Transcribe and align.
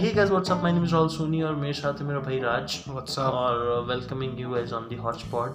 Hey 0.00 0.12
guys 0.12 0.30
what's up 0.30 0.62
my 0.62 0.72
name 0.72 0.84
is 0.84 0.92
Rahul 0.92 1.08
Soni 1.08 1.42
और 1.42 1.54
मेरे 1.54 1.72
साथ 1.72 1.92
है 1.92 2.04
मेरा 2.04 2.20
भाई 2.20 2.38
राज। 2.38 2.84
व्हाट्सअप 2.88 3.32
और 3.32 3.84
welcoming 3.88 4.40
you 4.40 4.50
guys 4.50 4.72
on 4.72 4.82
the 4.82 4.98
hotspot 5.00 5.50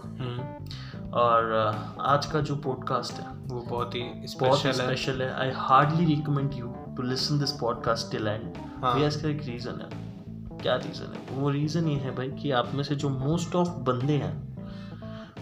और 1.14 1.72
uh, 1.74 2.02
आज 2.02 2.26
का 2.26 2.40
जो 2.40 2.56
पॉडकास्ट 2.56 3.14
है 3.14 3.28
वो 3.30 3.62
बहुत 3.62 3.96
ही 3.96 4.28
स्पेशल 4.28 4.68
है। 4.68 4.74
स्पेशल 4.74 5.22
है। 5.22 5.34
I 5.34 5.52
hardly 5.56 6.06
recommend 6.06 6.54
you 6.54 6.68
to 6.68 7.04
listen 7.04 7.40
this 7.40 7.52
podcast 7.52 8.12
till 8.12 8.28
end 8.28 8.54
हाँ। 8.84 9.00
इसका 9.00 9.30
एक 9.30 9.42
रीज़न 9.44 9.72
है। 9.72 9.90
क्या 10.62 10.76
रीज़न 10.76 11.14
है? 11.14 11.38
वो 11.38 11.50
रीज़न 11.50 11.88
ये 11.88 11.96
है 11.96 12.16
भाई 12.16 12.32
कि 12.32 12.52
आप 12.52 12.74
में 12.74 12.84
से 12.84 12.96
जो 12.96 13.10
मोस्ट 13.10 13.56
ऑफ़ 13.56 13.70
बंदे 13.70 14.14
हैं 14.14 14.56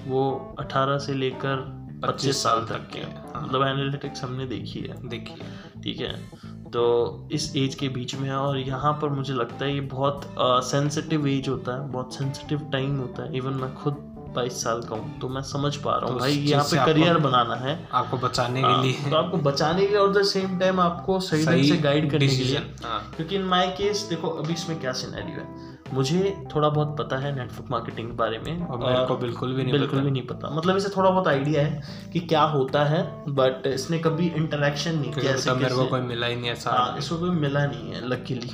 वो 0.07 0.55
18 0.59 0.97
से 0.97 1.13
लेकर 1.13 1.83
25 2.05 2.43
साल 2.43 2.59
तक 2.59 2.89
के 2.93 2.99
हैं। 2.99 3.33
हाँ। 3.33 3.41
मतलब 3.41 3.61
एनालिटिक्स 3.61 4.23
हमने 4.23 4.45
देखी 4.45 4.79
है। 4.79 5.07
देखिए 5.07 5.37
ठीक 5.83 5.99
है? 5.99 6.29
तो 6.73 6.83
इस 7.31 7.51
एज 7.57 7.75
के 7.75 7.89
बीच 7.89 8.15
में 8.15 8.27
है 8.29 8.35
और 8.35 8.57
यहाँ 8.59 8.93
पर 9.01 9.09
मुझे 9.09 9.33
लगता 9.33 9.65
है 9.65 9.73
ये 9.73 9.81
बहुत 9.91 10.29
सेंसिटिव 10.39 11.27
एज 11.27 11.49
होता 11.49 11.75
है 11.75 11.91
बहुत 11.91 12.15
सेंसिटिव 12.15 12.69
टाइम 12.71 12.97
होता 12.99 13.23
है। 13.23 13.37
इवन 13.37 13.53
मैं 13.53 13.73
खुद 13.75 14.09
बाईस 14.35 14.63
साल 14.63 14.81
का 14.81 14.95
हूँ 14.95 15.19
तो 15.19 15.27
मैं 15.29 15.41
समझ 15.43 15.75
पा 15.77 15.91
रहा 15.91 16.05
हूँ 16.05 16.13
तो 16.13 16.19
भाई 16.19 16.31
यहाँ 16.31 16.63
पे 16.63 16.85
करियर 16.85 17.17
बनाना 17.19 17.55
है। 17.55 17.77
आपको 17.93 18.17
बचाने 18.17 18.61
आ, 18.61 18.67
के 18.67 18.81
लिए। 18.81 19.09
तो 19.09 19.15
आपको 19.15 19.37
बचाने 19.39 19.81
के 19.81 19.87
लिए 19.87 19.97
और 19.97 20.13
द 20.13 20.23
सेम 20.27 20.57
टाइम 20.59 20.79
आपको 20.79 21.19
सही 21.21 21.45
ढंग 21.45 21.63
से 21.65 21.77
गाइड 21.81 22.09
करने 22.11 22.27
के 22.27 22.43
लिए। 22.43 22.57
हाँ। 22.83 22.99
क्योंकि 23.15 23.35
इन 23.35 23.43
माय 23.47 23.67
केस 23.77 24.01
देखो 24.09 24.29
अभी 24.29 24.53
इसमें 24.53 24.79
क्या 24.79 24.91
सिनेरियो 25.01 25.39
है? 25.39 25.72
मुझे 25.93 26.35
थोड़ा 26.55 26.69
बहुत 26.69 26.95
पता 26.97 27.17
है 27.17 27.35
नेटवर्क 27.35 27.71
मार्केटिंग 27.71 28.09
के 28.09 28.15
बारे 28.15 28.39
में 28.39 28.65
और 28.65 28.77
मेरे 28.79 29.05
को 29.05 29.17
बिल्कुल 29.17 29.53
भी 29.53 29.63
नहीं 29.63 29.71
बिल्कुल 29.71 29.99
भी 29.99 30.11
नहीं 30.11 30.25
पता। 30.27 30.49
मतलब 30.49 30.77
इसे 30.77 30.89
थोड़ा 30.89 31.09
बहुत 31.09 31.27
आइडिया 31.27 31.61
है 31.61 32.09
कि 32.13 32.19
क्या 32.19 32.41
होता 32.49 32.83
है 32.85 33.01
बट 33.33 33.67
इसने 33.67 33.99
कभी 33.99 34.27
इंटरेक्शन 34.35 34.99
नहीं 34.99 35.11
किया 35.11 35.55
मेरे 35.55 35.75
को 35.75 35.85
कोई 35.85 36.01
मिला 36.01 36.27
ही 36.27 36.35
नहीं 36.35 36.51
ऐसा 36.51 36.71
हाँ 36.71 36.97
इसको 36.97 37.17
कोई 37.17 37.29
मिला 37.39 37.65
नहीं 37.65 37.93
है 37.93 38.07
लकीली 38.09 38.51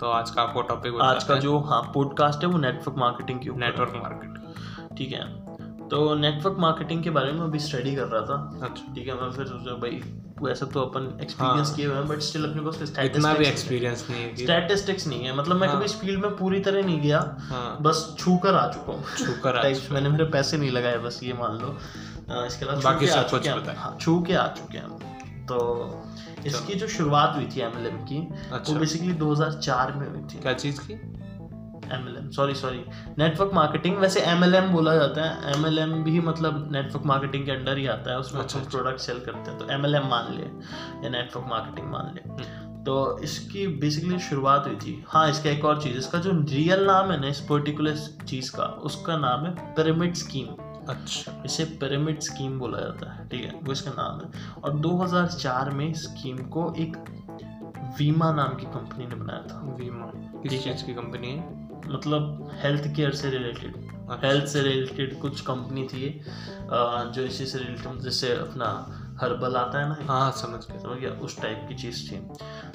तो 0.00 0.10
आज 0.10 0.30
का 0.30 0.42
आपको 0.42 0.62
टॉपिक 0.62 1.00
आज 1.02 1.24
का 1.24 1.34
जो 1.38 1.58
हाँ 1.60 1.82
पॉडकास्ट 1.94 2.44
है 2.44 2.48
वो 2.48 2.58
नेटवर्क 2.58 2.98
मार्केटिंग 2.98 3.40
के। 3.40 3.56
नेटवर्क 3.58 3.92
मार्केट 3.96 4.96
ठीक 4.98 5.12
है। 5.12 5.24
तो 5.88 6.14
नेटवर्क 6.14 6.56
मार्केटिंग 6.58 7.02
के 7.02 7.10
बारे 7.10 7.32
में 7.32 7.40
अभी 7.40 7.58
स्टडी 7.58 7.94
कर 7.96 8.06
रहा 8.06 8.20
था। 8.22 8.36
अच्छा। 8.62 8.94
ठीक 8.94 9.08
है 9.08 9.14
मैं 9.20 9.30
फिर 9.30 9.46
सोचा 9.46 9.74
भाई 9.76 10.00
वैसे 10.42 10.66
तो 10.66 10.80
अपन 10.80 11.18
एक्सपीरियंस 11.22 11.66
हाँ। 11.66 11.76
किए 11.76 11.86
हुए 11.86 11.96
हैं 11.96 12.08
बट 12.08 12.18
स्टिल 12.18 12.44
अपने 12.44 12.62
पास 12.62 12.94
इतना 12.98 13.34
भी 13.34 13.44
एक्सपीरियंस 13.44 14.06
नहीं 14.10 14.22
है 14.22 14.36
स्टैटिस्टिक्स 14.36 15.06
नहीं 15.06 15.24
है 15.24 15.36
मतलब 15.36 15.56
मैं 15.56 15.68
हाँ। 15.68 15.76
कभी 15.76 15.84
इस 15.84 16.00
फ़ील्ड 16.00 16.22
में 16.22 16.36
पूरी 16.36 16.60
तरह 16.60 16.82
नहीं 16.82 17.00
गया 17.00 17.36
हाँ। 17.40 17.78
बस 17.80 18.16
छू 18.18 18.36
कर 18.36 18.54
आ 18.54 18.72
चुका 18.72 18.92
हूँ। 18.92 19.04
छूकर 19.26 19.56
आ 19.56 19.62
मैंने 19.94 20.08
मेरे 20.08 20.24
पैसे 20.24 20.56
नहीं 20.56 20.70
लगाए 20.70 20.98
बस 20.98 21.20
ये 21.22 21.32
मान 21.32 21.52
लो। 21.52 21.78
इसके 22.46 22.64
अलावा 22.64 22.80
बाकी 22.80 23.06
सब 23.06 23.30
कुछ 23.30 23.48
पता 23.48 23.72
है। 23.72 23.98
छू 23.98 24.22
के 24.22 24.34
आ 24.34 24.46
चुके 24.46 24.78
हैं। 24.78 25.10
तो 25.46 26.04
इसकी 26.46 26.74
जो 26.74 26.88
शुरुआत 26.88 27.32
हुई 27.36 27.46
थी 27.46 27.60
एमएलएम 27.60 27.96
की 27.96 28.28
अच्छा। 28.52 28.72
वो 28.72 28.78
बेसिकली 28.78 29.12
2004 29.12 29.92
में 29.92 30.10
हुई 30.10 30.20
थी। 30.20 30.38
क्या 30.38 30.52
चीज़ 30.52 30.80
की? 30.80 30.94
MLM 31.92 32.30
sorry 32.30 32.54
sorry 32.54 32.84
network 33.18 33.50
marketing 33.54 33.96
वैसे 33.96 34.20
एमएलएम 34.20 34.68
बोला 34.68 34.94
जाता 34.94 35.24
है। 35.24 35.54
एमएलएम 35.54 36.04
भी 36.04 36.20
मतलब 36.20 36.72
नेटवर्क 36.72 37.06
मार्केटिंग 37.06 37.44
के 37.44 37.52
अंडर 37.52 37.78
ही 37.78 37.86
आता 37.86 38.10
है। 38.10 38.18
उसमें 38.18 38.40
अच्छा, 38.42 38.58
प्रोडक्ट 38.58 38.98
सेल 38.98 39.20
करते 39.20 39.50
हैं। 39.50 39.58
तो 39.58 39.68
एमएलएम 39.70 40.06
मान 40.06 40.34
ले 40.34 40.44
या 41.04 41.10
नेटवर्क 41.10 41.46
मार्केटिंग 41.48 41.92
मान 41.92 42.14
ले। 42.14 42.28
हम्म। 42.28 42.70
तो 42.84 43.18
इसकी 43.18 43.66
बेसिकली 43.66 44.18
शुरुआत 44.18 44.66
हुई 44.66 44.76
थी। 44.76 45.04
हाँ 45.08 45.30
इसका 45.30 45.50
एक 45.50 45.64
और 45.64 45.82
चीज़ 45.82 45.98
इसका 45.98 46.18
जो 46.18 46.30
रियल 46.32 46.84
नाम 46.84 47.10
है 47.10 47.20
ना 47.20 47.26
इस 47.26 47.40
पर्टिकुलर 47.40 47.96
चीज़ 48.26 48.56
का 48.56 48.62
उसका 48.62 49.16
नाम 49.16 49.44
है 49.44 49.74
पिरामिड 49.74 50.14
स्कीम 50.14 50.46
अच्छा। 50.88 51.42
इसे 51.46 51.64
पिरामिड 51.64 52.20
स्कीम 52.20 52.58
बोला 52.58 52.78
जाता 52.78 53.12
है। 53.12 53.28
ठीक 53.28 53.44
है 53.44 53.60
वो 53.62 53.72
इसका 53.72 53.90
नाम 53.90 54.20
है। 54.20 54.52
और 54.64 54.72
2004 54.72 55.70
में 55.70 55.94
स्कीम 55.94 56.36
को 56.36 56.74
एक 56.78 56.96
वीमा 57.98 58.32
नाम 58.32 58.48
की 58.48 58.66
कंपनी 58.66 59.06
ने 59.06 59.14
बनाया 59.14 59.42
था। 59.42 59.60
वीमा 59.60 60.06
किस 60.40 60.64
चीज़ 60.64 60.84
की 60.84 60.94
कंपनी 60.94 61.28
है? 61.28 61.69
मतलब 61.86 62.50
हेल्थ 62.62 62.94
केयर 62.96 63.14
से 63.14 63.30
रिलेटेड 63.30 63.74
अच्छा। 64.10 64.26
हेल्थ 64.26 64.46
से 64.46 64.62
रिलेटेड 64.62 65.18
कुछ 65.20 65.40
कंपनी 65.40 65.84
थी 65.84 66.20
जो 67.14 67.22
इसी 67.22 67.46
से 67.46 67.58
रिलेटेड 67.58 68.00
जैसे 68.00 68.32
अपना 68.32 68.68
हर्बल 69.20 69.56
आता 69.56 69.80
है 69.80 69.88
ना 69.88 69.96
हाँ 70.08 70.30
समझ 70.32 70.60
गया 70.66 70.78
समझ 70.78 70.98
गया 70.98 71.10
उस 71.10 71.40
टाइप 71.42 71.64
की 71.68 71.74
चीज़ 71.74 72.10
थी 72.10 72.20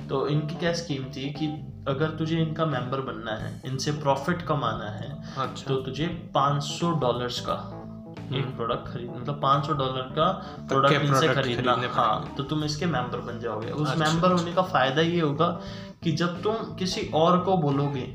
तो 0.08 0.28
इनकी 0.28 0.56
क्या 0.56 0.74
स्कीम 0.74 1.04
थी 1.04 1.30
कि 1.30 1.48
अगर 1.88 2.10
तुझे 2.10 2.42
इनका 2.42 2.66
मेंबर 2.66 3.02
बनना 3.02 3.32
है 3.36 3.62
इनसे 3.66 3.92
प्रॉफिट 3.92 4.42
कमाना 4.42 4.90
है 4.92 5.10
अच्छा 5.38 5.68
तो 5.68 5.76
तुझे 5.76 6.08
500 6.38 6.92
डॉलर्स 7.00 7.40
का 7.40 7.54
एक 8.26 8.46
हम्म। 8.46 8.56
प्रोडक्ट 8.56 8.88
खरीद 8.88 9.10
मतलब 9.10 9.42
500 9.42 9.78
डॉलर 9.78 10.02
का 10.02 10.32
प्रोडक्ट 10.68 10.94
इनसे 10.94 11.28
product 11.28 11.36
खरीदना 11.36 11.76
हाँ। 11.94 12.36
तो 12.38 12.44
तुम 12.44 12.64
इसके 12.64 12.86
मेंबर 12.86 13.20
बन 13.22 13.40
जाओगे 13.40 13.72
उस 13.72 13.90
अच्छा, 13.90 14.06
मेंबर 14.06 14.28
अच्छा। 14.28 14.42
होने 14.42 14.54
का 14.54 14.62
फ़ायदा 14.62 15.02
ये 15.02 15.20
होगा 15.20 15.48
कि 16.04 16.12
जब 16.12 16.42
तुम 16.44 16.76
किसी 16.76 17.10
और 17.14 17.40
को 17.40 17.58
बोलोगे 17.58 18.08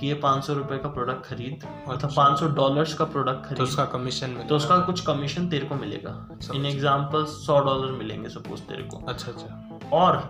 कि 0.00 0.06
ये 0.06 0.14
पाँच 0.14 0.44
सौ 0.44 0.54
रुपये 0.54 0.78
का 0.78 0.88
प्रोडक्ट 0.88 1.26
खरीद 1.26 1.64
मतलब 1.88 2.12
पाँच 2.16 2.38
सौ 2.40 2.48
डॉलर्स 2.54 2.94
का 2.94 3.04
प्रोडक्ट 3.06 3.44
खरीद। 3.46 3.58
तो 3.58 3.64
उसका 3.64 3.84
कमीशन 3.92 4.36
तो 4.48 4.56
उसका 4.56 4.78
कुछ 4.78 5.00
कमीशन 5.00 5.48
तेरे 5.48 5.66
को 5.66 5.74
मिलेगा। 5.74 6.16
इन। 6.54 6.66
एग्ज़ाम्पल 6.66 7.24
सौ 7.26 7.58
डॉलर 7.60 7.92
मिलेंगे 7.92 8.28
सपोज़ 8.28 8.60
तेरे 8.62 8.82
को। 8.84 9.04
अच्छा 9.06 9.30
अच्छा। 9.32 9.88
और 9.92 10.22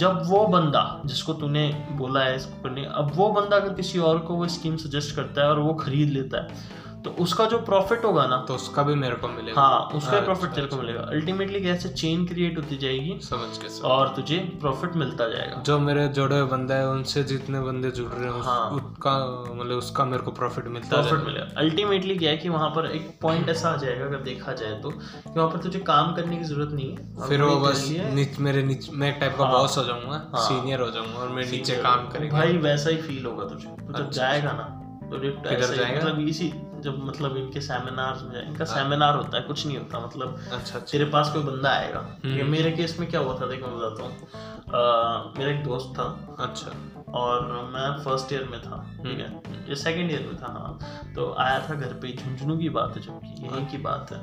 जब 0.00 0.22
वो 0.26 0.46
बंदा 0.46 1.02
जिसको 1.06 1.32
तूने 1.34 1.68
बोला 1.92 2.20
है 2.20 2.36
इसको 2.36 2.62
करने 2.62 2.84
अब 2.84 3.10
वो 3.14 3.28
बंदा 3.30 3.56
अगर 3.56 3.72
किसी 3.74 3.98
और 4.00 4.18
को 4.18 4.34
वो 4.34 4.46
स्कीम 4.48 4.76
सजेस्ट 4.76 5.14
करता 5.16 5.42
है 5.42 5.48
और 5.48 5.58
वो 5.58 5.74
खरीद 5.74 6.10
लेता 6.10 6.42
है 6.42 6.80
तो 7.04 7.10
उसका 7.10 7.44
जो 7.44 7.58
प्रॉफिट 7.58 8.04
होगा 8.04 8.26
ना 8.26 8.36
तो 8.48 8.54
उसका 8.54 8.82
भी 8.82 8.94
मेरे 8.94 9.14
को 9.14 9.28
मिलेगा। 9.28 9.60
हाँ 9.60 9.80
उसका 9.80 10.10
अच्छा, 10.10 10.24
प्रॉफिट 10.24 10.50
तेरे 10.50 10.66
को 10.66 10.76
अच्छा। 10.76 10.86
मिलेगा। 10.86 11.04
अल्टीमेटली 11.04 11.60
कैसे 11.60 11.88
चेन 11.88 12.26
क्रिएट 12.26 12.56
होती 12.56 12.76
जाएगी 12.76 13.18
समझ 13.22 13.40
गया 13.40 13.68
समझ 13.68 13.82
और 13.82 14.08
तुझे 14.08 14.38
प्रॉफिट 14.38 14.96
मिलता 14.96 15.28
जाएगा। 15.28 15.62
जो 15.62 15.78
मेरे 15.78 16.08
जोड़े 16.08 16.38
हुए 16.38 16.48
बंदा 16.48 16.74
है 16.74 16.88
उनसे 16.88 17.24
जितने 17.24 17.60
बंदे 17.60 17.90
जुड़ 17.90 18.12
रहे 18.12 18.32
हैं 18.32 18.42
हाँ। 18.42 18.70
उसका 18.70 19.44
मतलब 19.54 19.76
उसका 19.76 20.04
मेरे 20.04 20.22
को 20.22 20.30
प्रॉफिट 20.30 20.68
मिलता 20.68 21.02
प्रॉफिट 21.02 21.26
मिलेगा। 21.26 21.48
अल्टीमेटली 21.56 22.16
क्या 22.16 22.30
है 22.30 22.36
कि 22.36 22.48
वहाँ 22.48 22.70
पर 22.70 22.90
एक 22.90 23.18
पॉइंट 23.22 23.48
ऐसा 23.48 23.70
आ 23.70 23.76
जाएगा 23.76 24.04
अगर 24.04 24.18
देखा 24.18 24.52
जाए 24.52 24.80
तो 24.80 24.90
कि 24.90 25.32
वहाँ 25.36 25.50
पर 25.50 25.58
तुझे 25.58 25.78
काम 25.78 26.14
करने 26.14 26.36
की 26.36 26.44
ज़रूरत 26.44 26.72
नहीं 26.72 26.96
है। 26.96 27.28
फिर 27.28 27.42
वो 27.42 27.56
बस 27.56 27.88
नीच, 27.90 28.38
मेरे 28.38 28.62
नीच 28.62 28.90
मैं 28.92 29.20
टाइप 29.20 29.36
का 29.38 29.44
हाँ। 29.44 29.52
बॉस 29.52 29.78
हो 29.78 29.84
जाऊँगा 29.84 30.30
हाँ। 30.36 30.48
सीनियर 30.48 30.80
हो 30.80 30.90
जाऊँगा 30.90 31.18
और 31.18 31.28
मेरे 31.28 31.50
नीचे 31.50 31.76
काम 31.76 32.08
करेगा। 32.08 32.38
भाई 32.38 32.56
वैसा 32.56 32.90
ही 32.90 32.96
फील 32.96 33.26
होगा 33.26 33.44
तुझे। 33.44 33.68
तो 33.68 33.98
जब 33.98 34.06
अच्छा, 34.06 34.22
जाएगा 34.22 34.52
ना 34.52 34.78
तो 35.10 35.18
ही- 35.18 35.76
जाएगा? 35.76 36.00
मतलब 36.00 36.28
इसी 36.28 36.52
जब 36.82 37.04
मतलब 37.04 37.36
इनके 37.36 37.60
सेमिनार 37.60 38.20
में 38.24 38.46
इनका 38.48 38.64
हाँ। 38.64 38.74
सेमिनार 38.76 39.16
होता 39.16 39.36
है 39.36 39.42
कुछ 39.42 39.66
नहीं 39.66 39.78
होता 39.78 40.06
मतलब 40.06 40.36
अच्छा 40.36 40.56
अच्छा। 40.56 40.78
तेरे 40.78 41.04
पास 41.04 41.32
कोई 41.32 41.42
बंदा 41.42 41.70
आएगा। 41.70 41.98
हम्म। 42.24 42.36
ये 42.36 42.42
मेरे 42.42 42.72
केस 42.72 42.96
में 43.00 43.10
क्या 43.10 43.20
हुआ 43.20 43.40
था 43.40 43.46
देखो 43.46 43.66
मैं 43.66 43.78
बताता 43.78 44.02
हूँ। 44.02 45.34
मेरा 45.38 45.50
एक 45.50 45.64
दोस्त 45.64 45.98
था। 45.98 46.36
अच्छा। 46.38 46.72
और 47.12 47.46
मैं 47.74 48.04
फ़र्स्ट 48.04 48.32
ईयर 48.32 48.44
में 48.44 48.60
था 48.62 48.90
ठीक 48.96 49.18
है? 49.18 49.28
हम्म। 49.28 49.68
ये 49.68 49.76
सेकेंड 49.76 50.10
ईयर 50.10 50.20
में 50.20 50.36
था 50.36 50.46
हाँ। 50.46 50.78
तो 51.14 51.34
आया 51.38 51.58
था 51.68 51.74
घर 51.74 51.92
पे 51.92 52.16
झुंझुनू 52.16 52.56
की 52.58 52.68
बात 52.68 52.96
है 52.96 53.02
जबकि 53.02 53.46
यहीं 53.46 53.66
की 53.66 53.78
बात 53.78 54.12
है। 54.12 54.18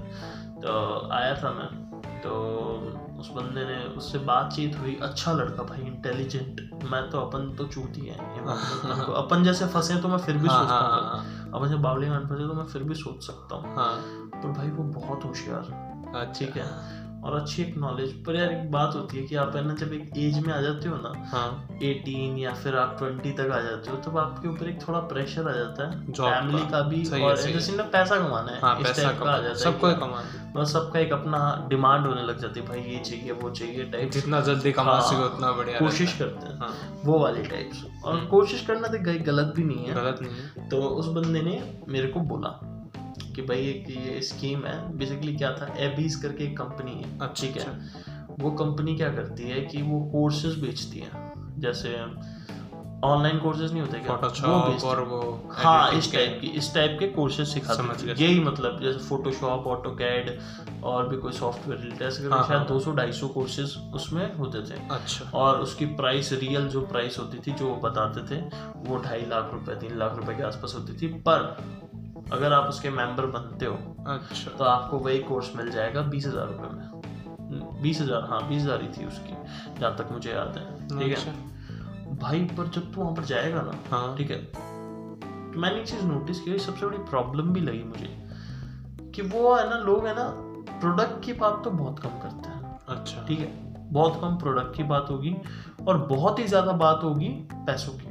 तो 0.62 1.10
आया 1.12 1.36
था 1.36 1.52
मैं। 1.52 1.89
तो 2.24 2.32
उस 3.20 3.30
बंदे 3.32 3.66
ने 3.66 3.84
उससे 3.96 4.18
बातचीत 4.18 4.78
हुई। 4.80 5.00
अच्छा 5.02 5.34
लड़का 5.34 5.64
भाई 5.64 5.82
इंटेलिजेंट 5.82 6.84
मैं 6.92 7.10
तो 7.10 7.20
अपन 7.20 7.56
तो 7.56 7.66
चूती 7.66 8.02
है। 8.02 8.18
मतलब 8.46 9.14
अपन 9.14 9.44
जैसे 9.44 9.66
फंसे 9.66 9.96
तो 9.96 10.08
मैं 10.08 10.18
फिर 10.18 10.38
भी 10.38 10.48
हाँ 10.48 10.60
सोचता 10.60 10.76
हाँ 10.76 11.02
हूँ। 11.02 11.08
हाँ 11.10 11.52
अपन 11.54 11.68
जैसे 11.68 11.82
बावली 11.82 12.10
फंसे 12.10 12.48
तो 12.48 12.54
मैं 12.54 12.66
फिर 12.66 12.84
भी 12.84 12.96
सोच 12.96 13.28
सकता 13.28 13.56
हूँ। 13.56 13.76
हाँ। 13.76 13.96
पर 14.36 14.52
भाई 14.52 14.70
वो 14.70 14.84
बहुत 14.84 15.26
होशियार। 15.26 15.90
अच्छा। 16.16 16.40
ठीक 16.40 16.58
है। 16.58 16.64
और 17.24 17.42
अच्छी 17.42 17.62
एक 17.62 17.78
नॉलेज 17.78 18.12
पर 18.26 18.36
यार 18.36 18.52
एक 18.52 18.72
बात 18.72 18.96
होती 18.96 19.18
है 19.18 19.24
कि 19.24 19.36
आप 19.36 19.56
है 19.56 19.68
ना 19.68 19.74
जब 19.74 19.94
एक 19.94 20.12
एज 20.18 20.48
में 20.48 20.54
आ 20.54 20.62
जाते 20.62 20.90
हो 20.90 20.96
ना 20.96 21.14
हाँ। 21.30 21.68
18 21.80 22.38
या 22.38 22.54
फिर 22.54 22.76
आप 22.76 22.98
20 23.00 23.32
तक 23.38 23.52
आ 23.52 23.62
जाते 23.62 23.92
हो 23.92 23.98
तब 23.98 24.04
तो 24.04 24.18
आपके 24.18 24.48
ऊपर 24.48 24.70
एक 24.70 24.88
थोड़ा 24.88 25.00
प्रेशर 25.00 25.50
आ 25.50 25.52
जाता 25.52 25.90
है। 25.90 26.12
फैमिली 26.12 26.66
का। 26.72 26.82
भी 26.82 27.06
सही 27.06 27.24
और 27.24 27.38
जैसे 27.38 27.76
ना 27.76 27.84
पैसा 27.84 28.16
कमाना 28.16 28.52
है 28.52 28.62
हाँ 28.62 28.80
इस 28.80 28.96
टाइप 28.98 29.20
का 29.20 29.32
आ 29.32 29.38
जाता 29.38 29.48
है 29.50 29.56
सबको 29.56 29.96
कमाना 29.96 30.52
बस 30.56 30.74
सबका 30.74 31.00
एक 31.00 31.14
अपना 31.14 31.66
डिमांड 31.70 32.08
होने 32.08 32.24
लग 32.24 32.40
जाती 32.40 32.60
है 32.60 32.68
भाई 32.68 32.80
ये 32.82 33.00
चाहिए 33.00 33.32
वो 33.32 33.50
चाहिए 33.50 33.84
टाइप 33.84 34.12
जितना 34.12 34.42
जल्दी 34.42 34.72
कमा 34.72 34.92
हाँ, 34.92 35.02
सके 35.02 35.24
उतना 35.24 35.52
बढ़िया 35.52 35.80
कोशिश 35.80 36.14
करते 36.14 36.48
हैं। 36.48 36.60
हाँ। 36.60 37.02
वो 37.06 37.20
वाले 37.20 37.44
टाइप्स 37.44 37.86
और 38.06 38.14
हम्म। 38.16 38.28
कोशिश 38.28 38.66
करना 38.66 38.88
तो 38.88 39.24
गलत 39.24 39.54
भी 39.56 39.64
नहीं 39.64 39.86
है। 39.86 39.94
गलत 39.94 40.20
नहीं 40.22 40.34
है। 40.34 40.70
तो 40.70 40.78
उस 40.78 41.06
बंदे 41.08 41.42
ने 41.42 41.82
मेरे 41.88 42.08
को 42.08 42.20
बोला 42.20 42.69
कि 43.40 43.46
भाई 43.48 43.60
एक 43.60 43.90
ये 43.90 44.22
स्कीम 44.22 44.66
है 44.66 44.98
बेसिकली 44.98 45.36
क्या 45.36 45.52
था? 45.54 45.74
एबीज 45.78 46.16
करके 46.16 46.44
एक 46.44 46.58
कंपनी 46.58 46.92
है 46.92 47.18
अच्छा, 47.20 47.48
ठीक 47.48 47.58
है? 47.58 47.80
वो 48.40 48.52
कंपनी 48.52 48.96
क्या 48.96 49.10
करती 49.10 49.44
है 49.44 49.62
कि 49.62 49.82
वो 49.82 50.00
कोर्सेज 50.12 50.60
बेचती 50.60 51.00
है। 51.00 51.32
जैसे 51.60 51.96
ऑनलाइन 53.04 53.38
कोर्सेज 53.40 53.72
नहीं 53.72 53.82
होते 53.82 54.00
क्या? 54.00 54.14
वो 54.14 54.18
फोटोशॉप 54.18 54.84
और 54.84 55.02
वो 55.04 55.50
हाँ 55.52 55.92
इस 55.92 56.12
टाइप 56.14 56.38
की 56.42 56.48
इस 56.48 56.74
टाइप 56.74 56.98
के 57.00 57.08
कोर्सेज 57.08 57.48
सिखाते 57.48 58.08
हैं। 58.08 58.16
यही 58.16 58.40
मतलब 58.40 58.82
जैसे 58.82 59.00
फोटोशॉप 59.00 59.68
ऑटो 59.68 59.90
कैड 59.90 60.40
और 60.84 61.08
भी 61.10 61.18
कोई 61.18 61.32
सॉफ्टवेयर 61.32 61.82
रिलेटेड 61.82 62.08
ऐसे 62.08 62.24
करके 62.24 62.36
हाँ, 62.36 62.48
शायद 62.48 62.60
हाँ। 62.60 62.68
200 62.68 62.96
250 62.96 63.28
कोर्सेज 63.28 63.78
उसमें 63.94 64.36
होते 64.36 64.62
थे। 64.62 64.82
अच्छा। 64.92 65.30
और 65.38 65.62
उसकी 65.62 65.86
प्राइस 65.86 66.34
रियल 66.34 66.68
जो 66.68 66.82
प्राइस 66.82 67.20
होती 67.20 67.40
थी 67.40 67.56
जो 67.56 67.68
वो 67.68 67.76
बताते 67.90 68.22
थे 68.32 68.42
वो 68.76 68.98
ढाई 68.98 69.26
लाख 69.26 69.50
रुपए 69.54 69.76
तीन 69.76 69.98
लाख 70.00 70.18
रुपए 70.18 70.36
के 70.36 70.44
आसपास 70.44 70.76
होती 70.76 70.94
थी। 70.94 71.08
पर 71.08 71.58
अगर 72.32 72.54
आप 72.54 72.70
उसके 72.70 72.90
मेंबर 72.92 73.26
बनते 73.30 73.66
हो 73.66 73.76
अच्छा। 74.08 74.52
तो 74.58 74.64
आपको 74.64 74.98
वही 75.00 75.20
कोर्स 75.24 75.52
मिल 75.56 75.72
जाएगा 75.72 76.02
बीस 76.10 76.26
हज़ार 76.28 76.48
रुपये 76.48 76.70
में। 76.70 77.82
बीस 77.82 78.02
हज़ार 78.02 78.28
हाँ 78.30 78.48
बीस 78.50 78.62
हज़ार 78.64 78.82
ही 78.82 78.88
थी 78.88 79.06
उसकी 79.06 79.34
जहाँ 79.80 79.96
तक 79.98 80.12
मुझे 80.12 80.32
याद 80.32 80.58
है। 80.58 80.88
ठीक 80.90 81.18
अच्छा। 81.18 81.32
है 81.32 82.18
भाई 82.18 82.44
पर 82.58 82.68
जब 82.70 82.94
तू 82.94 83.02
वहाँ 83.02 83.14
पर 83.16 83.24
जाएगा 83.26 83.62
ना 83.62 83.74
हाँ। 83.92 84.16
ठीक 84.18 84.32
है 84.32 84.38
तो 84.44 85.60
मैंने 85.60 85.80
एक 85.80 85.88
चीज़ 85.88 86.04
नोटिस 86.06 86.40
की 86.42 86.58
सबसे 86.60 86.86
बड़ी 86.86 86.98
प्रॉब्लम 87.10 87.54
भी 87.54 87.62
लगी 87.62 87.84
मुझे 87.84 89.12
कि 89.16 89.22
वो 89.24 89.54
है 89.56 89.70
ना 89.70 89.78
लोग 89.80 90.08
है 90.08 90.14
ना 90.16 90.24
प्रोडक्ट 90.72 91.24
की 91.26 91.34
बात 91.36 91.62
तो 91.64 91.72
बहुत 91.72 92.00
कम 92.00 92.20
करते 92.20 92.50
हैं। 92.50 92.78
अच्छा। 92.90 93.26
ठीक 93.28 93.40
है? 93.40 93.48
बहुत 93.92 94.20
कम 94.22 94.36
प्रोडक्ट 94.38 94.76
की 94.76 94.84
बात 94.84 95.08
होगी 95.10 95.36
और 95.88 95.98
बहुत 96.08 96.40
ही 96.40 96.44
ज़्यादा 96.48 96.72
बात 96.78 97.04
होगी 97.04 97.30
पैसों 97.52 97.94
की। 97.94 98.08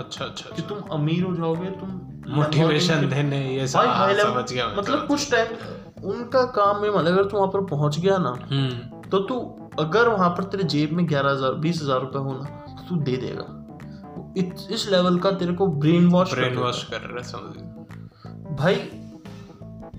अच्छा 0.00 0.24
अच्छा 0.24 0.54
कि 0.56 0.62
तुम 0.62 0.78
अमीर 0.92 1.24
हो 1.24 1.34
जाओगे 1.34 1.70
तुम 1.70 1.88
मोटिवेशन 2.30 3.08
देने 3.08 3.38
ये 3.54 3.66
सब 3.68 3.78
हाँ, 3.78 4.14
समझ 4.14 4.52
गया 4.52 4.66
मतलब 4.76 5.06
कुछ 5.06 5.30
टाइम 5.30 6.08
उनका 6.10 6.42
काम 6.56 6.82
में 6.82 6.88
मतलब 6.88 7.06
अगर 7.06 7.24
तू 7.24 7.36
वहाँ 7.36 7.48
पर 7.48 7.64
पहुँच 7.66 7.98
गया 7.98 8.18
ना 8.18 8.34
हम्म। 8.50 9.08
तो 9.10 9.18
तू 9.18 9.38
अगर 9.78 10.08
वहाँ 10.08 10.28
पर 10.30 10.44
तेरे 10.44 10.64
जेब 10.64 10.92
में 10.92 11.06
ग्यारह 11.08 11.30
हज़ार 11.30 11.54
बीस 11.60 11.82
हज़ार 11.82 12.00
रुपए 12.00 12.18
हो 12.18 12.32
ना 12.32 12.44
तो 12.68 12.88
तू 12.88 12.96
दे 13.00 13.16
देगा। 13.16 13.46
इत, 14.36 14.54
इस 14.70 14.88
लेवल 14.90 15.18
का 15.18 15.30
तेरे 15.32 15.52
को 15.52 15.66
ब्रेन 15.82 16.06
वॉश 16.08 16.34
ब्रेन 16.34 16.56
वॉश 16.56 16.82
कर 16.84 17.00
रहा 17.00 17.16
है 17.16 17.22
समझ 17.22 18.56
भाई 18.58 18.74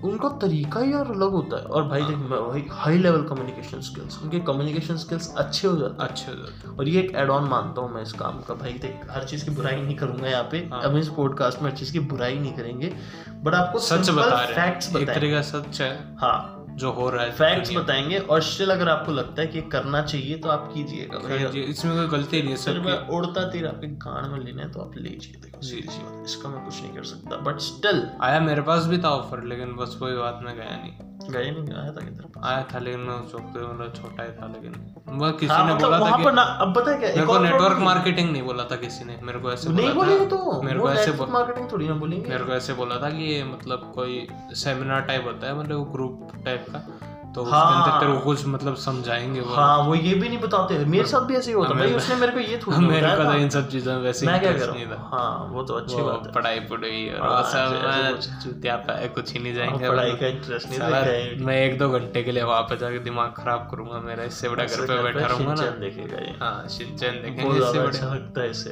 उनका 0.04 0.28
तरीका 0.38 0.80
ही 0.80 0.92
यार 0.92 1.10
अलग 1.10 1.30
होता 1.30 1.56
है। 1.56 1.64
और 1.64 1.88
भाई 1.88 2.02
देख 2.02 2.16
मैं 2.16 2.40
भाई 2.40 2.64
हाई 2.70 2.98
लेवल 2.98 3.22
कम्युनिकेशन 3.24 3.80
स्किल्स 3.80 4.18
उनके 4.22 4.40
कम्युनिकेशन 4.42 4.96
स्किल्स 4.96 5.32
अच्छे 5.36 5.66
हो 5.68 5.76
जाते 5.76 6.04
अच्छे 6.04 6.30
हो 6.30 6.36
जाते 6.36 6.68
और 6.70 6.88
ये 6.88 7.00
एक 7.00 7.14
एड 7.16 7.30
ऑन 7.30 7.48
मानता 7.48 7.80
हूँ 7.80 7.94
मैं 7.94 8.02
इस 8.02 8.12
काम 8.12 8.40
का। 8.40 8.54
भाई 8.54 8.72
देख 8.82 9.06
हर 9.10 9.24
चीज़ 9.24 9.44
की 9.44 9.50
बुराई 9.50 9.80
नहीं 9.82 9.96
करूँगा 9.96 10.28
यहाँ 10.28 10.48
पे। 10.52 10.58
हाँ। 10.72 10.82
अब 10.82 10.96
इस 10.96 11.08
पॉडकास्ट 11.08 11.62
में 11.62 11.70
हर 11.70 11.76
चीज़ 11.76 11.92
की 11.92 12.00
बुराई 12.08 12.38
नहीं 12.38 12.52
करेंगे। 12.52 12.92
बट 13.36 13.54
आपको 13.54 13.78
सच 13.80 14.10
बता 14.10 14.40
रहे 14.40 14.54
फैक्ट्स 14.54 14.88
हैं 14.88 15.04
बताएँगे 15.04 15.42
सच 15.42 15.80
है 15.80 15.92
हाँ। 16.20 16.66
जो 16.72 16.90
हो 16.92 17.08
रहा 17.10 17.24
है 17.24 17.32
फैक्ट्स 17.32 17.74
बताएँगे 17.76 18.18
और 18.18 18.42
स्टिल 18.42 18.70
अगर 18.70 18.88
आपको 18.88 19.12
लगता 19.12 19.42
है 19.42 19.48
कि 19.48 19.62
करना 19.70 20.02
चाहिए 20.02 20.36
तो 20.36 20.48
आप 20.48 20.70
कीजिएगा। 20.74 21.50
जी, 21.50 21.60
इसमें 21.60 21.94
कोई 21.96 22.18
गलती 22.18 22.42
नहीं 22.42 22.50
है 22.50 22.56
सर 22.56 23.08
उड़ता 23.10 23.48
तीर 23.50 23.66
आपके 23.66 23.86
कान 24.04 24.30
में 24.30 24.38
लेने 24.38 24.62
हैं 24.62 24.70
तो 24.72 24.80
आप 24.80 24.96
लीजिए 24.98 25.51
सीधी 25.62 25.88
सी 25.88 26.02
बात 26.02 26.24
इसका 26.26 26.48
मैं 26.48 26.64
कुछ 26.64 26.80
नहीं 26.82 26.92
कर 26.92 27.04
सकता। 27.04 27.36
बट 27.42 27.58
स्टिल 27.60 28.02
आया 28.22 28.40
मेरे 28.40 28.62
पास 28.62 28.86
भी 28.86 28.98
था 28.98 29.10
ऑफ़र 29.10 29.42
लेकिन 29.44 29.74
बस 29.76 29.94
कोई 30.00 30.16
बात 30.16 30.40
में 30.44 30.54
गया 30.56 30.76
नहीं। 30.76 31.10
गए 31.22 31.50
नहीं 31.50 31.74
आया 31.74 31.90
था 31.92 32.00
किधर? 32.00 32.40
आया 32.44 32.62
था 32.72 32.78
लेकिन 32.78 33.00
मैं 33.00 33.14
उस 33.14 33.34
वक्त 33.34 33.56
मतलब 33.56 33.92
छोटा 33.96 34.22
ही 34.22 34.30
था 34.32 34.46
लेकिन 34.46 34.72
वह 35.18 35.30
किसी 35.30 35.52
हाँ 35.52 35.66
ने 35.66 35.74
मतलब 35.74 35.88
बोला 35.90 36.10
था 36.10 36.16
कि 36.16 36.62
अब 36.62 36.72
पता 36.76 36.96
क्या 36.96 37.08
मेरे 37.08 37.26
को 37.26 37.38
नेटवर्क 37.38 37.78
मार्केटिंग 37.78 38.30
नहीं 38.32 38.42
बोला 38.42 38.64
था 38.64 38.76
किसी 38.76 39.04
ने 39.04 39.18
मेरे 39.22 39.38
को 39.38 39.52
ऐसे 39.52 39.70
नहीं 39.70 39.92
बोलेंगे 39.94 40.26
तो? 40.26 40.60
मेरे 40.62 40.78
को 40.78 40.90
ऐसे 40.90 41.12
मार्केटिंग 41.26 41.70
थोड़ी 41.72 41.88
ना 41.88 41.94
बोलेंगे। 41.94 42.28
मेरे 42.28 42.44
को 42.44 42.52
ऐसे 42.52 42.74
बोला 42.74 42.96
था 43.02 43.10
कि 43.10 43.42
मतलब 43.44 43.92
कोई 43.94 44.26
सेमिनार 44.54 45.00
टाइप 45.02 45.24
होता 45.26 45.46
है 45.46 45.58
मतलब 45.58 45.92
ग्रुप 45.92 46.32
टाइप 46.44 46.66
का। 46.70 47.11
तो 47.34 47.44
हाँ, 47.44 47.82
उसके। 47.82 47.92
अंदर 47.92 48.06
तेरे 48.06 48.18
को 48.18 48.24
कुछ 48.24 48.46
मतलब 48.46 48.74
समझाएँगे 48.74 49.40
वो। 49.40 49.54
हाँ 49.54 49.78
वो 49.78 49.94
ये 49.94 50.14
भी 50.14 50.28
नहीं 50.28 50.38
बताते। 50.38 50.78
मेरे 50.78 51.04
साथ 51.04 51.20
भी 51.20 51.34
ऐसे 51.34 51.50
ही 51.50 51.56
होता। 51.56 51.74
भाई 51.74 51.92
उसने 51.94 52.14
मेरे 52.14 52.32
को 52.32 52.38
ये 52.40 52.60
थोड़ी 52.66 52.86
मेरे 52.86 53.16
को 53.16 53.24
तो 53.24 53.32
इन 53.32 53.48
सब 53.48 53.68
चीज़ों 53.68 53.94
में 53.94 54.02
वैसे 54.02 54.26
मैं 54.26 54.40
क्या 54.40 54.52
कर? 54.52 54.68
हूँ 54.68 55.50
वो 55.50 55.62
तो 55.62 55.74
अच्छी 55.74 55.96
बात 55.96 56.26
है। 56.26 56.32
पढ़ाई 56.32 56.60
पढ़ाई 56.60 57.08
और 57.08 57.28
हाँ, 57.28 57.42
वो 57.42 57.48
सब 57.48 57.58
ऐसे- 57.58 57.84
ऐसे 57.88 59.08
कुछ- 59.08 59.32
ही 59.32 59.38
नहीं 59.38 59.54
हाँ, 59.56 59.66
जाएँगे 59.66 59.88
पढ़ाई। 59.90 60.12
का 60.12 60.26
इंटरेस्ट 60.26 60.68
नहीं 60.70 60.78
है। 60.80 61.44
मैं 61.44 61.64
एक 61.64 61.78
दो 61.78 61.90
घंटे 61.90 62.22
के 62.22 62.32
लिए 62.32 62.42
वहाँ 62.42 62.62
पे 62.62 62.76
जाके 62.76 62.98
दिमाग 62.98 63.34
खराब 63.36 63.68
करूँगा 63.70 63.98
मेरा 63.98 64.24
इससे 64.24 64.48
बड़ा 64.48 64.64
घर 64.64 64.86
पे 64.86 65.02
बैठा 65.02 65.26
रहूँगा 65.26 65.54
ना। 65.54 65.62
देखेगा 65.62 66.44
हाँ 66.44 66.68
शिनचैन 66.68 67.12
देखेंगे 67.12 67.58
इससे 67.58 67.78
बड़े 67.78 67.88
अच्छा 67.88 68.06
लगता 68.06 68.40
है 68.40 68.50
इसे। 68.50 68.70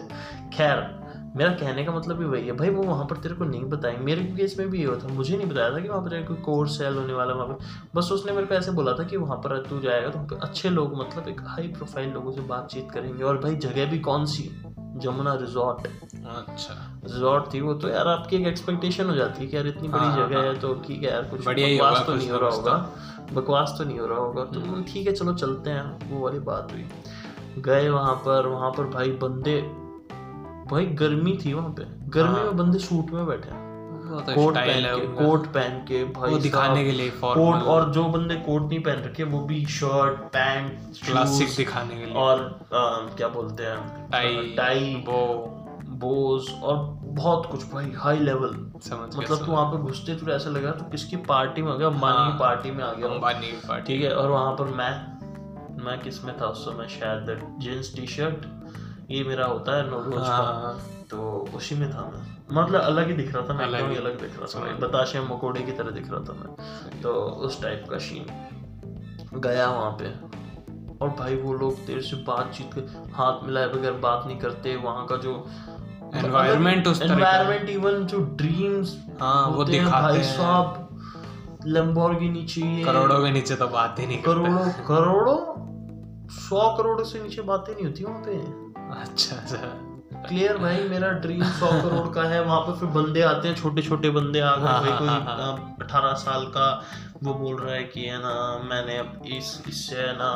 खैर 0.56 0.99
मेरा 1.36 1.50
कहने 1.52 1.84
का 1.84 1.92
मतलब 1.92 2.16
भी 2.16 2.24
वही 2.24 2.46
है। 2.46 2.52
भाई 2.52 2.70
वो 2.70 2.82
वहाँ 2.82 3.04
पर 3.06 3.16
तेरे 3.16 3.34
को 3.34 3.44
नहीं 3.44 3.64
बताएँगे 3.64 4.04
मेरे 4.04 4.22
केस 4.36 4.54
में 4.58 4.68
भी 4.70 4.78
ये 4.78 4.84
होता 4.84 5.08
मुझे 5.08 5.36
नहीं 5.36 5.46
बताया 5.46 5.70
था 5.70 5.80
कि 5.80 5.88
वहाँ 5.88 6.00
पर 6.02 6.22
कोई 6.22 6.36
कोर्स 6.36 6.78
सेल 6.78 6.94
होने 6.94 7.12
वाला 7.12 7.34
वहाँ 7.34 7.46
पर 7.46 7.58
बस 7.94 8.08
उसने 8.12 8.32
मेरे 8.32 8.46
को 8.46 8.54
ऐसे 8.54 8.70
बोला 8.70 8.92
था 8.92 9.04
कि 9.04 9.16
वहाँ 9.16 9.36
पर 9.36 9.56
तू 9.70 9.80
जाएगा 9.80 10.08
तो 10.10 10.36
अच्छे 10.36 10.70
लोग 10.70 10.96
मतलब 11.00 11.28
एक 11.28 11.40
हाई 11.46 11.68
प्रोफ़ाइल 11.68 12.08
लोगों 12.10 12.32
से 12.32 12.40
बातचीत 12.40 12.90
करेंगे। 12.90 13.24
और 13.24 13.38
भाई 13.38 13.56
जगह 13.56 13.90
भी 13.90 13.98
कौन 13.98 14.24
सी 14.26 14.50
जमुना 14.96 15.34
रिजॉर्ट 15.34 15.86
अच्छा। 15.86 16.74
रिजॉर्ट 17.04 17.52
थी 17.54 17.60
वो 17.60 17.74
तो 17.74 17.88
यार 17.88 18.08
आपकी 18.08 18.36
एक 18.36 18.46
एक्सपेक्टेशन 18.46 19.10
हो 19.10 19.14
जाती 19.16 19.44
है 19.44 19.46
कि 19.46 19.56
यार 19.56 19.66
इतनी 19.66 19.88
बड़ी 19.88 20.04
हाँ, 20.04 20.16
जगह 20.16 20.38
हाँ। 20.38 20.46
है। 20.46 20.58
तो 20.60 20.74
ठीक 20.74 21.02
है 21.02 21.10
यार 21.10 21.22
कुछ 21.22 21.40
बकवास 21.40 22.06
तो 22.06 22.14
नहीं 22.14 22.30
हो 22.30 22.38
रहा 22.38 22.50
होगा। 22.50 22.74
बकवास 23.32 23.74
तो 23.78 23.84
नहीं 23.84 23.98
हो 23.98 24.06
रहा 24.06 24.18
होगा। 24.18 24.44
तो 24.44 24.82
ठीक 24.82 25.06
है 25.06 25.12
चलो 25.12 25.34
चलते 25.34 25.70
हैं। 25.70 26.10
वो 26.10 26.20
वाली 26.20 26.38
बात 26.38 26.72
हुई। 26.72 26.84
गए 27.62 27.88
वहाँ 27.88 28.14
पर। 28.14 28.46
वहाँ 28.46 28.70
पर 28.70 28.86
भाई 28.86 29.10
बंदे 29.22 29.60
भाई 30.70 30.86
गर्मी 31.00 31.38
थी 31.44 31.52
वहाँ 31.54 31.70
पे। 31.70 31.84
गर्मी 32.10 32.34
हाँ। 32.34 32.44
में 32.44 32.56
बंदे 32.56 32.78
सूट 32.78 33.10
में 33.10 33.26
बैठे 33.26 33.48
हैं। 33.50 33.68
तो 34.10 34.34
कोट 34.34 34.54
पहन 34.54 34.82
के 35.00 35.06
कोट 35.24 35.46
पहन 35.46 35.76
के 35.88 36.04
भाई 36.04 36.30
वो 36.30 36.38
दिखाने 36.38 36.84
के 36.84 36.92
लिए 36.92 37.10
कोट 37.10 37.62
और 37.74 37.90
जो 37.92 38.04
बंदे 38.04 38.34
कोट 38.36 38.62
नहीं 38.62 38.80
पहन 38.80 39.02
रखे 39.04 39.24
वो 39.24 39.40
भी 39.40 39.64
शर्ट 39.66 40.18
पैंट 40.32 40.78
क्लासिक 41.06 41.48
दिखाने 41.56 41.96
के 41.96 42.04
लिए। 42.04 42.14
और 42.14 42.40
अ, 42.40 43.16
क्या 43.16 43.28
बोलते 43.28 43.62
हैं? 43.62 44.08
टाई 44.10 44.54
टाई 44.56 44.94
वो 45.08 45.20
बोज 46.02 46.50
और 46.62 46.76
बहुत 47.20 47.46
कुछ 47.46 47.64
भाई 47.72 47.92
हाई 47.96 48.18
लेवल 48.18 48.52
समझ 48.84 49.16
मतलब 49.16 49.44
तू 49.46 49.52
वहाँ 49.52 49.64
पे 49.72 49.78
घुसते 49.82 50.14
तुझे 50.14 50.32
ऐसा 50.32 50.50
लगा 50.50 50.70
तू 50.70 50.84
किसकी 50.84 51.16
पार्टी 51.16 51.62
में 51.62 51.72
आ 51.72 51.76
गया? 51.76 51.88
अंबानी 51.88 52.16
हाँ। 52.18 52.32
की 52.32 52.38
पार्टी 52.38 52.70
में 52.70 52.84
आ 52.84 52.92
गया। 52.92 53.08
अंबानी 53.08 53.46
की 53.46 53.68
पार्टी 53.68 53.92
ठीक 53.92 54.04
है 54.04 54.14
और 54.16 54.30
वहाँ 54.30 54.52
पर 54.52 54.64
मैं 54.64 54.90
मैं 55.84 55.98
किसमें 56.00 56.36
था 56.40 56.46
उस 56.46 56.64
समय 56.64 56.88
शायद? 56.88 57.56
जींस 57.60 57.92
टी 57.96 58.06
शर्ट 58.06 58.46
ये 59.10 59.24
मेरा 59.24 59.46
होता 59.46 59.76
है 59.76 59.90
नोरोज 59.90 60.14
का। 60.14 60.34
हाँ। 60.34 60.80
तो 61.10 61.48
उसी 61.54 61.74
में 61.74 61.90
था 61.90 62.02
मैं। 62.14 62.62
मतलब 62.62 62.80
अलग 62.80 63.06
ही 63.06 63.12
दिख 63.12 63.34
रहा 63.34 63.48
था 63.48 63.54
मैं 63.54 63.64
अलग 63.64 63.90
ही। 63.90 63.96
अलग 63.96 64.20
दिख 64.20 64.38
रहा 64.40 64.46
था। 64.46 64.76
बताशे 64.76 65.20
मकोड़े 65.20 65.60
की 65.60 65.72
तरह 65.72 65.90
दिख 65.90 66.10
रहा 66.10 66.20
था 66.20 66.32
मैं। 66.32 67.00
तो 67.02 67.12
उस 67.46 67.62
टाइप 67.62 67.86
का 67.90 67.98
सीन 67.98 68.26
गया 69.34 69.70
वहाँ 69.70 69.90
पे। 69.90 70.30
और 70.98 71.08
भाई 71.08 71.36
वो 71.36 71.52
लोग 71.54 71.86
तेरे 71.86 72.00
से 72.00 72.16
बातचीत 72.16 72.70
हाथ 73.14 73.44
मिलाए 73.44 73.66
बगैर 73.66 73.92
बात 73.92 74.24
नहीं 74.26 74.38
करते 74.38 74.76
वहाँ 74.76 75.06
का 75.06 75.16
जो 75.16 75.46
Environment 76.16 76.88
उस। 76.88 77.02
एनवायरमेंट 77.02 77.68
इवन 77.68 78.06
जो 78.06 78.18
ड्रीम्स 78.20 78.96
हाँ 79.20 79.48
वो 79.48 79.64
दिखाते 79.64 80.02
भाई 80.02 80.22
साहब 80.22 80.98
लैम्बोर्गिनी 81.66 82.46
चाहिए। 82.46 82.84
करोड़ों 82.84 83.24
के 83.24 83.30
नीचे 83.30 83.54
तो 83.54 83.68
बात 83.68 83.98
ही 83.98 84.06
नहीं 84.06 84.22
करोड़ों 84.22 84.70
करोड़ों 84.88 85.38
सौ 86.30 86.76
करोड़ 86.76 87.02
से 87.02 87.22
नीचे 87.22 87.42
बातें 87.42 87.74
नहीं 87.74 87.84
होती 87.84 88.04
वहाँ 88.04 88.22
पे। 88.26 88.69
अच्छा 88.90 89.36
अच्छा। 89.36 89.86
क्लियर 90.28 90.56
भाई 90.58 90.88
मेरा 90.88 91.08
ड्रीम 91.10 91.42
सौ 91.42 91.66
करोड़ 91.82 92.08
का 92.14 92.22
है 92.22 92.42
वहाँ 92.44 92.60
पे 92.60 92.72
फिर 92.80 92.88
बंदे 92.88 93.22
आते 93.22 93.48
हैं 93.48 93.54
छोटे 93.56 93.82
छोटे 93.82 94.10
बंदे 94.10 94.40
आ 94.40 94.54
गए 94.56 94.66
हाँ, 94.66 94.80
भाई 94.80 94.90
हाँ, 94.90 94.98
कोई 94.98 95.08
हाँ। 95.08 95.76
अठारह 95.82 96.12
साल 96.14 96.44
का 96.46 96.66
वो 97.22 97.34
बोल 97.34 97.56
रहा 97.60 97.74
है 97.74 97.82
कि 97.84 98.00
है 98.00 98.18
ना 98.18 98.32
मैंने 98.70 98.96
अब 98.98 99.22
इस 99.26 99.62
इससे 99.68 99.96
है 99.96 100.12
ना 100.12 100.30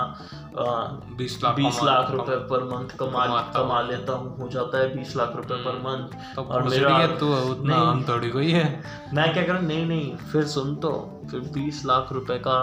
बीस 1.16 1.38
लाख 1.44 1.54
बीस 1.56 1.80
लाख 1.82 2.10
रुपए 2.10 2.36
पर 2.50 2.64
मंथ 2.64 2.96
कमा 2.98 3.26
कमा 3.56 3.80
लेता 3.82 4.12
हूँ। 4.12 4.36
हो 4.38 4.48
जाता 4.48 4.78
है 4.78 4.96
बीस 4.96 5.16
लाख 5.16 5.32
रुपए 5.36 5.54
पर 5.54 5.78
मंथ 5.78 6.34
तो 6.36 6.42
और 6.42 6.68
मेरा- 6.68 7.20
तू 7.20 7.32
उतना। 7.34 7.76
हम 7.76 8.04
थोड़ी 8.08 8.30
कोई 8.30 8.50
है। 8.50 8.82
मैं 9.14 9.32
क्या 9.32 9.42
करूँ? 9.42 9.60
नहीं 9.62 9.86
नहीं 9.86 10.16
फिर 10.16 10.44
सुन 10.44 10.74
तो 10.76 10.90
फिर 11.30 11.40
बीस 11.40 11.84
लाख 11.86 12.12
रुपए 12.12 12.38
का 12.38 12.58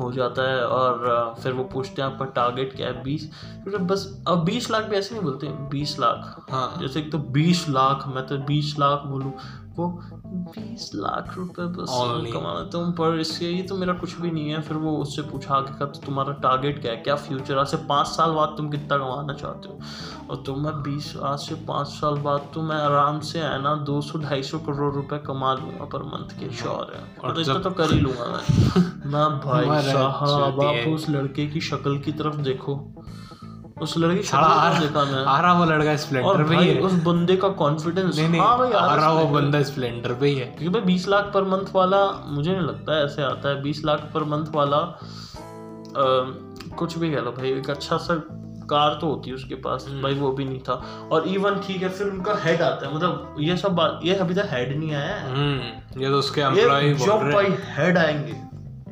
हो 0.00 0.10
जाता 0.12 0.48
है 0.50 0.66
और 0.66 1.34
फिर 1.42 1.52
वो 1.52 1.64
पूछते 1.64 2.02
हैं 2.02 2.08
आपका 2.08 2.24
टारगेट 2.24 2.76
क्या 2.76 2.88
है 2.88 3.02
बीस? 3.02 3.30
फिर 3.64 3.78
बस 3.78 4.24
अब 4.28 4.44
बीस 4.44 4.70
लाख 4.70 4.84
भी 4.84 4.96
ऐसे 4.96 5.14
नहीं 5.14 5.24
बोलते 5.24 5.48
बीस 5.70 5.98
लाख। 6.00 6.46
हाँ। 6.50 6.76
जैसे 6.80 7.00
एक 7.00 7.12
तो 7.12 7.18
बीस 7.18 7.68
लाख 7.68 8.04
मैं 8.08 8.26
तो 8.26 8.38
बीस 8.38 8.74
लाख 8.78 9.02
बोलूँ 9.06 9.32
वो 9.76 10.17
बीस 10.28 10.90
लाख 10.94 11.34
रुपए 11.36 11.62
बस 11.76 11.90
Only. 11.90 12.32
कमाना 12.32 12.62
तुम 12.70 12.90
पर 12.92 13.18
इससे 13.20 13.46
ये 13.46 13.62
तो 13.62 13.76
मेरा 13.76 13.92
कुछ 13.92 14.14
भी 14.20 14.30
नहीं 14.30 14.50
है। 14.50 14.60
फिर 14.62 14.76
वो 14.76 14.96
उससे 14.96 15.22
पूछा 15.22 15.54
आगे 15.54 15.78
का 15.78 15.86
तो 15.86 16.00
तुम्हारा 16.00 16.32
टारगेट 16.42 16.80
क्या 16.80 16.92
है? 16.92 16.98
क्या 16.98 17.14
फ्यूचर 17.16 17.58
आज 17.58 17.66
से 17.66 17.76
पाँच 17.88 18.06
साल 18.06 18.30
बाद 18.30 18.54
तुम 18.56 18.70
कितना 18.70 18.98
कमाना 18.98 19.32
चाहते 19.32 19.68
हो? 19.68 19.78
और 20.30 20.42
तुम 20.46 20.64
मैं 20.64 20.74
बीस 20.82 21.12
आज 21.22 21.38
से 21.38 21.54
पाँच 21.68 21.86
साल 21.86 22.18
बाद 22.18 22.48
तो 22.54 22.62
मैं 22.62 22.76
आराम 22.76 23.20
से 23.20 23.38
है 23.38 23.62
ना 23.62 23.74
दो 23.84 24.00
सौ 24.00 24.18
ढाई 24.18 24.42
सौ 24.42 24.58
करोड़ 24.58 24.92
रुपए 24.94 25.18
कमा 25.18 25.54
लूँगा 25.54 25.84
पर 25.84 26.02
मंथ 26.02 26.38
के 26.40 26.50
श्योर 26.56 26.92
है। 26.96 27.02
और 27.24 27.34
तो 27.34 27.40
इतना 27.40 27.58
तो 27.58 27.70
कर 27.70 27.92
ही 27.92 28.00
लूँगा 28.00 28.26
मैं। 28.26 29.10
ना 29.12 29.28
भाई 29.44 29.82
साहब 29.82 30.60
आप 30.62 30.88
उस 30.94 31.08
लड़के 31.10 31.46
की 31.46 31.60
शक्ल 31.60 31.98
की 31.98 32.12
तरफ़ 32.12 32.36
देखो। 32.42 32.76
उस 33.82 33.94
लड़के 33.98 34.36
आ 34.36 34.78
देखा 34.80 35.04
मैं। 35.04 35.24
आ 35.24 35.40
रहा 35.40 35.52
वो 35.52 35.64
लड़का 35.64 35.96
स्प्लेंडर 35.96 36.42
पे 36.44 36.56
ही 36.56 36.68
है। 36.68 36.80
उस 36.80 36.92
बंदे 36.92 37.36
का 37.36 37.48
कॉन्फिडेंस 37.48 38.16
नहीं 38.18 38.28
नहीं 38.28 38.40
हाँ 38.40 38.58
भाई 38.58 38.72
आ 38.72 38.94
रहा 38.94 39.12
वो 39.12 39.26
बंदा 39.28 39.62
स्प्लेंडर 39.62 40.14
पे 40.14 40.26
ही 40.26 40.34
है। 40.34 40.46
क्योंकि 40.46 40.68
भाई 40.68 40.82
बीस 40.82 41.08
लाख 41.08 41.30
पर 41.34 41.44
मंथ 41.44 41.74
वाला 41.74 42.04
मुझे 42.26 42.50
नहीं 42.50 42.60
लगता 42.60 42.96
है 42.96 43.04
ऐसे 43.04 43.22
आता 43.22 43.48
है। 43.48 43.62
बीस 43.62 43.84
लाख 43.84 44.10
पर 44.14 44.24
मंथ 44.24 44.54
वाला 44.54 44.76
अ, 44.76 46.00
कुछ 46.78 46.98
भी 46.98 47.10
कह 47.10 47.20
लो 47.20 47.30
भाई 47.32 47.52
एक 47.52 47.70
अच्छा 47.70 47.96
सा 47.96 48.14
कार 48.70 48.98
तो 49.00 49.06
होती 49.06 49.30
है 49.30 49.36
उसके 49.36 49.54
पास। 49.54 49.86
हम्म। 49.88 50.02
भाई 50.02 50.14
वो 50.14 50.30
भी 50.32 50.44
नहीं 50.44 50.58
था। 50.60 50.72
और 51.12 51.28
इवन 51.28 51.54
ठीक 51.66 51.82
है 51.82 51.88
फिर 51.88 52.06
उनका 52.06 52.34
हेड 52.44 52.62
आता 52.62 52.86
है। 52.86 52.94
मतलब 52.96 53.36
ये 53.40 53.56
सब 53.56 53.74
बात 53.74 54.00
ये 54.04 54.14
अभी 54.14 54.34
तक 54.34 54.48
हेड 54.50 54.78
नहीं 54.78 54.94
आया 54.94 55.14
है। 55.14 55.32
हम्म 55.32 56.02
ये 56.02 56.08
तो 56.08 56.18
उसके 56.18 56.40
एम्प्लॉय 56.40 56.92
जब 56.94 57.30
भाई 57.32 57.54
हेड 57.76 57.98
आएँगे। 57.98 58.47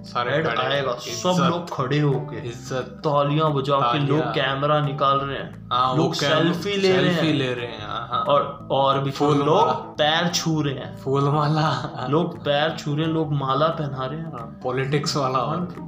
सारे 0.06 0.34
हेड 0.34 0.46
आएगा। 0.48 0.94
सब 0.98 1.42
लोग 1.42 1.74
खड़े 1.74 1.98
होके। 2.00 2.46
इज़्ज़त। 2.48 3.00
तालियाँ 3.04 3.52
बजा 3.54 3.80
के 3.82 3.98
लोग 4.06 4.22
कैमरा 4.34 4.80
निकाल 4.82 5.18
रहे 5.18 5.38
हैं। 5.38 5.68
हाँ, 5.72 5.96
लोग 5.96 6.14
सेल्फी 6.14 6.76
ले 6.76 6.92
रहे 6.92 7.12
हैं। 7.12 7.32
ले 7.34 7.52
रहे 7.54 7.66
हैं 7.66 7.86
हाँ 8.08 8.22
और 8.24 8.68
और 8.72 9.00
भी 9.00 9.10
फूल 9.10 9.38
लोग। 9.44 9.68
पैर 9.98 10.28
छू 10.30 10.60
रहे 10.62 10.74
हैं। 10.74 10.96
फूल 10.98 11.28
माला। 11.30 12.06
लोग 12.10 12.36
पैर 12.44 12.76
छू 12.78 12.94
रहे 12.94 13.06
हैं 13.06 13.12
लोग 13.12 13.32
माला 13.34 13.68
पहना 13.78 14.06
रहे 14.06 14.18
हैं। 14.18 14.60
पॉलिटिक्स 14.62 15.16
वाला 15.16 15.38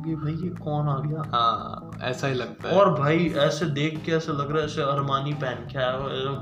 ये 0.09 0.15
भाई 0.17 0.33
ये 0.35 0.49
कौन 0.59 0.89
आ 0.89 0.99
गया? 1.01 1.23
हाँ 1.33 1.91
ऐसा 2.03 2.27
ही 2.27 2.35
लगता 2.35 2.69
है। 2.69 2.79
और 2.79 2.91
भाई 2.95 3.33
ऐसे 3.39 3.67
देख 3.77 4.03
के 4.05 4.13
ऐसा 4.13 4.33
लग 4.33 4.51
रहा 4.51 4.59
है 4.59 4.65
ऐसे 4.65 4.83
अरमानी 4.83 5.33
पहन 5.35 5.67
के 5.73 5.79
आया 5.79 5.93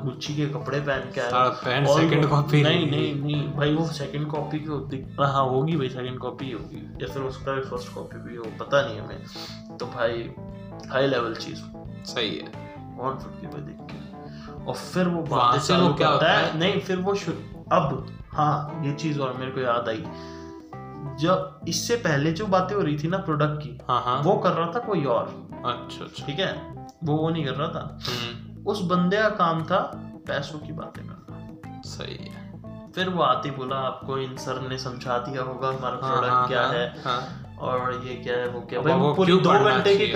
गुच्ची 0.04 0.34
के 0.36 0.46
कपड़े 0.54 0.80
पहन 0.80 1.10
के 1.14 1.20
आया 1.20 1.48
पैंट 1.64 1.88
सेकंड 1.88 2.28
कॉपी 2.30 2.62
नहीं 2.62 2.90
नहीं 2.90 3.14
नहीं 3.16 3.42
भाई 3.56 3.74
वो 3.74 3.86
सेकंड 3.92 4.26
कॉपी 4.30 4.58
की 4.58 4.68
होती 4.68 5.04
हाँ 5.20 5.44
होगी 5.46 5.76
भाई 5.76 5.88
सेकंड 5.88 6.18
कॉपी 6.18 6.50
होगी। 6.52 6.82
या 7.02 7.12
फिर 7.12 7.22
उसका 7.24 7.60
फ़र्स्ट 7.70 7.94
कॉपी 7.94 8.16
भी 8.16 8.36
हो 8.36 8.44
पता 8.44 8.86
नहीं 8.86 9.00
हमें 9.00 9.76
तो 9.78 9.86
भाई 9.86 10.30
हाई 10.90 11.06
लेवल 11.06 11.34
चीज़। 11.34 11.60
सही 12.04 12.36
है। 12.36 12.66
बहुत 12.96 13.22
फटती 13.22 13.46
भाई 13.46 13.60
देख 13.60 13.76
के। 13.80 14.64
और 14.64 14.74
फिर 14.74 15.08
वो 15.08 15.22
बातें 15.22 15.60
चालू 15.60 15.94
क्या 15.94 16.08
होता 16.08 16.32
है? 16.32 16.58
नहीं 16.58 16.80
फिर 16.80 16.96
वो 16.96 17.12
अब 17.72 18.16
हाँ 18.32 18.82
ये 18.84 18.92
चीज़ 18.92 19.20
और 19.20 19.36
मेरे 19.36 19.50
को 19.50 19.60
याद 19.60 19.88
आई। 19.88 20.04
जब 21.20 21.60
इससे 21.68 21.96
पहले 21.96 22.32
जो 22.32 22.46
बातें 22.46 22.76
हो 22.76 22.82
रही 22.82 22.98
थी 22.98 23.08
ना 23.08 23.18
प्रोडक्ट 23.18 23.62
की 23.62 23.78
हाँ 23.88 24.02
हाँ। 24.02 24.22
वो 24.22 24.36
कर 24.36 24.50
रहा 24.50 24.72
था 24.74 24.78
कोई 24.78 25.04
और। 25.04 25.26
अच्छा 25.66 26.04
अच्छा। 26.04 26.26
ठीक 26.26 26.38
है? 26.38 26.52
वो 27.04 27.16
वो 27.16 27.30
नहीं 27.30 27.44
कर 27.44 27.52
रहा 27.52 27.68
था। 27.68 27.98
हम्म, 28.02 28.64
उस 28.66 28.82
बंदे 28.82 29.16
का 29.16 29.28
काम 29.28 29.64
था 29.64 29.78
पैसों 30.26 30.58
की 30.58 30.72
बातें 30.72 31.04
करना। 31.06 31.82
सही 31.82 32.14
है। 32.14 32.46
फिर 32.92 33.08
वो 33.08 33.22
आते 33.22 33.50
बोला 33.50 33.76
आपको 33.76 34.18
इन 34.18 34.36
सर 34.36 34.68
ने 34.68 34.78
समझा 34.78 35.18
दिया 35.18 35.42
होगा 35.42 35.68
हमारा 35.68 35.96
प्रोडक्ट 35.96 36.30
हाँ, 36.30 36.48
क्या 36.48 36.62
हाँ, 36.62 36.72
है? 36.72 37.02
हाँ। 37.04 37.45
और 37.58 38.04
ये 38.08 38.14
क्या 38.14 38.34
है 38.34 38.48
वो 38.48 38.60
क्या 38.60 38.80
भाई 38.80 38.94
वो 38.94 39.12
पूरी 39.14 39.32
दो 39.32 39.50
घंटे 39.50 39.96
की 39.96 40.06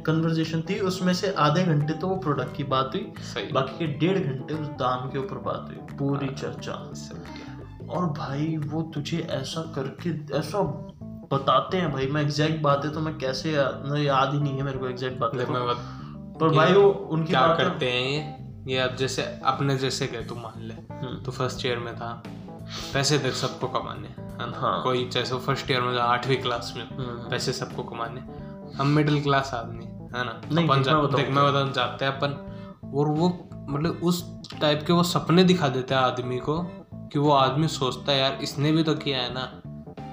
कन्वर्सेशन 0.00 0.62
थी 0.62 0.78
उसमें 0.80 1.12
से 1.14 1.32
आधे 1.38 1.62
घंटे 1.62 1.92
तो 1.92 2.08
वो 2.08 2.16
प्रोडक्ट 2.16 2.56
की 2.56 2.64
बात 2.64 2.90
हुई 2.94 3.12
बाकी 3.52 3.78
के 3.78 3.86
डेढ़ 3.98 4.18
घंटे 4.18 4.54
उस 4.54 4.68
दाम 4.80 5.08
के 5.10 5.18
ऊपर 5.18 5.38
बात 5.38 5.66
हुई 5.68 5.96
पूरी 5.98 6.28
चर्चा। 6.28 6.72
और 7.90 8.06
भाई 8.06 8.56
वो 8.56 8.82
तुझे 8.94 9.18
ऐसा 9.30 9.62
करके 9.74 10.38
ऐसा 10.38 10.60
बताते 11.32 11.76
हैं 11.76 11.92
भाई 11.92 12.06
मैं 12.06 12.22
एग्जैक्ट 12.22 12.62
बातें 12.62 12.90
तो 12.92 13.00
मैं 13.00 13.18
कैसे 13.18 13.52
याद 13.52 14.34
ही 14.34 14.40
नहीं 14.40 14.56
है 14.56 14.62
मेरे 14.62 14.78
को 14.78 14.88
एग्जैक्ट 14.88 15.18
बातें 15.18 15.44
तो। 15.46 15.74
पर 16.38 16.48
भाई 16.48 16.72
वो 16.72 16.88
उनकी 16.88 17.30
क्या 17.30 17.46
करते 17.54 17.90
हैं 17.90 18.66
ये? 18.68 18.78
अब 18.78 18.96
जैसे 18.96 19.22
अपने 19.44 19.76
जैसे 19.78 20.06
गए 20.06 20.24
तू 20.24 20.34
मान 20.34 20.62
ले। 20.62 20.74
तो 21.24 21.32
फ़र्स्ट 21.32 21.66
ईयर 21.66 21.78
में 21.78 21.96
था 21.96 22.22
पैसे 22.92 23.18
दे 23.18 23.30
सबको 23.30 23.68
कमाने 23.68 24.08
है 24.08 24.50
ना? 24.50 24.58
हाँ। 24.58 24.82
कोई 24.82 25.08
जैसे 25.08 25.38
फ़र्स्ट 25.38 25.70
ईयर 25.70 25.80
में 25.80 25.98
आठवीं 25.98 26.36
क्लास 26.36 26.74
में 26.76 26.88
हम्म, 26.90 27.30
पैसे 27.30 27.52
सबको 27.52 27.82
कमाने। 27.82 28.20
हम 28.74 28.86
मिडिल 28.86 29.22
क्लास 29.22 29.50
आदमी 29.54 29.84
है 29.84 30.24
ना? 30.24 30.30
अपन 30.30 30.82
देख 31.16 31.28
मैं 31.30 31.44
बताऊँ 31.44 31.72
जाते 31.72 32.04
हैं 32.04 32.12
अपन 32.12 32.28
और 32.94 33.08
वो 33.08 33.48
मतलब 33.68 34.00
उस 34.02 34.40
टाइप 34.60 34.84
के 34.86 34.92
वो 34.92 35.02
सपने 35.02 35.44
दिखा 35.44 35.68
देते 35.68 35.94
हैं 35.94 36.02
आदमी 36.02 36.38
को 36.38 36.58
कि 37.12 37.18
वो 37.18 37.30
आदमी 37.32 37.68
सोचता 37.68 38.12
है 38.12 38.18
यार 38.18 38.38
इसने 38.42 38.72
भी 38.72 38.82
तो 38.82 38.94
किया 38.94 39.18
है 39.18 39.34
ना। 39.34 39.61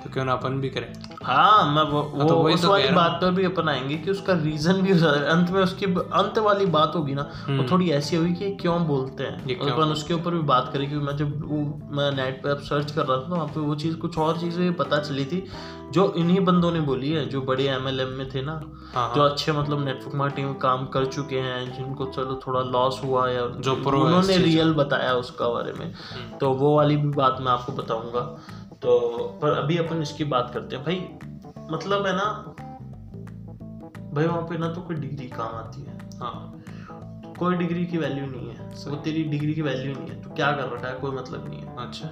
तो 0.03 0.09
क्यों 0.09 0.25
ना 0.25 0.33
अपन 0.33 0.59
भी 0.59 0.69
करें 0.69 0.93
हाँ 1.23 1.75
मैं 1.75 1.83
वो, 1.83 2.01
वो 2.01 2.29
तो 2.29 2.35
वही 2.35 2.53
उस 2.53 2.61
तो 2.61 2.69
वाली 2.69 2.87
हूँ। 2.87 2.95
बात 2.95 3.11
पर 3.11 3.31
भी 3.31 3.45
अपन 3.45 3.69
आएँगे 3.69 3.97
कि 3.97 4.11
उसका 4.11 4.33
रीजन 4.33 4.73
भी 4.73 4.99
हो 4.99 5.09
है। 5.09 5.23
अंत 5.25 5.49
में 5.49 5.61
उसकी 5.61 5.85
अंत 5.85 6.37
वाली 6.37 6.65
बात 6.65 6.91
होगी 6.95 7.13
ना 7.13 7.21
वो 7.21 7.53
हम्म। 7.53 7.67
थोड़ी 7.71 7.89
ऐसी 7.89 8.15
होगी 8.15 8.33
कि 8.33 8.55
क्यों 8.55 8.87
बोलते 8.87 9.23
हैं 9.23 9.57
अपन 9.71 9.91
उसके 9.91 10.13
ऊपर 10.13 10.31
भी 10.31 10.41
बात 10.41 10.69
करेंगे 10.73 10.95
मैं 10.95 11.17
जब 11.17 11.49
वो 11.49 11.57
मैं 11.91 12.11
नेट 12.11 12.43
पे 12.43 12.49
अब 12.49 12.59
सर्च 12.59 12.91
कर 12.91 13.05
रहा 13.05 13.17
था 13.17 13.27
वहाँ 13.27 13.47
पे 13.47 13.59
वो 13.59 13.75
चीज़ 13.75 13.95
कुछ 13.95 14.17
और 14.17 14.37
चीज़ें 14.37 14.73
पता 14.75 14.99
चली 14.99 15.25
थी 15.25 15.47
जो 15.91 16.13
इन्हीं 16.17 16.39
बंदों 16.39 16.71
ने 16.71 16.79
बोली 16.79 17.11
है 17.11 17.25
जो 17.25 17.41
बड़े 17.41 17.67
एमएलएम 17.67 18.09
में 18.09 18.29
थे 18.29 18.41
ना 18.41 18.51
हाँ 18.93 19.15
जो 19.15 19.21
हाँ 19.21 19.29
अच्छे 19.29 19.51
मतलब 19.51 19.85
नेटवर्क 19.85 20.15
मार्केटिंग 20.15 20.47
में 20.47 20.57
काम 20.59 20.85
कर 20.85 21.05
चुके 21.05 21.35
हैं 21.35 21.77
जिनको 21.77 22.05
चलो 22.05 22.39
थोड़ा 22.47 22.61
लॉस 22.61 23.01
हुआ 23.03 23.27
या 23.29 23.47
जो 23.59 23.73
उन्होंने 23.73 24.37
रियल 24.37 24.73
बताया 24.73 25.13
उसका 25.13 25.49
बारे 25.49 25.73
में 25.73 25.85
हम्म। 25.85 26.37
तो 26.37 26.51
वो 26.53 26.75
वाली 26.75 26.97
भी 26.97 27.09
बात 27.09 27.37
मैं 27.41 27.51
आपको 27.51 27.71
बताऊँगा 27.71 28.21
तो 28.81 29.17
पर 29.41 29.51
अभी 29.51 29.77
अपन 29.77 30.01
इसकी 30.01 30.23
बात 30.23 30.51
करते 30.53 30.75
हैं। 30.75 30.85
भाई 30.85 31.09
मतलब 31.71 32.05
है 32.05 32.13
ना 32.15 32.55
भाई 34.13 34.25
वहाँ 34.25 34.41
पे 34.41 34.57
ना 34.57 34.73
तो 34.73 34.81
कोई 34.81 34.95
डिग्री 34.95 35.27
काम 35.27 35.55
आती 35.55 35.81
है। 35.81 35.97
हाँ। 36.19 36.63
कोई 37.39 37.55
डिग्री 37.55 37.85
की 37.85 37.97
वैल्यू 37.97 38.25
नहीं 38.25 38.49
है। 38.49 38.69
वो 38.87 38.95
तेरी 38.95 39.23
डिग्री 39.23 39.53
की 39.53 39.61
वैल्यू 39.61 39.93
नहीं 39.93 40.09
है। 40.09 40.21
तो 40.21 40.29
क्या 40.29 40.51
कर 40.51 40.71
रखा 40.73 40.87
है? 40.87 40.99
कोई 40.99 41.11
मतलब 41.11 41.49
नहीं 41.49 41.61
है। 41.61 41.75
अच्छा। 41.77 42.09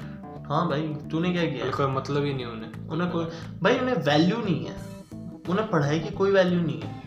हाँ 0.50 0.70
भाई 0.70 0.96
तूने 1.12 1.32
क्या 1.34 1.46
किया? 1.46 1.72
कोई 1.72 1.88
मतलब 1.88 2.24
ही 2.24 2.34
नहीं 2.34 2.46
उन्हें। 2.46 2.88
उन्हें 2.88 3.12
कोई 3.12 3.26
भाई 3.62 3.80
उन्हें 3.80 3.96
वैल्यू 3.96 4.38
नहीं 4.38 4.66
है। 4.66 4.76
उन्हें 5.50 5.70
पढ़ाई 5.70 6.00
की 6.00 6.10
कोई 6.10 6.32
वैल्यू 6.32 6.62
नहीं 6.62 6.82
है। 6.82 7.07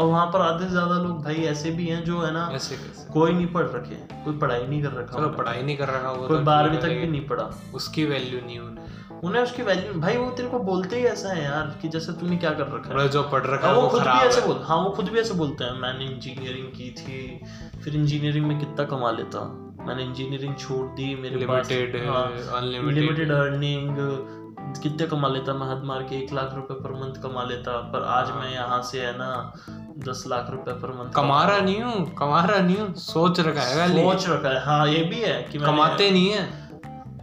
और 0.00 0.06
वहाँ 0.06 0.26
पर 0.32 0.40
आधे 0.40 0.64
से 0.64 0.70
ज़्यादा 0.70 0.94
लोग 0.98 1.22
भाई 1.24 1.42
ऐसे 1.46 1.70
भी 1.78 1.86
हैं 1.86 2.02
जो 2.04 2.20
है 2.20 2.32
ना 2.34 2.48
ऐसे 2.54 2.76
कैसे? 2.76 3.08
कोई 3.12 3.32
नहीं 3.32 3.46
पढ़ 3.52 3.66
रखे 3.68 3.94
कोई 4.24 4.38
पढ़ाई 4.38 4.66
नहीं 4.66 4.82
कर 4.82 4.92
रखा 4.92 5.18
चलो। 5.18 5.28
पढ़ाई 5.32 5.62
नहीं 5.62 5.76
कर 5.76 5.88
रहा 5.88 6.12
वो 6.12 6.26
कोई 6.26 6.38
तो 6.38 6.44
बारहवीं 6.44 6.72
ठीक 6.72 6.82
तक 6.82 6.88
भी 6.88 6.94
लेकिन 6.94 7.10
नहीं 7.10 7.26
पढ़ा। 7.28 7.50
उसकी 7.74 8.04
वैल्यू 8.04 8.40
नहीं 8.46 8.58
उन्हें। 8.60 9.20
उन्हें 9.24 9.42
उसकी 9.42 9.62
वैल्यू 9.62 10.00
भाई 10.00 10.16
वो 10.16 10.30
तेरे 10.36 10.48
को 10.48 10.58
बोलते 10.68 10.96
ही 10.96 11.04
ऐसा 11.06 11.32
है 11.32 11.42
यार 11.44 11.76
कि 11.82 11.88
जैसे 11.88 12.12
तूने 12.20 12.36
क्या 12.36 12.50
कर 12.52 12.66
रखा 12.66 12.88
है। 12.88 12.94
मतलब 12.94 13.10
जो 13.10 13.22
पढ़ 13.32 13.46
रखा 13.46 13.66
हाँ, 13.66 13.74
है 13.74 13.80
वो 13.80 13.82
वो 13.82 13.88
खुद 13.88 14.00
भी 14.00 14.04
खराब 14.04 14.26
ऐसे 14.26 14.40
है। 14.40 14.46
बोल 14.46 14.62
हाँ 14.66 14.76
वो 14.78 14.90
खुद 14.90 15.08
भी 15.08 15.18
ऐसे 15.20 15.34
बोलते 15.34 15.64
हैं 15.64 15.80
मैंने 15.80 16.04
इंजीनियरिंग 16.06 16.68
की 16.76 16.90
थी 17.00 17.80
फिर 17.84 17.96
इंजीनियरिंग 17.96 18.46
में 18.46 18.58
कितना 18.58 18.84
कमा 18.96 19.10
लेता 19.12 19.44
मैंने 19.86 20.02
इंजीनियरिंग 20.04 20.54
छोड़ 20.56 20.86
दी 20.96 21.14
मेरे 21.22 21.46
पास 21.46 21.70
लिमिटेड 21.70 22.08
हाँ, 22.08 22.24
अनलिमिटेड 22.58 23.02
लिमिटेड 23.02 23.32
अर्निंग 23.32 23.96
कितने 24.82 25.06
कमा 25.06 25.28
लेता 25.28 25.52
मैं 25.54 25.66
हद 25.66 25.84
मार 25.84 26.02
के 26.08 26.16
एक 26.16 26.32
लाख 26.32 26.52
रुपए 26.54 26.74
पर 26.82 26.92
मंथ 26.94 27.22
कमा 27.22 27.44
लेता 27.44 27.72
पर 27.92 28.02
आज 28.16 28.30
मैं 28.32 28.52
यहाँ 28.52 28.80
से 28.90 29.00
है 29.00 29.12
ना 29.18 29.30
दस 30.00 30.24
लाख 30.26 30.50
रुपए 30.50 30.72
पर 30.72 30.92
मंथ 30.94 31.12
कमा 31.12 31.42
रहा 31.44 31.58
नहीं 31.58 31.80
हूँ 31.82 32.14
कमा 32.14 32.40
रहा 32.44 32.60
नहीं 32.60 32.76
हूँ 32.76 32.92
सोच 33.00 33.40
रखा 33.40 33.62
है। 33.62 33.88
सोच 33.94 34.28
रखा 34.28 34.48
है 34.48 34.64
हाँ 34.64 34.86
ये 34.88 35.02
भी 35.04 35.20
है 35.20 35.42
कि 35.42 35.58
कमाते 35.58 36.10
नहीं 36.10 36.30
है 36.30 36.48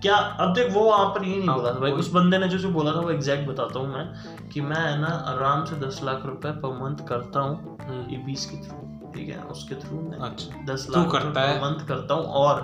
क्या 0.01 0.15
अब 0.15 0.53
देख 0.53 0.71
वो 0.73 0.81
वहाँ 0.81 1.05
पर 1.07 1.23
ये 1.23 1.35
नहीं 1.37 1.47
हाँ, 1.47 1.55
बोला 1.57 1.71
था 1.73 1.79
भाई 1.79 1.91
उस 1.93 2.11
बंदे 2.11 2.37
ने 2.37 2.47
जो 2.47 2.57
जो 2.57 2.69
बोला 2.69 2.91
था 2.91 2.99
वो 2.99 3.11
एग्जैक्ट 3.11 3.47
बताता 3.49 3.79
हूँ 3.79 3.93
मैं 3.93 4.49
कि 4.49 4.61
मैं 4.61 4.81
है 4.81 4.99
ना 5.01 5.07
आराम 5.29 5.63
से 5.65 5.75
दस 5.85 5.99
लाख 6.03 6.25
रुपए 6.25 6.51
पर 6.61 6.77
मंथ 6.81 7.05
करता 7.07 7.39
हूँ 7.39 8.05
ई 8.11 8.17
बीस 8.25 8.45
के 8.45 8.57
थ्रू 8.57 9.11
ठीक 9.15 9.29
है 9.29 9.39
उसके 9.51 9.75
थ्रू 9.75 10.01
मैं 10.01 10.17
अच्छा 10.29 10.63
दस 10.65 10.87
लाख 10.89 11.11
करता 11.11 11.41
है? 11.41 11.57
मंथ 11.61 11.85
करता 11.87 12.13
हूँ 12.13 12.25
और 12.41 12.61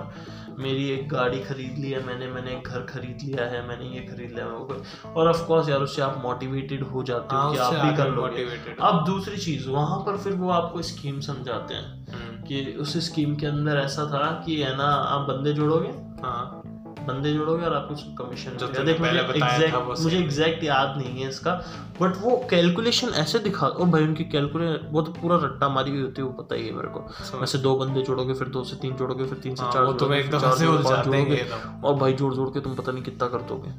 मेरी 0.58 0.90
एक 0.90 1.08
गाड़ी 1.08 1.40
खरीद 1.40 1.78
ली 1.78 1.90
है 1.90 2.06
मैंने 2.06 2.26
मैंने 2.26 2.50
एक 2.50 2.68
घर 2.68 2.80
खरीद 2.80 3.18
लिया 3.24 3.44
है 3.44 3.68
मैंने 3.68 3.84
ये 3.84 4.00
खरीद 4.00 4.30
लिया 4.30 4.44
है 4.44 5.12
और 5.12 5.28
ऑफ़ 5.28 5.46
कोर्स 5.46 5.68
यार 5.68 5.80
उससे 5.80 6.02
आप 6.02 6.20
मोटिवेटेड 6.22 6.82
हो 6.82 7.02
जाते 7.02 7.36
हो 7.36 7.42
हाँ 7.42 7.52
कि 7.52 7.58
आप 7.58 7.74
भी 7.74 7.96
कर 7.96 8.10
लो 8.10 8.26
लोगे। 8.26 8.76
अब 8.82 9.04
दूसरी 9.06 9.36
चीज़ 9.36 9.68
वहाँ 9.68 9.98
पर 9.98 10.16
फिर 10.16 10.32
वो 10.32 10.50
आपको 10.50 10.82
स्कीम 10.82 11.20
समझाते 11.20 11.74
हैं 11.74 12.44
कि 12.44 12.76
उस 12.80 12.96
स्कीम 12.98 13.36
के 13.36 13.46
अंदर 13.46 13.76
ऐसा 13.76 14.04
था 14.04 14.42
कि 14.46 14.56
है 14.56 14.76
ना 14.76 14.84
आप 14.84 15.28
बंदे 15.28 15.52
जोड़ोगे? 15.52 15.88
हाँ। 16.22 16.63
बंदे 17.06 17.32
जोड़ोगे 17.32 17.64
और 17.66 17.74
आपको 17.74 17.94
उसको 17.94 18.24
कमीशन 18.24 18.56
जो 18.58 18.66
देख 18.84 19.00
मुझे 19.00 19.18
एग्जैक्ट 19.18 20.00
मुझे 20.00 20.18
एग्जैक्ट 20.18 20.64
याद 20.64 20.96
नहीं 20.98 21.22
है 21.22 21.28
इसका 21.28 21.52
बट 22.00 22.16
वो 22.20 22.36
कैलकुलेशन 22.50 23.08
ऐसे 23.16 23.38
दिखा 23.38 23.66
ओ 23.66 23.84
भाई 23.86 24.02
उनकी 24.02 24.24
कैलकुलेशन 24.30 24.88
वो 24.92 25.02
तो 25.02 25.12
पूरा 25.12 25.36
रट्टा 25.44 25.68
मारी 25.68 25.90
हुई 25.90 26.02
होती 26.02 26.22
है 26.22 26.26
वो 26.28 26.32
पता 26.42 26.54
ही 26.54 26.66
है 26.66 26.72
मेरे 26.72 26.88
को। 26.88 27.00
ऐसे 27.20 27.38
वैसे 27.38 27.58
दो 27.58 27.74
बंदे 27.78 28.02
जोड़ोगे 28.02 28.34
फिर 28.34 28.48
दो 28.48 28.64
से 28.64 28.76
तीन 28.76 28.96
जोड़ोगे 28.96 29.26
फिर 29.26 29.38
तीन 29.38 29.54
से 29.54 29.64
हाँ, 29.64 29.72
चार 29.72 29.84
तो 29.84 29.92
जोड़ोगे। 29.92 31.44
और 31.84 31.94
भाई 31.94 32.12
जोड़ 32.12 32.34
जोड़ 32.34 32.48
के 32.48 32.60
तुम 32.60 32.74
पता 32.74 32.92
नहीं 32.92 33.04
कितना 33.04 33.28
कर 33.28 33.42
दोगे। 33.50 33.70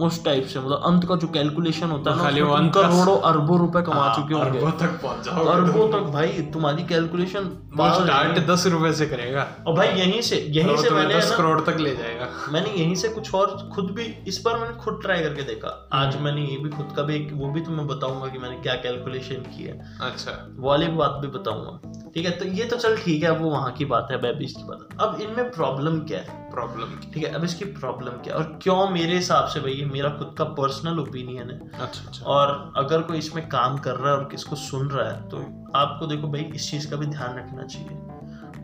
उस 0.00 0.24
टाइप 0.24 0.46
से 0.46 0.60
मतलब 0.60 0.82
अंत 0.86 1.04
का 1.04 1.16
जो 1.16 1.28
कैलकुलेशन 1.28 1.90
होता 1.90 2.10
है 2.10 2.16
ना 2.16 2.22
खाली 2.22 2.40
तुम 2.40 2.68
करोड़ों 2.70 3.16
अरबों 3.30 3.58
रुपए 3.58 3.82
कमा 3.82 3.94
हाँ, 3.96 4.14
चुके 4.14 4.34
होंगे। 4.34 4.58
अरबों 4.58 4.70
तक 4.78 5.00
पहुँच 5.02 5.24
जाओगे 5.24 5.50
अरबों 5.50 5.88
तक 5.88 6.10
भाई 6.12 6.28
तुम्हारी 6.52 6.82
कैलकुलेशन 6.84 7.48
स्टार्ट 7.72 8.38
दस 8.46 8.66
रुपए 8.66 8.92
से 8.92 9.06
करेगा। 9.06 9.46
और 9.66 9.74
भाई 9.76 9.88
यहीं 9.88 10.20
से 10.22 10.36
यहीं 10.50 10.76
से 10.76 10.90
मैंने 10.90 11.14
दस 11.14 11.34
करोड़ 11.36 11.60
तक 11.60 11.80
ले 11.80 11.94
जाएगा। 11.96 12.28
मैंने 12.52 12.70
यहीं 12.72 12.94
से 12.94 13.08
कुछ 13.08 13.34
और 13.34 13.56
खुद 13.74 13.90
भी 13.90 14.04
इस 14.28 14.42
बार 14.44 14.58
मैंने 14.58 14.74
खुद 14.74 14.98
ट्राई 15.02 15.22
करके 15.22 15.42
देखा। 15.42 15.76
आज 15.92 16.14
हम्म। 16.14 16.24
मैंने 16.24 16.46
ये 16.46 16.56
भी 16.58 16.70
खुद 16.70 16.92
का 16.96 17.02
भी 17.02 17.18
वो 17.32 17.50
भी 17.52 17.60
तुम्हें 17.60 17.86
बताऊँगा 17.86 18.28
कि 18.28 18.38
मैंने 18.38 18.56
क्या 18.56 18.74
कैलकुलेशन 18.84 19.48
की 19.50 19.64
है। 19.64 19.78
अच्छा। 20.02 20.32
वो 20.58 20.68
वाली 20.68 20.86
बात 20.96 21.18
भी 21.22 21.28
बताऊँगा। 21.38 22.10
ठीक 22.14 22.24
है 22.26 22.30
तो 22.38 22.44
ये 22.44 22.64
तो 22.64 22.76
चल 22.76 22.96
ठीक 22.96 23.22
है 23.22 23.28
अब 23.28 23.40
वो 23.42 23.50
वहाँ 23.50 23.72
की 23.72 23.84
बात 23.84 24.08
है 24.10 24.16
बेबीज 24.22 24.52
की 24.52 24.62
बात 24.64 25.00
अब 25.00 25.20
इनमें 25.20 25.50
प्रॉब्लम 25.50 25.98
क्या 26.02 26.18
है? 26.18 26.38
प्रॉब्लम 26.50 26.96
ठीक 27.12 27.24
है 27.24 27.32
अब 27.32 27.44
इसकी 27.44 27.64
प्रॉब्लम 27.74 28.12
क्या 28.24 28.34
है? 28.34 28.40
और 28.40 28.58
क्यों 28.62 28.88
मेरे 28.90 29.14
हिसाब 29.14 29.46
से 29.48 29.60
भाई 29.60 29.72
मेरा 29.90 30.10
खुद 30.10 30.34
का 30.38 30.44
पर्सनल 30.44 30.98
ओपिनियन 30.98 31.50
है। 31.50 31.70
अच्छा 31.80 32.04
अच्छा। 32.08 32.24
और 32.24 32.72
अगर 32.76 33.02
कोई 33.02 33.18
इसमें 33.18 33.48
काम 33.48 33.78
कर 33.78 33.94
रहा 33.94 34.12
है 34.12 34.18
और 34.18 34.24
किसको 34.24 34.56
सुन 34.56 34.88
रहा 34.88 35.10
है 35.10 35.28
तो 35.28 35.36
आपको 35.74 36.06
देखो 36.06 36.28
भाई 36.28 36.40
इस 36.40 36.70
चीज़ 36.70 36.90
का 36.90 36.96
भी 36.96 37.06
ध्यान 37.06 37.36
रखना 37.38 37.62
चाहिए। 37.62 37.98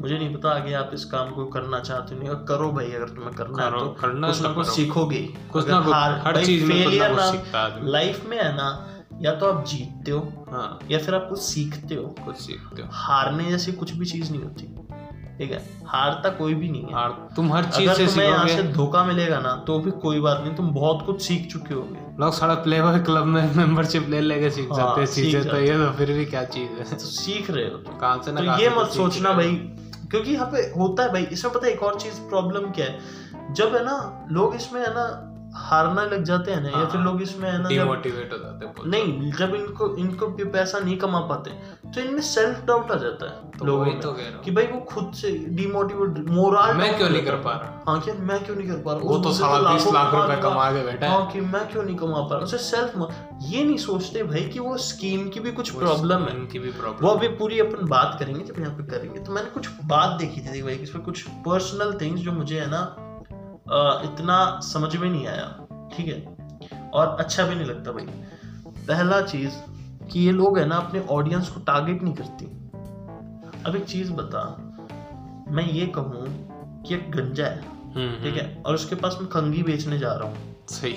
मुझे 0.00 0.18
नहीं 0.18 0.36
पता 0.36 0.50
आगे 0.50 0.72
आप 0.74 0.90
इस 0.94 1.04
काम 1.04 1.30
को 1.30 1.44
करना 1.46 1.80
चाहते 1.80 2.14
हो 2.14 2.20
नहीं 2.20 2.30
और 2.30 2.44
करो 2.48 2.72
भाई 2.72 2.92
अगर 2.92 3.08
तुम्हें 3.08 3.34
करना 3.34 3.62
है 3.62 3.70
तो 3.70 3.88
करना 3.88 4.26
कुछ 4.26 4.42
तो 4.42 4.48
ना 4.48 4.54
कुछ 4.54 4.66
सीखोगे। 4.66 5.34
कुछ 5.52 5.68
ना 5.68 5.78
हार- 5.80 6.26
हर 6.26 6.44
चीज़ 6.44 6.64
में 6.64 6.84
कुछ 6.84 6.94
ना 6.94 7.58
है 7.60 7.88
लाइफ 7.88 8.26
में 8.28 8.38
है 8.38 8.56
ना 8.56 8.88
या 9.22 9.34
तो 9.34 9.46
आप 9.46 9.64
जीतते 9.64 10.10
हो 10.10 10.46
हाँ। 10.50 10.78
या 10.90 10.98
फिर 10.98 11.14
आप 11.14 11.26
कुछ 11.30 11.38
सीखते 11.38 11.94
हो। 11.94 12.14
कुछ 12.24 12.36
सीखते 12.36 12.82
हो। 12.82 12.88
हारने 12.92 13.50
जैसी 13.50 13.72
कुछ 13.72 13.92
भी 13.92 14.06
चीज़ 14.06 14.32
नहीं 14.32 14.42
होती। 14.42 14.85
ठीक 15.38 15.50
है? 15.52 15.58
हारता 15.86 16.28
कोई 16.28 16.54
भी 16.54 16.68
नहीं 16.68 16.82
है। 16.82 16.94
और 16.94 17.10
तुम 17.36 17.52
हर 17.52 17.64
चीज़ 17.66 17.90
से 17.90 18.06
तुम्हें 18.06 18.26
यहाँ 18.26 18.46
से 18.48 18.62
धोखा 18.72 19.04
मिलेगा 19.04 19.38
ना 19.40 19.54
तो 19.66 19.78
भी 19.78 19.90
कोई 20.02 20.20
बात 20.20 20.40
नहीं 20.44 20.54
तुम 20.56 20.70
बहुत 20.74 21.04
कुछ 21.06 21.22
सीख 21.22 21.46
चुके 21.52 21.74
होगे। 21.74 22.04
लोग 22.20 22.32
सारा 22.34 22.54
प्ले 22.64 22.80
बॉय 22.82 22.98
क्लब 23.00 23.24
में 23.26 23.54
मेंबरशिप 23.56 24.08
ले 24.08 24.20
लेके 24.20 24.50
सीख 24.50 24.68
हाँ, 24.72 24.78
जाते 24.78 25.00
हैं 25.00 25.08
चीज़ें 25.08 25.48
तो 25.48 25.56
ये 25.56 25.78
तो 25.78 25.90
फिर 25.98 26.12
भी 26.12 26.24
क्या 26.24 26.44
चीज़ 26.56 26.70
है? 26.70 26.84
तो 26.84 27.04
सीख 27.06 27.50
रहे 27.50 27.64
हो। 27.64 27.76
तुम 27.78 27.98
कहाँ 27.98 28.22
से 28.22 28.32
ना 28.32 28.40
तो 28.40 28.62
ये 28.62 28.70
मत 28.70 28.86
तो 28.86 28.92
सोचना 28.94 29.32
भाई 29.32 29.54
क्योंकि 30.10 30.30
यहाँ 30.30 30.46
पे 30.46 30.58
होता 30.78 31.02
है 31.02 31.12
भाई 31.12 31.22
इसमें 31.32 31.54
पता 31.54 31.66
है 31.66 31.72
एक 31.72 31.82
और 31.82 32.00
चीज़ 32.00 32.20
प्रॉब्लम 32.28 32.70
क्या 32.70 32.86
है? 32.86 33.54
जब 33.54 33.74
है 33.74 33.84
ना 33.84 34.26
लोग 34.30 34.54
इसमें 34.54 34.80
है 34.80 34.90
ना 34.90 35.06
हारना 35.56 36.04
लग 36.04 36.22
जाते 36.22 36.50
हैं 36.50 36.62
ना 36.62 36.68
या 36.68 36.76
हाँ, 36.76 36.90
फिर 36.90 37.00
लोग 37.00 37.22
इसमें 37.22 37.50
है 37.50 37.56
हो 37.56 37.62
ना 37.62 37.68
जब 37.68 37.74
डिमोटिवेट 37.74 38.32
हो 38.32 38.38
जाते 38.38 38.66
हैं 38.66 38.74
नहीं 38.86 39.32
जब 39.32 39.54
इनको 39.54 39.96
इनको 39.96 40.26
भी 40.26 40.44
पैसा 40.44 40.78
नहीं 40.78 40.96
कमा 40.96 41.20
पाते 41.20 41.50
तो 41.94 42.00
इनमें 42.00 42.20
सेल्फ 42.20 42.64
डाउट 42.64 42.90
आ 42.90 42.94
जाता 42.94 43.26
है 43.26 43.50
तो 43.58 43.64
लोगों 43.64 43.84
में 43.86 44.00
तो 44.00 44.10
हूँ। 44.10 44.40
कि 44.44 44.50
भाई 44.50 44.66
वो 44.66 44.80
खुद 44.80 45.12
से 45.14 45.30
डिमोटिवेट 45.48 46.28
मोरल 46.28 46.74
मैं 46.74 46.96
क्यों 46.98 47.08
नहीं 47.08 47.22
कर 47.22 47.34
पा 47.34 47.52
रहा? 47.52 47.84
हाँ 47.88 48.00
क्या 48.00 48.14
मैं 48.14 48.44
क्यों 48.44 48.56
नहीं 48.56 48.68
कर 48.68 48.76
पा 48.76 48.92
रहा? 48.92 49.00
वो 49.02 49.18
तो 49.18 49.32
साढ़े 49.32 49.74
बीस 49.74 49.86
लाख 49.86 50.14
रुपए 50.14 50.42
कमा 50.42 50.70
के 50.70 50.84
बैठा 50.84 51.06
है। 51.06 51.12
हाँ 51.12 51.30
कि 51.30 51.40
मैं 51.40 51.68
क्यों 51.68 51.82
नहीं 51.82 51.96
कमा 51.96 52.20
पा 52.20 52.34
रहा? 52.34 52.44
उसे 52.44 52.58
सेल्फ 52.58 52.92
ये 53.42 53.64
नहीं 53.64 53.76
सोचते 53.76 54.22
भाई 54.22 54.40
कि 54.40 54.58
वो 54.58 54.76
स्कीम 54.76 55.28
की 55.28 55.40
भी 55.40 55.52
कुछ 55.52 55.70
प्रॉब्लम 55.70 56.18
है। 56.18 56.36
उनकी 56.36 56.58
भी 56.58 56.70
प्रॉब्लम 56.70 57.08
वो 57.08 57.14
अभी 57.14 57.28
पूरी 57.28 57.60
अपन 57.60 57.86
बात 57.86 58.16
करेंगे 58.20 58.44
जब 58.44 58.60
यहाँ 58.60 58.74
पे 58.74 58.84
करेंगे 58.84 59.20
तो 59.20 59.32
मैंने 59.32 59.50
कुछ 59.50 59.68
बात 59.84 60.18
देखी 60.18 60.40
थी 60.40 60.62
भाई 60.62 60.74
इसमें 60.74 61.04
कुछ 61.04 61.22
पर्सनल 61.22 61.98
थिंग्स 62.00 62.20
जो 62.20 62.32
मुझे 62.32 62.60
है 62.60 62.70
ना 62.70 63.05
इतना 64.04 64.60
समझ 64.62 64.96
में 64.96 65.08
नहीं 65.10 65.26
आया 65.26 65.66
ठीक 65.96 66.06
है? 66.06 66.36
और 66.94 67.16
अच्छा 67.20 67.46
भी 67.46 67.54
नहीं 67.54 67.66
लगता 67.66 67.92
भाई। 67.92 68.06
पहला 68.88 69.20
चीज़ 69.20 69.54
कि 70.10 70.20
ये 70.20 70.32
लोग 70.32 70.58
है 70.58 70.66
ना 70.66 70.76
अपने 70.76 71.00
ऑडियंस 71.00 71.48
को 71.48 71.60
टारगेट 71.60 72.02
नहीं 72.02 72.14
करती। 72.14 72.46
अब 73.66 73.76
एक 73.76 73.84
चीज़ 73.84 74.12
बता 74.12 74.44
मैं 75.48 75.64
ये 75.64 75.86
कहूँ 75.86 76.26
कि 76.88 76.94
एक 76.94 77.10
गंजा 77.10 77.46
है 77.46 77.74
ठीक 78.22 78.36
है? 78.36 78.62
और 78.66 78.74
उसके 78.74 78.94
पास 78.94 79.16
मैं 79.20 79.28
कंगी 79.30 79.62
बेचने 79.62 79.98
जा 79.98 80.12
रहा 80.12 80.28
हूँ 80.28 80.36
हम्म, 80.36 80.66
सही। 80.70 80.92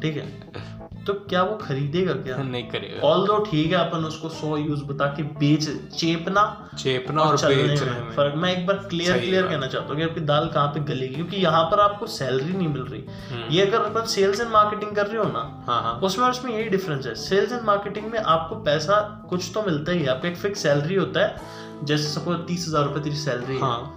ठीक 0.00 0.16
है? 0.16 0.26
तो 1.06 1.12
क्या 1.28 1.42
वो 1.42 1.56
खरीदेगा 1.56 2.12
क्या? 2.12 2.36
नहीं 2.42 2.68
करेगा। 2.68 3.08
ऑल 3.08 3.26
दो 3.26 3.38
ठीक 3.44 3.72
है 3.72 3.78
अपन 3.78 4.04
उसको 4.04 4.28
सौ 4.28 4.56
यूज़ 4.56 4.84
बता 4.84 5.06
के 5.06 5.22
बेच 5.22 5.68
चेपना 5.96 6.70
चेपना 6.78 7.22
और 7.22 7.38
चलने 7.38 7.62
बेचने 7.62 7.90
में 7.90 8.00
में 8.00 8.10
फ़र्क 8.10 8.34
मैं 8.34 8.56
एक 8.56 8.66
बार 8.66 8.76
क्लियर 8.76 9.18
क्लियर 9.18 9.46
कहना 9.46 9.66
चाहता 9.66 9.88
हूँ 9.88 9.96
कि 9.96 10.02
आपकी 10.02 10.20
दाल 10.20 10.48
कहाँ 10.48 10.68
पे 10.68 10.80
गलेगी? 10.80 11.14
क्योंकि 11.14 11.36
यहाँ 11.36 11.64
पर 11.64 11.80
आपको 11.80 12.06
सैलरी 12.06 12.52
नहीं 12.52 12.68
मिल 12.68 12.82
रही। 12.82 13.00
हम्म, 13.32 13.44
ये 13.50 13.66
अगर 13.66 13.80
अपन 13.80 14.06
सेल्स 14.06 14.40
एंड 14.40 14.50
मार्केटिंग 14.50 14.96
कर 14.96 15.06
रहे 15.06 15.18
हो 15.18 15.24
ना 15.24 15.64
हाँ 15.66 15.82
हाँ। 15.82 16.00
उसमें 16.00 16.24
और 16.24 16.30
उसमें 16.30 16.52
यही 16.52 16.68
डिफरेंस 16.68 17.06
है। 17.06 17.14
सेल्स 17.14 17.52
एंड 17.52 17.62
मार्केटिंग 17.62 18.06
में 18.06 18.18
आपको 18.18 18.56
पैसा 18.56 19.00
कुछ 19.30 19.50
तो 19.54 19.62
मिलता 19.62 19.92
ही 19.92 19.98
है। 19.98 20.06
आपको 20.06 20.28
एक 20.28 20.36
फिक्स 20.36 20.62
सैलरी 20.62 20.94
होता 20.94 21.26
है। 21.26 21.36
जैसे 21.84 22.08
सपोज़ 22.08 22.38
तीस 22.38 22.66
हज़ार 22.68 22.84
रुपए 22.84 23.00
तेरी 23.00 23.16
सैलरी 23.16 23.54
है। 23.54 23.60
हाँ। 23.60 23.94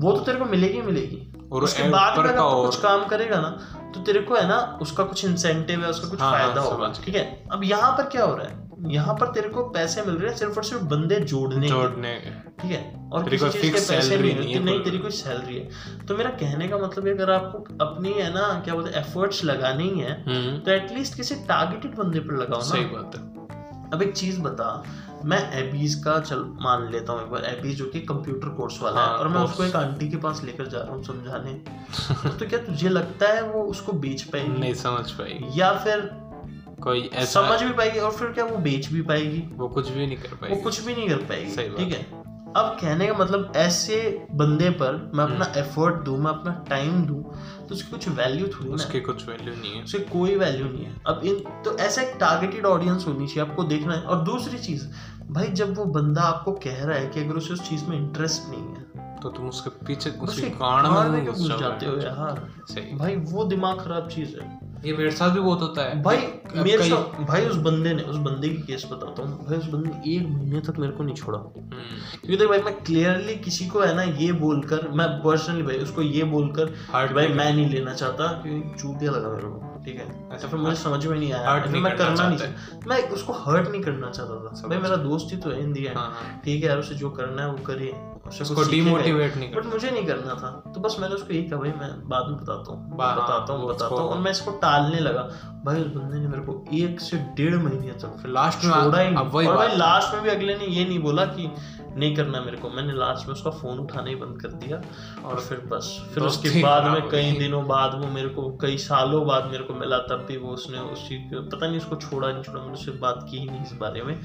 वो 0.00 0.12
तो 0.12 0.20
तेरे 0.20 0.38
को 0.38 0.44
मिलेगी 0.44 0.74
ही 0.74 0.82
मिलेगी। 0.82 1.29
और 1.52 1.64
उसके 1.64 1.88
बाद 1.88 2.18
में 2.18 2.24
अगर 2.24 2.38
तू 2.38 2.62
कुछ 2.62 2.80
काम 2.80 3.04
करेगा 3.08 3.40
ना 3.40 3.50
तो 3.94 4.00
तेरे 4.00 4.20
को 4.20 4.34
है 4.34 4.46
ना 4.48 4.58
उसका 4.82 5.04
कुछ 5.04 5.24
इंसेंटिव 5.24 5.82
है 5.82 5.90
उसका 5.90 6.08
कुछ 6.08 6.20
हाँ, 6.20 6.30
हाँ, 6.30 6.40
फ़ायदा 6.40 6.60
होगा 6.60 6.92
ठीक 7.04 7.14
है? 7.14 7.24
अब 7.52 7.64
यहाँ 7.64 7.92
पर 7.92 8.08
क्या 8.08 8.24
हो 8.24 8.34
रहा 8.34 8.46
है? 8.46 8.58
यहाँ 8.88 9.14
पर 9.14 9.26
तेरे 9.26 9.48
को 9.48 9.62
पैसे 9.70 10.02
मिल 10.02 10.14
रहे 10.14 10.30
हैं 10.30 10.36
सिर्फ़ 10.38 10.56
और 10.56 10.64
सिर्फ़ 10.64 10.84
बंदे 10.84 11.16
जोड़ने 11.22 11.68
जोड़ने 11.68 12.14
ठीक 12.60 12.70
है? 12.70 12.80
और 13.12 13.24
तेरी 13.24 13.38
किसी 13.38 13.60
चीज़ 13.60 13.72
के 13.72 13.80
पैसे 13.80 14.16
नहीं 14.16 14.34
नहीं, 14.34 14.54
है 14.54 14.62
नहीं 14.64 14.82
तेरी 14.84 14.98
कोई 14.98 15.10
सैलरी 15.10 15.56
है। 15.56 16.06
तो 16.06 16.16
मेरा 16.16 16.30
कहने 16.40 16.68
का 16.68 16.78
मतलब 16.78 17.06
है 17.06 17.14
अगर 17.14 17.30
आपको 17.32 17.84
अपनी 17.84 18.12
है 18.12 18.32
ना 18.34 18.48
क्या 18.64 18.74
बोलते 18.74 18.90
हैं 18.90 19.04
एफर्ट्स 19.06 19.44
लगाने 19.44 19.84
ही 19.84 20.00
हम्म। 20.00 20.58
तो 20.58 20.70
एटलीस्ट 20.70 21.16
किसी 21.16 21.34
टारगेटेड 21.48 21.96
बंदे 21.96 22.20
पर 22.20 22.42
लगाओ 22.42 22.60
सही 22.70 22.84
बात 22.84 23.16
है। 23.16 23.28
अब 23.92 24.02
एक 24.02 24.16
चीज़ 24.16 24.40
बता 24.40 24.72
मैं 25.24 25.52
एबीज 25.52 25.94
का 25.94 26.20
चल 26.20 26.38
मान 26.62 26.90
लेता 26.92 27.12
हूँ 27.12 27.22
एक 27.22 27.30
बार 27.30 27.44
एबीज 27.44 27.76
जो 27.76 27.84
कि 27.84 28.00
कंप्यूटर 28.00 28.48
कोर्स 28.48 28.82
वाला 28.82 29.00
हाँ, 29.00 29.12
है 29.12 29.14
और 29.14 29.28
मैं 29.28 29.40
उसको 29.40 29.64
एक 29.64 29.76
आंटी 29.76 30.08
के 30.08 30.16
पास 30.16 30.42
लेकर 30.44 30.66
जा 30.66 30.78
रहा 30.78 30.92
हूँ 30.92 31.04
समझाने। 31.04 31.52
तो 32.38 32.48
क्या 32.48 32.58
तुझे 32.58 32.88
लगता 32.88 33.28
है 33.28 33.42
वो 33.42 33.62
उसको 33.62 33.92
बेच 33.92 34.22
पाएगी? 34.22 34.60
नहीं 34.60 34.74
समझ 34.74 35.10
पाएगी। 35.10 35.60
या 35.60 35.72
फिर 35.72 36.00
कोई 36.82 37.10
ऐसा 37.14 37.42
समझ 37.42 37.62
भी 37.62 37.72
पाएगी 37.72 37.98
और 37.98 38.10
फिर 38.10 38.28
क्या 38.28 38.44
वो 38.44 38.56
बेच 38.56 38.88
भी 38.88 39.02
पाएगी? 39.02 39.48
वो 39.52 39.68
कुछ 39.68 39.88
भी 39.88 40.06
नहीं 40.06 40.16
कर 40.16 40.34
पाएगी। 40.34 40.56
वो 40.56 40.62
कुछ 40.62 40.80
भी 40.80 40.94
नहीं 40.94 41.08
कर 41.08 41.16
पाएगी 41.16 41.68
ठीक 41.76 41.92
है? 41.92 42.20
अब 42.56 42.78
कहने 42.80 43.06
का 43.06 43.14
मतलब 43.14 43.52
ऐसे 43.56 44.26
बंदे 44.32 44.70
पर 44.70 45.10
मैं 45.14 45.24
अपना 45.24 45.44
हम्म। 45.44 45.58
एफर्ट 45.58 45.94
दूँ 45.94 46.18
मैं 46.18 46.30
अपना 46.30 46.64
टाइम 46.68 47.02
दूँ 47.02 47.24
तो 47.70 47.74
उसकी 47.74 47.90
कुछ 47.90 48.08
वैल्यू 48.08 48.46
थोड़ी 48.46 48.68
ना 48.68 48.74
उसकी 48.74 49.00
कुछ 49.00 49.28
वैल्यू 49.28 49.54
नहीं 49.54 49.72
है। 49.72 49.82
उसकी 49.84 49.98
कोई 50.10 50.34
वैल्यू 50.36 50.64
नहीं 50.66 50.84
है। 50.84 50.94
अब 51.06 51.20
इन 51.24 51.34
तो 51.64 51.76
ऐसा 51.78 52.02
एक 52.02 52.16
टारगेटेड 52.20 52.66
ऑडियंस 52.66 53.04
होनी 53.06 53.26
चाहिए 53.26 53.50
आपको 53.50 53.64
देखना 53.64 53.94
है। 53.94 54.02
और 54.02 54.22
दूसरी 54.24 54.58
चीज़ 54.58 54.86
भाई 55.30 55.48
जब 55.52 55.76
वो 55.76 55.84
बंदा 55.96 56.22
आपको 56.22 56.52
कह 56.64 56.84
रहा 56.84 56.98
है 56.98 57.06
कि 57.06 57.20
अगर 57.20 57.34
उसे 57.34 57.52
उस 57.54 57.68
चीज़ 57.68 57.84
में 57.84 57.96
इंटरेस्ट 57.96 58.48
नहीं 58.50 58.62
है 58.62 59.18
तो 59.22 59.28
तुम 59.28 59.48
उसके 59.48 59.70
पीछे 59.86 60.10
उसके 60.10 60.50
कान 60.56 61.10
में 61.12 61.26
घुस 61.26 61.46
जाते 61.60 61.86
हो 61.86 61.96
यार? 61.96 62.48
सही। 62.68 62.96
भाई 62.96 63.16
वो 63.16 63.44
दिमाग 63.44 63.80
खराब 63.80 64.08
चीज़ 64.08 64.36
है। 64.40 64.69
ये 64.84 64.92
मेरे 64.92 65.10
साथ 65.10 65.30
भी 65.30 65.40
बहुत 65.40 65.60
होता 65.60 65.82
है। 65.82 66.02
भाई 66.02 66.16
मेरे 66.56 66.88
साथ 66.88 67.24
भाई 67.26 67.46
उस 67.46 67.56
बंदे 67.56 67.92
ने 67.94 68.02
उस 68.02 68.16
बंदे 68.16 68.48
की 68.48 68.62
केस 68.62 68.86
बताता 68.92 69.22
हूँ। 69.22 69.46
भाई 69.46 69.58
उस 69.58 69.66
बंदे 69.66 69.88
ने 69.88 70.16
एक 70.16 70.28
महीने 70.28 70.60
तक 70.60 70.78
मेरे 70.78 70.92
को 70.92 71.04
नहीं 71.04 71.14
छोड़ा। 71.14 71.38
हम्म, 71.38 71.80
क्योंकि 72.20 72.36
देख 72.36 72.48
भाई 72.48 72.58
मैं 72.58 72.74
क्लियरली 72.84 73.36
किसी 73.38 73.66
को 73.66 73.80
है 73.80 73.94
ना 73.96 74.02
ये 74.02 74.32
बोलकर 74.40 74.88
मैं 74.90 75.08
पर्सनली 75.20 75.62
भाई 75.62 75.78
उसको 75.78 76.02
ये 76.02 76.24
बोलकर 76.24 76.74
हार्ट 76.90 77.12
भाई 77.12 77.28
मैं 77.28 77.52
नहीं 77.54 77.68
लेना 77.70 77.94
चाहता 77.94 78.26
क्योंकि 78.42 78.78
चूतिया 78.78 79.12
लगा 79.12 79.28
मेरे 79.28 79.48
को। 79.48 79.69
ठीक 79.84 79.96
है? 79.96 80.06
ऐसा 80.32 80.48
फिर 80.48 80.60
मुझे 80.60 80.76
समझ 80.76 81.06
में 81.06 81.18
नहीं 81.18 81.32
आया। 81.32 81.56
Hurt 81.56 81.70
नहीं 81.70 81.82
मैं 81.82 81.96
करना 81.96 82.28
नहीं 82.28 82.88
मैं 82.88 83.08
उसको 83.08 83.32
हर्ट 83.32 83.68
नहीं 83.68 83.82
करना 83.82 84.10
चाहता 84.10 84.34
था। 84.34 84.68
भाई 84.68 84.78
मेरा 84.78 84.96
दोस्त 84.96 85.32
ही 85.32 85.36
तो 85.36 85.50
है 85.50 85.94
हाँ 85.94 86.10
हाँ। 86.10 86.40
ठीक 86.44 86.62
है 86.62 86.68
यार 86.68 86.78
उसे 86.78 86.94
जो 86.94 87.10
करना 87.10 87.42
है 87.42 87.50
वो 87.50 87.58
करे। 87.66 87.92
उसको 88.40 88.62
ही। 88.62 88.70
डिमोटिवेट 88.70 89.36
नहीं 89.36 89.54
बट 89.54 89.66
मुझे 89.66 89.90
नहीं 89.90 90.06
करना 90.06 90.34
था। 90.34 90.72
तो 90.74 90.80
बस 90.80 90.96
मैंने 91.00 91.14
उसको 91.14 91.34
यही 91.34 91.44
कहा 91.44 91.60
भाई 91.60 91.70
मैं 91.70 92.08
बाद 92.08 92.26
में 92.26 92.36
बताता 92.36 92.72
हूँ। 92.72 92.90
बताता 92.90 93.52
हूँ 93.52 93.68
बताता 93.68 93.94
हूँ। 93.94 94.08
और 94.08 94.18
मैं 94.18 94.30
इसको 94.30 94.50
टालने 94.50 95.00
लगा। 95.00 95.22
भाई 95.64 95.80
उस 95.80 95.86
बंदे 95.86 96.18
ने 96.18 96.28
मेरे 96.28 96.42
को 96.42 96.64
एक 96.72 97.00
से 97.00 97.16
डेढ़ 97.36 97.54
महीने 97.54 97.92
तक 97.92 98.16
फिर 98.22 98.30
लास्ट 98.30 98.64
में 98.64 98.72
छोड़ा 98.72 98.98
ही 98.98 99.14
और 99.14 99.28
भाई 99.28 99.76
लास्ट 99.76 100.14
में 100.14 100.22
भी 100.22 100.30
अगले 100.30 100.56
ने 100.56 100.66
ये 100.66 100.84
नहीं 100.84 100.98
बोला 100.98 101.24
कि 101.24 101.50
नहीं 101.96 102.16
करना 102.16 102.40
मेरे 102.40 102.56
को। 102.56 102.70
मैंने 102.70 102.92
लास्ट 102.92 103.26
में 103.26 103.34
उसका 103.34 103.50
फ़ोन 103.50 103.78
उठाना 103.78 104.08
ही 104.08 104.14
बंद 104.14 104.40
कर 104.42 104.48
दिया 104.48 104.82
और 105.24 105.40
फिर 105.40 105.58
बस। 105.60 105.88
फिर 106.14 106.24
उसके 106.24 106.62
बाद 106.62 106.84
में 106.84 107.08
कई 107.08 107.32
दिनों 107.32 107.66
बाद 107.66 107.94
वो 107.94 108.06
मेरे 108.06 108.28
को 108.28 108.50
कई 108.56 108.76
सालों 108.78 109.26
बाद 109.26 109.44
मेरे 109.44 109.64
को 109.64 109.74
मिला 109.74 109.98
तब 109.98 110.24
भी 110.28 110.36
वो 110.36 110.50
उसने 110.50 110.78
उस 110.78 111.08
पता 111.32 111.66
नहीं 111.66 111.76
उसको 111.76 111.96
छोड़ा 111.96 112.32
नहीं 112.32 112.42
छोड़ा 112.42 112.60
मैंने 112.60 112.72
उससे 112.72 112.90
बात 112.90 113.26
की 113.30 113.38
ही 113.38 113.46
नहीं 113.46 113.62
इस 113.62 113.72
बारे 113.72 114.02
में। 114.02 114.20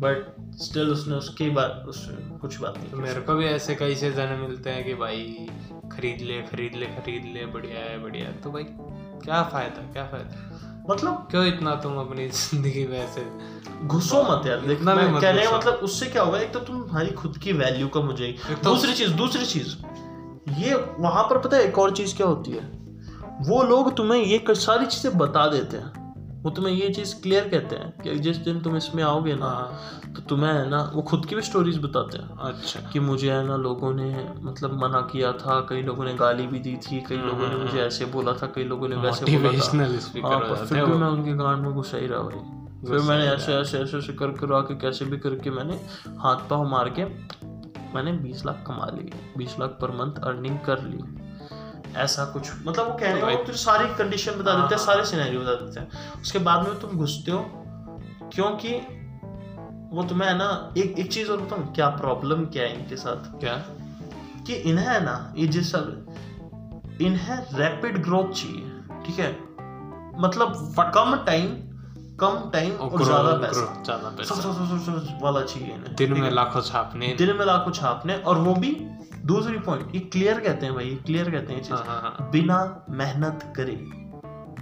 बट 0.00 0.34
स्टिल 0.58 0.90
उसने 0.90 1.14
उसके 1.14 1.50
बाद 1.50 1.84
उससे 1.88 2.12
कुछ 2.38 2.60
बात 2.60 2.76
नहीं 2.78 2.90
तो 2.90 2.96
मेरे 2.96 3.20
को 3.20 3.34
भी 3.34 3.44
ऐसे 3.44 3.74
कई 3.74 3.94
से 3.94 4.10
जने 4.12 4.36
मिलते 4.36 4.70
हैं 4.70 4.84
कि 4.84 4.94
भाई 4.94 5.48
खरीद 5.92 6.20
ले 6.20 6.42
खरीद 6.42 6.74
ले 6.74 6.86
खरीद 6.86 7.24
ले 7.34 7.46
बढ़िया 7.46 7.78
है 7.78 8.02
बढ़िया 8.02 8.30
तो 8.32 8.50
भाई 8.50 8.64
क्या 9.24 9.42
फ़ायदा 9.42 9.92
क्या 9.92 10.06
फ़ायदा? 10.06 10.84
मतलब 10.90 11.26
क्यों 11.30 11.46
इतना 11.46 11.74
तुम 11.74 11.98
अपनी 11.98 12.28
ज़िंदगी 12.32 12.86
में 12.86 12.98
ऐसे 12.98 13.20
घुसो 13.86 14.22
मत 14.22 14.46
यार 14.46 14.60
देख 14.60 14.70
इतना 14.70 14.94
भी 14.94 15.02
मैं 15.02 15.12
मत 15.12 15.22
कहने 15.22 15.46
का 15.46 15.56
मतलब 15.56 15.74
उससे 15.74 16.06
क्या 16.06 16.22
होगा? 16.22 16.38
एक 16.38 16.52
तो 16.52 16.58
तुम्हारी 16.58 17.10
खुद 17.10 17.38
की 17.38 17.52
वैल्यू 17.52 17.88
कम 17.88 18.00
हो 18.00 18.12
जाएगी। 18.12 18.54
तो- 18.54 18.64
दूसरी 18.64 18.92
चीज़ 18.92 19.12
दूसरी 19.12 19.46
चीज़ 19.46 19.76
ये 20.58 20.94
वहाँ 20.98 21.24
पर 21.24 21.38
पता 21.38 21.56
है 21.56 21.62
एक 21.62 21.78
और 21.78 21.90
चीज़ 21.90 22.16
क्या 22.16 22.26
होती 22.26 22.50
है? 22.50 22.78
वो 23.48 23.62
लोग 23.62 23.96
तुम्हें 23.96 24.24
ये 24.24 24.44
सारी 24.50 24.86
चीज़ें 24.86 25.18
बता 25.18 25.46
देते 25.46 25.76
हैं। 25.76 26.08
वो 26.42 26.50
तुम्हें 26.50 26.74
ये 26.74 26.88
चीज़ 26.88 27.22
क्लियर 27.22 27.48
कहते 27.48 27.76
हैं 27.76 27.98
कि 28.02 28.18
जिस 28.18 28.36
दिन 28.36 28.60
तुम 28.60 28.76
इसमें 28.76 29.02
आओगे 29.02 29.34
ना 29.34 29.46
हाँ। 29.46 29.80
तो 30.16 30.22
तुम्हें 30.22 30.52
है 30.52 30.70
ना 30.70 30.92
वो 30.94 31.02
खुद 31.02 31.26
की 31.26 31.34
भी 31.34 31.42
स्टोरीज 31.42 31.78
बताते 31.78 32.18
हैं। 32.18 32.38
अच्छा। 32.38 32.80
कि 32.80 33.00
मुझे 33.00 33.32
है 33.32 33.46
ना 33.46 33.56
लोगों 33.56 33.94
ने 33.94 34.28
मतलब 34.42 34.84
मना 34.84 35.00
किया 35.00 35.32
था 35.32 35.60
कई 35.60 35.82
लोगों 35.82 36.04
ने 36.04 36.14
गाली 36.14 36.46
भी 36.46 36.58
दी 36.58 36.76
थी 36.76 37.00
कई 37.00 37.16
लोगों 37.16 37.48
ने 37.48 37.56
मुझे 37.56 37.80
ऐसे 37.80 38.04
बोला 38.04 38.32
था 38.32 38.46
कई 38.46 38.64
लोगों 38.64 38.88
ने 38.88 38.96
वैसे 38.96 39.24
बोला 39.38 39.50
था। 39.52 39.66
हाँ, 40.20 40.38
हो 40.48 40.54
फिर 40.66 40.84
भी 40.84 40.92
मैं 41.00 41.08
उनके 41.08 41.32
गांड 41.32 41.62
में 41.62 41.72
घुसा 41.72 41.96
ही 41.98 42.06
रहा 42.06 42.20
भाई। 42.20 42.57
फिर 42.86 42.98
मैंने 42.98 43.26
ऐसे 43.26 43.54
ऐसे 43.54 43.78
ऐसे 43.78 43.98
ऐसे 43.98 44.12
कर 44.12 44.26
कर 44.26 44.52
आके 44.54 44.74
कैसे 44.74 45.04
भी 45.04 45.18
करके 45.18 45.50
मैंने 45.50 45.74
हाथ 46.18 46.36
पाँव 46.36 46.68
मार 46.68 46.88
के 46.88 47.04
मैंने 47.94 48.12
बीस 48.12 48.46
लाख 48.46 48.64
कमा 48.66 48.86
लिए। 48.94 49.10
बीस 49.38 49.56
लाख 49.60 49.70
पर 49.70 49.90
मंथ 49.90 50.22
अर्निंग 50.24 50.58
कर 50.58 50.82
ली। 50.82 50.98
ऐसा 51.96 52.24
कुछ। 52.24 52.50
मतलब 52.66 52.86
वो 52.86 52.94
कहने 52.94 53.20
का 53.20 53.26
वो 53.26 53.52
सारी 53.52 53.94
कंडीशन 53.94 54.32
बता 54.32 54.54
देते 54.54 54.74
हैं 54.74 54.78
हाँ। 54.78 54.86
सारे 54.86 55.04
सिनेरियो 55.04 55.40
बता 55.40 55.54
देते 55.54 55.80
हैं। 55.80 56.20
उसके 56.22 56.38
बाद 56.38 56.68
में 56.68 56.80
तुम 56.80 56.90
घुसते 56.90 57.30
हो 57.30 57.44
क्योंकि 58.34 58.74
वो 59.96 60.04
तुम्हें 60.04 60.28
है 60.28 60.38
ना 60.38 60.74
एक 60.78 60.98
एक 60.98 61.12
चीज़ 61.12 61.30
और 61.30 61.40
बताऊँ 61.40 61.74
क्या 61.74 61.88
प्रॉब्लम 61.88 62.44
क्या 62.44 62.62
है 62.62 62.82
इनके 62.82 62.96
साथ? 62.96 63.40
क्या? 63.40 63.54
कि 64.46 64.54
इन्हें 64.54 64.86
है 64.86 65.04
ना 65.04 65.34
ये 65.36 65.46
जिस 65.46 65.74
इन्हें 67.00 67.46
रैपिड 67.54 68.02
ग्रोथ 68.02 68.34
चाहिए 68.34 68.70
ठीक 69.06 69.18
है? 69.18 69.32
मतलब 70.20 70.74
कम 70.94 71.16
टाइम 71.16 71.67
कम 72.20 72.38
टाइम 72.52 72.72
और 72.72 73.02
ज़्यादा 73.04 73.32
पैसा। 73.38 73.82
ज़्यादा 73.84 74.08
पैसा। 74.08 75.18
वाला 75.22 75.42
चाहिए 75.42 75.76
दिन 75.98 76.20
में 76.20 76.30
लाखों 76.30 76.60
छापने। 76.60 77.14
दिन 77.18 77.36
में 77.36 77.44
लाखों 77.46 77.72
छापने 77.72 78.14
और 78.14 78.38
वो 78.38 78.54
भी 78.54 78.70
दूसरी 79.26 79.58
पॉइंट 79.58 79.94
ये 79.94 80.00
क्लियर 80.12 80.40
कहते 80.40 80.66
हैं 80.66 80.74
भाई 80.74 80.98
क्लियर 81.06 81.30
कहते 81.30 81.52
हैं 81.52 81.60
हाँ 81.60 81.68
चीज़। 81.68 81.88
हाँ 81.88 82.00
हाँ 82.02 82.28
बिना 82.32 82.84
मेहनत 82.90 83.52
करे। 83.56 83.78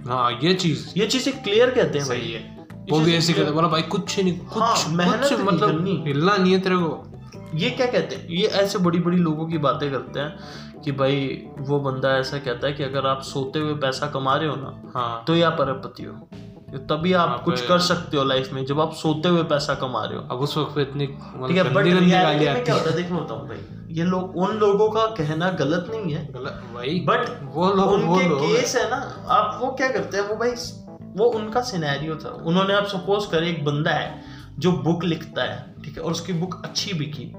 हाँ 0.09 0.31
ये 0.43 0.53
चीज़। 0.53 0.87
ये 0.97 1.07
चीज़ 1.07 1.29
क्लियर 1.29 1.69
कहते 1.69 1.99
हैं 1.99 2.07
भाई। 2.07 2.19
है। 2.19 2.25
ये 2.25 2.91
वो 2.91 2.99
भी 2.99 3.15
ऐसे 3.15 3.33
कहते 3.33 3.51
बोला 3.51 3.67
भाई 3.67 3.81
कुछ 3.81 4.19
नहीं 4.19 4.37
कुछ 4.39 4.63
हाँ, 4.63 4.75
मेहनत 4.89 5.29
कुछ 5.29 5.41
मतलब। 5.41 5.85
हिलना 6.07 6.35
नहीं 6.37 6.53
है 6.53 6.59
तेरे 6.59 6.77
को। 6.77 7.03
ये 7.55 7.69
क्या 7.69 7.85
कहते 7.85 8.15
हैं? 8.15 8.27
ये 8.29 8.47
ऐसे 8.61 8.79
बड़ी 8.79 8.99
बड़ी 8.99 9.17
लोगों 9.17 9.47
की 9.47 9.57
बातें 9.57 9.89
करते 9.91 10.19
हैं 10.19 10.81
कि 10.83 10.91
भाई 10.91 11.45
वो 11.59 11.79
बंदा 11.79 12.17
ऐसा 12.17 12.37
कहता 12.37 12.67
है 12.67 12.73
कि 12.73 12.83
अगर 12.83 13.07
आप 13.07 13.21
सोते 13.21 13.59
हुए 13.59 13.73
पैसा 13.73 14.07
कमा 14.07 14.35
रहे 14.35 14.49
हो 14.49 14.55
ना 14.55 14.91
हाँ। 14.95 15.23
तो 15.27 15.35
या 15.35 15.49
परपति 15.49 16.03
हो। 16.03 16.29
तभी 16.67 17.13
आप 17.13 17.29
हाँ, 17.29 17.41
कुछ 17.43 17.61
कर 17.67 17.79
सकते 17.79 18.17
हो 18.17 18.23
लाइफ 18.23 18.51
में 18.53 18.65
जब 18.65 18.79
आप 18.81 18.93
सोते 18.93 19.29
हुए 19.29 19.43
पैसा 19.43 19.73
कमा 19.73 20.03
रहे 20.05 20.17
हो। 20.17 20.23
अब 20.31 20.39
उस 20.39 20.57
वक्त 20.57 20.75
पे 20.75 20.81
इतनी 20.81 21.05
ठीक 21.07 21.17
है 21.17 21.63
मतलब 21.63 21.73
बट 21.73 21.83
रियलिटी 21.83 21.99
में 21.99 22.63
क्या 22.63 22.75
है। 22.75 22.79
होता 22.79 22.89
है 22.89 22.95
देखो 22.95 23.15
बताऊँ 23.15 23.47
भाई 23.47 23.93
ये 23.95 24.03
लोग 24.03 24.35
उन 24.37 24.57
लोगों 24.57 24.89
का 24.91 25.05
कहना 25.15 25.49
गलत 25.51 25.87
नहीं 25.91 26.13
है। 26.13 26.25
गलत 26.33 26.63
वही 26.73 26.99
बट 26.99 27.29
वो 27.53 27.69
लोग 27.73 27.87
वो 27.87 27.93
उनके 27.93 28.27
लोग 28.29 28.41
केस 28.41 28.75
है 28.75 28.89
ना 28.89 28.97
आप 29.29 29.59
वो 29.61 29.71
क्या 29.71 29.87
करते 29.87 30.17
हैं 30.17 30.27
वो 30.27 30.35
भाई 30.35 30.51
वो 31.17 31.25
उनका 31.37 31.61
सिनेरियो 31.61 32.15
था। 32.15 32.29
उन्होंने 32.45 32.73
आप 32.73 32.87
सपोज़ 32.87 33.29
करें 33.31 33.47
एक 33.47 33.63
बंदा 33.65 33.91
है 33.91 34.21
जो 34.59 34.71
बुक 34.71 35.03
लिखता 35.03 35.43
है 35.43 35.75
ठीक 35.85 35.97
है 35.97 36.03
और 36.03 36.11
उसकी 36.11 36.33
बुक 36.33 36.61
अच्छी 36.65 36.93
बिकी। 36.93 37.33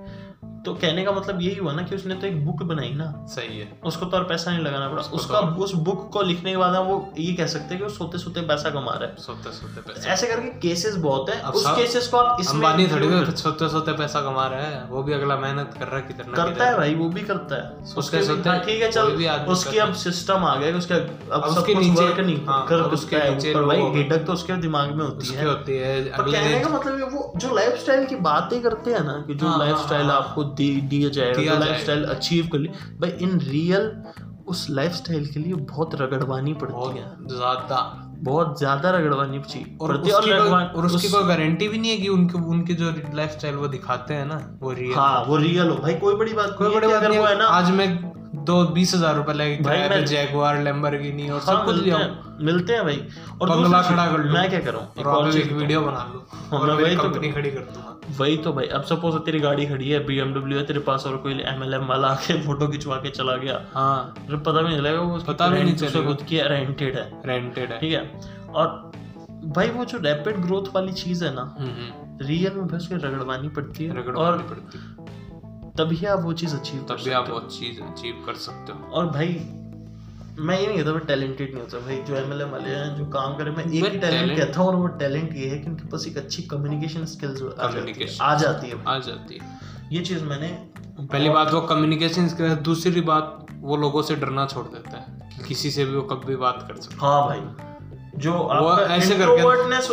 तो 0.65 0.75
कहने 0.75 1.05
का 1.05 1.13
मतलब 1.13 1.43
यही 1.43 1.57
हुआ 1.57 1.73
ना 1.73 1.83
कि 1.83 1.95
उसने 1.97 2.15
तो 2.15 2.27
एक 2.27 2.47
बुक 2.47 2.63
बनाई 2.63 2.93
ना। 2.93 3.27
सही 3.27 3.59
है। 3.59 3.81
उसको 3.85 4.07
तो 4.07 4.17
और 4.17 4.25
पैसा 4.25 4.51
नहीं 4.51 4.61
लगाना 4.61 4.89
पड़ा। 4.89 5.03
उसका 5.03 5.41
तो- 5.41 5.51
उस 5.51 5.73
बुक 5.75 6.11
को 6.13 6.23
लिखने 6.23 6.51
के 6.51 6.57
बाद 6.57 6.75
हम 6.75 6.87
वो 6.87 7.13
ये 7.19 7.33
कह 7.33 7.47
सकते 7.47 7.65
हैं 7.65 7.79
कि 7.79 7.85
वो 7.85 7.91
सोते 7.91 8.19
सोते 8.19 8.41
पैसा 8.41 8.71
कमा 8.71 8.93
रहा 8.93 9.09
है। 9.09 9.17
सोते 9.19 9.51
सोते 9.51 9.93
पैसे। 9.93 10.09
ऐसे 10.09 10.27
करके 10.27 10.49
केसेस 10.49 10.95
बहुत 10.95 11.31
हैं। 11.31 11.43
उस 11.43 11.67
केसेस 11.67 12.09
को 12.09 12.17
आप 12.17 12.41
इसमें 12.41 12.55
अंबानी 12.55 12.87
थोड़ी 12.87 13.09
include 13.09 13.35
सोते 13.35 13.69
सोते 13.69 13.93
पैसा 13.93 14.21
कमा 14.21 14.47
रहा 14.47 14.61
है। 14.61 14.85
वो 14.85 15.03
भी 15.03 15.13
अगला 15.13 15.37
मेहनत 15.37 15.75
कर 15.79 15.87
रहा 15.87 15.97
है 15.97 16.03
कितना 16.03 16.45
करता 16.45 16.65
है 16.65 16.77
भाई 16.77 16.95
वो 16.95 17.09
भी 17.09 17.21
करता 17.21 17.55
है। 17.57 17.85
सोते 17.85 17.99
उसके 17.99 18.23
सोते 18.23 18.49
हाँ, 18.49 18.61
ठीक 18.61 18.83
है 18.83 18.91
चल। 18.91 19.25
उसकी 19.49 19.79
अब 19.79 19.93
सिस्टम 19.93 20.45
आ 20.45 20.57
गया 20.57 20.77
उसका 20.77 20.97
अब 21.35 21.43
उसके 21.45 21.75
नीचे- 21.75 22.49
हाँ, 22.49 22.67
कर 22.67 22.77
उसके 22.77 23.35
नीचे 23.35 23.55
पर 23.55 23.63
भाई 23.63 23.81
हिडक 23.81 24.19
तो 24.19 24.33
उसके 24.33 24.53
दिमाग 24.53 24.93
में 24.93 25.05
होती 25.05 25.27
है। 25.27 25.47
होती 25.47 25.77
है। 25.77 26.05
कहने 26.05 26.61
का 26.61 26.69
मतलब 26.69 27.15
वो 27.15 27.33
जो 27.37 27.55
लाइफस्टाइल 27.55 28.07
की 28.07 28.17
बातें 28.17 28.63
करते 28.63 28.93
हैं 28.93 29.05
ना 29.05 29.25
कि 29.27 29.35
जो 29.35 29.47
हाँ, 29.47 29.59
हाँ, 29.59 29.67
लाइफस्टाइल 29.67 30.07
हाँ, 30.07 30.17
आपको 30.17 30.48
दिया 30.57 31.09
जाएगा 31.09 31.35
लाइफ 31.59 31.81
स्टाइल। 31.81 32.05
अचीव 32.05 32.49
कर 32.53 32.59
ली। 32.59 32.69
भाई 32.69 33.11
इन 33.11 33.41
रियल 33.41 34.03
उस 34.49 34.67
लाइफ 34.71 34.93
स्टाइल 34.93 35.27
के 35.27 35.41
लिए 35.41 35.55
बहुत 35.55 35.95
रगड़वानी 35.95 36.53
पड़ती 36.55 36.99
है। 36.99 37.29
ज़्यादा। 37.29 38.05
बहुत 38.23 38.59
ज़्यादा 38.59 38.91
रगड़वानी 38.91 39.39
ची- 39.39 39.81
और 39.81 39.89
पड़ती 39.89 40.09
है 40.11 40.17
उसकी 40.19 40.31
कोई 40.31 40.49
और 40.77 40.87
उसकी 40.87 41.07
उस- 41.07 41.15
कोई 41.15 41.25
गारंटी 41.25 41.69
भी 41.69 41.79
नहीं 41.79 41.91
है 41.91 41.97
कि 41.99 42.09
उनके 42.09 42.39
उनके 42.39 42.75
जो 42.75 42.95
लाइफ 43.15 43.31
स्टाइल 43.31 43.55
वो 43.55 43.69
दिखाते 43.69 44.15
हैं 44.15 44.27
ना 44.27 44.59
वो 44.63 44.73
रियल 44.73 44.95
हाँ 44.95 45.25
वो 45.25 45.37
रियल 45.37 45.69
हो। 45.71 45.77
भाई 45.77 45.95
कोई 45.95 46.15
बड़ी 46.15 46.33
बात 46.33 46.55
कोई 46.59 46.75
बड़ी 46.75 46.87
बात 46.87 47.03
नहीं 47.03 47.19
है 47.19 47.39
ना 47.39 47.45
आज 47.45 47.71
मैं 47.71 48.08
दो 48.35 48.65
बीस 48.65 48.95
हज़ार 48.95 49.15
रुपए 49.15 49.33
लेके 49.33 49.63
भाई 49.63 49.79
मैं- 49.79 50.05
जैगुआर 50.05 50.63
लैम्बोर्गिनी 50.63 51.31
और 51.31 51.41
हाँ, 51.41 51.47
सब 51.47 51.65
कुछ 51.65 51.75
मिलते 51.75 51.91
लिया। 51.91 52.37
मिलते 52.41 52.73
हैं 52.73 52.85
भाई। 52.85 53.09
और 53.43 53.51
बंगला 53.51 53.83
खड़ा 53.83 54.07
कर 54.07 54.19
लो। 54.19 54.35
मैं 54.35 54.51
क्या 54.51 54.61
करूँ? 54.61 54.83
एक 55.01 55.07
और 55.07 55.37
एक 55.37 55.53
वीडियो 55.53 55.81
बना 55.81 56.11
लो। 56.15 56.27
हाँ, 56.31 56.61
और 56.61 56.67
मैं 56.67 56.85
वही 56.85 56.97
तो- 56.97 57.05
कंपनी 57.05 57.33
खड़ी 57.33 57.51
कर 57.51 57.61
दूँगा। 57.61 58.01
वही 58.19 58.37
तो 58.37 58.53
भाई। 58.53 58.67
अब 58.67 58.83
सपोज़ 58.83 59.17
तेरी 59.17 59.41
गाड़ी 59.41 59.67
खड़ी 59.67 59.91
है 59.91 60.07
बीएमडब्ल्यू 60.07 60.59
है 60.59 60.67
तेरे 60.67 60.81
पास 60.81 61.05
और 61.07 61.17
कोई 61.17 61.33
एमएलएम 61.33 61.87
वाला 61.87 62.09
आके 62.09 62.43
फ़ोटो 62.43 62.69
खिंचवा 62.69 62.97
के 62.97 63.11
चला 63.11 63.37
गया। 63.37 63.65
हाँ। 63.75 64.15
फिर 64.27 64.37
पता 64.37 64.63
भी 64.63 64.69
नहीं 64.69 64.79
चलेगा 64.79 65.01
वो 65.01 65.19
पता 65.19 65.49
भी 65.49 65.63
नहीं 65.63 65.77
चलेगा। 65.77 66.07
खुद 66.07 66.23
की 66.23 66.41
रेंटेड 66.41 66.95
है। 66.97 67.23
रेंटेड 67.27 67.73
है। 67.73 67.79
ठीक 67.79 67.93
है? 67.93 68.21
और 68.55 68.93
भाई 69.45 69.69
वो 69.69 69.85
जो 69.85 69.99
रैपिड 69.99 70.37
ग्रोथ 70.37 70.75
वाली 70.75 70.93
चीज़ 70.93 71.25
है 71.25 71.35
ना 71.35 71.57
हम्म, 71.59 71.71
हम्म, 71.71 72.19
रियल 72.23 72.53
में 72.53 72.67
बस 72.67 72.89
रगड़वानी 72.93 73.49
पड़ती 73.49 73.85
है। 73.85 74.01
और 74.01 74.39
पड़ती 74.39 74.79
है। 74.79 74.98
तभी 75.79 76.05
आप 76.07 76.21
वो 76.23 76.33
चीज़ 76.33 76.55
अचीव 76.57 76.83
कर 76.89 76.99
सकते 76.99 77.13
आप 77.13 77.29
वो 77.31 77.41
चीज़ 77.41 77.81
अचीव 77.83 78.23
कर 78.27 78.35
सकते 78.35 78.73
हो। 78.73 78.91
और 78.93 79.07
भाई 79.07 79.29
मैं 80.41 80.59
ये 80.61 80.67
नहीं 80.67 80.77
कहता 80.79 80.93
मैं 80.93 81.05
टैलेंटेड 81.07 81.53
नहीं 81.55 81.63
होता 81.63 81.79
भाई 81.79 81.97
जो 82.09 82.17
एमएलएम 82.17 82.51
वाले 82.51 82.71
हैं 82.71 82.97
जो 82.97 83.05
काम 83.07 83.37
करे 83.37 83.51
मैं 83.51 83.65
एक 83.65 83.85
ही 83.85 83.99
टैलेंट 83.99 84.37
कहता 84.39 84.61
हूँ 84.61 84.69
और 84.69 84.77
वो 84.77 84.87
टैलेंट 84.87 85.35
ये 85.37 85.49
है 85.49 85.59
कि 85.59 85.71
उनके 85.71 85.89
पास 85.89 86.07
एक 86.07 86.17
अच्छी 86.19 86.43
कम्युनिकेशन 86.43 87.05
स्किल्स 87.05 87.43
आ 87.43 87.71
जाती 87.71 88.01
है 88.01 88.17
आ 88.21 88.35
जाती 88.39 88.69
है। 88.69 88.83
आ 88.87 88.99
जाती 88.99 89.39
है। 89.39 89.59
ये 89.93 90.03
चीज़ 90.03 90.25
मैंने 90.25 90.49
पहली 91.01 91.29
बात 91.29 91.53
वो 91.53 91.61
कम्युनिकेशन 91.61 92.29
स्किल 92.29 92.55
दूसरी 92.69 93.01
बात 93.11 93.47
वो 93.61 93.77
लोगों 93.77 94.03
से 94.03 94.17
डरना 94.17 94.47
छोड़ 94.47 94.65
देता 94.67 94.99
है 94.99 95.31
कि 95.37 95.45
किसी 95.45 95.71
से 95.71 95.85
भी 95.85 95.97
वो 95.97 96.03
कभी 96.03 96.37
बात 96.37 96.65
कर 96.69 96.81
सकते 96.81 96.97
हाँ 96.97 97.21
भाई 97.29 97.41
जो 98.17 98.33
वो 98.33 98.79
ऐसे 98.79 99.19
करके 99.19 99.43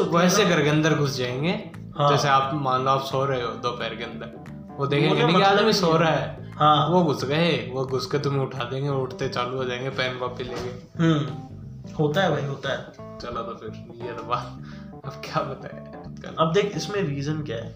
वो 0.10 0.22
ऐसे 0.22 0.46
करके 0.46 0.70
अंदर 0.70 0.96
घुस 0.96 1.18
जाएँगे 1.18 1.52
हाँ। 1.98 2.10
जैसे 2.10 2.28
आप 2.28 2.52
मान 2.54 2.84
लो 2.86 2.92
आप 2.92 3.02
सो 3.02 3.26
रहे 3.26 3.42
हो 3.42 3.48
दोपहर 3.48 3.96
के 3.96 4.04
अंदर। 4.04 4.45
वो 4.78 4.88
देखेंगे 4.88 5.14
नहीं 5.14 5.28
कि 5.28 5.34
मतलब 5.34 5.48
आदमी 5.48 5.74
सो 5.74 5.96
रहा 5.98 6.12
है। 6.12 6.54
हाँ। 6.54 6.88
वो 6.90 7.04
घुस 7.04 7.24
गए 7.26 7.52
वो 7.74 7.86
घुस 7.86 8.06
के 8.06 8.20
तुम्हें 8.20 8.42
उठा 8.42 8.64
देंगे 8.64 8.90
उठते 8.90 9.28
चालू 9.30 9.58
हो 9.58 9.64
जाएँगे 9.64 9.90
पेन 9.90 10.18
कॉपी 10.20 10.44
लेंगे। 10.44 10.72
हम्म 11.00 11.94
होता 11.94 12.22
है 12.22 12.32
भाई 12.32 12.46
होता 12.46 12.72
है। 12.72 13.18
चलो 13.20 13.42
तो 13.44 13.58
फिर 13.58 14.06
ये 14.06 14.14
तो 14.14 14.24
बात 14.24 15.06
अब 15.06 15.22
क्या 15.26 15.42
बताए 15.44 16.34
अब 16.40 16.52
देख 16.54 16.72
इसमें 16.76 17.02
रीजन 17.02 17.42
क्या 17.42 17.58
है? 17.58 17.74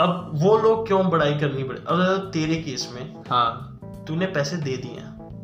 अब 0.00 0.30
वो 0.34 0.56
लोग 0.58 0.86
क्यों 0.86 1.08
बड़ाई 1.10 1.34
करनी 1.38 1.62
पड़े? 1.62 1.80
अब 1.88 2.30
तेरे 2.34 2.56
केस 2.56 2.88
में 2.94 3.22
हाँ। 3.30 4.04
तूने 4.08 4.26
पैसे 4.26 4.56
दे 4.56 4.76
दिए 4.76 5.00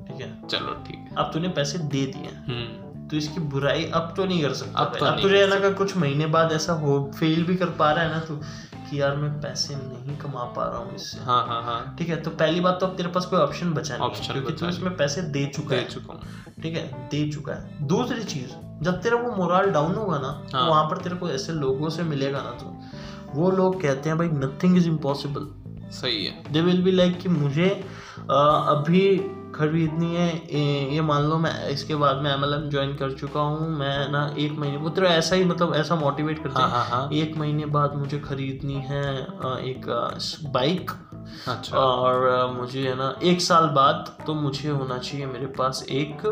ठीक 0.08 0.20
है? 0.20 0.46
चलो 0.48 0.74
ठीक 0.86 0.96
है। 0.96 1.14
अब 1.18 1.30
तूने 1.32 1.48
पैसे 1.48 1.78
दे 1.78 2.04
दिए 2.06 2.30
हम्म। 2.46 3.08
तो 3.08 3.16
इसकी 3.16 3.40
बुराई 3.40 3.84
अब 3.94 4.12
तो 4.16 4.24
नहीं 4.24 4.42
कर 4.42 4.52
सकता 4.52 4.80
अब। 4.80 4.96
तो 4.98 5.06
अब 5.06 5.20
तुझे 5.22 5.46
ना 5.46 5.70
कुछ 5.70 5.96
महीने 5.96 6.26
बाद 6.26 6.52
ऐसा 6.52 6.72
हो 6.72 6.98
फेल 7.18 7.44
भी 7.44 7.56
कर 7.56 7.70
पा 7.78 7.90
रहा 7.92 8.04
है 8.04 8.10
ना 8.10 8.18
तू 8.20 8.40
कि 8.90 9.00
यार 9.00 9.16
मैं 9.16 9.30
पैसे 9.40 9.74
नहीं 9.76 10.16
कमा 10.18 10.44
पा 10.56 10.64
रहा 10.68 10.78
हूँ 10.78 10.94
इससे। 10.94 11.18
हाँ 11.20 11.42
हाँ 11.46 11.62
हाँ। 11.62 11.96
ठीक 11.98 12.08
है 12.08 12.20
तो 12.22 12.30
पहली 12.32 12.60
बात 12.60 12.78
तो 12.80 12.86
अब 12.86 12.96
तेरे 12.96 13.08
पास 13.08 13.26
कोई 13.26 13.38
ऑप्शन 13.38 13.72
बचा 13.74 13.96
नहीं 13.96 14.10
है, 14.10 14.32
क्योंकि 14.32 14.52
तू 14.52 14.66
इसमें 14.66 14.96
पैसे 14.96 15.22
दे 15.22 15.44
चुका 15.46 15.68
दे 15.68 15.76
है। 15.76 15.88
चुका 15.88 16.12
हूँ। 16.12 16.22
ठीक 16.62 16.76
है 16.76 17.08
दे 17.08 17.28
चुका 17.32 17.54
है। 17.54 17.86
दूसरी 17.88 18.24
चीज़ 18.24 18.52
जब 18.84 19.00
तेरा 19.02 19.16
वो 19.16 19.34
मोरल 19.36 19.70
डाउन 19.70 19.94
होगा 19.94 20.18
ना 20.18 20.28
हाँ. 20.28 20.46
तो 20.52 20.58
हाँ। 20.58 20.68
वहाँ 20.70 20.84
पर 20.84 20.96
तेरे 20.96 21.16
को 21.16 21.28
ऐसे 21.30 21.52
लोगों 21.52 21.88
से 21.90 22.02
मिलेगा 22.02 22.42
ना 22.42 22.50
तो 22.50 22.74
वो 23.34 23.50
लोग 23.50 23.80
कहते 23.82 24.08
हैं 24.08 24.18
भाई 24.18 24.28
नथिंग 24.28 24.76
इज़ 24.76 24.86
इम्पॉसिबल 24.88 25.46
सही 25.92 26.24
है। 26.26 26.52
दे 26.52 26.60
विल 26.60 26.82
बी 26.82 26.90
लाइक 26.90 27.18
कि 27.18 27.28
मुझे 27.28 27.68
अ, 27.68 28.34
अभी 28.34 29.02
खरीदनी 29.58 30.14
है 30.14 30.28
ए- 30.36 30.88
ये 30.92 31.00
मान 31.00 31.22
लो 31.22 31.38
मैं 31.38 31.68
इसके 31.68 31.94
बाद 31.94 32.16
में 32.16 32.30
एम 32.32 32.44
ज्वाइन 32.70 32.94
कर 32.96 33.12
चुका 33.12 33.40
हूँ 33.40 33.68
मैं 33.70 34.08
ना 34.08 34.34
एक 34.38 34.52
महीने 34.52 34.76
वो 34.76 34.90
तेरा 34.90 35.08
ऐसा 35.08 35.36
ही 35.36 35.44
मतलब 35.44 35.74
ऐसा 35.74 35.94
मोटिवेट 35.96 36.42
करते 36.42 36.62
हाँ 36.62 36.68
हैं 36.68 36.90
हाँ 36.90 37.08
एक 37.12 37.36
महीने 37.36 37.66
बाद 37.66 37.94
मुझे 37.94 38.18
खरीदनी 38.18 38.74
है 38.74 39.02
एक 39.64 39.86
बाइक 40.50 40.90
अच्छा। 41.48 41.76
और 41.76 42.52
मुझे 42.52 42.88
है 42.88 42.94
ना 42.94 43.14
एक 43.22 43.40
साल 43.40 43.66
बाद 43.70 44.14
तो 44.26 44.34
मुझे 44.34 44.68
होना 44.68 44.98
चाहिए 44.98 45.26
मेरे 45.26 45.46
पास 45.58 45.84
एक 45.90 46.26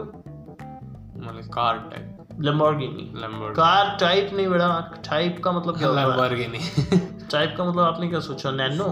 मतलब 1.19 1.51
car 1.55 1.79
type 1.91 2.39
Lamborghini 2.41 3.11
car 3.57 3.97
type 4.01 4.31
नहीं 4.33 4.49
बेटा 4.49 4.69
टाइप 5.11 5.41
का 5.45 5.53
मतलब 5.53 5.79
क्या 5.79 5.91
लैम्बोर्गिनी 5.93 6.59
टाइप 7.31 7.55
का 7.59 7.65
मतलब 7.65 7.83
आपने 7.85 8.09
क्या 8.09 8.21
सोचा 8.21 8.51
नैनो 8.51 8.89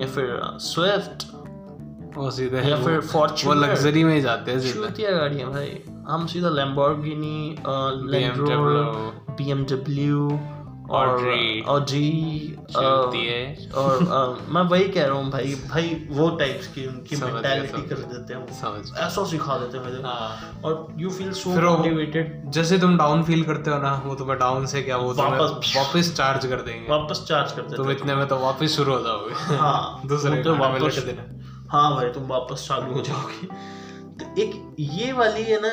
या 0.00 0.06
फिर 0.06 0.40
स्विफ्ट 0.60 1.26
वो 2.16 2.30
सीधे 2.30 2.62
या 2.68 2.76
फिर 2.76 2.98
वो 3.44 3.54
लग्जरी 3.54 4.04
में 4.04 4.14
ही 4.14 4.20
जाते 4.20 4.52
हैं 4.52 4.60
सीधे। 4.60 4.72
चूतिया 4.74 5.10
गाड़ियाँ 5.10 5.50
भाई। 5.52 5.82
हम 6.08 6.26
सीधा 6.26 6.48
लैम्बोर्गिनी 6.48 7.56
लैंड 8.10 8.36
रोवर 8.36 9.34
बीएमडब्ल्यू 9.34 10.40
और 10.90 11.18
चलती 12.70 13.24
है 13.26 13.70
और 13.74 14.02
मैं 14.48 14.62
वही 14.62 14.88
कह 14.88 15.06
रहा 15.06 15.16
हूँ 15.18 15.30
भाई 15.30 15.54
भाई 15.70 16.06
वो 16.10 16.28
टाइप्स 16.30 16.66
की 16.66 16.86
उनकी 16.86 17.16
मेंटालिटी 17.16 17.82
कर 17.82 17.94
देते 17.94 18.34
हैं 18.34 18.46
समझ 18.52 18.96
ऐसा 18.98 19.24
सिखा 19.24 19.58
देते 19.58 19.78
हैं 19.78 19.84
मुझे। 19.84 20.02
हाँ। 20.02 20.60
और 20.64 20.94
यू 20.98 21.10
फील 21.10 21.32
सो 21.32 21.50
मोटिवेटेड 21.50 22.50
जैसे 22.50 22.78
तुम 22.78 22.96
डाउन 22.98 23.22
फील 23.22 23.42
करते 23.44 23.70
हो 23.70 23.78
ना 23.78 24.02
वो 24.06 24.14
तुम्हें 24.14 24.38
डाउन 24.38 24.66
से 24.66 24.82
क्या 24.82 24.96
वो 24.96 25.12
वापस- 25.14 25.76
वापस 25.76 26.14
चार्ज 26.16 26.46
कर 26.46 26.56
देंगे। 26.56 26.90
वापस 26.90 27.24
चार्ज 27.28 27.52
कर 27.52 27.62
देते 27.62 27.76
तुम 27.76 27.90
इतने 27.90 28.14
में 28.14 28.26
तो 28.28 28.38
वापस 28.38 28.76
शुरू 28.76 28.92
हो 28.92 29.00
जाओगे। 29.00 29.56
हाँ 29.56 30.02
दूसरे 30.06 30.42
तो 30.42 30.54
वापस 30.54 31.04
हाँ 31.70 31.94
भाई 31.94 32.08
तुम 32.08 32.26
वापस 32.26 32.66
चालू 32.68 32.92
हो 32.92 33.00
जाओगे। 33.02 33.46
तो 34.18 34.34
एक 34.42 34.76
ये 34.80 35.12
वाली 35.12 35.42
है 35.42 35.60
ना 35.62 35.72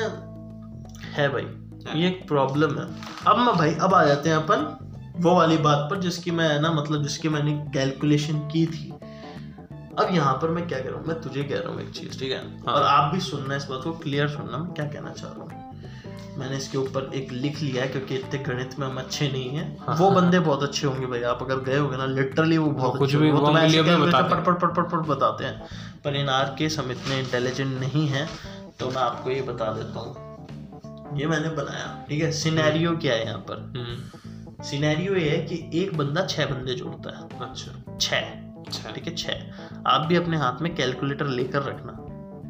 है 1.14 1.28
भाई 1.28 2.00
ये 2.00 2.08
एक 2.08 2.26
प्रॉब्लम 2.28 2.78
है। 2.78 2.86
अब 3.26 3.38
मैं 3.38 3.54
भाई 3.56 3.74
अब 3.74 3.94
आ 3.94 4.04
जाते 4.04 4.28
हैं 4.28 4.36
अपन 4.36 4.72
वो 5.20 5.34
वाली 5.34 5.56
बात 5.58 5.86
पर 5.90 6.00
जिसकी 6.00 6.30
मैं 6.30 6.48
ना 6.60 6.72
मतलब 6.72 7.02
जिसकी 7.02 7.28
मैंने 7.28 7.52
कैलकुलेशन 7.74 8.38
की 8.48 8.66
थी। 8.66 8.90
अब 9.98 10.08
यहाँ 10.12 10.34
पर 10.34 10.48
मैं 10.48 10.66
क्या 10.68 10.78
कह 10.78 10.88
रहा 10.88 10.98
हूँ? 10.98 11.06
मैं 11.06 11.20
तुझे 11.20 11.42
कह 11.42 11.58
रहा 11.58 11.72
हूँ 11.72 11.80
एक 11.82 11.90
चीज़ 11.90 12.18
ठीक 12.20 12.32
है? 12.32 12.38
हाँ। 12.38 12.74
और 12.74 12.82
आप 12.82 13.12
भी 13.14 13.20
सुनना 13.20 13.56
इस 13.56 13.64
बात 13.64 13.84
को 13.84 13.92
क्लियर 13.98 14.28
सुनना 14.28 14.58
मैं 14.58 14.72
क्या 14.74 14.84
कहना 14.86 15.12
चाह 15.12 15.30
रहा 15.30 15.42
हूँ। 15.42 15.65
मैंने 16.36 16.56
इसके 16.56 16.78
ऊपर 16.78 17.10
एक 17.14 17.32
लिख 17.32 17.62
लिया 17.62 17.82
है 17.82 17.88
क्योंकि 17.88 18.14
इतने 18.14 18.38
गणित 18.38 18.78
में 18.78 18.86
हम 18.86 18.96
अच्छे 18.96 19.28
नहीं 19.28 19.48
हैं। 19.50 19.78
हाँ, 19.78 19.96
वो 19.96 20.10
हाँ, 20.10 20.14
बंदे 20.14 20.40
बहुत 20.40 20.62
अच्छे 20.62 20.86
होंगे 20.86 21.06
भाई 21.06 21.22
आप 21.22 21.42
अगर 21.42 21.60
गए 21.60 21.78
होगे 21.78 21.96
ना 21.96 22.06
लिटरली 22.06 22.58
वो 22.58 22.70
बहुत 22.70 22.98
कुछ 22.98 23.14
भी। 23.14 23.30
वो 23.30 23.38
calculate 23.38 24.06
बताते 24.06 24.34
पढ़ 24.34 24.40
पढ़ 24.40 24.54
पढ़ 24.54 24.72
पढ़ 24.72 24.84
पढ़ 24.84 25.00
बताते 25.00 25.44
हैं। 25.44 25.62
पर 26.04 26.16
इन 26.16 26.28
आर 26.28 26.54
केस 26.58 26.78
हम 26.78 26.90
इतने 26.90 27.18
इंटेलिजेंट 27.18 27.80
नहीं 27.80 28.06
हैं 28.08 28.28
तो 28.80 28.90
मैं 28.90 29.02
आपको 29.02 29.30
ये 29.30 29.42
बता 29.42 29.72
देता 29.72 30.00
हूँ। 30.00 31.18
ये 31.18 31.26
मैंने 31.26 31.48
बनाया 31.48 32.04
ठीक 32.08 32.22
है? 32.22 32.32
सिनेरियो 32.32 32.96
क्या 32.96 33.14
है 33.14 33.26
यहाँ 33.26 33.38
पर? 33.38 33.72
हम्म, 33.76 34.62
सिनेरियो 34.62 35.14
ये 35.14 35.30
है 35.30 35.38
कि 35.38 35.82
एक 35.82 35.96
बंदा 35.96 36.26
छह 36.26 36.46
बंदे 36.46 36.74
जोड़ता 36.74 37.18
है। 37.18 37.50
अच्छा। 37.50 37.96
छह। 38.00 38.92
ठीक 38.92 39.06
है? 39.06 39.14
छह। 39.14 39.32
आप 39.86 40.06
भी 40.06 40.16
अपने 40.16 40.36
हाथ 40.36 40.62
में 40.62 40.74
कैलकुलेटर 40.74 41.26
लेकर 41.26 41.62
रखना। 41.62 42.02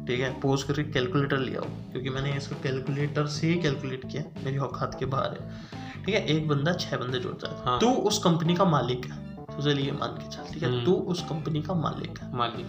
ठीक 0.07 0.19
है? 0.19 0.39
पोज 0.39 0.63
करके 0.63 0.83
कैलकुलेटर 0.83 1.37
ले 1.37 1.55
आओ 1.55 1.63
क्योंकि 1.63 2.09
मैंने 2.09 2.33
इसको 2.33 2.55
कैलकुलेटर 2.63 3.27
से 3.27 3.47
ही 3.47 3.55
कैलकुलेट 3.55 4.11
किया 4.11 4.23
मेरी 4.43 4.57
औकात 4.57 4.95
के 4.99 5.05
बाहर 5.05 5.37
है। 5.41 5.61
ठीक 6.05 6.15
है? 6.15 6.25
एक 6.25 6.47
बंदा 6.47 6.73
छह 6.73 6.97
बंदे 6.97 7.19
जोड़ता 7.19 7.57
है। 7.57 7.65
हाँ। 7.65 7.79
तू 7.79 7.89
उस 7.91 8.23
कंपनी 8.23 8.55
का 8.55 8.65
मालिक 8.65 9.05
है। 9.05 9.35
तो 9.35 9.63
चल 9.63 9.79
ये 9.79 9.91
मान 9.91 10.09
के 10.09 10.29
चल 10.29 10.53
ठीक 10.53 10.63
है? 10.63 10.69
हम्म। 10.69 10.85
तू 10.85 10.93
उस 10.93 11.23
कंपनी 11.23 11.61
का 11.61 11.73
मालिक 11.73 12.19
है। 12.19 12.35
मालिक। 12.35 12.65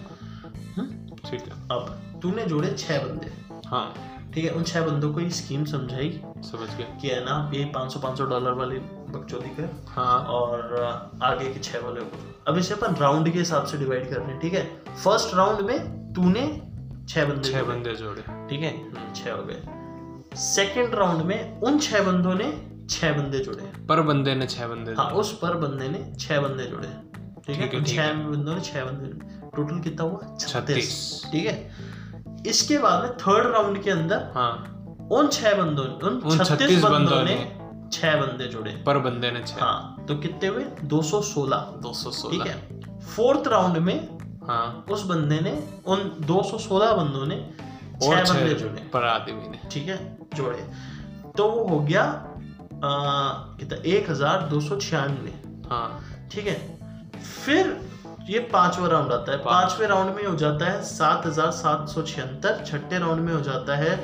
हम्म? 0.79 1.15
ठीक 1.29 1.41
है। 1.41 1.51
अब 1.71 2.01
तूने 2.21 2.45
जोड़े 2.45 2.75
छह 2.77 2.99
बंदे। 2.99 3.53
हाँ। 3.67 3.93
ठीक 4.33 4.45
है? 4.45 4.51
उन 4.51 4.63
छह 4.63 4.81
बंदों 4.81 5.13
को 5.13 5.19
ये 5.19 5.29
स्कीम 5.29 5.65
समझाई 5.65 6.21
समझ 6.37 6.75
गया। 6.77 6.97
कि 7.01 7.07
है 7.07 7.25
ना 7.25 7.51
ये 7.53 7.65
500 7.65 7.99
500 7.99 8.25
डॉलर 8.25 8.51
वाली 8.51 8.79
बकचोदी 8.79 9.49
कर। 9.49 9.83
हाँ। 9.87 10.19
और 10.19 10.75
आगे 11.23 11.53
के 11.53 11.59
छह 11.59 11.79
वाले 11.79 12.01
को। 12.01 12.35
अब 12.47 12.57
इसे 12.57 12.73
अपन 12.73 12.95
राउंड 12.95 13.33
के 13.33 13.39
हिसाब 13.39 13.65
से 13.65 13.77
डिवाइड 13.77 14.09
कर 14.09 14.17
रहे 14.17 14.27
हैं 14.27 14.39
ठीक 14.39 14.53
है? 14.53 14.81
फ़र्स्ट 15.03 15.35
राउंड 15.35 15.59
में 15.59 15.99
तूने 16.13 16.68
छह 17.09 17.25
बंदे 17.25 17.49
छह 17.51 17.63
बंदे 17.63 17.93
जोड़े। 17.95 18.21
ठीक 18.49 18.61
है? 18.61 18.71
छह 19.13 19.31
हो 19.31 19.43
गए। 19.43 20.35
सेकंड 20.37 20.95
राउंड 20.95 21.21
में 21.21 21.59
उन 21.59 21.79
छह 21.79 22.03
बंदों 22.03 22.33
ने 22.35 22.49
छह 22.89 23.11
बंदे 23.13 23.39
जोड़े 23.39 23.71
पर 23.89 24.01
बंदे 24.01 24.35
ने 24.35 24.47
छह 24.47 24.67
बंदे 24.67 24.93
हाँ 24.97 25.09
उस 25.21 25.31
पर 25.37 25.55
बंदे 25.57 25.87
ने 25.89 26.03
छह 26.19 26.39
बंदे 26.41 26.65
जोड़े 26.65 26.87
ठीक 27.47 27.57
है? 27.57 27.83
छह 27.83 28.13
बंदों 28.13 28.55
ने 28.55 28.61
छह 28.61 28.85
बंदे 28.85 29.07
टोटल 29.55 29.79
कितना 29.79 30.03
हुआ? 30.05 30.35
छत्तीस। 30.39 31.23
ठीक 31.31 31.45
है? 31.45 31.55
इसके 32.47 32.77
बाद 32.77 33.03
में 33.03 33.11
थर्ड 33.17 33.47
राउंड 33.53 33.81
के 33.83 33.91
अंदर 33.91 34.29
हाँ। 34.35 34.51
उन 35.11 35.27
छह 35.27 35.53
बंदों 35.53 35.85
उन 36.09 36.37
छत्तीस 36.37 36.83
बंदों 36.83 37.23
ने 37.23 37.35
छह 37.93 38.15
बंदे 38.21 38.47
जोड़े। 38.47 38.71
पर 38.87 38.97
बंदे 38.99 39.31
ने 39.31 39.43
छह। 39.47 39.63
हाँ 39.65 40.05
तो 40.07 40.15
कितने 40.17 40.49
हुए? 40.49 40.63
216 40.85 41.57
दो 41.81 41.93
सौ 41.93 42.09
ठीक 42.09 42.19
सोलह। 42.19 42.51
है 42.51 42.99
फोर्थ 43.15 43.47
राउंड 43.47 43.77
में 43.77 44.18
हाँ 44.49 44.85
उस 44.91 45.03
बंदे 45.05 45.39
ने 45.41 45.51
उन 45.87 45.99
216 46.27 46.93
बंदों 46.97 47.25
ने 47.25 47.35
छह 48.01 48.21
बंदे 48.23 48.53
जोड़े। 48.55 48.81
पर 48.93 49.03
आदमी 49.05 49.49
ने। 49.49 49.59
ठीक 49.71 49.87
है 49.87 49.97
जोड़े। 50.35 50.63
तो 51.37 51.49
वो 51.49 51.63
हो 51.67 51.79
गया 51.81 52.03
आ, 52.81 52.89
कितना 53.59 53.77
एक 53.87 54.09
हज़ार 54.09 54.41
दो 54.49 54.59
सौ 54.61 54.75
छियानवे। 54.77 55.33
हाँ। 55.69 55.87
ठीक 56.31 56.47
है 56.47 56.57
फिर 57.15 57.77
ये 58.29 58.39
पांचवा 58.53 58.87
राउंड 58.87 59.11
आता 59.11 59.31
है। 59.31 59.37
पाँच। 59.39 59.63
पांचवे 59.63 59.87
राउंड 59.87 60.15
में 60.15 60.25
हो 60.25 60.35
जाता 60.35 60.65
है 60.65 60.81
सात 60.85 61.25
हज़ार 61.25 61.51
सात 61.53 61.89
सौ 61.89 62.01
छिहत्तर 62.03 62.63
छठे 62.65 62.99
राउंड 62.99 63.21
में 63.21 63.33
हो 63.33 63.39
जाता 63.41 63.75
है 63.75 63.97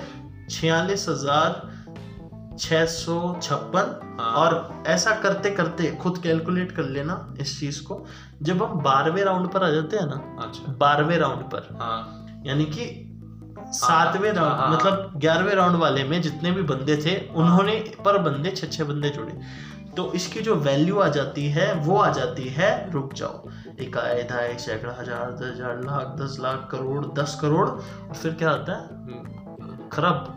छियालीस 0.49 1.07
हज़ार 1.09 1.61
छह 2.59 2.85
सौ 2.87 3.15
छप्पन 3.43 4.17
हाँ। 4.19 4.31
और 4.33 4.83
ऐसा 4.87 5.11
करते 5.21 5.49
करते 5.51 5.91
खुद 5.95 6.17
कैलकुलेट 6.17 6.71
कर 6.71 6.83
लेना 6.89 7.15
इस 7.41 7.59
चीज़ 7.59 7.81
को। 7.83 8.05
जब 8.41 8.63
हम 8.63 8.79
बारहवें 8.81 9.23
राउंड 9.23 9.49
पर 9.51 9.63
आ 9.63 9.69
जाते 9.69 9.97
हैं 9.97 10.05
ना 10.05 10.21
अच्छा। 10.43 10.71
बारहवें 10.77 11.17
राउंड 11.17 11.43
पर 11.51 11.67
हाँ। 11.81 12.43
यानी 12.45 12.65
कि 12.67 12.85
सातवें 13.73 14.29
हाँ। 14.29 14.35
राउंड 14.35 14.73
मतलब 14.73 15.13
ग्यारहवें 15.17 15.53
राउंड 15.55 15.75
वाले 15.75 16.03
में 16.03 16.21
जितने 16.21 16.51
भी 16.51 16.61
बंदे 16.65 16.97
थे 16.97 17.17
उन्होंने 17.33 17.79
पर 18.05 18.17
बंदे 18.21 18.51
छह 18.51 18.67
छह 18.67 18.83
बंदे 18.83 19.09
जोड़े। 19.09 19.39
तो 19.95 20.11
इसकी 20.13 20.41
जो 20.41 20.55
वैल्यू 20.57 20.99
आ 20.99 21.07
जाती 21.09 21.47
है 21.49 21.73
वो 21.75 21.97
आ 21.97 22.09
जाती 22.11 22.47
है 22.49 22.69
रुक 22.91 23.13
जाओ। 23.13 23.49
इकाई 23.81 24.23
ढाई 24.23 24.57
सैकड़ा 24.59 24.93
हज़ार 24.99 25.31
दस 25.33 25.53
हज़ार 25.53 25.83
लाख 25.83 26.15
दस 26.21 26.37
लाख 26.39 26.67
करोड़ 26.71 27.05
दस 27.15 27.37
करोड़ 27.41 27.67
और 27.67 28.13
फिर 28.13 28.33
क्या 28.33 28.49
आता 28.51 28.73
है? 28.73 28.87
हम्म, 29.03 29.89
खरब। 29.89 30.31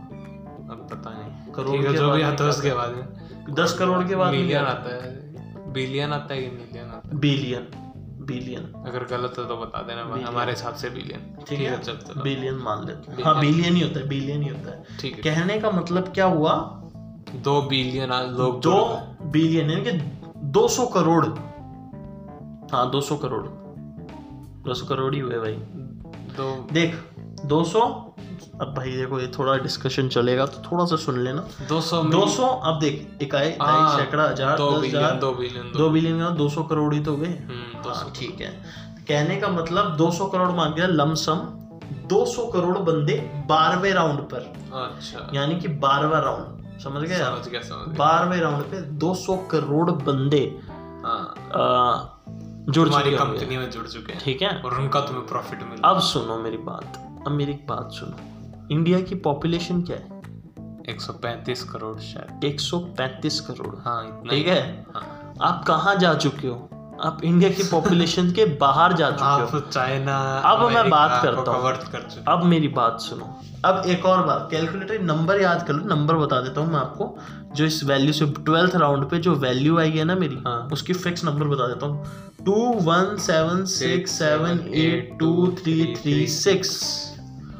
अब 0.71 0.87
पता 0.91 1.11
करोड़ 1.59 1.81
के 1.83 1.93
जो 1.93 2.11
भी 2.13 2.23
आता 2.23 2.45
है 2.45 2.51
उसके 2.51 2.73
बाद 2.75 2.95
में 2.97 3.55
दस 3.55 3.77
करोड़ 3.79 4.03
के 4.09 4.17
बाद 4.17 4.33
मिलियन 4.33 4.65
आता 4.67 4.95
है। 4.95 5.73
बिलियन 5.73 6.13
आता 6.13 6.35
है 6.35 6.43
कि 6.43 6.51
मिलियन 6.51 6.91
आता 6.91 7.19
बिलियन 7.19 7.69
बिलियन 8.27 8.65
अगर 8.87 9.05
गलत 9.11 9.39
है 9.39 9.47
तो 9.49 9.57
बता 9.57 9.83
देना 9.83 10.03
हमारे 10.29 10.53
हिसाब 10.53 10.75
से 10.75 10.91
बिलियन 10.91 11.21
ठीक 11.49 11.61
है 11.61 11.79
चल 11.83 11.97
चलो 11.99 12.23
बिलियन 12.23 12.55
मान 12.65 12.87
लेते 12.87 13.13
हैं। 13.13 13.25
हाँ 13.25 13.39
बिलियन 13.41 13.75
ही 13.75 13.81
होता 13.81 14.01
है 14.01 14.09
बिलियन 14.09 14.43
ही 14.43 14.49
होता 14.49 14.71
है। 14.71 14.99
ठीक 15.01 15.15
है। 15.15 15.23
कहने 15.23 15.59
का 15.61 15.71
मतलब 15.71 16.13
क्या 16.15 16.25
हुआ? 16.25 16.55
दो 17.45 17.61
बिलियन 17.63 18.13
लोग 18.39 18.61
दो 18.61 18.75
बिलियन 19.33 19.71
यानी 19.71 19.85
कि 19.85 19.93
200 20.51 20.87
करोड़। 20.87 21.25
हाँ 22.73 22.91
200 22.91 23.17
करोड़। 23.17 23.43
200 24.69 24.87
करोड़ 24.87 25.15
ही 25.15 25.21
हुए 25.21 25.39
भाई। 25.39 25.55
दो 26.37 26.51
देख 26.73 26.95
200 27.49 27.81
अब 28.61 28.73
भाई 28.77 28.91
देखो 28.93 29.19
ये 29.21 29.27
थोड़ा 29.39 29.57
डिस्कशन 29.59 30.09
चलेगा 30.09 30.47
तो 30.47 30.63
थोड़ा 30.63 30.85
सा 30.85 30.97
सुन 30.97 31.19
लेना। 31.25 31.41
दो 31.69 31.81
सौ 31.81 32.03
200 32.05 32.49
अब 32.65 32.79
देख 32.81 33.23
इकाई 33.23 33.53
हाँ, 33.61 33.99
सैकड़ा 33.99 34.25
हज़ार 34.25 34.57
दो 34.59 34.71
बिलियन 34.73 34.97
हज़ार 34.97 35.17
दो 35.19 35.33
बिलियन 35.35 35.73
दो 35.73 35.89
बिलियन 35.91 36.19
का 36.21 36.35
200 36.37 36.63
करोड़ 36.69 36.93
ही 36.95 37.01
तो 37.01 37.15
हुए 37.17 37.29
हम्म, 37.29 37.83
दो 37.83 37.89
हाँ 37.89 37.97
सौ। 37.97 38.11
ठीक 38.17 38.41
है। 38.41 38.51
कहने 39.09 39.37
का 39.37 39.49
मतलब 39.51 39.97
200 39.97 40.29
करोड़ 40.33 40.51
मान 40.53 40.75
गया 40.75 40.87
लमसम 40.87 41.47
200 42.09 42.47
करोड़ 42.53 42.79
बंदे 42.81 43.15
बारहवें 43.49 43.93
राउंड 43.95 44.21
पर। 44.31 44.53
अच्छा। 44.77 45.31
यानी 45.35 45.61
कि 45.61 45.69
बारहवा 45.85 46.19
राउंड 46.19 46.81
समझ 46.81 47.03
गए 47.03 47.17
समझ 47.17 47.49
गया 47.49 47.61
समझ 47.63 47.97
बारहवें 47.99 48.41
राउंड 48.41 48.63
पे 48.65 48.81
200 48.99 49.37
करोड़ 49.51 49.91
बंदे 49.91 50.45
हाँ। 51.05 52.15
जुड़ 52.69 52.89
चुके 52.89 53.17
कंपनी 53.17 53.57
में 53.57 53.71
जुड़ 53.71 53.87
चुके 53.87 54.13
हैं। 54.13 54.21
ठीक 54.25 54.43
है? 54.43 54.57
और 54.63 54.79
उनका 54.81 55.01
तुम्हें 55.01 55.27
प्रॉफिट 55.27 55.63
मिला। 55.63 55.89
अब 55.89 56.01
सुनो 56.03 56.37
मेरी 56.39 56.57
बात। 56.65 57.05
अब 57.27 57.33
मेरी 57.33 57.53
एक 57.53 57.67
बात 57.69 57.93
सुनो। 57.93 58.17
इंडिया 58.71 59.01
की 59.01 59.15
पॉपुलेशन 59.15 59.83
क्या 59.83 59.97
है? 59.97 60.19
135 60.89 61.63
करोड़ 61.63 61.99
शायद। 61.99 62.45
135 62.45 63.41
करोड़। 63.41 63.75
हाँ 63.77 64.05
इतना 64.07 64.31
ठीक 64.31 64.47
है 64.47 64.87
हाँ। 64.95 65.35
आप 65.43 65.65
कहाँ 65.65 65.97
जा 65.97 66.15
चुके 66.15 66.49
हो? 66.49 66.71
आप 67.05 67.21
इंडिया 67.25 67.51
की 67.51 67.63
पॉपुलेशन 67.63 68.33
के 68.33 68.45
बाहर 68.45 68.93
जा 68.93 69.11
चुके 69.11 69.23
आप 69.23 69.55
हो 69.55 69.61
चाइना 69.61 70.39
अब 70.39 70.73
मैं 70.73 70.91
बात 70.91 71.23
करता 71.23 71.51
हूँ। 71.51 71.73
कर 71.73 72.25
अब 72.29 72.45
मेरी 72.45 72.69
बात 72.69 73.01
सुनो। 73.01 73.41
अब 73.65 73.83
एक 73.87 74.05
और 74.05 74.27
बात 74.27 74.49
कैलकुलेटर 74.51 75.01
नंबर 75.01 75.41
याद 75.41 75.67
कर 75.67 75.75
लो। 75.75 75.85
नंबर 75.85 76.15
बता 76.15 76.41
देता 76.41 76.61
हूँ 76.61 76.73
मैं 76.73 76.81
आपको। 76.81 77.19
जो 77.55 77.65
इस 77.65 77.85
वैल्यू 77.85 78.13
से 78.13 78.27
ट्वेल्थ 78.27 78.77
राउंड 78.77 79.11
पे 79.11 79.19
जो 79.19 79.35
वैल्यू 79.35 79.79
आई 79.79 79.91
है 79.91 80.05
ना 80.05 80.15
मेरी 80.15 80.37
हाँ। 80.37 80.69
उसकी 80.73 80.93
फिक्स 80.93 81.25
नंबर 81.25 81.47
बता 81.47 81.67
देता 81.67 81.87
हूँ। 81.87 82.05
Two 82.45 82.55
one 82.75 83.17
seven 83.17 83.65
six 83.65 84.11
seven 84.11 84.75
eight 84.75 85.17
two 85.21 85.57
three 85.63 85.95
three 86.03 86.27
six 86.27 87.08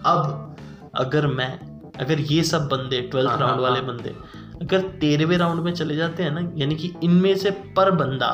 अब 0.07 0.57
अगर 0.95 1.27
मैं 1.27 1.59
अगर 2.01 2.21
ये 2.21 2.43
सब 2.43 2.69
बंदे 2.69 3.01
ट्वेल्थ 3.01 3.31
हाँ, 3.31 3.39
राउंड 3.39 3.55
हाँ, 3.55 3.63
वाले 3.63 3.79
हाँ। 3.79 3.89
बंदे 3.89 4.15
अगर 4.63 4.81
तेरहवें 4.81 5.39
राउंड 5.39 5.61
में 5.61 5.73
चले 5.75 5.97
जाते 5.97 6.23
हैं 6.23 6.31
ना 6.31 6.53
यानी 6.57 6.75
कि 6.77 6.95
इनमें 7.03 7.37
से 7.37 7.51
पर 7.51 7.91
बंदा 7.91 8.27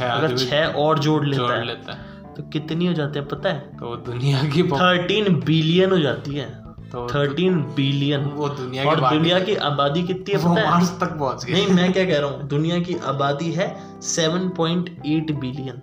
अगर 0.00 0.36
छह 0.36 0.64
और 0.64 0.98
जोड़ 0.98 1.24
लेता 1.26 1.42
जोड़ 1.42 1.52
है 1.52 1.64
लेता 1.64 1.92
है। 1.92 2.34
तो 2.34 2.42
कितनी 2.42 2.86
हो 2.86 2.92
जाते 2.92 3.18
हैं 3.18 3.28
पता 3.28 3.48
है? 3.48 3.58
तो 3.58 3.96
दुनिया 3.96 4.42
की 4.42 4.62
थर्टीन 4.62 5.40
बिलियन 5.40 5.90
हो 5.90 5.98
जाती 5.98 6.34
है। 6.34 6.68
तो 6.90 7.06
थर्टीन 7.06 7.60
बिलियन 7.62 8.24
वो 8.24 8.48
दुनिया 8.48 8.84
और 8.84 9.00
बाकी- 9.00 9.18
दुनिया 9.18 9.40
की 9.40 9.54
आबादी 9.54 10.02
कितनी 10.02 10.34
है 10.34 10.38
पता 10.38 10.60
है? 10.60 10.70
मार्स 10.70 11.00
तक 11.00 11.06
पहुँच 11.06 11.44
गए 11.44 11.52
नहीं 11.52 11.66
मैं 11.66 11.92
क्या 11.92 12.04
कह 12.04 12.18
रहा 12.18 12.30
हूँ 12.30 12.48
दुनिया 12.48 12.78
की 12.80 12.94
आबादी 13.04 13.52
है 13.52 13.76
7.8 14.00 15.32
बिलियन 15.32 15.80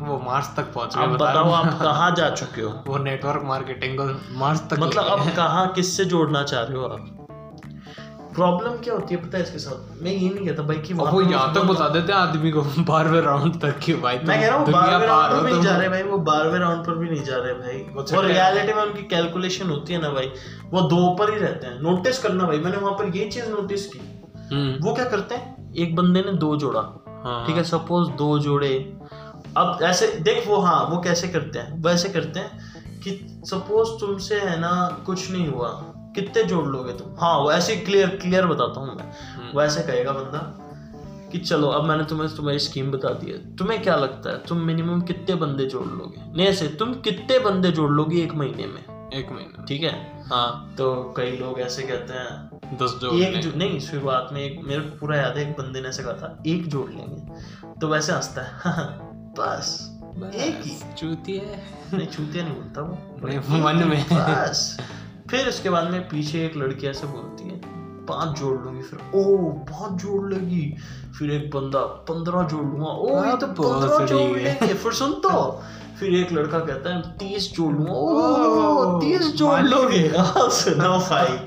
वो 0.00 0.18
मार्स 0.26 0.50
तक 0.56 0.72
पहुँच 0.74 0.96
गए 0.96 1.06
बताओ। 1.06 1.50
आप 1.52 1.78
कहाँ 1.82 2.10
जा 2.16 2.28
चुके 2.30 2.62
हो? 2.62 2.72
वो 2.86 2.98
नेटवर्क 2.98 3.42
मार्केटिंग 3.44 3.96
को 3.98 4.04
मार्स 4.38 4.60
तक 4.70 4.78
मतलब 4.80 5.04
अब 5.04 5.32
कहाँ 5.36 5.66
किससे 5.72 6.04
जोड़ना 6.12 6.42
चाह 6.42 6.62
रहे 6.62 6.78
हो 6.78 6.84
आप? 6.84 7.16
प्रॉब्लम 8.34 8.72
क्या 8.82 8.94
होती 8.94 9.14
है 9.14 9.20
पता 9.22 9.38
है 9.38 9.44
इसके 9.44 9.58
साथ? 9.58 10.02
मैं 10.02 10.12
ये 10.12 10.28
नहीं 10.34 10.46
कहता 10.46 10.62
भाई 10.62 10.76
कि 10.78 10.94
वो 10.94 11.20
यहाँ 11.22 11.52
तक 11.54 11.60
बता 11.70 11.88
देते 11.88 12.12
हैं 12.12 12.18
आदमी 12.18 12.50
को 12.50 12.62
बारहवें 12.90 13.20
राउंड 13.20 13.60
तक 13.62 13.78
की 13.78 13.94
भाई 14.04 14.18
मैं 14.24 14.40
कह 14.40 14.46
रहा 14.48 14.58
हूँ 14.58 14.70
बारहवें 14.72 15.06
राउंड 15.06 15.32
पर 15.32 15.44
भी 15.44 15.50
नहीं 15.52 15.62
जा 15.62 15.76
रहे 15.76 15.88
भाई 15.88 16.02
वो 16.02 16.18
बारहवें 16.28 16.58
राउंड 16.58 16.86
पर 16.86 16.94
भी 16.94 17.10
नहीं 17.10 17.24
जा 17.24 17.36
रहे 17.36 17.54
भाई। 17.54 17.78
वो 17.94 18.02
और 18.18 18.24
रियलिटी 18.24 18.72
में 18.72 18.82
उनकी 18.82 19.02
कैलकुलेशन 19.08 19.70
होती 19.70 19.92
है 19.92 20.00
ना 20.02 20.10
भाई 20.10 20.30
वो 20.72 20.80
दो 20.88 21.14
पर 21.18 21.32
ही 21.34 21.38
रहते 21.40 21.66
हैं। 21.66 21.80
नोटिस 21.82 22.18
करना 22.18 22.44
भाई 22.44 22.58
मैंने 22.58 22.76
वहाँ 22.76 22.92
पर 22.92 23.16
ये 23.16 23.28
चीज़ 23.30 23.50
नोटिस 23.50 23.86
की। 23.86 23.98
हम्म, 24.52 24.78
वो 24.84 24.94
क्या 24.94 25.04
करते 25.04 25.34
हैं? 25.34 25.72
एक 25.78 25.94
बंदे 25.96 26.20
ने 26.20 26.32
दो 26.38 26.56
जोड़ा 26.56 26.80
हाँ, 27.24 27.46
ठीक 27.46 27.56
है 27.56 27.64
सपोज़ 27.64 28.10
दो 28.18 28.38
जोड़े 28.38 28.70
अब 29.56 29.78
ऐसे 29.82 30.06
देख 30.06 30.48
वो 30.48 30.56
हाँ 30.56 30.84
वो 30.84 31.00
कैसे 31.00 31.28
करते 31.28 31.58
हैं? 31.58 31.82
वैसे 31.82 32.08
करते 32.08 32.40
हैं 32.40 32.74
कि 33.00 33.40
सपोज़ 33.44 34.00
तुमसे 34.00 34.40
है 34.40 34.60
ना 34.60 35.02
कुछ 35.06 35.30
नहीं 35.30 35.48
हुआ 35.48 35.68
कितने 36.14 36.42
जोड़ 36.42 36.66
लोगे 36.66 36.92
तुम? 36.92 37.06
हाँ 37.18 37.38
वो 37.38 37.52
ऐसे 37.52 37.76
क्लियर 37.76 38.08
क्लियर 38.08 38.46
बताता 38.46 38.80
हूँ 38.80 38.96
मैं। 38.96 39.04
हम्म, 39.04 39.58
वैसे 39.58 39.82
कहेगा 39.82 40.12
बंदा 40.12 40.56
कि 41.32 41.38
चलो 41.38 41.68
अब 41.68 41.84
मैंने 41.84 42.04
तुम्हें 42.04 42.36
तुम्हारी 42.36 42.58
स्कीम 42.58 42.90
बता 42.90 43.08
दी 43.08 43.30
है। 43.30 43.56
तुम्हें 43.56 43.82
क्या 43.82 43.96
लगता 43.96 44.30
है? 44.30 44.38
तुम 44.38 44.58
मिनिमम 44.58 45.00
कितने 45.00 45.34
बंदे 45.34 45.64
जोड़ 45.64 45.86
लोगे? 45.86 46.36
नहीं 46.36 46.46
ऐसे 46.46 46.68
तुम 46.68 46.94
कितने 46.94 47.38
बंदे 47.38 47.70
जोड़ 47.70 47.90
लोगे 47.90 48.22
एक 48.22 48.32
महीने 48.32 48.66
में? 48.66 49.10
एक 49.14 49.32
महीने 49.32 49.66
ठीक 49.66 49.82
है? 49.82 50.24
हाँ। 50.26 50.74
तो 50.78 51.14
कई 51.16 51.30
लोग 51.30 51.60
ऐसे 51.60 51.82
कहते 51.82 52.12
हैं 52.12 52.60
दस 52.82 52.98
जो 53.00 53.18
एक 53.18 53.40
जो 53.40 53.52
नहीं 53.56 53.80
शुरुआत 53.80 54.28
में 54.32 54.40
एक 54.40 54.60
मेरे 54.64 54.80
को 54.80 54.98
पूरा 54.98 55.16
याद 55.16 55.36
है 55.36 55.50
एक 55.50 55.56
बंदे 55.56 55.80
ने 55.80 55.88
ऐसे 55.88 56.02
कहा 56.02 56.12
था 56.12 56.42
एक 56.46 56.66
जोड़ 56.66 56.90
लेंगे। 56.90 57.40
तो 57.80 57.88
वैसे 57.88 58.12
हंसता 58.12 58.42
है। 58.42 59.09
बस। 59.40 59.86
एक 60.34 60.60
ही। 60.64 60.76
चूती 60.98 61.36
है। 61.36 61.62
नहीं 61.94 62.06
चूतिया 62.06 62.44
नहीं 62.44 62.54
बोलता 62.54 62.80
वो। 62.80 62.98
मन 63.64 63.88
में। 63.88 64.04
बस। 64.12 64.78
फिर 65.30 65.48
उसके 65.48 65.70
बाद 65.70 65.90
में 65.90 66.08
पीछे 66.08 66.44
एक 66.46 66.56
लड़की 66.56 66.86
ऐसे 66.86 67.06
बोलती 67.06 67.44
है 67.44 67.60
पाँच 68.06 68.38
जोड़ 68.38 68.60
लूँगी। 68.60 68.82
फिर 68.82 68.98
ओ 69.14 69.50
पाँच 69.50 70.02
जोड़ 70.02 70.34
लेगी। 70.34 70.76
फिर 71.18 71.30
एक 71.30 71.50
बंदा 71.50 71.80
पंद्रह 71.80 72.42
जोड़ 72.42 72.64
लूँगा। 72.64 72.86
ओ 72.86 73.24
ये 73.24 73.36
तो 73.36 73.46
पंद्रह 73.46 74.06
जोड़ 74.06 74.38
है। 74.38 74.44
लेंगे। 74.44 74.74
फिर 74.74 74.92
सुन 74.92 75.12
तो। 75.12 75.62
फिर 76.00 76.14
एक 76.14 76.32
लड़का 76.32 76.58
कहता 76.58 76.94
है 76.94 77.02
तीस 77.02 77.52
जोड़ 77.52 77.72
लूँगा। 77.72 77.92
ओ 77.92 79.00
तीस 79.00 79.26
जोड़ 79.26 79.60
लोगे? 79.60 80.12
सुनो 80.38 80.98
भाई। 80.98 81.38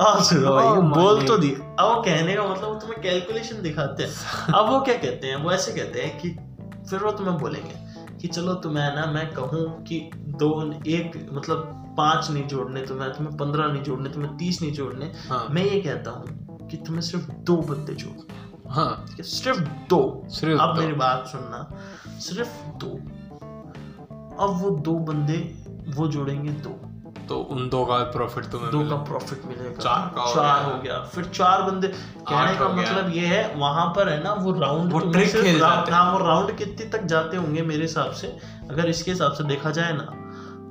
आ 0.00 0.22
सुनो 0.22 0.54
भाई 0.54 1.02
बोल 1.02 1.26
तो 1.26 1.38
दी। 1.38 1.50
अब 1.50 2.02
कहने 2.04 2.34
का 2.34 2.42
मतलब 2.42 2.68
वो 2.68 2.74
तुम्हें 2.74 3.00
कैलकुलेशन 3.00 3.62
दिखाते 3.62 4.02
हैं। 4.02 4.10
अब 4.52 4.70
वो 4.70 4.80
क्या 4.80 4.94
कहते 4.94 5.26
हैं? 5.26 5.36
वो 5.36 5.52
ऐसे 5.52 5.72
कहते 5.72 6.02
हैं 6.02 6.20
कि 6.20 6.36
फिर 6.94 7.02
वो 7.02 7.12
तुम्हें 7.12 7.38
बोलेंगे 7.38 7.74
कि 8.16 8.28
चलो 8.28 8.54
तुम्हें 8.54 8.94
ना 8.94 9.06
मैं 9.06 9.34
कहूँ 9.34 9.84
कि 9.84 10.10
दो 10.14 10.72
एक 10.86 11.30
मतलब 11.32 11.80
पाँच 11.96 12.30
नहीं 12.30 12.46
जोड़ने 12.46 12.86
तुम्हें 12.86 13.12
तुम्हें 13.12 13.36
पंद्रह 13.36 13.66
नहीं 13.66 13.82
जोड़ने 13.82 14.10
तुम्हें 14.10 14.36
तीस 14.36 14.62
नहीं 14.62 14.72
जोड़ने। 14.72 15.12
हाँ। 15.28 15.48
मैं 15.50 15.64
ये 15.64 15.80
कहता 15.80 16.10
हूँ 16.10 16.26
कि 16.68 16.76
तुम्हें 16.76 17.02
सिर्फ़ 17.02 17.30
दो 17.30 17.56
बंदे 17.56 17.94
जोड़। 17.94 18.32
हाँ। 18.68 19.06
सिर्फ़ 19.20 19.60
दो। 19.90 20.22
सिर्फ़ 20.28 20.60
अब। 20.60 20.78
मेरी 20.78 20.92
बात 20.92 21.26
सुनना। 21.26 21.80
सिर्फ़ 22.18 22.66
दो। 22.66 22.96
अब 24.44 24.58
वो 24.62 24.70
दो 24.70 24.94
बंदे 24.94 25.64
वो 25.86 26.08
जोड़ेंगे 26.08 26.50
दो। 26.50 26.93
तो 27.28 27.38
उन 27.50 27.68
दो 27.68 27.84
का 27.84 27.98
प्रॉफिट 28.12 28.44
तुम्हें 28.46 28.70
दो 28.70 28.78
मिलेगा। 28.78 28.96
का 28.96 29.02
प्रॉफिट 29.02 29.44
मिलेगा। 29.46 29.78
चार 29.78 30.10
का 30.16 30.22
हो 30.22 30.34
चार 30.34 30.58
गया। 30.58 30.66
हो 30.66 30.82
गया। 30.82 30.98
फिर 31.14 31.24
चार 31.30 31.62
बंदे 31.62 31.88
कहने 31.88 32.54
का 32.54 32.68
मतलब 32.70 33.12
ये 33.14 33.26
है 33.26 33.42
वहाँ 33.56 33.86
पर 33.96 34.08
है 34.08 34.22
ना 34.24 34.32
वो 34.34 34.52
राउंड 34.60 34.92
वो 34.92 35.00
सिर्फ़ 35.00 35.42
खेल 35.42 35.58
जाते 35.58 35.90
हैं। 35.90 35.98
हाँ 35.98 36.12
वो 36.12 36.24
राउंड 36.26 36.56
कितने 36.58 36.86
तक 36.88 37.04
जाते 37.06 37.36
होंगे 37.36 37.62
मेरे 37.62 37.82
हिसाब 37.82 38.12
से 38.12 38.36
अगर 38.70 38.88
इसके 38.88 39.10
हिसाब 39.10 39.32
से 39.32 39.44
देखा 39.44 39.70
जाए 39.70 39.92
ना 39.92 40.06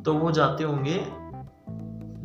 तो 0.05 0.13
वो 0.13 0.31
जाते 0.33 0.63
होंगे 0.63 1.03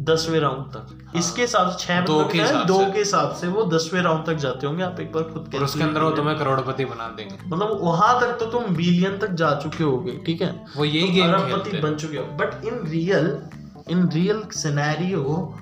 दसवें 0.08 0.38
राउंड 0.40 0.66
तक। 0.72 1.16
इसके 1.16 1.42
हिसाब 1.42 1.70
से 1.70 1.78
छह 1.78 2.00
दो 2.00 2.24
के 2.24 2.40
हिसाब 2.40 2.66
दो 2.66 2.78
से। 2.78 2.90
के 2.92 2.98
हिसाब 2.98 3.32
से 3.34 3.48
वो 3.48 3.64
दसवें 3.66 4.00
राउंड 4.02 4.24
तक 4.26 4.34
जाते 4.36 4.66
होंगे 4.66 4.82
आप 4.82 5.00
एक 5.00 5.12
बार 5.12 5.22
खुद 5.24 5.54
और 5.54 5.62
उसके 5.64 5.82
अंदर 5.82 6.02
वो 6.02 6.10
तुम्हें 6.10 6.38
करोड़पति 6.38 6.84
बना 6.84 7.08
देंगे। 7.16 7.36
मतलब 7.46 7.78
वहाँ 7.82 8.20
तक 8.20 8.36
तो 8.40 8.46
तुम 8.48 8.74
बिलियन 8.76 9.18
तक 9.18 9.32
जा 9.34 9.54
चुके 9.54 9.84
होगे 9.84 10.16
ठीक 10.26 10.42
है? 10.42 10.50
वो 10.76 10.84
यही 10.84 11.06
तुम 11.06 11.14
गेम 11.14 11.46
खेलते 11.48 11.80
बन 11.80 11.94
चुके 11.96 12.16
हो। 12.16 12.24
But 12.36 12.64
in 12.64 12.80
real 12.88 13.26
in 13.90 14.08
real 14.08 14.42
scenario 14.52 15.54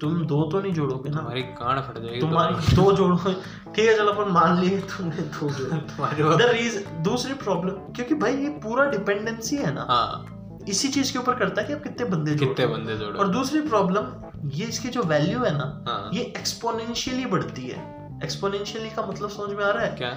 तुम 0.00 0.26
दो 0.26 0.42
तो 0.50 0.60
नहीं 0.60 0.72
जोड़ोगे 0.72 1.10
ना? 1.10 1.16
तुम्हारी 1.16 1.42
कान 1.42 1.80
फट 1.80 2.02
जाएगी 2.02 2.20
तुम्हारी। 2.20 2.74
दो 2.76 2.92
जोड़ो। 2.92 3.16
ठीक 3.16 3.88
है 3.88 3.96
चलो 3.96 4.12
अपन 4.12 4.32
मान 4.32 4.60
लिए 4.60 4.78
तुमने 4.80 5.16
दो 5.16 5.50
जोड़े। 5.50 5.76
तुम्हारी 5.90 6.22
द 6.22 6.50
रीजन 6.50 7.02
दूसरी 7.02 7.34
प्रॉब्लम 7.34 7.70
क्योंकि 7.70 8.14
भाई 8.14 8.36
ये 8.36 8.48
पूरा 8.48 8.84
डिपेंडेंसी 8.84 9.56
है 9.56 9.74
ना। 9.74 9.86
हाँ। 9.88 10.26
इसी 10.68 10.88
चीज़ 10.88 11.12
के 11.12 11.18
ऊपर 11.18 11.34
करता 11.34 11.60
है 11.60 11.66
कि 11.66 11.72
आप 11.72 11.82
कितने 11.82 12.06
बंदे 12.06 12.34
जोड़ 12.34 12.48
कितने 12.48 12.66
बंदे 12.66 12.96
जोड़े 12.96 13.18
और 13.18 13.28
दूसरी 13.28 13.60
प्रॉब्लम 13.60 14.50
ये 14.50 14.66
इसकी 14.66 14.88
जो 14.88 15.02
वैल्यू 15.02 15.38
है 15.38 15.58
ना 15.58 15.84
हाँ। 15.88 16.10
ये 16.14 16.22
एक्सपोनेंशियली 16.22 17.26
बढ़ती 17.26 17.62
है। 17.62 17.78
एक्सपोनेंशियली 18.24 18.90
का 18.90 19.06
मतलब 19.06 19.28
समझ 19.28 19.56
में 19.56 19.64
आ 19.64 19.70
रहा 19.70 19.84
है? 19.84 19.96
क्या? 19.96 20.08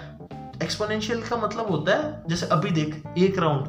एक्सपोनेंशियल 0.63 1.21
का 1.21 1.37
मतलब 1.37 1.71
होता 1.71 1.95
है 1.95 2.23
जैसे 2.29 2.45
अभी 2.45 2.69
देख 2.69 3.03
एक 3.17 3.39
राउंड 3.39 3.67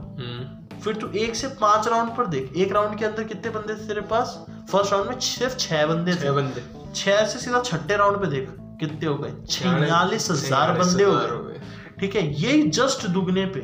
फिर 0.80 0.96
तू 0.96 1.08
एक 1.18 1.36
से 1.36 1.48
पाँच 1.60 1.88
राउंड 1.88 2.16
पर 2.16 2.26
देख 2.26 2.52
एक 2.56 2.72
राउंड 2.72 2.98
के 2.98 3.04
अंदर 3.04 3.24
कितने 3.24 3.50
बंदे 3.50 3.74
थे 3.74 3.86
तेरे 3.88 4.00
पास? 4.10 4.34
फ़र्स्ट 4.70 4.92
राउंड 4.92 5.08
में 5.08 5.18
सिर्फ़ 5.20 5.56
छह 5.58 5.86
बंदे 5.86 6.14
छह 6.14 6.24
थे 6.24 6.30
बंदे। 6.30 6.64
छह 6.94 7.24
से 7.24 7.38
सीधा 7.38 7.60
छठे 7.62 7.96
राउंड 7.96 8.20
पे 8.20 8.26
देख 8.26 8.48
कितने 8.80 9.06
हो 9.08 9.16
गए? 9.16 9.32
छियालीस 9.48 10.30
हज़ार 10.30 10.72
बंदे 10.78 11.04
हो 11.04 11.12
गए। 11.12 11.60
ठीक 12.00 12.14
है 12.16 12.22
ये 12.34 12.62
जस्ट 12.70 13.06
दुगने 13.08 13.44
पे। 13.46 13.60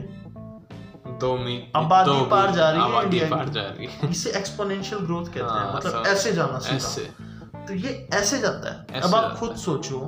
दो 1.21 1.37
मी 1.39 1.57
आबादी 1.77 2.25
पार 2.31 2.51
जा 2.55 2.71
रही 2.71 2.93
है 2.93 3.03
इंडिया 3.03 3.29
पार 3.29 3.49
जा 3.49 3.63
रही 3.63 3.87
है। 3.87 4.11
इसे 4.11 4.31
एक्सपोनेंशियल 4.39 5.01
ग्रोथ 5.01 5.27
कहते 5.27 5.39
हैं 5.39 5.47
हाँ, 5.47 5.77
मतलब 5.77 6.07
ऐसे 6.07 6.33
जाना 6.33 6.59
सीधा। 6.59 7.65
तो 7.67 7.75
ये 7.77 7.93
ऐसे 8.15 8.39
जाता 8.39 8.73
है। 8.73 9.01
अब 9.03 9.15
आप 9.15 9.37
खुद 9.39 9.57
सोचो 9.57 10.01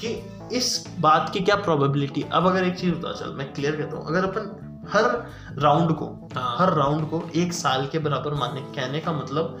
कि 0.00 0.14
इस 0.56 0.84
बात 0.98 1.30
की 1.32 1.40
क्या 1.40 1.56
प्रोबेबिलिटी 1.58 2.24
अब 2.32 2.46
अगर 2.46 2.64
एक 2.64 2.78
चीज़ 2.78 2.94
बता 2.94 3.12
चल 3.14 3.34
मैं 3.34 3.52
क्लियर 3.54 3.76
कहता 3.76 3.96
हूँ। 3.96 4.06
अगर 4.06 4.24
अपन 4.24 4.69
हर 4.92 5.30
राउंड 5.58 5.92
को 5.92 6.28
हाँ। 6.36 6.56
हर 6.58 6.72
राउंड 6.74 7.10
को 7.10 7.30
एक 7.36 7.52
साल 7.52 7.86
के 7.86 7.98
बराबर 7.98 8.34
माने 8.34 8.60
कहने 8.60 8.98
का 8.98 9.12
मतलब 9.12 9.60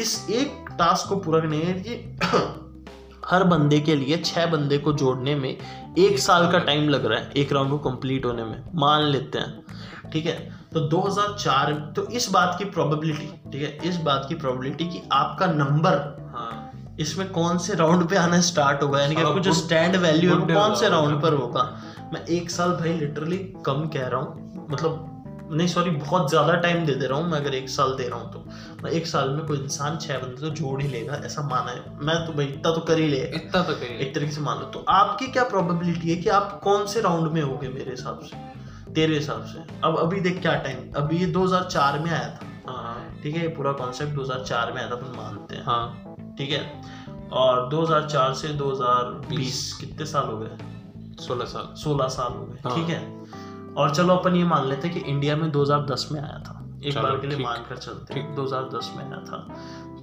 इस 0.00 0.26
एक 0.30 0.68
टास्क 0.72 1.08
को 1.08 1.16
पूरा 1.16 1.40
करने 1.40 1.58
के 1.60 1.72
लिए 1.72 2.18
हर 3.30 3.44
बंदे 3.44 3.80
के 3.80 3.96
लिए 3.96 4.16
छह 4.16 4.46
बंदे 4.46 4.78
को 4.78 4.92
जोड़ने 4.92 5.34
में 5.34 5.56
एक 5.98 6.18
साल 6.18 6.52
का 6.52 6.58
टाइम 6.58 6.88
लग 6.88 7.06
रहा 7.06 7.18
है 7.18 7.32
एक 7.36 7.52
राउंड 7.52 7.70
को 7.70 7.78
कंप्लीट 7.78 8.24
होने 8.24 8.44
में। 8.44 8.64
मान 8.74 9.02
लेते 9.02 9.38
हैं 9.38 9.64
ठीक 10.12 10.26
है? 10.26 10.52
तो 10.74 10.80
2004 10.88 11.72
तो 11.96 12.06
इस 12.06 12.30
बात 12.30 12.56
की 12.58 12.64
प्रोबेबिलिटी 12.64 13.50
ठीक 13.50 13.62
है? 13.62 13.88
इस 13.88 13.96
बात 13.96 14.26
की 14.28 14.34
प्रोबेबिलिटी 14.34 14.84
कि 14.84 15.02
आपका 15.12 15.46
नंबर 15.46 15.96
हाँ। 16.34 16.70
इसमें 17.00 17.30
कौन 17.30 17.58
से 17.58 17.74
राउंड 17.74 18.08
पे 18.08 18.16
आना 18.16 18.40
स्टार्ट 18.40 18.82
होगा? 18.82 19.00
यानी 19.00 19.14
कि 19.14 19.22
आपको 19.22 19.40
जो 19.40 19.52
स्टैंड 19.52 19.96
वैल्यू 19.96 20.30
है 20.30 20.54
कौन 20.54 20.74
से 20.74 20.88
राउंड। 20.88 21.22
पर 21.22 21.32
होगा? 21.32 21.80
मैं 22.12 22.24
एक 22.26 22.50
साल 22.50 22.70
भाई 22.70 22.92
लिटरली 22.92 23.36
कम 23.66 23.86
कह 23.86 24.06
रहा 24.06 24.20
हूँ 24.20 24.53
मतलब 24.70 25.10
नहीं 25.52 25.66
सॉरी 25.68 25.90
बहुत 25.90 26.28
ज़्यादा 26.30 26.54
टाइम 26.54 26.84
दे 26.86 26.94
दे 26.94 27.06
रहा 27.06 27.18
हूँ 27.18 27.28
मैं 27.30 27.38
अगर 27.40 27.54
एक 27.54 27.68
साल 27.68 27.94
दे 27.96 28.08
रहा 28.08 28.18
हूँ 28.18 28.32
तो। 28.32 28.44
मैं 28.82 28.90
एक 28.90 29.06
साल 29.06 29.28
में 29.28 29.44
कोई 29.46 29.58
इंसान 29.58 29.98
छह 29.98 30.18
बंदे 30.18 30.40
तो 30.40 30.50
जोड़ 30.50 30.80
ही 30.82 30.88
लेगा 30.88 31.14
ऐसा 31.24 31.42
माना 31.42 31.70
है। 31.70 32.04
मैं 32.06 32.16
तो 32.26 32.32
भाई 32.32 32.46
इतना 32.46 32.72
तो 32.74 32.80
कर 32.80 32.98
ही 32.98 33.08
लेगा। 33.08 33.36
इतना 33.36 33.62
तो 33.62 33.74
कहीं 33.74 33.98
एक 33.98 34.14
तरीके 34.14 34.32
से 34.32 34.40
मान 34.40 34.58
लो 34.58 34.64
तो 34.64 34.84
आपकी 34.88 35.26
क्या 35.26 35.44
प्रोबेबिलिटी 35.44 36.10
है 36.10 36.16
कि 36.16 36.28
आप 36.28 36.60
कौन 36.64 36.86
से 36.86 37.00
राउंड 37.00 37.32
में 37.32 37.40
होगे 37.42 37.68
मेरे 37.68 37.90
हिसाब 37.90 38.20
से? 38.20 38.92
तेरे 38.92 39.14
हिसाब 39.14 39.44
से। 39.44 39.64
अब 39.84 39.98
अभी 39.98 40.20
देख 40.20 40.40
क्या 40.42 40.54
टाइम 40.54 40.92
अभी 40.96 41.18
ये 41.18 41.26
2004 41.26 41.98
में 41.98 42.10
आया 42.10 42.28
था। 42.28 42.72
हाँ 42.72 43.20
ठीक 43.22 43.34
है 43.34 43.42
ये 43.42 43.48
पूरा 43.48 43.72
कॉन्सेप्ट 43.72 44.14
2004 44.14 44.72
में 44.72 44.80
आया 44.82 44.90
था 44.90 44.94
अपन 44.94 45.16
मानते 45.16 45.56
हैं। 45.56 45.64
हाँ। 45.64 46.16
ठीक 46.38 46.50
है? 46.50 46.60
और 47.32 47.68
2004 47.68 48.34
से 48.34 48.48
2020 48.48 49.72
कितने 49.80 50.06
साल 50.06 50.26
हो 50.26 50.38
गए? 50.38 50.56
सोलह 51.20 51.44
साल। 51.44 51.74
16 51.76 52.08
साल 52.08 52.32
हो 52.32 52.44
गए। 52.46 52.58
हाँ। 52.64 52.76
ठीक 52.76 52.88
है? 52.88 53.02
और 53.76 53.94
चलो 53.94 54.16
अपन 54.16 54.36
ये 54.36 54.44
मान 54.44 54.68
लेते 54.68 54.88
हैं 54.88 54.96
कि 54.96 55.10
इंडिया 55.10 55.36
में 55.36 55.50
2010 55.52 56.08
में 56.12 56.20
आया 56.20 56.38
था। 56.38 56.60
एक 56.84 56.98
बार 56.98 57.16
के 57.18 57.26
लिए 57.26 57.38
मानकर 57.38 57.76
चलते 57.76 58.14
हैं। 58.14 58.22
ठीक। 58.22 58.34
2010 58.36 58.90
में 58.96 59.04
आया 59.04 59.20
था। 59.24 59.38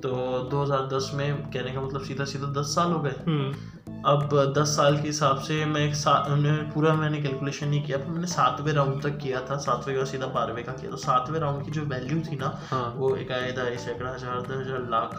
तो 0.03 0.09
2010 0.49 1.11
में 1.13 1.51
कहने 1.51 1.71
का 1.71 1.81
मतलब 1.81 2.01
सीधा 2.03 2.25
सीधा 2.25 2.47
10 2.51 2.75
साल 2.75 2.91
हो 2.91 2.99
गए। 2.99 3.15
हम्म। 3.27 4.01
अब 4.05 4.29
10 4.57 4.75
साल 4.75 4.95
के 5.01 5.07
हिसाब 5.07 5.39
से 5.39 5.65
मैं 5.65 5.81
एक 5.81 5.93
मैंने 6.29 6.51
पूरा 6.71 6.93
मैंने 6.93 7.21
कैलकुलेशन 7.21 7.67
नहीं 7.67 7.81
किया 7.83 7.97
पर 7.97 8.11
मैंने 8.11 8.27
सातवें 8.27 8.71
राउंड 8.73 9.01
तक 9.03 9.17
किया 9.17 9.41
था। 9.49 9.57
सातवें 9.57 9.97
का 9.97 10.03
सीधा 10.03 10.27
बारहवें 10.27 10.63
का 10.65 10.71
किया 10.71 10.91
तो 10.91 10.97
सातवें 10.97 11.39
राउंड 11.39 11.65
की 11.65 11.71
जो 11.71 11.81
वैल्यू 11.85 12.21
थी 12.21 12.35
ना 12.35 12.57
हाँ। 12.69 12.93
वो 12.97 13.15
एक 13.15 13.29
दहाई 13.29 13.77
सैकड़ा 13.77 14.13
हज़ार 14.13 14.41
दस 14.41 14.65
हज़ार 14.65 14.87
लाख 14.91 15.15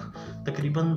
तकरीबन 0.48 0.94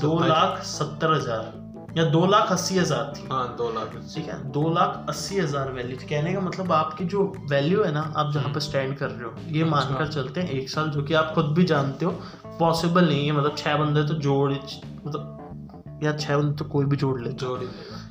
दो 0.00 0.18
लाख 0.20 0.62
सत्तर 0.64 1.12
हज़ार। 1.12 1.52
या 1.96 2.04
दो 2.06 2.24
लाख 2.26 2.50
अस्सी 2.52 2.78
हज़ार 2.78 3.12
थी। 3.16 3.26
हाँ 3.28 3.46
दो 3.58 3.70
लाख 3.72 3.92
ठीक 4.14 4.26
है? 4.28 4.42
दो 4.52 4.68
लाख 4.70 5.06
अस्सी 5.08 5.38
हज़ार 5.38 5.70
वैल्यू 5.72 5.96
थी। 5.96 6.06
कहने 6.06 6.32
का 6.34 6.40
मतलब 6.40 6.72
आपकी 6.72 7.04
जो 7.06 7.22
वैल्यू 7.50 7.82
है 7.82 7.92
ना 7.92 8.00
आप 8.16 8.32
जहाँ 8.34 8.52
पर 8.54 8.60
स्टैंड 8.60 8.96
कर 8.98 9.10
रहे 9.10 9.24
हो 9.24 9.34
ये 9.48 9.62
अच्छा। 9.62 9.70
मानकर 9.70 10.12
चलते 10.12 10.40
हैं 10.40 10.50
एक 10.50 10.70
साल 10.70 10.90
जो 10.90 11.02
कि 11.02 11.14
आप 11.14 11.32
खुद 11.34 11.46
भी 11.56 11.64
जानते 11.66 12.04
हो 12.04 12.12
पॉसिबल 12.58 13.08
नहीं 13.08 13.26
है। 13.26 13.32
मतलब 13.32 13.56
छह 13.58 13.76
बंदे 13.76 14.02
तो 14.08 14.14
जोड़ 14.20 14.52
मतलब 14.52 16.00
या 16.02 16.16
छह 16.16 16.36
बंदे 16.36 16.56
तो 16.56 16.64
कोई 16.70 16.84
भी 16.84 16.96
जोड़ 16.96 17.20
ले 17.20 17.32
जोड़ 17.34 17.58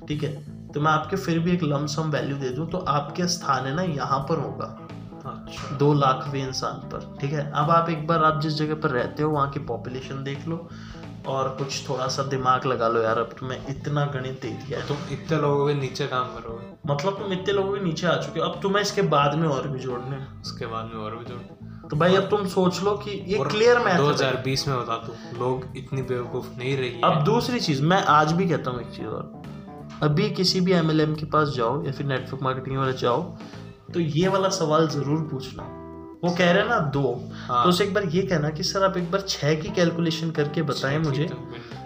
ठीक 0.07 0.23
है? 0.23 0.33
तो 0.71 0.81
मैं 0.81 0.91
आपके 0.91 1.15
फिर 1.17 1.39
भी 1.39 1.51
एक 1.51 1.63
लमसम 1.63 2.09
वैल्यू 2.11 2.37
दे 2.37 2.49
दूँ 2.49 2.67
तो 2.69 2.77
आपके 2.77 3.27
स्थान 3.27 3.65
है 3.65 3.75
ना 3.75 3.81
यहाँ 3.83 4.19
पर 4.29 4.39
होगा। 4.39 4.65
अच्छा। 5.25 5.75
दो 5.77 5.93
लाखवें 5.93 6.39
इंसान 6.39 6.79
पर। 6.89 7.15
ठीक 7.21 7.31
है? 7.33 7.51
अब 7.51 7.69
आप 7.71 7.89
एक 7.89 8.05
बार 8.07 8.23
आप 8.23 8.41
जिस 8.41 8.53
जगह 8.55 8.75
पर 8.81 8.89
रहते 8.91 9.23
हो 9.23 9.29
वहाँ 9.31 9.49
की 9.51 9.59
पॉपुलेशन 9.65 10.23
देख 10.23 10.47
लो। 10.47 10.57
और 11.27 11.49
कुछ 11.57 11.87
थोड़ा 11.89 12.07
सा 12.07 12.23
दिमाग 12.29 12.65
लगा 12.65 12.87
लो 12.87 13.01
यार 13.01 13.17
अब 13.17 13.35
तुम्हें 13.39 13.67
इतना 13.69 14.05
गणित 14.13 14.41
दे 14.41 14.49
दिया 14.49 14.79
है। 14.79 14.87
तुम 14.87 14.97
इतने 15.13 15.37
लोगों 15.41 15.67
के 15.67 15.73
नीचे 15.73 16.07
काम 16.07 16.33
करोगे 16.35 16.73
मतलब 16.87 17.17
तुम 17.19 17.33
इतने 17.33 17.53
लोगों 17.53 17.73
के 17.73 17.83
नीचे 17.83 18.07
आ 18.07 18.15
चुके 18.17 18.39
हो 18.39 18.45
अब 18.45 18.59
तुम्हें 18.61 18.81
इसके 18.81 19.01
बाद 19.13 19.35
में 19.35 19.47
और 19.47 19.67
भी 19.67 19.79
जोड़ने 19.79 20.15
हैं। 20.15 20.41
उसके 20.41 20.65
बाद 20.65 20.85
में 20.85 21.01
और 21.03 21.15
भी 21.15 21.25
जोड़ 21.25 21.87
तो 21.89 21.97
भाई 21.97 22.15
अब 22.15 22.29
तुम 22.29 22.45
सोच 22.49 22.81
लो 22.83 22.91
कि 22.97 23.11
ये 23.27 23.43
क्लियर 23.45 23.79
मैथ 23.79 23.97
दो 23.97 24.07
हज़ार 24.07 24.41
बीस 24.45 24.67
में 24.67 24.77
बता 24.77 24.95
तू 24.97 25.39
लोग 25.39 25.65
इतनी 25.77 26.01
बेवकूफ़ 26.03 26.47
नहीं 26.57 26.75
रही 26.77 27.01
अब 27.03 27.23
दूसरी 27.23 27.59
चीज़ 27.59 27.81
मैं 27.83 28.01
आज 28.11 28.31
भी 28.31 28.47
कहता 28.49 28.71
हूँ 28.71 28.81
एक 28.81 28.89
चीज़ 28.91 29.07
और। 29.07 29.43
अभी 30.03 30.29
किसी 30.31 30.61
भी 30.61 30.71
एमएलएम 30.73 31.13
के 31.15 31.25
पास 31.27 31.49
जाओ 31.55 31.83
या 31.83 31.91
फिर 31.91 32.07
नेटवर्क 32.07 32.43
मार्केटिंग 32.43 32.77
वाले 32.77 32.93
जाओ 32.97 33.21
तो 33.93 33.99
ये 33.99 34.27
वाला 34.27 34.49
सवाल 34.51 34.87
ज़रूर 34.89 35.21
पूछना। 35.31 35.63
वो 36.23 36.35
कह 36.35 36.51
रहे 36.51 36.61
हैं 36.61 36.69
ना 36.69 36.79
दो। 36.93 37.29
हाँ। 37.47 37.63
तो 37.63 37.69
उसे 37.69 37.83
एक 37.83 37.93
बार 37.93 38.03
ये 38.05 38.21
कहना 38.21 38.49
कि 38.49 38.63
सर 38.63 38.83
आप 38.83 38.97
एक 38.97 39.11
बार 39.11 39.21
छह 39.21 39.53
की 39.55 39.69
कैलकुलेशन 39.69 40.31
करके 40.31 40.61
बताएँ 40.61 40.97
मुझे। 40.97 41.29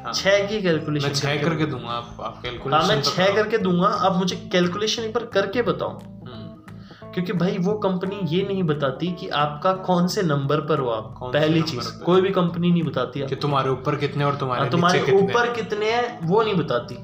हाँ। 0.04 0.14
छह 0.14 0.38
की 0.48 0.54
मैं 0.54 0.64
कैलकुलेशन 0.64 1.14
छह 1.14 1.42
करके 1.44 1.66
दूँगा 1.66 1.90
आप 1.90 2.18
आप 2.22 2.34
हाँ 2.34 2.42
कैलकुलेशन 2.44 2.88
मैं 2.88 3.02
छह 3.02 3.36
करके 3.36 3.58
दूँगा 3.58 3.88
आप 3.88 4.16
मुझे 4.18 4.36
कैलकुलेशन 4.52 5.04
एक 5.04 5.14
बार 5.14 5.26
करके 5.26 5.62
बताओ। 5.62 6.00
हम्म, 6.00 7.12
क्योंकि 7.14 7.34
भाई 7.34 7.58
वो 7.58 7.74
कंपनी 7.74 8.20
ये 8.28 8.42
नहीं 8.48 8.64
बताती 8.64 9.12
कि 9.12 9.30
आपका 9.30 9.74
कौन 9.74 10.08
से 10.08 10.22
नंबर 10.22 10.62
पर 10.62 10.80
हो 10.80 10.90
आप 10.90 11.20
पहली 11.24 11.62
चीज़। 11.62 11.92
कोई 12.04 12.22
भी 12.22 12.30
कंपनी 12.30 12.72
नहीं 12.72 12.84
बताती 12.84 13.28
कि 13.28 13.36
तुम्हारे 13.36 13.70
ऊपर 13.70 13.96
कितने 13.96 14.24
और 14.24 14.36
तुम्हारे 14.36 14.62
हाँ, 14.62 14.70
तुम्हारे 14.72 15.02
ऊपर 15.12 15.54
कितने 15.54 15.92
हैं 15.92 16.28
वो 16.28 16.42
नहीं 16.44 16.56
बताती। 16.56 16.96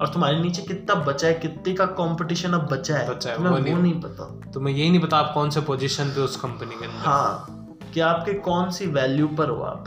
और 0.00 0.08
तुम्हारे 0.08 0.38
नीचे 0.40 0.62
कितना 0.62 0.94
बचा 0.94 1.26
है 1.28 1.34
कितने 1.34 1.74
का 1.74 1.86
कंपटीशन 1.86 2.52
अब 2.52 2.68
बचा 2.72 2.96
है 2.96 3.08
बचा 3.10 3.30
है, 3.30 3.36
तुम्हें 3.36 3.52
वो 3.52 3.58
नहीं- 3.58 3.76
नहीं 3.78 4.00
पता। 4.00 4.50
तुम्हें 4.54 4.74
यही 4.74 4.90
नहीं 4.90 5.00
पता 5.00 5.16
आप 5.16 5.30
कौन 5.34 5.50
से 5.50 5.60
पोजीशन 5.60 6.08
पे 6.08 6.20
उस 6.20 6.36
कंपनी 6.36 6.76
के 6.78 6.86
अंदर 6.86 7.06
हाँ 7.06 7.76
कि 7.94 8.00
आपके 8.00 8.32
कौन 8.32 8.70
सी 8.70 8.86
वैल्यू 8.86 9.28
पर 9.28 9.48
हो 9.48 9.62
आप? 9.62 9.84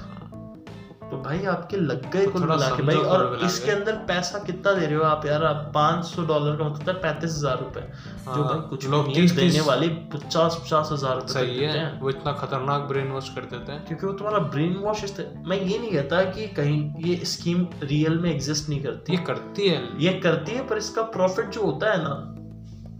तो 1.11 1.17
भाई 1.17 1.43
आपके 1.47 1.77
लग 1.77 2.09
गए 2.11 2.25
कुल 2.27 2.43
मिला 2.43 2.69
के 2.69 2.83
भाई 2.83 2.95
और 2.95 3.39
इसके 3.45 3.71
अंदर 3.71 3.95
पैसा 4.07 4.39
कितना 4.39 4.71
दे 4.73 4.85
रहे 4.85 4.95
हो 4.95 5.03
आप 5.03 5.25
यार? 5.25 5.43
आप 5.43 5.71
पाँच 5.75 6.05
सौ 6.05 6.23
डॉलर 6.25 6.55
का 6.57 6.63
मतलब 6.65 6.95
पैंतीस 7.03 7.31
हज़ार 7.31 7.59
रुपए। 7.59 7.81
जो 7.81 8.31
हाँ, 8.31 8.43
भाई 8.43 8.69
कुछ 8.69 8.87
लोग 8.87 9.07
देने 9.13 9.61
वाली 9.61 9.87
पचास 10.13 10.59
पचास 10.63 10.89
हज़ार 10.91 11.15
रुपए 11.15 11.33
सही 11.33 11.57
है 11.57 11.91
वो 11.99 12.09
इतना 12.09 12.33
खतरनाक 12.33 12.87
ब्रेन 12.89 13.11
वॉश 13.11 13.29
कर 13.29 13.41
देते 13.51 13.71
हैं। 13.71 13.85
क्योंकि 13.85 14.05
वो 14.05 14.13
तुम्हारा 14.13 14.39
ब्रेन 14.47 14.75
वॉश 14.77 15.03
मैं 15.19 15.59
ये 15.59 15.77
नहीं 15.77 15.91
कहता 15.91 16.23
कि 16.31 16.47
कहीं 16.55 16.79
ये 17.05 17.15
स्कीम 17.25 17.65
रियल 17.83 18.17
में 18.19 18.31
एग्जिस्ट 18.31 18.69
नहीं 18.69 18.83
करती। 18.83 19.13
ये 19.13 19.23
करती 19.23 19.69
है। 19.69 19.81
ये 19.99 20.13
करती 20.19 20.51
है 20.51 20.67
पर 20.67 20.77
इसका 20.77 21.01
प्रॉफिट 21.13 21.49
जो 21.49 21.61
होता 21.61 21.91
है 21.91 22.03
ना 22.03 22.15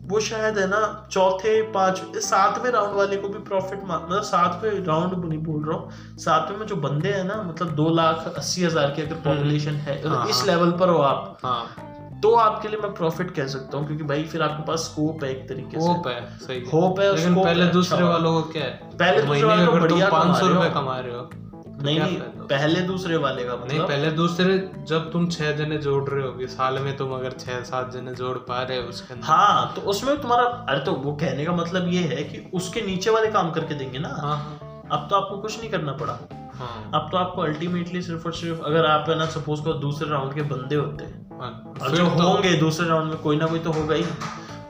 वो 0.08 0.20
शायद 0.20 0.58
है 0.58 0.68
ना 0.68 0.80
चौथे 1.12 1.62
पाँच 1.72 2.02
सातवें 2.24 2.70
राउंड 2.72 2.96
वाले 2.96 3.18
को 3.18 3.30
भी 3.30 3.40
प्रॉफिट 3.40 3.80
मतलब 3.84 4.22
सातवें 4.24 4.86
राउंड 4.86 5.26
नहीं 5.26 5.40
बोल 5.44 5.64
रहा 5.66 5.78
हूँ 5.78 6.18
सातवें 6.18 6.58
में 6.58 6.66
जो 6.68 6.76
बंदे 6.86 7.10
हैं 7.10 7.24
ना 7.24 7.42
मतलब 7.42 7.76
दो 7.76 7.90
लाख 7.90 8.34
अस्सी 8.38 8.64
हज़ार 8.64 8.92
की 8.92 9.02
अगर 9.02 9.16
पॉपुलेशन 9.26 9.76
है 9.88 10.02
हाँ, 10.08 10.28
इस 10.30 10.38
हाँ। 10.38 10.46
लेवल 10.48 10.72
पर 10.72 10.90
हो 10.90 10.98
आप 11.02 11.38
हाँ 11.44 12.20
तो 12.24 12.34
आपके 12.36 12.68
लिए 12.68 12.80
मैं 12.80 12.94
प्रॉफिट 12.94 13.32
कह 13.32 13.48
सकता 13.48 13.78
हूँ 13.78 13.88
क्योंकि 13.88 14.04
भाई 14.04 14.24
फिर 14.24 14.42
आपके 14.42 14.64
पास 14.64 14.80
स्कोप 14.82 15.24
है 15.24 15.32
एक 15.32 15.48
तरीके 15.50 15.80
से 15.80 15.88
होप 15.88 16.08
है 16.08 16.38
सही 16.40 16.64
होप 16.74 17.00
है 17.00 17.16
लेकिन 17.16 17.36
पहले 17.36 17.66
दूसरे 17.72 17.98
अच्छा। 17.98 18.10
वालों 18.10 18.34
को 18.34 18.50
क्या 18.50 18.64
है 18.64 18.98
पहले 18.98 19.22
दूसरे 19.22 19.44
वाले 19.44 19.66
को 19.66 19.72
बढ़िया 19.74 20.10
पाँच 20.10 20.36
सौ 20.38 20.48
रुपए। 20.48 20.70
कमा 20.70 20.98
रहे 21.00 21.16
हो 21.16 21.22
तो 21.22 21.84
नहीं? 21.84 22.18
पहले 22.50 22.82
दूसरे 22.82 23.18
वाले 23.18 23.44
का 23.44 23.56
मतलब? 23.56 23.68
नहीं 23.68 23.80
पहले 23.80 24.12
दूसरे 24.12 24.58
जब 24.88 25.12
तुम 25.12 25.28
छह 25.30 25.52
जने 25.52 25.78
जोड़ 25.78 26.04
रहे 26.10 26.26
होगे 26.28 26.48
साल 26.48 26.80
में 26.80 26.96
तुम 26.98 27.12
अगर 27.14 27.32
छह 27.40 27.62
सात 27.64 27.92
जने 27.92 28.14
जोड़ 28.14 28.38
पा 28.48 28.62
रहे 28.64 28.78
हो 28.78 28.88
उसके 28.90 29.14
अंदर। 29.14 29.28
हाँ 29.28 29.74
तो 29.76 29.82
उसमें 29.82 30.16
तुम्हारा 30.22 30.44
अरे 30.44 30.80
तो 30.80 30.92
वो 30.94 31.14
कहने 31.16 31.46
का 31.46 31.54
मतलब 31.54 31.88
ये 31.88 32.02
है 32.04 32.24
कि 32.24 32.50
उसके 32.54 32.82
नीचे 32.82 33.10
वाले 33.10 33.32
काम 33.32 33.52
करके 33.52 33.76
देंगे 33.76 34.00
ना। 34.00 34.10
हाँ 34.22 34.38
हाँ। 34.38 34.88
अब 34.92 35.08
तो 35.10 35.16
आपको 35.16 35.38
कुछ 35.38 35.60
नहीं 35.60 35.70
करना 35.70 35.94
पड़ा। 35.94 36.14
हाँ। 36.56 36.92
अब 36.96 37.10
तो 37.12 37.18
आपको 37.18 37.42
अल्टीमेटली 37.42 38.02
सिर्फ़ 38.02 38.26
और 38.26 38.34
सिर्फ़ 38.34 38.62
अगर 38.62 38.86
आप 38.86 39.10
है 39.10 39.18
ना 39.18 39.26
सपोज़ 39.26 39.64
करो 39.64 39.74
दूसरे 39.74 40.10
राउंड 40.10 40.34
के 40.34 40.42
बंदे 40.42 40.76
होते 40.76 41.06
हाँ, 41.42 41.52
और 41.82 41.96
जो 41.96 42.06
तो 42.06 42.24
होंगे 42.24 42.54
दूसरे 42.60 42.88
राउंड 42.88 43.10
में 43.10 43.18
कोई 43.18 43.38
ना 43.38 43.46
कोई 43.46 43.60
तो 43.60 43.72
होगा 43.72 43.96
ही। 43.96 44.06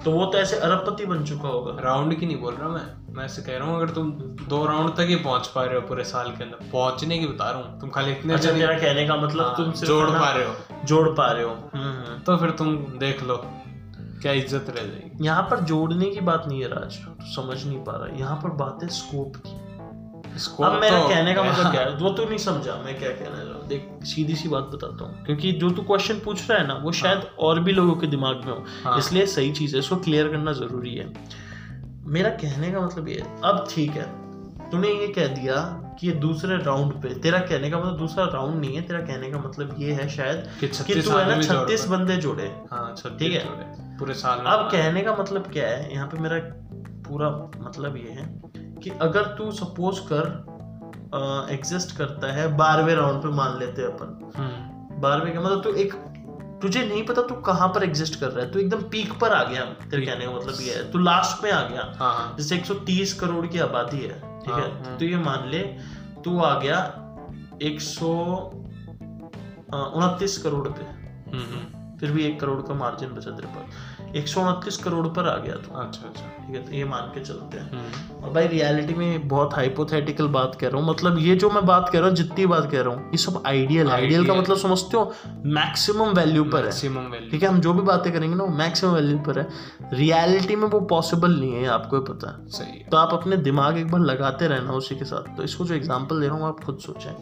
तो 0.07 0.11
वो 0.11 0.25
तो 0.25 0.37
ऐसे 0.37 0.55
अरबपति 0.55 1.05
बन 1.05 1.23
चुका 1.25 1.47
होगा। 1.47 1.83
राउंड 1.83 2.19
की 2.19 2.25
नहीं 2.25 2.37
बोल 2.37 2.53
रहा 2.53 2.69
मैं। 2.69 3.15
मैं 3.15 3.25
ऐसे 3.25 3.41
कह 3.41 3.57
रहा 3.57 3.67
हूँ 3.67 3.75
अगर 3.75 3.89
तुम 3.89 4.11
दो 4.49 4.65
राउंड 4.65 4.89
तक 4.89 5.01
ही 5.01 5.15
पहुँच 5.15 5.47
पा 5.47 5.63
रहे 5.63 5.75
हो 5.75 5.81
पूरे 5.81 6.03
साल 6.03 6.31
के 6.31 6.43
अंदर 6.43 6.69
पहुँचने 6.71 7.17
की 7.17 7.27
बता 7.27 7.49
रहा 7.51 7.59
हूँ। 7.61 7.79
तुम 7.79 7.89
खाली 7.89 8.11
इतने 8.11 8.33
अच्छा 8.33 8.51
मेरा 8.51 8.77
कहने 8.79 9.07
का 9.07 9.15
मतलब 9.15 9.45
हाँ, 9.45 9.55
तुम 9.57 9.71
सिर्फ़ 9.71 9.85
जोड़ 9.85 10.09
पा 10.09 10.31
रहे 10.31 10.45
हो। 10.45 10.53
जोड़ 10.85 11.09
पा 11.09 11.31
रहे 11.31 11.43
हो। 11.43 11.49
हम्म, 11.49 11.83
हम्म। 11.83 12.19
तो 12.19 12.37
फिर 12.37 12.49
तुम 12.49 12.77
देख 12.77 13.23
लो 13.23 13.41
क्या 14.21 14.31
इज़्ज़त 14.31 14.65
रह 14.69 14.81
जाएगी। 14.81 15.25
यहाँ 15.25 15.43
पर 15.43 15.59
जोड़ने 15.59 16.09
की 16.09 16.21
बात 16.21 16.43
नहीं 16.47 16.61
है 16.61 16.67
राज 16.67 16.97
तो 16.97 17.43
समझ 17.43 17.65
नहीं 17.65 17.79
पा 17.79 17.91
रहा। 17.91 18.17
यहाँ 18.17 18.35
पर 18.35 18.49
बात 18.49 18.79
है 18.83 18.89
स्कोप 18.89 19.33
की। 19.35 20.35
इसको 20.35 20.63
अब 20.63 20.81
मेरा 20.81 21.01
तो- 21.01 21.09
कहने 21.09 21.33
का 21.33 21.43
मतलब 21.43 21.71
क्या 21.71 21.81
है? 21.85 21.95
वो 21.95 22.09
तू 22.09 22.25
नहीं 22.25 22.37
समझा 22.37 22.81
मैं 22.85 22.99
क्या 22.99 23.09
कहना 23.09 23.35
चाह 23.35 23.43
रहा 23.43 23.56
देख 23.67 24.05
सीधी 24.05 24.35
सी 24.35 24.49
बात 24.49 24.69
बताता 24.73 25.05
हूँ 25.05 25.25
क्योंकि 25.25 25.51
जो 25.53 25.69
तू 25.69 25.81
क्वेश्चन 25.83 26.19
पूछ 26.19 26.49
रहा 26.49 26.59
है 26.59 26.67
ना 26.67 26.73
वो 26.75 26.91
शायद 26.93 27.17
हाँ। 27.17 27.35
और 27.39 27.59
भी 27.59 27.71
लोगों 27.71 27.95
के 27.95 28.07
दिमाग 28.07 28.45
में 28.45 28.53
हो 28.53 28.63
हाँ। 28.83 28.97
इसलिए 28.99 29.25
सही 29.27 29.51
चीज़ 29.51 29.75
है 29.75 29.79
इसको 29.79 29.95
क्लियर 30.01 30.27
करना 30.27 30.53
ज़रूरी 30.53 30.95
है 30.95 31.11
मेरा 32.09 32.29
कहने 32.37 32.71
का 32.71 32.81
मतलब 32.81 33.07
ये 33.07 33.19
है 33.19 33.35
अब 33.43 33.67
ठीक 33.71 33.91
है 33.91 34.05
तूने 34.71 34.87
ये 34.89 35.07
कह 35.07 35.27
दिया 35.35 35.55
कि 35.99 36.07
ये 36.07 36.13
दूसरे 36.15 36.57
राउंड 36.57 36.93
पे 36.93 37.13
तेरा 37.19 37.39
कहने 37.41 37.69
का 37.69 37.79
मतलब 37.79 37.97
दूसरा 37.97 38.25
राउंड 38.25 38.59
नहीं 38.59 38.75
है 38.75 38.81
तेरा 38.81 38.99
कहने 39.01 39.31
का 39.31 39.39
मतलब 39.39 39.75
ये 39.79 39.93
है 39.93 40.07
शायद 40.09 40.47
कि 40.59 40.67
कि 40.67 41.01
तू 41.01 41.11
है 41.11 41.25
ना 41.27 41.41
छत्तीस 41.41 41.85
बंदे 41.87 42.17
जोड़े 42.17 42.51
हाँ 42.71 42.93
ठीक 42.95 43.33
है। 43.33 43.43
पूरे 43.97 44.13
साल 44.13 44.39
अब 44.47 44.69
कहने 44.71 45.01
का 45.01 45.15
मतलब 45.15 45.51
क्या 45.51 45.67
है 45.67 45.93
यहाँ 45.93 46.07
पे 46.07 46.19
मेरा 46.19 46.39
पूरा 47.07 47.29
मतलब 47.59 47.97
ये 47.97 48.11
है 48.11 48.25
कि 48.83 48.89
अगर 49.01 49.35
तू 49.37 49.51
सपोज़ 49.53 50.01
कर 50.01 50.29
एग्जिस्ट 51.53 51.95
करता 51.97 52.31
है 52.33 52.47
बारहवें 52.57 52.95
राउंड 52.95 53.21
पे 53.23 53.29
मान 53.29 53.57
लेते 53.59 53.81
हैं 53.81 53.89
अपन। 53.89 54.31
हम्म, 54.37 54.99
बारहवें 55.01 55.33
का 55.33 55.41
मतलब 55.41 55.63
तू 55.63 55.73
एक 55.73 55.93
तुझे 56.61 56.83
नहीं 56.85 57.05
पता 57.05 57.21
तू 57.21 57.35
कहाँ 57.41 57.67
पर 57.67 57.83
एग्जिस्ट 57.83 58.19
कर 58.19 58.27
रहा 58.27 58.45
है 58.45 58.51
तू 58.51 58.59
एकदम 58.59 58.81
पीक 58.81 59.13
पर 59.19 59.33
आ 59.33 59.43
गया 59.43 59.63
तेरे 59.91 60.05
कहने 60.05 60.25
का 60.25 60.31
मतलब 60.31 60.61
ये 60.61 60.73
है। 60.73 60.91
तू 60.91 60.99
लास्ट 60.99 61.43
में 61.43 61.51
आ 61.51 61.61
गया। 61.67 61.81
हाँ 61.99 62.13
हाँ। 62.13 62.35
जैसे 62.37 62.55
130 62.55 63.13
करोड़ 63.13 63.45
की 63.47 63.59
आबादी 63.59 63.97
है 63.97 64.13
ठीक 64.39 64.51
हाँ, 64.51 64.61
है 64.61 64.83
हाँ। 64.83 64.97
तो 64.97 65.05
ये 65.05 65.17
मान 65.17 65.47
ले 65.49 65.59
तू 66.23 66.39
आ 66.41 66.59
गया 66.59 66.79
एक 67.61 67.81
सौ 67.81 68.13
उनतीस 69.73 70.37
करोड़ 70.37 70.67
पे। 70.67 70.83
हम्म, 70.83 71.43
हम्म, 71.43 71.76
फिर 71.99 72.11
भी 72.11 72.23
एक 72.23 72.39
करोड़ 72.39 72.59
का 72.61 72.73
मार्जिन 72.73 73.09
बचा 73.09 73.31
तेरे 73.31 73.47
पास। 73.47 74.15
एक 74.15 74.27
सौ 74.27 74.41
उनतीस 74.41 74.77
करोड़ 74.77 75.05
पर 75.07 75.27
आ 75.27 75.35
गया 75.37 75.55
तू। 75.57 75.75
अच्छा 75.75 76.07
अच्छा। 76.09 76.25
ठीक 76.37 76.55
है 76.55 76.61
तो 76.65 76.71
ये 76.71 76.83
मान 76.85 77.11
के 77.13 77.21
चलते 77.21 77.57
हैं। 77.57 77.71
हम्म, 77.71 78.23
और 78.23 78.33
भाई 78.33 78.47
रियलिटी 78.47 78.93
में 78.93 79.27
बहुत 79.27 79.53
हाइपोथेटिकल 79.53 80.27
बात 80.27 80.55
कह 80.55 80.67
रहा 80.67 80.81
हूँ। 80.81 80.89
मतलब 80.89 81.17
ये 81.19 81.35
जो 81.35 81.49
मैं 81.49 81.65
बात 81.65 81.89
कह 81.89 81.99
रहा 81.99 82.07
हूँ 82.07 82.15
जितनी 82.15 82.45
बात 82.45 82.69
कह 82.71 82.81
रहा 82.81 82.93
हूँ 82.93 83.11
ये 83.11 83.17
सब 83.17 83.41
आइडियल 83.47 83.89
आइडियल 83.89 84.27
का 84.27 84.33
मतलब 84.33 84.57
समझते 84.57 84.97
हो 84.97 85.13
मैक्सिमम 85.55 86.13
वैल्यू 86.13 86.43
पर 86.43 86.57
है। 86.57 86.63
मैक्सिमम 86.63 87.11
वैल्यू 87.11 87.31
ठीक 87.31 87.43
है 87.43 87.49
हम 87.49 87.59
जो 87.59 87.73
भी 87.73 87.81
बातें 87.83 88.11
करेंगे 88.13 88.35
ना 88.35 88.45
मैक्सिमम 88.55 88.93
वैल्यू 88.93 89.17
पर 89.19 89.39
है। 89.39 89.47
रियलिटी 89.93 90.55
में 90.55 90.67
वो 90.67 90.79
पॉसिबल 90.87 91.39
नहीं 91.39 91.53
है 91.53 91.65
आपको 91.69 92.01
पता 92.03 92.31
है। 92.31 92.47
सही 92.51 92.83
तो 92.91 92.97
आप 92.97 93.13
अपने 93.13 93.37
दिमाग 93.43 93.77
एक 93.77 93.91
बार 93.91 94.01
लगाते 94.01 94.47
रहना 94.47 94.73
उसी 94.73 94.95
के 94.95 95.05
साथ। 95.05 95.35
तो 95.37 95.43
इसको 95.43 95.65
जो 95.65 95.75
एग्ज़ाम्पल 95.75 96.21
दे 96.21 96.27
रहा 96.27 96.37
हूँ 96.37 96.47
आप 96.47 96.63
खुद 96.63 96.79
सोचें। 96.79 97.13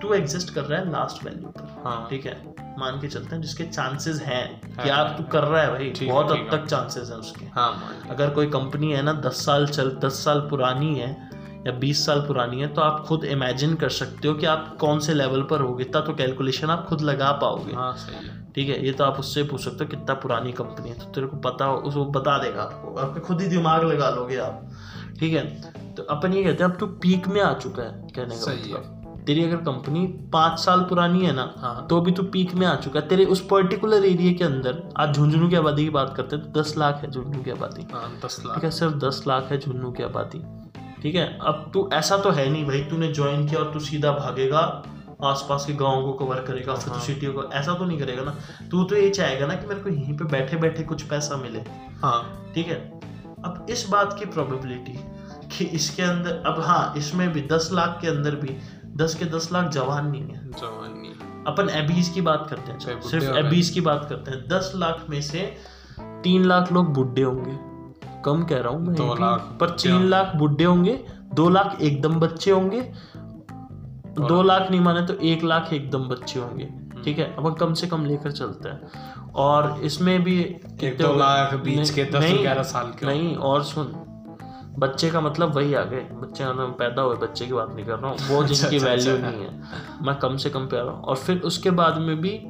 तू 0.00 0.12
एग्जिस्ट 0.14 0.54
कर 0.54 0.62
रहा 0.62 0.80
है 0.80 0.90
लास्ट 0.90 1.24
वैल्यू 1.24 1.48
पर। 1.48 1.82
हाँ। 1.84 2.06
ठीक 2.10 2.26
है? 2.26 2.32
मान 2.78 3.00
के 3.00 3.08
चलते 3.08 3.34
हैं 3.34 3.40
जिसके 3.42 3.64
चांसेस 3.64 4.20
हैं 4.22 4.60
कि 4.60 4.82
है, 4.82 4.90
आप 4.90 5.06
है, 5.06 5.16
तू 5.16 5.22
कर 5.22 5.44
रहा 5.44 5.62
है 5.62 5.70
भाई। 5.70 5.92
बहुत 6.02 6.30
हद 6.30 6.48
तक 6.50 6.66
चांसेस 6.66 7.10
हैं 7.10 7.16
उसके। 7.16 7.46
हाँ 7.54 7.72
अगर 8.10 8.30
कोई 8.30 8.46
कंपनी 8.50 8.92
है 8.92 9.02
ना 9.02 9.12
दस 9.20 9.44
साल 9.44 9.66
चल 9.66 9.90
दस 10.04 10.24
साल 10.24 10.40
पुरानी 10.50 10.94
है 10.94 11.10
या 11.66 11.72
बीस 11.72 12.04
साल 12.06 12.20
पुरानी 12.20 12.60
है 12.60 12.66
तो 12.68 12.80
आप 12.80 13.04
खुद 13.08 13.24
इमेजिन 13.24 13.74
कर 13.74 13.88
सकते 13.90 14.28
हो 14.28 14.34
कि 14.34 14.46
आप 14.46 14.76
कौन 14.80 14.98
से 15.00 15.14
लेवल 15.14 15.42
पर 15.42 15.60
होगे। 15.60 15.84
इतना 15.84 16.00
तो 16.00 16.14
कैलकुलेशन 16.14 16.70
आप 16.70 16.84
खुद 16.86 17.00
लगा 17.00 17.30
पाओगे। 17.42 17.74
हाँ 17.74 17.92
सही 17.96 18.26
है। 18.26 18.42
ठीक 18.54 18.68
है 18.68 18.84
ये 18.86 18.92
तो 18.92 19.04
आप 19.04 19.18
उससे 19.18 19.42
पूछ 19.42 19.64
सकते 19.64 19.84
हो 19.84 19.90
कितना 19.90 20.14
पुरानी 20.14 20.52
कंपनी 20.52 20.88
है। 20.88 20.98
तो 20.98 21.04
तेरे 21.06 21.26
को 21.26 21.36
पता 21.46 21.64
हो 21.64 21.76
उसको 21.78 22.04
बता 22.10 22.36
देगा 22.38 22.62
आपको। 22.62 22.94
आपके 22.96 23.20
खुद 23.20 23.40
ही 23.40 23.48
दिमाग 23.48 23.84
लगा 23.84 24.10
लोगे 24.10 24.36
आप। 24.38 24.70
ठीक 25.20 25.32
है 25.34 25.44
तो 25.94 26.02
अपन 26.10 26.32
ये 26.32 26.42
कहते 26.44 26.64
हैं 26.64 26.70
अब 26.70 26.76
तू 26.76 26.86
पीक 27.02 27.28
में 27.28 27.40
आ 27.40 27.52
चुका 27.54 27.82
है 27.82 28.08
कहने 28.08 28.34
का 28.34 28.40
सही 28.42 28.62
मतलब। 28.64 28.93
तेरी 29.26 29.44
अगर 29.44 29.56
कंपनी 29.56 30.06
पाँच 30.32 30.58
साल 30.60 30.80
पुरानी 30.80 31.24
है 31.26 31.32
ना 31.32 31.52
हाँ। 31.58 31.86
तो 31.90 32.00
भी 32.00 32.12
तू 32.12 32.22
पीक 32.32 32.54
में 32.54 32.66
आ 32.66 32.74
चुका 32.76 33.00
है। 33.00 33.06
तेरे 33.08 33.24
उस 33.26 33.40
पर्टिकुलर 33.50 34.04
एरिया 34.04 34.32
के 34.32 34.44
अंदर 34.44 34.82
आज 34.96 35.14
झुंझुनू 35.14 35.48
की 35.48 35.56
आबादी 35.56 35.84
की 35.84 35.90
बात 35.90 36.14
करते 36.16 36.36
हैं 36.36 36.44
तो 36.44 36.60
दस 36.60 36.74
लाख 36.78 37.00
है 37.02 37.10
झुंझुनू 37.10 37.42
की 37.42 37.50
आबादी। 37.50 37.86
हाँ 37.92 38.10
दस 38.24 38.36
ठीक 38.36 38.46
लाख 38.46 38.64
है 38.64 38.70
सिर्फ़ 38.70 38.94
दस 38.96 39.22
लाख 39.28 39.52
है 39.52 39.58
झुन्नू 39.58 39.90
की 39.90 40.02
आबादी। 40.02 40.42
ठीक 41.02 41.14
है 41.14 41.26
अब 41.42 41.70
तू 41.74 41.88
ऐसा 41.92 42.16
तो 42.16 42.30
है 42.30 42.48
नहीं 42.50 42.66
भाई 42.66 42.80
तूने 42.80 43.12
ज्वाइन 43.12 43.46
किया 43.48 43.60
और 43.60 43.72
तू 43.72 43.80
सीधा 43.80 44.12
भागेगा 44.12 44.60
आसपास 45.24 45.64
के 45.66 45.72
गाँव 45.74 46.02
को 46.02 46.12
कवर 46.14 46.40
करेगा 46.42 46.74
फिर 46.74 46.92
हाँ। 46.92 47.00
सिटियों 47.00 47.32
को 47.32 47.42
ऐसा 47.52 47.74
तो 47.74 47.84
नहीं 47.84 47.98
करेगा 47.98 48.22
ना। 48.22 48.34
तू 48.70 48.84
तो 48.84 48.96
ये 48.96 49.10
चाहेगा 49.10 49.46
ना 49.46 49.54
कि 49.54 49.66
मेरे 49.66 49.80
को 49.80 49.90
यहीं 49.90 50.16
पे 50.16 50.24
बैठे 50.24 50.56
बैठे 50.56 50.82
कुछ 50.82 51.02
पैसा 51.02 51.36
मिले। 51.36 51.64
हाँ। 52.02 52.52
ठीक 52.54 52.66
है 52.66 52.78
अब 53.44 53.66
इस 53.70 53.86
बात 53.90 54.16
की 54.18 54.26
प्रोबेबिलिटी 54.26 54.98
कि 55.48 55.64
इसके 55.76 56.02
अंदर 56.02 56.42
अब 56.46 56.60
हाँ 56.60 56.94
इसमें 56.96 57.28
भी 57.32 57.40
दस 57.42 57.68
लाख 57.72 57.98
के 58.00 58.08
अंदर 58.08 58.34
भी 58.36 58.56
दस 58.96 59.14
के 59.14 59.24
दस 59.26 59.48
लाख 59.52 59.70
जवान 59.72 60.06
नहीं 60.06 60.22
है। 60.22 60.50
जवानी 60.50 61.12
अपन 61.46 61.68
एबीज 61.70 62.08
की 62.08 62.20
बात 62.20 62.46
करते 62.50 62.72
हैं 62.72 63.00
सिर्फ़ 63.02 63.24
एबीज 63.38 63.70
की 63.70 63.80
बात 63.80 64.06
करते 64.08 64.30
हैं। 64.30 64.46
दस 64.48 64.72
लाख 64.76 65.06
में 65.10 65.20
से 65.22 65.40
तीन 66.22 66.44
लाख 66.44 66.72
लोग 66.72 66.92
बुढ़े 66.94 67.22
होंगे। 67.22 67.56
कम 68.24 68.44
कह 68.44 68.60
रहा 68.60 68.72
हूँ 68.72 68.94
दो 68.94 69.14
लाख 69.14 69.56
पर 69.60 69.70
तीन 69.72 70.04
लाख 70.04 70.34
बुढ़े 70.36 70.64
होंगे 70.64 70.98
दो 71.34 71.48
लाख 71.48 71.76
एकदम 71.82 72.20
बच्चे 72.20 72.50
होंगे। 72.50 72.80
दो 74.18 74.42
लाख 74.42 74.70
नहीं 74.70 74.80
माने 74.80 75.06
तो 75.06 75.14
एक 75.24 75.44
लाख 75.44 75.72
एकदम 75.72 76.08
बच्चे 76.08 76.40
होंगे। 76.40 76.68
ठीक 77.04 77.18
है 77.18 77.34
अब 77.34 77.54
कम 77.56 77.74
से 77.74 77.86
कम 77.86 78.04
लेकर 78.06 78.32
चलते 78.32 78.68
हैं। 78.68 79.32
और 79.36 79.80
इसमें 79.84 80.22
भी 80.24 80.42
कितने 80.42 80.90
दो 80.98 81.12
लाख 81.14 81.54
बीच 81.56 81.90
के 81.90 82.04
दस 82.04 82.14
नहीं, 82.14 82.40
ग्यारह 82.42 82.62
साल 82.62 82.92
के 82.92 83.06
नहीं 83.06 83.34
और 83.36 83.64
सुन 83.64 83.92
बच्चे 84.78 85.10
का 85.10 85.20
मतलब 85.20 85.54
वही 85.56 85.74
आ 85.74 85.82
गए 85.82 86.00
बच्चे 86.00 86.44
पैदा 86.72 87.02
हुए 87.02 87.16
बच्चे 87.16 87.46
की 87.46 87.52
बात 87.52 87.72
नहीं 87.74 87.86
कर 87.86 87.98
रहा 87.98 88.10
हूँ। 88.10 88.18
वो 88.28 88.44
जिनकी 88.48 88.76
अच्छा, 88.76 88.88
वैल्यू 88.88 89.14
अच्छा। 89.14 89.30
नहीं 89.30 89.40
है। 89.40 89.62
मैं 90.02 90.14
कम 90.16 90.36
से 90.36 90.50
कम 90.50 90.66
पे 90.66 90.78
आ 90.78 90.82
रहा 90.82 90.90
हूँ। 90.90 91.02
और 91.02 91.16
फिर 91.16 91.38
उसके 91.38 91.70
बाद 91.70 91.98
में 91.98 92.20
भी 92.20 92.46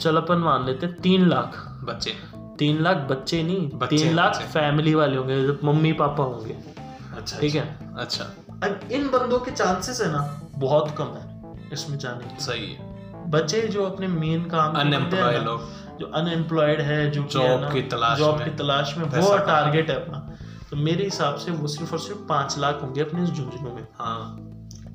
चल 0.00 0.16
अपन 0.16 0.36
मान 0.36 0.66
लेते 0.66 0.86
तीन 0.86 1.28
लाख। 1.28 1.80
बच्चे। 1.84 2.10
तीन 2.58 2.82
लाख 2.82 2.96
बच्चे 2.96 3.42
नहीं 3.42 3.70
बच्चे, 3.70 3.98
तीन 3.98 4.14
लाख 4.14 4.36
फैमिली 4.36 4.94
वाले 4.94 5.16
होंगे 5.16 5.46
जो 5.46 5.58
मम्मी 5.64 5.92
पापा 5.92 6.24
होंगे। 6.24 6.56
अच्छा 7.16 7.38
ठीक 7.40 7.54
है? 7.54 7.78
अच्छा। 7.98 8.24
अब 8.64 8.80
इन 8.92 9.08
बंदों 9.08 9.38
के 9.38 9.50
चांसेस 9.50 10.00
है 10.00 10.12
ना 10.12 10.40
बहुत 10.54 10.94
कम 10.98 11.04
है 11.04 11.52
इसमें 11.72 11.98
जाने 11.98 12.24
के 12.24 12.44
सही 12.44 12.66
है। 12.66 12.96
बच्चे 13.30 13.60
जो 13.60 13.84
अपने 13.84 14.06
मेन 14.06 14.44
काम 14.44 14.72
के 14.72 14.78
बंदे 14.78 14.96
हैं 14.96 15.04
अनएम्प्लॉय 15.04 15.38
लोग। 15.38 15.60
जो 15.98 16.06
अनएम्प्लॉयड 16.06 16.80
है 16.80 17.10
जो 17.10 17.22
जॉब 17.22 17.72
की 17.72 17.82
तलाश 17.82 18.18
जॉब 18.18 18.44
की 18.44 18.50
तलाश 18.50 18.94
में 18.98 19.04
वो 19.04 19.38
टारगेट 19.38 19.90
है 19.90 19.96
अपना। 19.96 20.25
तो 20.70 20.76
मेरे 20.76 21.04
हिसाब 21.04 21.36
से 21.36 21.50
वो 21.50 21.68
सिर्फ़ 21.68 21.92
और 21.92 21.98
सिर्फ़ 21.98 22.20
पाँच 22.20 22.58
लाख 22.58 22.82
होंगे 22.82 23.00
अपने 23.00 23.22
इस 23.22 23.30
झुंझुनू 23.30 23.74
में। 23.74 23.88
हाँ। 23.94 24.36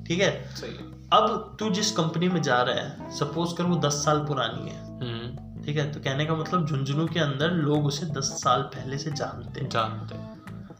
ठीक 0.08 0.20
है? 0.20 0.54
सही 0.56 0.70
अब 1.12 1.56
तू 1.58 1.70
जिस 1.70 1.92
कंपनी 1.92 2.28
में 2.28 2.42
जा 2.42 2.62
रहा 2.62 2.74
है 2.74 3.10
सपोज़ 3.10 3.54
कर 3.56 3.64
वो 3.64 3.76
दस 3.76 3.92
साल 3.92 4.18
पुरानी 4.18 4.70
है। 4.70 5.00
हम्म। 5.00 5.62
ठीक 5.62 5.76
है? 5.76 5.92
तो 5.92 6.00
कहने 6.00 6.26
का 6.26 6.34
मतलब 6.34 6.66
झुंझुनू 6.66 7.06
के 7.06 7.20
अंदर 7.20 7.50
लोग 7.50 7.86
उसे 7.86 8.06
दस 8.06 8.24
साल 8.24 8.62
पहले 8.62 8.98
से 8.98 9.10
जानते 9.10 9.60
हैं। 9.60 9.68
जानते 9.68 10.14
हैं। 10.14 10.31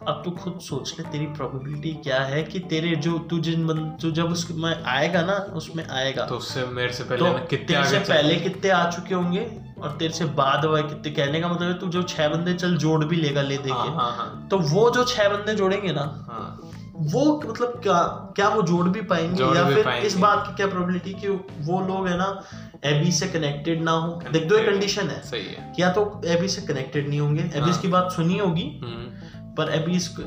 अब 0.09 0.23
तू 0.25 0.31
खुद 0.31 0.59
सोच 0.61 0.95
ले 0.99 1.05
तेरी 1.05 1.27
प्रोबेबिलिटी 1.27 1.93
क्या 1.95 2.21
है 2.21 2.43
कि 2.43 2.59
तेरे 2.59 2.97
जो 2.97 3.19
तू 3.19 3.39
जिन 3.39 3.67
बंद 3.67 3.99
तू 4.03 4.11
जब 4.11 4.25
उसमें 4.25 4.85
आएगा 4.85 5.23
ना 5.23 5.33
उसमें 5.33 5.89
आएगा। 5.89 6.27
तो 6.27 6.37
उससे 6.37 6.65
मेरे 6.67 6.93
से 6.93 7.05
तो 7.05 7.11
पहले 7.11 7.31
मैं 7.31 7.47
कितने 7.47 7.85
से 7.85 7.99
पहले 7.99 8.37
कितने 8.37 8.71
आ 8.71 8.91
चुके 8.91 9.15
होंगे? 9.15 9.51
और 9.83 9.91
तेरे 9.91 10.13
से 10.13 10.25
बाद 10.25 10.65
हुआ 10.65 10.81
कितने 10.81 11.11
कहने 11.13 11.41
का 11.41 11.49
मतलब 11.49 11.69
है 11.69 11.79
तू 11.79 11.87
जो 11.87 12.03
छह 12.03 12.29
बंदे 12.29 12.55
चल 12.55 12.77
जोड़ 12.77 13.05
भी 13.05 13.17
लेगा 13.17 13.43
ले 13.43 13.55
हाँ 13.55 13.65
देंगे 13.65 13.97
हाँ 13.97 14.13
हाँ। 14.17 14.49
तो 14.51 14.59
वो 14.59 14.91
जो 14.91 15.05
छह 15.05 15.29
बंदे 15.29 15.55
जोड़ेंगे 15.55 15.93
ना 15.93 16.27
हाँ। 16.31 16.69
वो 16.97 17.43
मतलब 17.49 17.81
क्या 17.83 18.03
क्या 18.37 18.49
वो 18.49 18.63
जोड़ 18.63 18.89
भी 18.89 19.01
पाएँगे? 19.03 19.37
जोड़ 19.37 19.57
या 19.57 19.63
भी 19.63 19.75
फिर 19.75 19.85
पाएँगे। 19.85 20.07
इस 20.07 20.17
बात 20.17 20.47
की 20.47 20.55
क्या 20.55 20.67
प्रोबेबिलिटी 20.67 21.15
कि 21.15 21.29
वो 21.61 21.81
लोग 21.87 22.09
है 22.09 22.17
ना 22.17 22.45
एबी 22.85 23.13
से 23.13 23.27
कनेक्टेड 23.27 23.83
ना 23.83 23.91
हो? 23.91 24.23
देख 24.33 24.43
दो 24.43 24.55
Connected। 24.55 24.75
कंडीशन 24.75 25.09
है। 25.09 25.21
सही 25.23 25.41
है। 25.41 25.73
या 25.79 25.93
तो 25.93 26.21
एबी 26.27 26.49
से 26.49 26.63
कनेक्टेड 26.63 27.09
नहीं 27.09 27.21
होंगे। 27.21 27.43
एबीस 27.43 27.75
हाँ। 27.75 27.81
की 27.81 27.89
बात 27.89 28.13
सुनी 28.13 28.39
होगी। 28.39 28.81
हम्म, 28.83 29.42
पर 29.59 29.73
एबीस 29.73 30.09
को 30.09 30.23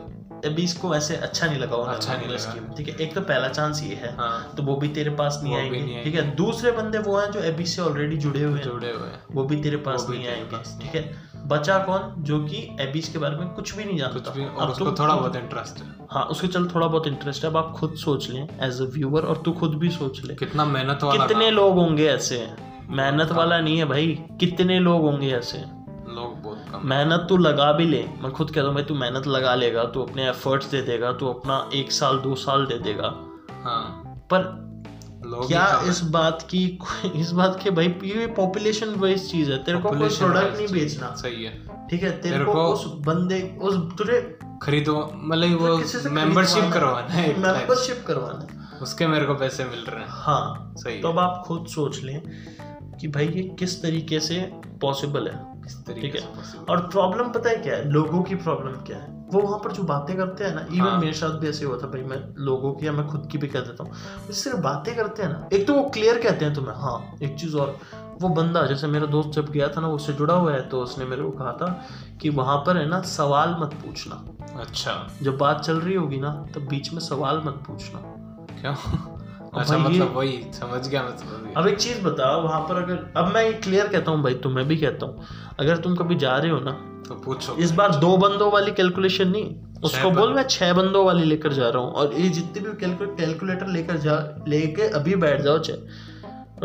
एबीस 0.46 0.74
को 0.74 0.94
ऐसे 0.96 1.16
अच्छा 1.16 1.48
नहीं 1.48 1.60
लगा 1.60 1.76
अच्छा 1.76 2.16
नहीं 2.16 2.28
लगा। 2.28 2.38
स्कीम 2.38 2.64
ठीक 2.78 2.88
है 2.90 2.96
एक 2.96 3.14
तो 3.16 3.22
पहला 3.22 3.48
चांस 3.48 3.82
ये 3.84 3.96
है 3.96 4.16
हाँ। 4.16 4.54
तो 4.58 4.64
वो 4.64 4.76
भी 4.76 4.88
तेरे 4.88 5.10
पास 5.10 5.40
नहीं 5.44 5.56
आएँगे। 5.56 6.02
ठीक 6.04 6.16
है 6.16 6.36
दूसरे 6.36 6.72
बंदे 6.72 6.98
वो 6.98 7.18
हैं 7.18 7.32
जो 7.32 7.40
एबी 7.40 7.66
से 7.66 7.82
ऑलरेडी 7.82 8.18
जुड़े 8.18 8.44
हुए 8.44 8.58
हैं। 8.58 8.64
जुड़े 8.64 8.92
हुए 8.92 9.08
हैं। 9.08 9.22
वो 9.32 9.44
भी 9.44 9.62
तेरे 9.62 9.78
पास 9.78 10.06
नहीं 10.10 10.28
आएँगे। 10.28 10.58
ठीक 10.82 10.96
है 10.96 11.24
बचा 11.48 11.78
कौन? 11.78 12.24
जो 12.24 12.40
कि 12.40 12.58
एबीस 12.82 13.10
के 13.10 13.20
बारे 13.20 13.38
में 13.38 13.48
कुछ 13.48 13.76
भी 13.78 13.86
नहीं 13.86 13.98
जानता। 13.98 14.32
भी 14.32 14.46
और 14.46 14.70
उसको 14.70 14.92
थोड़ा 14.92 15.16
बहुत 15.16 15.36
इंटरेस्ट 15.36 15.78
है। 15.78 15.96
हाँ 16.12 16.24
उसके 16.26 16.48
चल 16.48 16.68
थोड़ा 16.68 16.88
बहुत 16.88 17.08
इंटरेस्ट 17.08 17.44
है। 17.44 17.50
अब 17.50 17.58
आप 17.58 17.74
खुद 17.78 17.96
सोच 17.96 18.30
लें 18.30 18.48
एज 18.62 18.82
अ 18.82 18.86
व्यूअर 18.86 19.24
और 19.24 19.42
तू 19.46 19.52
खुद 19.52 19.76
भी 19.76 19.90
सोच 19.90 20.24
ले। 20.26 20.36
कितना 20.36 20.66
मेहनत 20.66 21.04
वाला 21.04 21.26
कितने 21.26 21.50
लोग 21.52 21.76
होंगे 21.76 22.08
ऐसे? 22.08 22.48
मेहनत 22.90 23.32
वाला 23.32 23.60
नहीं 23.60 23.78
है 23.78 23.86
भाई। 23.86 24.08
कितने 24.40 24.80
लोग 24.80 25.02
होंगे 25.02 25.32
ऐसे? 25.32 25.64
मेहनत 26.86 27.26
तो 27.30 27.38
लगा 27.38 27.72
भी 27.72 27.86
ले। 27.86 28.10
मैं 28.22 28.32
खुद 28.32 28.52
कहता 28.52 28.68
हूँ 28.68 28.76
भाई 28.76 28.84
तू 28.84 28.96
मेहनत 28.96 29.28
लगा 29.28 29.56
लेगा 29.56 29.84
तू 29.84 30.02
अपने 30.02 30.30
एफर्ट्स 30.30 30.66
दे 30.66 30.82
देगा 30.82 31.14
तू 31.14 31.28
अपना 31.28 31.70
एक 31.74 31.92
साल 31.92 32.20
दो 32.20 32.36
साल 32.36 32.66
दे 32.66 32.80
देगा। 32.80 33.22
हाँ। 33.64 34.02
पर 34.32 34.66
क्या 35.28 35.82
इस 35.86 36.02
बात 36.02 36.42
की 36.42 36.80
इस 37.16 37.32
बात 37.32 37.60
के 37.64 37.70
भाई 37.70 37.96
ये 38.04 38.28
पॉपुलेशन 38.28 39.00
बेस्ड 39.00 39.32
चीज़ 39.32 39.52
है। 39.52 39.64
तेरे 39.64 39.78
को 39.78 39.90
कोई 39.90 40.10
प्रोडक्ट 40.10 40.58
नहीं 40.58 40.68
बेचना। 40.68 41.16
सही 41.16 41.44
है। 41.44 41.88
ठीक 41.88 42.04
है 42.04 42.22
तेरे 42.22 42.34
तेरे 42.34 42.46
को 42.46 42.54
को- 42.54 42.64
उस 42.64 42.86
बंदे 42.86 43.58
उस 43.62 43.98
तुझे 43.98 44.40
खरीदो 44.62 45.12
मतलब 45.16 45.62
वो 45.62 45.78
मेंबरशिप 46.10 46.74
करवाना 46.74 47.14
है 47.14 47.40
मेंबरशिप 47.40 48.04
करवाना 48.08 48.40
है। 48.40 48.80
उसके 48.82 49.08
मेरे 49.08 49.26
को 49.26 49.34
पैसे 49.34 49.66
मिल 49.66 49.80
रहे 49.80 50.00
हैं। 50.00 50.08
हाँ। 50.10 50.74
सही 50.78 51.00
तो 51.00 51.08
अब 51.08 51.20
आप 51.20 51.44
खुद 51.48 51.68
सोच 51.68 52.04
लें 52.04 52.24
कि 53.02 53.08
भाई 53.08 53.26
ये 53.26 53.56
किस 53.60 53.84
तरीके 53.84 54.20
से 54.20 54.52
पॉसिबल 54.82 55.28
है। 55.28 55.55
इस 55.66 55.76
ठीक 55.78 55.86
तरीके 55.88 56.18
है। 56.18 56.44
से 56.44 56.58
और 56.70 56.82
प्रॉब्लम 56.88 57.30
पता 57.30 57.50
है 57.50 57.56
क्या 57.56 57.76
है? 57.76 57.90
लोगों 57.90 58.22
की 58.24 58.36
प्रॉब्लम 58.36 58.72
क्या 58.82 58.98
है? 58.98 59.14
वो 59.34 59.40
वहाँ 59.42 59.58
पर 59.60 59.72
जो 59.72 59.84
बातें 59.84 60.16
करते 60.18 60.44
हैं 60.44 60.54
ना 60.56 60.62
इवन 60.62 60.88
हाँ। 60.88 61.00
मेरे 61.00 61.14
साथ 61.14 61.40
भी 61.40 61.48
ऐसे 61.50 61.66
हुआ 61.66 61.78
था 61.78 61.88
भाई 61.88 62.02
मैं 62.02 62.18
लोगों 62.46 62.74
की 62.74 62.88
या 62.88 62.92
मैं 62.92 63.08
खुद 63.08 63.28
की 63.32 63.38
भी 63.38 63.48
कह 63.48 63.60
देता 63.60 63.84
हूँ। 63.84 64.32
सिर्फ़ 64.34 64.58
बातें 64.58 64.96
करते 64.96 65.24
हैं 65.24 65.30
ना 65.30 65.48
एक 65.54 65.68
तो 65.68 65.74
वो 65.74 65.84
क्लियर 65.90 66.22
कहते 66.22 66.46
हैं 66.46 66.54
तुम्हें 66.54 66.76
हाँ 66.76 66.98
एक 67.24 67.36
चीज़ 67.40 67.56
और 67.56 67.78
वो 68.22 68.30
बंदा 68.30 68.66
जैसे 68.66 68.88
मेरा 68.88 69.06
दोस्त 69.06 69.30
जब 69.30 69.50
गया 69.52 69.68
था 69.68 69.82
ना 69.82 69.88
उससे 69.88 70.14
जुड़ा 70.14 70.34
हुआ 70.34 70.54
है 70.54 70.62
तो 70.70 70.82
उसने 70.82 71.06
मेरे 71.06 71.24
को 71.24 71.32
कहा 71.32 71.52
था 71.52 71.68
कि 72.22 72.30
वहाँ 72.30 72.58
पर 72.58 72.78
है 72.78 72.88
ना 72.88 73.02
सवाल 73.02 73.56
मत 73.60 73.74
पूछना। 73.86 74.24
अच्छा। 74.62 74.92
जब 75.22 75.38
बात 75.38 75.62
चल 75.62 75.80
रही 75.80 75.96
होगी 75.96 76.18
ना 76.18 76.32
तब 76.56 76.68
बीच 76.68 76.94
में 76.94 77.00
सवाल 77.00 77.42
मत 77.46 77.64
पूछना। 77.68 78.00
क्यों? 78.62 78.74
अच्छा 79.56 79.78
मतलब 79.78 80.16
वही 80.16 80.38
समझ 80.54 80.88
गया 80.88 81.04
मतलब 81.04 81.54
अब 81.58 81.68
एक 81.68 81.78
चीज़ 81.78 82.02
बताओ 82.02 82.42
वहाँ 82.42 82.60
पर 82.62 82.82
अगर 82.84 83.06
अब 83.18 83.34
मैं 83.34 83.44
ये 83.44 83.54
क्लियर 83.60 83.88
कहता 83.88 84.12
हूँ 84.12 84.24
भाई 84.24 84.34
तुम्हें 84.44 84.68
भी 84.68 84.78
कहता 84.78 85.06
हूँ। 85.06 85.26
अगर 85.60 85.78
तुम 85.78 85.96
कभी 85.96 86.16
जा 86.16 86.38
रहे 86.38 86.52
हो 86.52 86.60
ना 86.60 86.72
तो 87.08 87.16
पूछो। 87.16 87.56
इस 87.58 87.72
बार 87.72 87.96
दो 87.96 88.16
बंदों 88.18 88.52
वाली 88.52 88.72
कैलकुलेशन 88.72 89.28
नहीं 89.28 89.56
उसको 89.84 90.10
बोल 90.12 90.34
मैं 90.34 90.44
छह 90.48 90.74
बंदों 90.74 91.06
वाली 91.06 91.24
लेकर 91.24 91.54
जा 91.54 91.70
रहा 91.70 91.82
हूँ। 91.82 91.92
और 91.94 92.14
ये 92.14 92.30
जितनी 92.30 92.62
भी 92.62 92.76
कैलकुलेटर 93.18 93.68
लेकर 93.68 93.98
जा 93.98 94.18
लेके 94.48 94.88
अभी 95.00 95.16
बैठ 95.16 95.42
जाओ 95.42 95.60
चाहे। 95.60 95.80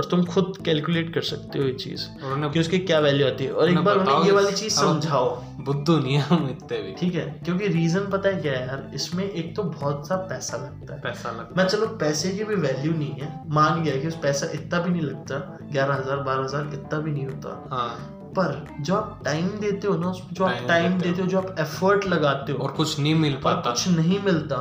और 0.01 0.07
तुम 0.11 0.25
खुद 0.25 0.53
कैलकुलेट 0.65 1.13
कर 1.15 1.23
सकते 1.23 1.59
हो 1.59 1.65
ये 1.65 1.73
चीज़ 1.73 2.07
कि 2.53 2.61
उसकी 2.61 2.79
क्या 2.79 2.99
वैल्यू 2.99 3.27
आती 3.27 3.45
है। 3.45 3.53
और 3.53 3.71
एक 3.71 3.79
बार 3.79 3.97
उन्हें 3.97 4.25
ये 4.25 4.33
वाली 4.33 4.53
चीज़ 4.53 4.75
समझाओ। 4.75 5.29
बुद्धू 5.61 5.97
नहीं 5.99 6.19
हम 6.19 6.49
इतने 6.51 6.79
भी। 6.83 6.93
ठीक 6.93 7.15
है 7.15 7.25
क्योंकि 7.45 7.67
रीजन 7.69 8.07
पता 8.07 8.29
है 8.29 8.41
क्या 8.43 8.53
है 8.53 8.67
यार 8.67 8.91
इसमें 8.95 9.25
एक 9.25 9.55
तो 9.57 9.63
बहुत 9.63 10.09
सा 10.09 10.17
पैसा 10.17 10.57
लगता 10.57 10.95
है। 10.95 11.01
पैसा 11.01 11.31
लगता 11.31 11.63
मैं 11.63 11.69
चलो 11.69 11.87
पैसे 11.87 12.31
की 12.31 12.45
भी 12.45 12.55
वैल्यू 12.55 12.93
नहीं 12.93 13.21
है। 13.21 13.29
मान 13.49 13.83
गया 13.83 13.97
कि 13.97 14.09
उस 14.09 14.17
पैसा 14.23 14.47
इतना 14.55 14.81
भी 14.81 14.91
नहीं 14.91 15.03
लगता 15.03 15.59
ग्यारह 15.73 15.95
हज़ार 15.95 16.17
बारह 16.17 16.45
हज़ार 16.45 16.71
इतना 16.75 16.99
भी 16.99 17.11
नहीं 17.11 17.27
होता। 17.27 17.69
हाँ। 17.73 18.17
पर 18.37 18.67
जो 18.81 18.95
आप 18.95 19.21
टाइम 19.25 19.49
देते 19.61 19.89
हो 19.89 19.97
ना 19.97 20.09
उसमें 20.09 20.35
जो 20.35 20.45
आप 20.45 20.65
टाइम 20.69 20.93
देते 20.93 21.09
देते 21.09 21.23
हो 21.23 21.29
जो 21.29 21.39
आप 21.39 21.57
एफर्ट 21.59 22.05
लगाते 22.05 22.53
हो 22.53 22.59
और 22.59 22.73
कुछ 22.73 22.99
नहीं 22.99 23.15
मिल 23.15 23.37
पाता। 23.45 23.71
कुछ 23.71 23.89
नहीं 23.89 24.19
मिलता 24.23 24.57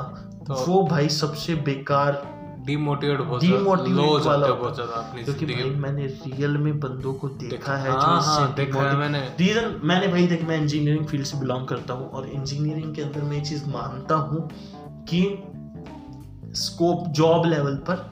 तो- 0.47 0.67
वो 0.67 0.81
भाई 0.83 1.09
सबसे 1.09 1.55
बेकार 1.55 2.21
डिमोटिवेट 2.66 3.20
बहुत 3.22 4.26
वाला 4.26 4.47
हो 4.47 4.55
बहुत 4.55 4.76
ज़्यादा 4.76 4.93
अपनी 4.93 5.24
क्योंकि 5.24 5.45
भाई 5.45 5.70
मैंने 5.70 6.05
रियल 6.05 6.57
में 6.57 6.80
बंदों 6.80 7.14
को 7.14 7.30
देखा 7.30 7.76
है 7.78 7.91
जो 7.91 7.97
हाँ 7.97 8.22
हाँ 8.22 8.53
देखा 8.53 8.82
है 8.82 8.95
मैंने। 8.97 9.20
रीजन 9.39 9.80
मैंने 9.84 10.07
भाई 10.07 10.28
देख 10.28 10.43
मैं 10.43 10.57
इंजीनियरिंग 10.57 11.05
फ़ील्ड 11.05 11.26
से 11.26 11.38
बिलोंग 11.38 11.68
करता 11.68 11.93
हूँ 11.93 12.10
और 12.10 12.28
इंजीनियरिंग 12.30 12.95
के 12.95 13.01
अंदर 13.01 13.22
मैं 13.22 13.38
ये 13.38 13.41
चीज़ 13.41 13.70
मानता 13.70 14.16
हूँ 14.16 14.49
कि 15.10 15.22
स्कोप 16.55 17.07
जॉब 17.07 17.45
लेवल 17.45 17.76
पर 17.89 18.10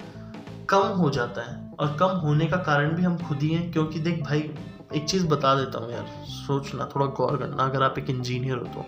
कम 0.69 0.87
हो 0.97 1.09
जाता 1.09 1.41
है 1.41 1.71
और 1.79 1.95
कम 1.99 2.07
होने 2.07 2.45
का 2.47 2.57
कारण 2.57 2.95
भी 2.95 3.03
हम 3.03 3.17
खुद 3.17 3.41
ही 3.41 3.49
हैं 3.49 3.71
क्योंकि 3.71 3.99
देख 3.99 4.23
भाई 4.23 4.49
एक 4.95 5.05
चीज़ 5.05 5.27
बता 5.27 5.55
देता 5.55 5.79
हूँ 5.79 5.91
यार 5.93 6.05
सोचना 6.27 6.89
थोड़ा 6.95 7.05
गौर 7.05 7.37
करना 7.37 7.63
अगर 7.63 7.83
आप 7.83 7.99
एक 7.99 8.09
इंजीनियर 8.09 8.57
हो 8.57 8.65
तो। 8.65 8.85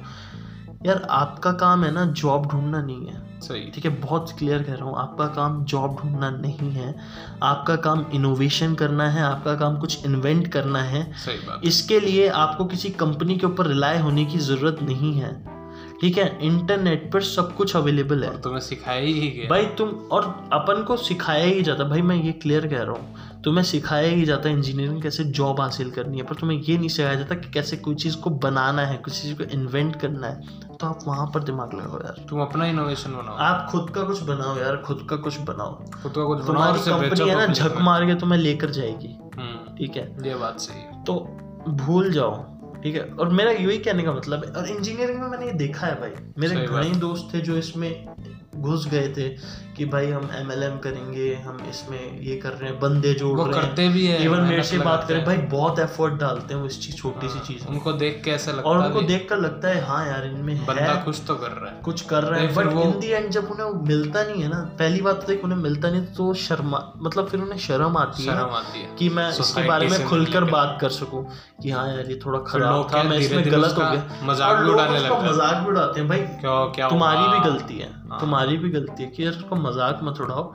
यार 0.86 1.07
आपका 1.09 1.51
काम 1.51 1.84
है 1.84 1.91
ना 1.91 2.05
जॉब 2.05 2.45
ढूंढना 2.47 2.82
नहीं 2.82 3.07
है। 3.07 3.39
सही। 3.39 3.69
ठीक 3.71 3.86
है 3.86 3.91
बहुत 4.01 4.32
क्लियर 4.39 4.63
कह 4.63 4.73
रहा 4.73 4.86
हूँ 4.86 4.95
आपका 4.97 5.25
काम 5.27 5.63
जॉब 5.65 5.97
ढूंढना 6.01 6.30
नहीं 6.30 6.71
है। 6.71 6.95
आपका 7.43 7.75
काम 7.75 8.05
इनोवेशन 8.13 8.75
करना 8.75 9.09
है 9.09 9.21
आपका 9.21 9.55
काम 9.55 9.77
कुछ 9.77 10.05
इन्वेंट 10.05 10.47
करना 10.47 10.84
है। 10.84 11.03
सही 11.13 11.38
बात। 11.38 11.61
इसके 11.63 11.99
लिए 11.99 12.27
आपको 12.27 12.65
किसी 12.65 12.89
कंपनी 12.89 13.38
के 13.38 13.45
ऊपर 13.45 13.67
रिलाय 13.67 13.99
होने 13.99 14.25
की 14.25 14.38
ज़रूरत 14.38 14.77
नहीं 14.82 15.13
है। 15.13 15.59
ठीक 16.01 16.17
है 16.17 16.39
इंटरनेट 16.41 17.11
पर 17.13 17.21
सब 17.21 17.55
कुछ 17.55 17.75
अवेलेबल 17.75 18.23
है। 18.23 18.30
और 18.30 18.38
तुम्हें 18.38 18.59
सिखाया 18.59 19.01
ही 19.01 19.30
गया। 19.30 19.49
भाई 19.49 19.65
तुम 19.65 19.89
और 19.89 20.23
अपन 20.53 20.84
को 20.84 20.97
सिखाया 20.97 21.45
ही 21.45 21.61
जाता। 21.61 21.84
भाई 21.84 22.01
मैं 22.01 22.15
ये 22.15 22.32
क्लियर 22.32 22.67
कह 22.67 22.82
रहा 22.82 22.91
हूँ 22.91 23.41
तुम्हें 23.43 23.63
सिखाया 23.63 24.07
ही 24.07 24.25
जाता 24.25 24.49
है 24.49 24.55
इंजीनियरिंग 24.55 25.01
कैसे 25.01 25.23
जॉब 25.23 25.61
हासिल 25.61 25.91
करनी 25.91 26.17
है। 26.17 26.23
पर 26.23 26.36
तुम्हें 26.36 26.59
ये 26.59 26.77
नहीं 26.77 26.89
सिखाया 26.89 27.15
जाता 27.15 27.36
कि 27.36 27.51
कैसे 27.51 27.77
कोई 27.77 27.95
चीज़ 27.95 28.17
को 28.17 28.30
बनाना 28.30 28.82
है 28.82 28.97
किसी 28.97 29.21
चीज़ 29.21 29.38
को 29.38 29.43
इन्वेंट 29.43 29.95
करना 29.95 30.27
है। 30.27 30.67
तो 30.80 30.88
आप 30.88 30.99
वहाँ 31.07 31.32
पर 31.34 31.43
दिमाग 31.43 31.73
लगाओ 31.73 31.99
यार। 31.99 32.25
तुम 32.30 32.41
अपना 32.41 32.65
इनोवेशन 32.65 33.11
बनाओ। 33.11 33.36
आप 33.36 33.67
खुद 33.71 33.89
का 33.89 34.03
कुछ 34.03 34.21
बनाओ 34.21 34.57
यार 34.57 34.77
खुद 34.77 35.07
का 35.09 35.15
कुछ 35.15 35.39
बनाओ। 35.39 35.73
खुद 35.75 36.11
का 36.11 36.23
कुछ 36.25 36.38
बनाओ 36.39 36.45
तुम्हारी 36.47 36.80
कंपनी 36.80 37.30
है 37.30 37.36
ना 37.36 37.53
झक। 37.53 37.75
मार 37.82 38.05
के 38.05 38.15
तुम्हें 38.15 38.39
लेकर 38.39 38.69
जाएगी। 38.69 39.19
हम्म। 39.38 39.75
ठीक 39.75 39.97
है? 39.97 40.17
ये 40.27 40.36
बात 40.36 40.59
सही 40.59 40.80
है। 40.80 41.03
तो 41.03 41.13
भूल 41.67 42.11
जाओ। 42.11 42.43
ठीक 42.84 42.95
है? 42.95 43.03
और 43.19 43.30
मेरा 43.30 43.51
यही 43.51 43.77
कहने 43.77 44.03
का 44.03 44.13
मतलब 44.13 44.45
है 44.45 44.51
और 44.51 44.69
इंजीनियरिंग 44.69 45.19
में 45.19 45.27
मैंने 45.27 45.45
ये 45.45 45.51
देखा 45.51 45.88
है 45.88 46.01
भाई। 46.01 46.11
मेरे 46.38 46.65
घने 46.65 46.89
दोस्त 46.89 47.34
थे 47.34 47.39
जो 47.39 47.55
इसमें 47.55 48.07
घुस 48.55 48.88
गए 48.88 49.13
थे। 49.17 49.30
कि 49.80 49.86
भाई 49.88 50.09
हम 50.09 50.30
एम 50.36 50.51
एल 50.51 50.63
एम 50.63 50.77
करेंगे 50.80 51.34
हम 51.43 51.57
इसमें 51.69 51.99
ये 52.21 52.36
कर 52.38 52.53
रहे 52.53 52.69
हैं 52.69 52.80
बंदे 52.80 53.13
जोड़ 53.15 53.38
वो 53.38 53.45
रहे 53.45 53.55
हैं। 53.55 53.61
करते 53.61 53.88
भी 53.89 54.05
है 54.05 54.23
इवन 54.23 54.41
मेरे 54.43 54.63
से 54.63 54.77
बात 54.80 55.05
करें 55.07 55.17
हैं। 55.17 55.25
भाई 55.25 55.38
बहुत 55.49 55.80
एफर्ट 55.80 56.13
डालते 56.19 56.53
हैं 56.53 56.61
वो 56.61 56.67
इस 56.67 56.80
चीज़ 56.82 56.95
छोटी 56.95 57.30
सी 57.30 57.38
हाँ, 57.38 57.45
चीज़ 57.45 57.67
उनको 57.67 57.93
देख 58.01 58.21
के 58.25 58.32
ऐसा 58.32 58.51
लगता 58.51 58.69
और 58.69 58.77
उनको 58.77 59.01
देख 59.03 59.27
कर 59.30 59.38
लगता 59.38 59.67
है 59.67 59.82
हाँ 59.86 60.05
यार 60.07 60.25
इनमें 60.25 60.65
बंदा 60.65 60.93
कुछ 61.05 61.21
तो 61.27 61.36
कर 61.36 61.51
रहा 61.51 61.71
है। 61.71 61.82
कुछ 61.82 62.01
कर 62.09 62.23
रहे 62.23 62.41
हैं 62.41 62.53
बट 62.55 62.71
इन 62.84 62.99
दी 62.99 63.11
एंड 63.11 63.30
जब 63.32 63.51
उन्हें 63.51 63.88
मिलता 63.88 64.23
नहीं 64.23 64.41
है 64.43 64.49
ना 64.49 64.59
पहली 64.80 65.01
बात 65.01 65.25
तो 65.27 65.34
उन्हें 65.43 65.59
मिलता 65.59 65.89
नहीं 65.89 66.05
तो 66.17 66.34
शर्मा 66.39 66.82
मतलब 66.97 67.27
फिर 67.27 67.41
उन्हें 67.41 67.59
शर्म 67.59 67.97
आती 67.97 68.25
है 68.25 68.86
कि 68.99 69.09
मैं 69.09 69.30
इसके 69.39 69.63
बारे 69.63 69.88
में 69.88 70.07
खुलकर 70.07 70.43
बात 70.51 70.77
कर 70.82 70.89
सकूँ 70.97 71.23
कि 71.61 71.71
हाँ 71.71 71.88
यार 71.88 72.09
ये 72.09 72.19
थोड़ा 72.25 72.39
खराब 72.47 72.88
था 72.93 73.03
मैं 73.03 73.17
इसमें 73.19 73.51
गलत 73.51 73.77
हो 73.77 73.82
गया। 73.82 74.19
मज़ाक 74.23 74.57
भी 74.57 74.69
उड़ाने 74.71 74.99
लगते 74.99 75.15
हैं। 75.15 75.32
मज़ाक 75.32 75.67
उड़ाते 75.67 75.99
हैं 75.99 76.09
भाई 76.09 76.19
तुम्हारी 76.89 77.27
भी 77.30 77.49
गलती 77.49 77.77
है 77.77 77.89
हाँ। 78.09 78.19
तुम्हारी 78.19 78.57
भी 78.57 78.69
गलती 78.69 79.03
है 79.03 79.09
कि 79.09 79.25
यार 79.25 79.34
मज़ाक 79.70 79.99
मत 80.03 80.22
उड़ाओ। 80.22 80.53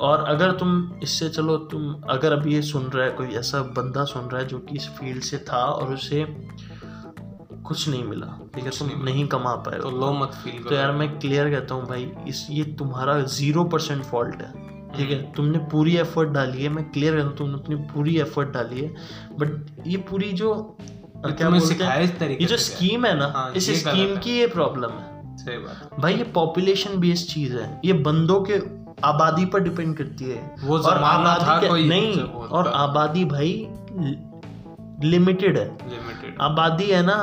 और 0.00 0.24
अगर 0.28 0.52
तुम 0.58 0.70
इससे 1.02 1.28
चलो 1.30 1.56
तुम 1.72 1.92
अगर 2.10 2.32
अभी 2.32 2.54
ये 2.54 2.62
सुन 2.62 2.86
रहा 2.86 3.04
है 3.04 3.10
कोई 3.12 3.34
ऐसा 3.36 3.60
बंदा 3.76 4.04
सुन 4.04 4.28
रहा 4.28 4.40
है 4.40 4.46
जो 4.48 4.58
कि 4.60 4.76
इस 4.76 4.88
फ़ील्ड 4.96 5.22
से 5.22 5.38
था 5.50 5.64
और 5.66 5.92
उसे 5.94 6.24
कुछ 7.66 7.88
नहीं 7.88 8.02
मिला 8.04 8.26
ठीक 8.54 8.64
है? 8.64 8.70
तुम 8.70 8.88
नहीं 8.88 9.04
नहीं 9.04 9.26
कमा 9.28 9.54
पाए 9.66 9.78
तो 9.80 9.90
लो 9.90 10.12
मत 10.14 10.34
फील 10.44 10.62
तो 10.64 10.74
यार 10.74 10.92
मैं 10.92 11.08
क्लियर 11.18 11.50
कहता 11.50 11.74
हूँ 11.74 11.86
भाई 11.88 12.10
इस 12.28 12.46
ये 12.50 12.64
तुम्हारा 12.78 13.18
ज़ीरो 13.36 13.64
परसेंट 13.64 14.02
फॉल्ट 14.04 14.42
है 14.42 14.52
ठीक 14.96 15.10
है? 15.10 15.20
तुमने 15.32 15.58
पूरी 15.70 15.96
एफर्ट 15.96 16.30
डाली 16.30 16.62
है 16.62 16.68
मैं 16.68 16.84
क्लियर 16.90 17.14
कहता 17.14 17.28
हूँ 17.28 17.36
तुमने 17.36 17.62
अपनी 17.62 17.76
पूरी 17.94 18.18
एफर्ट 18.20 18.48
डाली 18.48 18.80
है 18.80 18.94
बट 19.38 19.86
ये 19.86 19.96
पूरी 20.10 20.32
जो 20.32 20.52
क्या 21.26 21.50
बोलते 21.50 21.84
हैं 21.84 22.30
ये 22.30 22.46
जो 22.46 22.56
स्कीम 22.58 23.06
है 23.06 23.16
ना 23.18 23.32
हाँ, 23.36 23.50
इस 23.52 23.70
स्कीम 23.80 24.16
की 24.16 24.38
ये 24.38 24.46
प्रॉब्लम 24.46 24.90
है। 24.90 25.13
सही 25.44 25.56
बात 25.58 26.00
भाई 26.00 26.14
ये 26.14 26.24
पॉपुलेशन 26.34 26.98
बेस्ड 27.00 27.28
चीज़ 27.30 27.56
है। 27.56 27.80
ये 27.84 27.92
बंदों 28.02 28.40
के 28.40 28.58
आबादी 29.04 29.44
पर 29.46 29.60
डिपेंड 29.60 29.96
करती 29.96 30.24
है। 30.24 30.54
वो 30.62 30.78
और 30.78 30.98
आबादी 30.98 31.44
था 31.46 31.68
कोई 31.68 31.88
नहीं 31.88 32.22
और 32.50 32.68
आबादी 32.68 33.24
भाई 33.24 33.52
लिमिटेड 35.04 35.58
है। 35.58 35.66
लिमिटेड 35.90 36.36
आबादी 36.40 36.84
है 36.84 37.02
ना 37.02 37.16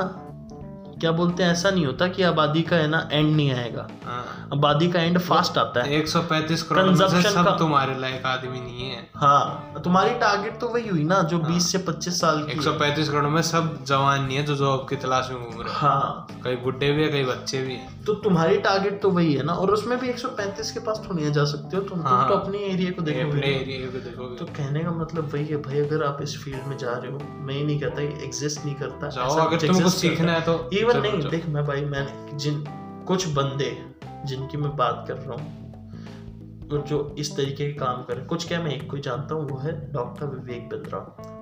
क्या 1.02 1.12
बोलते 1.12 1.43
हैं 1.43 1.52
ऐसा 1.52 1.70
नहीं 1.70 1.86
होता 1.86 2.08
कि 2.08 2.24
आबादी 2.24 2.62
का 2.62 2.76
है 2.76 2.88
ना 2.88 3.10
एंड 3.12 3.36
नहीं 3.36 3.52
आएगा। 3.52 3.88
हाँ। 4.06 4.49
आबादी 4.54 4.91
का 4.91 4.99
एंड 4.99 5.20
फास्ट 5.20 5.58
आता 5.58 5.84
है। 5.84 5.93
एक 5.93 6.08
सौ 6.08 6.20
पैंतीस 6.20 6.64
करोड़ 6.64 6.84
में 6.86 6.95
सब 7.22 7.45
का- 7.45 7.60
तुम्हारे 7.60 7.99
लायक 7.99 8.26
आदमी 8.26 8.60
नहीं 8.60 8.89
है। 8.91 9.10
हाँ 9.16 9.74
तुम्हारी 9.84 10.10
टारगेट 10.10 10.60
तो 10.60 10.68
वही 10.68 10.88
हुई 10.89 11.04
ना 11.04 11.22
जो 11.22 11.38
20 11.39 11.72
से 11.72 11.78
25 11.78 12.22
साल 12.22 12.43
की 12.43 12.52
एक 12.52 12.62
सौ 12.62 12.72
पैंतीस 12.72 13.10
करोड़ 13.10 13.24
में 13.24 13.41
सब 13.41 13.84
जवान 13.86 14.24
नहीं 14.24 14.38
है 14.38 14.43
जो 14.43 14.56
जॉब 14.56 14.88
की 14.89 14.95
तलाश 14.95 15.30
में 15.32 15.52
घूम 15.52 15.62
रहे 15.62 15.74
हैं। 15.74 15.80
हाँ। 15.80 16.28
कई 16.43 16.56
बुढ़े 16.56 16.91
भी 16.91 17.04
है 17.04 17.10
कई 17.10 17.24
बच्चे 17.24 17.62
भी 17.62 17.74
है। 17.74 18.04
तो 18.04 18.14
तुम्हारी 18.14 18.58
टारगेट 18.58 19.02
तो 19.02 19.10
वही 19.10 19.34
है 19.34 19.43
ना 19.43 19.54
और 19.54 19.72
उसमें 19.72 19.99
भी 19.99 20.08
135 20.10 20.72
के 20.72 20.80
पास 20.80 21.02
थोड़ी 21.10 21.32
जा 21.32 21.45
सकते 21.45 21.78
हो 21.78 21.84
तुम। 21.84 22.02
हाँ। 22.02 22.28
तो 22.28 22.34
अपने 22.34 22.58
एरिया 22.58 22.91
को 22.91 23.02
देखो 23.02 23.28
अपने 23.28 23.41
एरिया 23.41 23.91
को 23.91 23.97
देखोगे। 23.97 24.36
तो 24.36 24.45
कहने 24.45 24.80
का 24.80 24.91
मतलब 24.91 25.34
वही 25.34 25.45
है 25.45 25.58
भाई 25.58 25.80
अगर 25.80 26.04
आप 26.04 26.18
इस 26.22 26.43
फ़ील्ड 26.43 26.68
में 26.68 26.78
जा 26.78 26.91
रहे 26.91 27.12
हो 27.12 27.20
मैं 27.34 27.56
ये 27.56 27.64
नहीं 27.64 27.80
कहता 27.80 28.02
एग्जिस्ट 28.02 28.66
नहीं 28.66 28.76
करता 28.76 29.10
अगर 29.41 29.58
तुमको 29.68 29.89
सीखना 29.89 30.32
है 30.32 30.41
तो 30.41 30.70
इवन 30.97 31.17
नहीं 31.17 31.29
देख 31.29 31.45
मैं 31.45 31.65
भाई 31.65 31.81
मैंने 31.85 32.37
जिन 32.37 32.63
कुछ 33.07 33.27
बंदे 33.27 33.77
जिनकी 34.25 34.57
मैं 34.57 34.75
बात 34.75 35.05
कर 35.07 35.13
रहा 35.13 35.33
हूँ 35.33 36.83
जो 36.87 37.15
इस 37.19 37.35
तरीके 37.37 37.65
के 37.67 37.73
काम 37.73 38.03
कर 38.03 38.19
कुछ 38.19 38.47
क्या 38.47 38.61
मैं 38.61 38.71
एक 38.71 38.89
को 38.91 38.97
जानता 38.97 39.35
हूँ 39.35 39.49
वो 39.49 39.57
है 39.57 39.91
डॉक्टर 39.93 40.25
विवेक 40.25 40.69
बिंद्रा। 40.69 40.99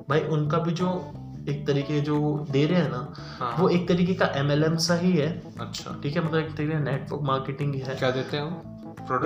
भाई 0.10 0.20
उनका 0.20 0.58
भी 0.58 0.72
जो 0.72 1.14
एक 1.50 1.68
तरीके 1.68 2.00
जो 2.00 2.46
दे 2.52 2.66
रहे 2.66 2.82
हैं 2.82 2.90
ना 2.92 3.14
हाँ। 3.40 3.56
वो 3.60 3.70
एक 3.70 3.88
तरीके 3.88 4.14
का 4.14 4.26
एम 4.26 4.52
एल 4.52 4.64
एम 4.64 4.76
सा 4.78 4.96
ही 4.96 5.12
है। 5.12 5.30
अच्छा। 5.60 6.00
ठीक 6.04 6.16
है 6.16 6.26
मतलब 6.26 6.40
एक 6.40 6.56
तरीके 6.56 6.80
नेटवर्क 6.80 7.22
मार्केटिंग 7.22 7.76
है। 7.76 7.96
क्या 7.96 8.12
देते 8.12 8.38
हैं 8.38 8.44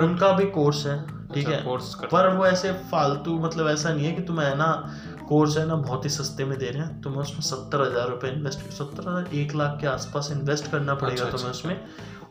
उनका 0.02 0.32
भी 0.32 0.44
कोर्स 0.50 0.86
है। 0.86 1.23
ठीक 1.34 1.48
है। 1.48 1.62
कोर्स 1.62 1.94
पर 2.12 2.28
वो 2.36 2.46
ऐसे 2.46 2.72
फालतू 2.90 3.38
मतलब 3.40 3.68
ऐसा 3.68 3.92
नहीं 3.92 4.06
है 4.06 4.12
कि 4.12 4.22
तुम्हें 4.22 4.46
है 4.46 4.56
ना 4.56 4.70
कोर्स 5.28 5.56
है 5.58 5.66
ना 5.66 5.74
बहुत 5.76 6.04
ही 6.04 6.10
सस्ते 6.10 6.44
में 6.44 6.58
दे 6.58 6.66
रहे 6.66 6.82
हैं। 6.82 7.00
तुम्हें 7.02 7.20
उसमें 7.20 7.40
सत्तर 7.42 7.82
हज़ार 7.82 8.08
रुपये 8.08 8.30
इन्वेस्ट 8.30 8.60
सत्तर 8.72 9.08
हज़ार 9.08 9.34
एक 9.34 9.54
लाख 9.54 9.78
के 9.80 9.86
आसपास 9.86 10.28
इन्वेस्ट 10.32 10.70
करना 10.70 10.94
पड़ेगा 10.94 11.24
अच्छा, 11.24 11.36
तुम्हें 11.36 11.50
उसमें। 11.50 11.80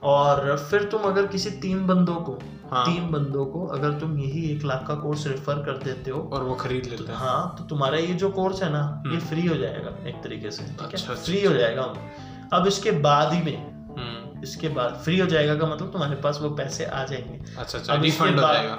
और 0.04 0.56
फिर 0.70 0.84
तुम 0.84 1.02
अगर 1.02 1.28
किसी 1.28 1.50
तीन 1.62 1.86
बंदों 1.88 2.16
को 2.22 2.38
हाँ। 2.72 2.86
तीन 2.86 3.12
बंदों 3.12 3.46
को 3.46 3.66
अगर 3.68 3.92
तुम 4.00 4.18
यही 4.20 4.42
एक 4.52 4.64
लाख 4.66 4.86
का 4.88 4.96
कोर्स 4.96 5.26
रेफर 5.28 5.64
कर 5.66 5.78
देते 5.84 6.12
हो 6.12 6.22
और 6.34 6.44
वो 6.44 6.56
खरीद 6.56 6.86
लेते 6.86 7.04
हैं। 7.04 7.20
हाँ 7.20 7.56
तो 7.58 7.64
तुम्हारा 7.66 7.98
ये 7.98 8.14
जो 8.16 8.30
कोर्स 8.32 8.64
है 8.64 8.72
ना 8.72 8.82
ये 9.06 9.12
हम्म। 9.12 9.26
फ्री 9.28 9.46
हो 9.48 9.56
जाएगा 9.58 9.96
एक 10.10 10.22
तरीके 10.24 10.52
से 10.52 10.64
ठीक 10.64 10.82
अच्छा, 10.82 10.98
है? 10.98 11.04
अच्छा, 11.10 11.14
फ्री 11.16 11.44
हो 11.46 11.54
जाएगा। 11.54 11.94
अब 12.54 12.68
इसके 12.68 12.92
बाद 13.02 13.34
ही 13.34 13.42
में 13.42 13.58
हम्म, 13.98 14.42
इसके 14.44 14.70
बाद 14.70 15.02
फ्री 15.04 15.20
हो 15.20 15.28
जाएगा 15.28 15.56
का 15.56 15.68
मतलब 15.68 15.92
तुम्हारे 15.92 16.16
पास 16.16 16.40
वो 16.42 16.50
पैसे 16.56 16.86
आ 16.86 17.04
जाएँगे। 17.06 17.40
अच्छा 17.58 17.78
अच्छा 17.78 17.96
रिफंड 17.96 18.40
हो 18.40 18.48
जाएगा। 18.48 18.78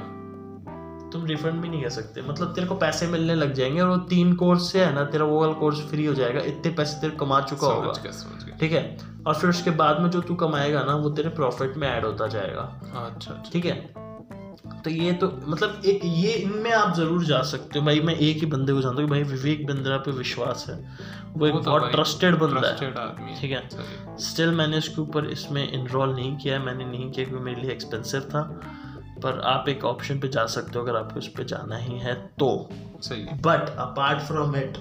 तुम 1.14 1.24
रिफंड 1.26 1.62
भी 1.62 1.68
नहीं 1.68 1.82
कर 1.82 1.88
सकते। 1.88 2.22
मतलब 2.22 2.54
तेरे 2.54 2.66
को 2.66 2.74
पैसे 2.74 3.06
मिलने 3.06 3.34
लग 3.34 3.52
जाएँगे 3.52 3.80
और 3.80 3.88
वो 3.88 3.96
तीन 3.96 4.34
कोर्स 4.34 4.70
से 4.72 4.84
है 4.84 4.92
ना 4.94 5.04
तेरा 5.04 5.24
वो 5.24 5.40
वाला 5.40 5.52
कोर्स 5.52 5.80
फ्री 5.80 6.06
हो 6.06 6.14
जाएगा। 6.14 6.40
इतने 6.40 6.72
पैसे 6.72 7.00
तेरे 7.00 7.16
कमा 7.16 7.40
चुका 7.40 7.66
होगा। 7.66 7.92
ठीक 8.60 8.72
है? 8.72 8.84
और 9.26 9.34
फिर 9.34 9.50
उसके 9.50 9.70
बाद 9.70 10.00
में 10.00 10.10
जो 10.10 10.20
तू 10.20 10.34
कमाएगा 10.34 10.82
ना 10.82 10.94
वो 10.94 11.10
तेरे 11.10 11.28
प्रॉफिट 11.28 11.76
में 11.76 11.88
ऐड 11.88 12.04
होता 12.04 12.26
जाएगा। 12.26 12.62
अच्छा 13.06 13.34
अच्छा। 13.34 13.50
ठीक 13.52 13.64
है? 13.64 14.04
तो 14.84 14.90
ये 14.90 15.12
तो 15.12 15.26
मतलब 15.46 15.82
एक 15.84 16.00
ये 16.04 16.32
इनमें 16.32 16.70
आप 16.72 16.94
ज़रूर 16.94 17.24
जा 17.24 17.40
सकते 17.42 17.78
हो। 17.78 17.84
भाई 17.84 18.00
मैं 18.00 18.14
एक 18.14 18.36
ही 18.36 18.46
बंदे 18.46 18.72
को 18.72 18.80
जानता 18.80 19.02
हूँ 19.02 19.10
भाई 19.10 19.22
विवेक 19.22 19.66
बिंद्रा 19.66 19.96
पे 19.96 20.10
विश्वास 20.10 20.66
है। 20.68 20.76
वो 21.36 21.46
एक 21.46 21.54
तो 21.54 21.60
बहुत 21.60 21.90
ट्रस्टेड 21.90 22.34
बंदा 22.34 22.68
है। 22.68 22.76
है। 22.76 23.40
ठीक 23.40 23.50
है? 23.50 23.68
स्टिल 24.18 24.50
मैंने 24.50 24.78
इसके 24.78 25.00
ऊपर 25.02 25.24
इसमें 25.24 25.72
इनरोल 25.72 26.14
नहीं 26.14 26.36
किया 26.36 26.58
मैंने 26.58 26.84
नहीं 26.84 27.10
किया 27.10 27.26
क्योंकि 27.26 27.44
मेरे 27.44 27.60
लिए 27.60 27.70
एक्सपेंसिव 27.70 28.20
था। 28.20 28.60
पर 29.22 29.40
आप 29.46 29.68
एक 29.68 29.84
ऑप्शन 29.84 30.18
पे 30.20 30.28
जा 30.28 30.44
सकते 30.46 30.78
हो 30.78 30.84
अगर 30.84 30.96
आपको 30.96 31.20
इस 31.20 31.28
पे 31.28 31.44
जाना 31.44 31.76
ही 31.76 31.98
है 31.98 32.14
तो। 32.38 32.48
सही 33.00 33.24
बट 33.42 33.76
अपार्ट 33.78 34.20
फ्रॉम 34.20 34.56
इट 34.56 34.78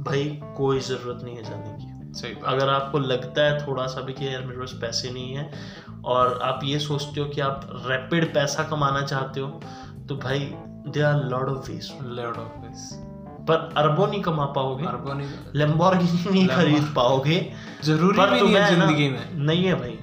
भाई 0.00 0.24
कोई 0.56 0.80
ज़रूरत 0.80 1.24
नहीं 1.24 1.36
है 1.36 1.42
जाने 1.42 1.76
की। 1.76 2.12
सही 2.14 2.34
अगर 2.46 2.68
आपको 2.68 2.98
लगता 2.98 3.42
है 3.42 3.66
थोड़ा 3.66 3.86
सा 3.86 4.00
भी 4.00 4.12
कि 4.12 4.26
यार 4.26 4.42
मेरे 4.42 4.58
पास 4.58 4.72
पैसे 4.80 5.10
नहीं 5.10 5.34
है 5.34 5.50
और 6.04 6.38
आप 6.42 6.60
ये 6.64 6.78
सोचते 6.78 7.20
हो 7.20 7.26
कि 7.26 7.40
आप 7.40 7.68
रैपिड 7.86 8.32
पैसा 8.34 8.62
कमाना 8.62 9.02
चाहते 9.02 9.40
हो 9.40 9.60
तो 10.08 10.16
भाई 10.16 10.48
they 10.88 11.02
are 11.02 11.24
lord 11.24 11.48
of 11.48 11.70
wage 11.70 11.92
lord 12.02 12.36
of 12.36 12.58
this 12.58 12.92
पर 13.48 13.72
अरबों 13.76 14.06
नहीं 14.06 14.20
कमा 14.22 14.44
पाओगे। 14.46 14.86
अरबों 14.86 15.14
नहीं। 15.14 15.28
लेम्बोर्गिनी 15.54 16.30
नहीं 16.30 16.46
खरीद 16.48 16.92
पाओगे। 16.96 17.40
ज़रूरी 17.84 18.18
पर 18.18 18.30
भी 18.30 18.40
नहीं 18.40 18.54
है 18.54 18.74
ज़िंदगी 18.74 19.08
में। 19.08 19.32
नहीं 19.46 19.64
है 19.64 19.74
भाई। 19.74 19.98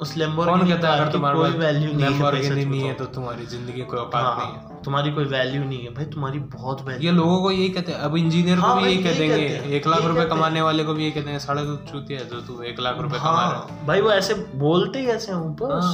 उस 0.00 0.14
कौन 0.16 0.66
कहता 0.68 0.88
है 0.88 1.00
अगर 1.00 1.12
तुम्हारे 1.12 1.38
कोई 1.38 1.50
वैल्यू 1.50 1.92
नहीं 1.92 2.04
है 2.04 2.10
भाई, 2.10 2.18
Lamborghini 2.20 2.64
नहीं 2.66 2.82
है 2.82 2.92
तो 2.94 3.04
तुम्हारी 3.14 3.46
ज़िंदगी 3.46 3.82
कोई 3.82 3.98
औकात 3.98 4.38
नहीं 4.38 4.48
है। 4.48 4.58
हाँ 4.58 4.80
तुम्हारी 4.84 5.10
कोई 5.12 5.24
वैल्यू 5.26 5.64
नहीं 5.64 5.78
है। 5.78 5.90
भाई 5.94 6.04
तुम्हारी 6.04 6.38
बहुत 6.54 6.82
वैल्यू 6.86 7.10
ये 7.10 7.16
लोगों 7.16 7.40
को 7.42 7.50
यही 7.50 7.68
कहते 7.68 7.92
हैं। 7.92 7.98
अब 8.00 8.16
इंजीनियर 8.16 8.56
को 8.56 8.66
हाँ 8.66 8.76
भी 8.76 8.88
यही 8.88 9.02
कह 9.04 9.18
देंगे 9.18 9.76
एक 9.76 9.86
लाख 9.86 10.04
रुपए 10.04 10.24
कमाने 10.26 10.62
वाले 10.62 10.84
को 10.84 10.94
भी 10.94 11.02
यही 11.02 11.12
कहते 11.12 11.30
हैं 11.30 11.38
साढ़े 11.38 11.62
तो 11.62 11.76
चूतिया 11.92 12.18
है 12.20 12.28
जो 12.28 12.40
तू 12.42 12.62
एक 12.62 12.80
लाख 12.80 13.00
रुपए 13.00 13.18
कमा 13.18 13.30
रहा 13.30 13.46
है। 13.46 13.54
हाँ 13.54 13.86
भाई 13.86 14.00
वो 14.00 14.10
ऐसे 14.10 14.34
बोलते 14.58 14.98
ही 14.98 15.06
ऐसे 15.06 15.32
हूँ 15.32 15.54
बस। 15.56 15.84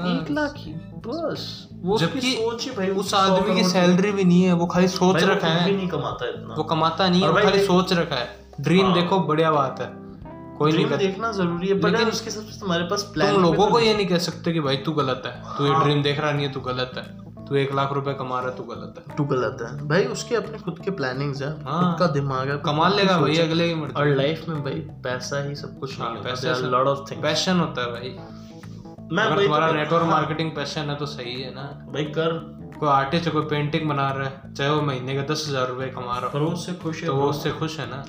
हाँ, 0.00 0.12
एक 0.12 0.30
लाख 0.30 0.54
ही 0.56 0.72
बस। 1.06 1.68
वो 1.82 1.98
जबकि 1.98 2.32
सोच 2.32 2.64
ही 2.64 2.70
भाई 2.70 2.88
उस 2.96 3.14
आदमी 3.14 3.54
की 3.54 3.68
सैलरी 3.68 4.10
भी 4.12 4.24
नहीं 4.24 4.42
है 4.42 4.52
वो 4.52 4.66
खाली 4.66 4.88
सोच 4.88 5.22
रखा 5.22 5.48
है। 5.48 5.70
नहीं 5.72 5.88
कमाता 5.88 6.28
इतना। 6.28 6.54
वो 6.54 6.64
कमाता 6.64 7.08
नहीं 7.08 7.22
है 7.22 7.28
वो 7.28 7.40
खाली 7.42 7.64
सोच 7.64 7.92
रखा 7.92 8.16
है। 8.16 8.36
ड्रीम 8.60 8.86
हाँ। 8.86 8.94
देखो 8.94 9.20
बढ़िया 9.20 9.50
बात 9.52 9.80
है। 9.80 9.86
कोई 10.58 10.72
नहीं 10.72 10.78
ड्रीम 10.78 10.88
कहता 10.88 11.02
देखना 11.02 11.30
ज़रूरी 11.32 11.68
है 11.68 11.74
लेकिन 11.80 12.08
उसके 12.08 12.30
हिसाब 12.30 12.44
से 12.46 12.60
तुम्हारे 12.60 12.84
पास 12.90 13.02
प्लान 13.14 13.32
तुम 13.32 13.42
लोगों 13.42 13.66
को 13.70 13.80
ये 13.80 13.94
नहीं 13.94 14.06
कह 14.06 14.18
सकते 14.24 14.52
कि 14.52 14.60
भाई 14.60 14.76
तू 14.86 14.92
गलत 14.94 15.22
है 15.26 15.32
तू 15.56 15.64
ये 15.64 15.72
हाँ। 15.72 15.84
ड्रीम 15.84 16.02
देख 16.02 16.20
रहा 16.20 16.32
नहीं 16.32 16.46
है 16.46 16.52
तू 16.52 16.60
गलत 16.62 16.92
है। 16.96 17.06
तू 17.46 17.54
एक 17.56 17.72
लाख 17.74 17.92
रुपए 17.92 18.12
कमा 18.14 18.38
रहा 18.40 18.50
है 18.50 18.56
तू 18.56 18.62
गलत 18.64 18.94
है। 18.98 19.16
तू 19.16 19.24
गलत 19.26 19.62
है। 19.62 19.86
भाई 19.88 20.04
उसके 20.14 20.34
अपने 20.36 20.58
खुद 20.58 20.78
के 20.84 20.90
प्लानिंग्स 20.96 21.42
है 21.42 21.50
हाँ। 21.64 21.78
खुद 21.80 21.98
का 21.98 22.06
दिमाग 22.14 22.50
है 22.50 22.56
कमा 22.64 22.88
लेगा 22.88 23.18
भाई 23.20 23.38
अगले 23.38 23.68
की 23.68 23.74
मर्ज़ी। 23.74 23.94
और 23.94 24.08
लाइफ 24.16 24.44
में 24.48 24.62
भाई 24.64 24.80
पैसा 25.04 25.42
ही 25.44 25.54
सब 25.56 25.78
कुछ 25.80 25.98
हाँ, 26.00 26.14
पैसे 26.24 26.54
लॉट 26.68 26.86
ऑफ़ 26.86 27.10
थिंग्स 27.10 27.22
पैशन 27.24 27.60
होता 27.60 27.82
है 27.82 27.92
भाई। 27.92 28.16
मैं 29.12 29.24
अगर 29.24 29.36
तो 29.36 29.42
तुम्हारा 29.42 29.70
नेटवर्क 29.72 30.02
हाँ, 30.02 30.10
मार्केटिंग 30.10 30.50
पैशन 30.52 30.90
है 30.90 30.96
तो 30.96 31.06
सही 31.08 31.40
है 31.40 31.54
ना। 31.54 31.62
भाई 31.92 32.04
कर। 32.18 32.38
कोई 32.78 32.88
आर्टिस्ट 32.88 33.26
है 33.26 33.30
कोई 33.32 33.42
पेंटिंग 33.46 33.88
बना 33.88 34.10
रहा 34.10 34.26
है 34.26 34.54
चाहे 34.54 34.70
वो 34.70 34.80
महीने 34.82 35.14
का 35.14 35.22
दस 35.32 35.44
हज़ार 35.48 35.68
रुपए 35.68 35.86
कमा 35.90 36.18
रहा 36.18 36.28
पर 36.28 36.40
हो 36.40 36.46
वो 36.46 36.52
उससे 36.52 36.72
खुश 36.82 37.00
है 37.02 37.06
तो 37.06 37.14
वो 37.14 37.28
उससे 37.30 37.50
खुश 37.52 37.78
है 37.80 37.86
ना। 37.90 38.04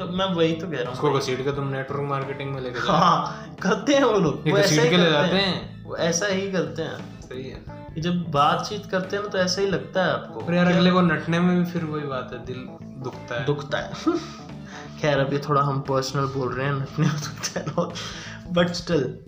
तो 0.00 0.06
मैं 0.06 0.26
वही 0.26 0.52
तो 0.52 0.66
कह 0.66 0.74
रहा 0.74 0.84
हूँ। 0.84 0.92
उसको 0.92 1.12
घसीट 1.12 1.44
के 1.44 1.52
तुम 1.52 1.68
नेटवर्क 1.68 2.00
मार्केटिंग 2.00 2.54
में 2.54 2.60
लेके 2.60 2.78
हाँ 2.78 3.46
करते 3.62 3.94
हैं 3.94 4.04
वो 4.04 4.18
लोग। 4.18 4.34
वो 4.34 4.56
ऐसा 4.56 4.68
घसीट 4.68 4.80
ही 4.80 4.90
के 4.90 4.96
ले 4.96 5.10
जाते 5.10 5.36
हैं। 5.36 5.44
हैं। 5.44 5.84
वो 5.84 5.96
ऐसा 5.96 6.26
ही 6.26 6.52
करते 6.52 6.82
हैं। 6.82 7.20
सही 7.20 7.50
है। 7.50 7.80
जब 7.98 8.30
बातचीत 8.30 8.86
करते 8.86 9.16
हैं 9.16 9.22
ना 9.22 9.28
तो 9.28 9.38
ऐसा 9.38 9.60
ही 9.60 9.66
लगता 9.66 10.04
है 10.04 10.12
आपको। 10.12 10.40
पर 10.40 10.54
यार 10.54 10.66
अगले 10.66 10.90
को 10.90 11.00
नटने 11.00 11.40
में 11.40 11.64
भी 11.64 11.70
फिर 11.70 11.84
वही 11.84 12.06
बात 12.06 12.30
है 12.32 12.44
दिल 12.46 12.56
दुखता 13.02 13.40
है। 13.40 13.46
दुखता 13.46 13.78
है। 13.78 13.92
खैर 15.00 15.18
अभी 15.18 15.38
थोड़ा 15.38 15.62
हम 15.62 15.80
पर्सनल 15.80 16.24
बोल 16.24 16.54
रहे 16.54 16.66
हैं 16.66 16.74
नटने 16.74 17.06
में 17.06 17.16
दुखता 17.16 17.60
है 17.60 17.92
बट 18.52 18.68
स्टिल 18.68 19.18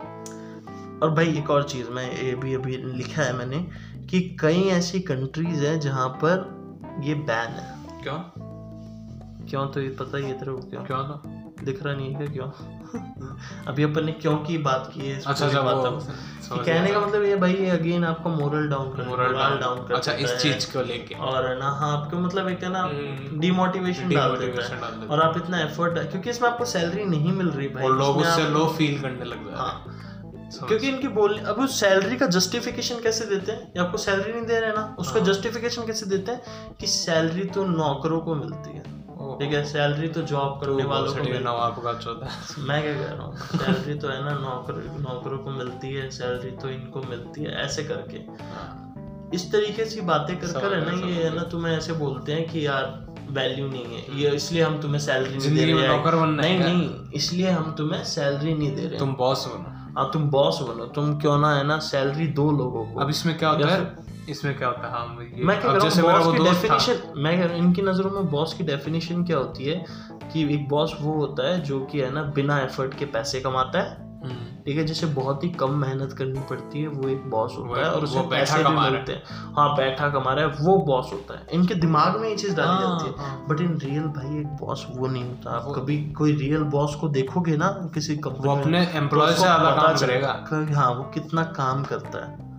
और 1.02 1.10
भाई 1.10 1.26
एक 1.38 1.50
और 1.50 1.62
चीज़ 1.62 1.88
मैं 1.90 2.22
ये 2.22 2.34
भी 2.34 2.54
अभी 2.54 2.76
लिखा 2.76 3.22
है 3.22 3.32
मैंने 3.32 3.58
कि 4.10 4.36
कई 4.40 4.62
ऐसी 4.62 5.00
कंट्रीज़ 5.00 5.64
हैं 5.64 5.80
जहाँ 5.80 6.08
पर 6.08 6.62
ये 7.04 7.14
बैन 7.14 7.48
है। 7.48 7.74
क्यों? 8.02 8.51
क्यों 9.50 9.66
तो 9.66 9.80
ये 9.80 9.88
पता 9.88 10.18
ही 10.18 10.24
है 10.24 10.32
तेरे 10.32 10.52
को 10.52 10.58
क्यों? 10.58 10.84
क्यों 10.84 10.98
तो? 10.98 11.22
दिख 11.64 11.82
रहा 11.82 11.94
नहीं 11.94 12.14
है 12.14 12.26
क्या 12.26 12.26
क्यों? 12.26 12.48
अभी 13.66 13.82
अपन 13.82 14.04
ने 14.04 14.12
क्यों 14.12 14.36
की 14.36 14.58
बात 14.58 14.90
की 14.94 15.00
है 15.00 15.22
अच्छा 15.26 15.46
अच्छा 15.46 15.60
बात 15.60 16.08
कि 16.52 16.64
कहने 16.64 16.90
का 16.90 17.00
मतलब 17.00 17.22
ये 17.22 17.36
भाई 17.36 17.52
ये 17.52 17.70
अगेन 17.70 18.04
आपको 18.04 18.30
मोरल 18.30 18.68
डाउन 18.68 18.96
कर 18.96 19.08
मोरल 19.08 19.32
डाउन 19.32 19.60
डाउन 19.60 19.88
कर 19.88 19.94
अच्छा 19.94 20.12
इस 20.12 20.36
चीज़ 20.36 20.72
को 20.72 20.82
लेके। 20.82 21.14
और 21.14 21.58
ना 21.58 21.70
हाँ 21.70 22.02
आपको 22.02 22.16
मतलब 22.16 22.48
एक 22.48 22.64
है 22.64 22.70
ना 22.70 22.82
हम्म। 22.82 23.40
डिमोटिवेशन 23.40 24.08
डाल 24.08 24.36
देता 24.36 24.66
है। 24.66 25.06
और 25.06 25.20
आप 25.20 25.36
इतना 25.36 25.60
एफर्ट 25.60 25.98
क्योंकि 25.98 26.30
इसमें 26.30 26.50
आपको 26.50 26.64
सैलरी 26.64 27.04
नहीं 27.04 27.32
मिल 27.32 27.48
रही 27.48 27.68
भाई 27.68 27.84
और 27.84 27.98
लोग 27.98 28.16
उससे 28.16 28.48
लो 28.48 28.66
फील 28.66 29.00
करने 29.00 29.24
लग 29.24 29.44
जाते 29.44 29.56
हाँ। 29.56 29.84
हैं। 29.88 30.02
क्योंकि 30.68 30.88
इनकी 30.88 31.08
बोल 31.08 31.38
अब 31.38 31.58
उस 31.58 31.80
सैलरी 31.80 32.16
का 32.16 32.26
जस्टिफिकेशन 32.26 33.00
कैसे 33.00 33.24
देते 33.24 33.52
हैं? 33.52 33.72
या 33.76 33.82
आपको 33.82 33.98
सैलरी 33.98 34.32
नहीं 34.32 34.46
दे 34.46 34.60
रहे 34.60 34.72
ना 34.72 34.96
उसका 34.98 35.20
हाँ। 35.20 35.28
जस्टिफिकेशन 35.28 35.86
कैसे 35.86 36.06
देते 36.06 36.32
हैं? 36.32 36.42
कि 36.80 36.86
सैलरी 36.86 37.44
तो 37.44 37.64
नौकरों 37.64 38.20
को 38.20 38.34
मिलती 38.34 38.70
है। 38.70 39.01
ठीक 39.40 39.52
है 39.52 39.64
सैलरी 39.66 40.08
तो 40.08 40.22
जॉब 40.22 40.58
करने 40.60 40.84
वालों 40.84 41.06
को 41.06 41.12
भोसड़ी 41.12 41.22
मिलती 41.22 41.36
है। 41.36 41.42
नवाब 41.44 41.80
का 41.84 41.92
चौथा। 41.98 42.30
मैं 42.68 42.82
क्या 42.82 42.94
कह 42.94 43.12
रहा 43.12 43.24
हूँ 43.24 43.36
सैलरी 43.36 43.94
तो 43.98 44.08
है 44.08 44.22
ना 44.24 44.32
नौकर 44.40 44.82
नौकरों 45.00 45.38
को 45.38 45.50
मिलती 45.52 45.94
है 45.94 46.10
सैलरी 46.10 46.50
तो 46.62 46.68
इनको 46.70 47.02
मिलती 47.10 47.42
है 47.42 47.54
ऐसे 47.64 47.84
करके। 47.84 48.20
इस 49.36 49.50
तरीके 49.52 49.84
से 49.84 50.00
बातें 50.08 50.36
कर 50.36 50.60
कर 50.60 50.74
है 50.74 50.84
ना 50.86 51.06
ये 51.08 51.22
है 51.24 51.34
ना 51.34 51.42
तुम्हें 51.52 51.76
ऐसे 51.76 51.92
बोलते 52.00 52.32
हैं 52.32 52.48
कि 52.48 52.66
यार 52.66 52.84
वैल्यू 53.30 53.66
नहीं 53.68 53.84
है। 53.86 54.20
ये 54.20 54.30
इसलिए 54.36 54.62
हम 54.62 54.80
तुम्हें 54.80 55.00
सैलरी 55.00 55.36
नहीं 55.36 55.54
दे 55.56 55.64
रहे 55.64 55.82
हैं। 55.82 55.88
नौकर 55.88 56.16
बनना 56.16 56.42
नहीं 56.42 56.58
नहीं 56.58 57.10
इसलिए 57.14 57.50
हम 57.50 57.74
तुम्हें 57.78 58.02
सैलरी 58.04 58.54
नहीं 58.54 58.74
दे 58.76 58.86
रहे 58.86 58.98
तुम 58.98 59.14
बॉस 59.14 59.46
बनो। 59.48 59.78
हाँ 59.96 60.10
तुम 60.12 60.28
बॉस 60.30 60.58
बनो। 60.62 60.84
तुम 60.96 61.18
क्यों 61.20 61.38
ना 61.38 61.54
है 61.56 61.64
ना 61.66 61.78
सैलरी 61.86 62.26
दो 62.38 62.50
लोगों 62.52 62.84
को। 62.84 63.00
अब 63.00 63.10
इसमें 63.10 63.36
क्या 63.38 63.48
होता 63.48 63.74
है? 63.74 63.80
इसमें 64.28 64.56
क्या 64.58 64.68
होता 64.68 64.86
है? 64.86 64.92
हाँ 64.92 65.24
ये 65.24 65.44
मैं 65.44 65.60
क्या 65.60 65.78
जैसे 65.78 66.02
मेरा 66.02 66.18
बॉस 66.18 66.26
वो 66.26 66.32
की 66.32 66.38
डेफिनेशन 66.38 67.00
मैं 67.16 67.38
कह 67.38 67.44
रहा 67.44 67.56
हूँ 67.56 67.64
इनकी 67.64 67.82
नज़रों 67.82 68.10
में 68.10 68.30
बॉस 68.30 68.54
की 68.54 68.64
डेफिनेशन 68.64 69.24
क्या 69.24 69.36
होती 69.36 69.64
है 69.64 69.84
कि 70.32 70.54
एक 70.54 70.68
बॉस 70.68 70.96
वो 71.00 71.12
होता 71.12 71.48
है 71.48 71.60
जो 71.60 71.80
कि 71.80 72.00
है 72.00 72.12
ना 72.14 72.22
बिना 72.22 72.60
एफर्ट 72.60 72.98
के 72.98 73.04
पैसे 73.04 73.40
कमाता 73.40 73.78
है। 73.78 74.10
हम्म, 74.24 74.62
ठीक 74.66 74.76
है 74.78 74.84
जिसे 74.84 75.06
बहुत 75.06 75.44
ही 75.44 75.48
कम 75.48 75.70
मेहनत 75.70 76.12
करनी 76.12 76.40
पड़ती 76.50 76.82
है 76.82 76.88
वो 76.88 77.08
एक 77.08 77.22
बॉस 77.30 77.54
होता 77.58 77.80
है 77.80 77.90
और 77.90 78.04
उसे 78.04 78.20
पैसे 78.20 78.62
भी। 78.64 78.74
मिलते 78.74 79.12
हैं। 79.12 79.22
हाँ 79.54 79.76
बैठा 79.76 80.08
कमा 80.08 80.32
रहा 80.32 80.44
है 80.44 80.50
वो 80.60 80.76
बॉस 80.78 81.10
होता 81.12 81.38
है। 81.38 81.46
इनके 81.52 81.74
दिमाग 81.74 82.20
में 82.20 82.28
ये 82.28 82.36
चीज़ 82.36 82.54
डाली 82.56 82.68
हाँ, 82.68 82.98
जाती 82.98 83.22
है। 83.22 83.46
बट 83.48 83.60
इन 83.60 83.76
रियल 83.78 84.02
भाई 84.02 84.38
एक 84.40 84.46
बॉस 84.46 84.86
वो 84.90 85.06
नहीं 85.06 85.24
होता। 85.24 85.50
आप 85.50 85.72
कभी 85.76 85.96
कोई 86.12 86.36
रियल 86.36 86.62
बॉस 86.62 86.94
को 86.94 87.08
देखोगे 87.08 87.56
ना 87.56 87.90
किसी 87.94 88.16
कंपनी 88.16 88.60
अपने 88.60 88.84
तो 88.86 88.98
एम्प्लॉय 88.98 89.26
से 89.26 89.32
उसको 89.32 89.44
ज़्यादा 89.44 89.70
काम 89.70 89.96
करेगा। 89.96 90.76
हाँ 90.76 90.90
वो 90.90 91.04
कितना 91.04 91.42
काम 91.42 91.82
करता 91.84 92.26
है। 92.26 92.51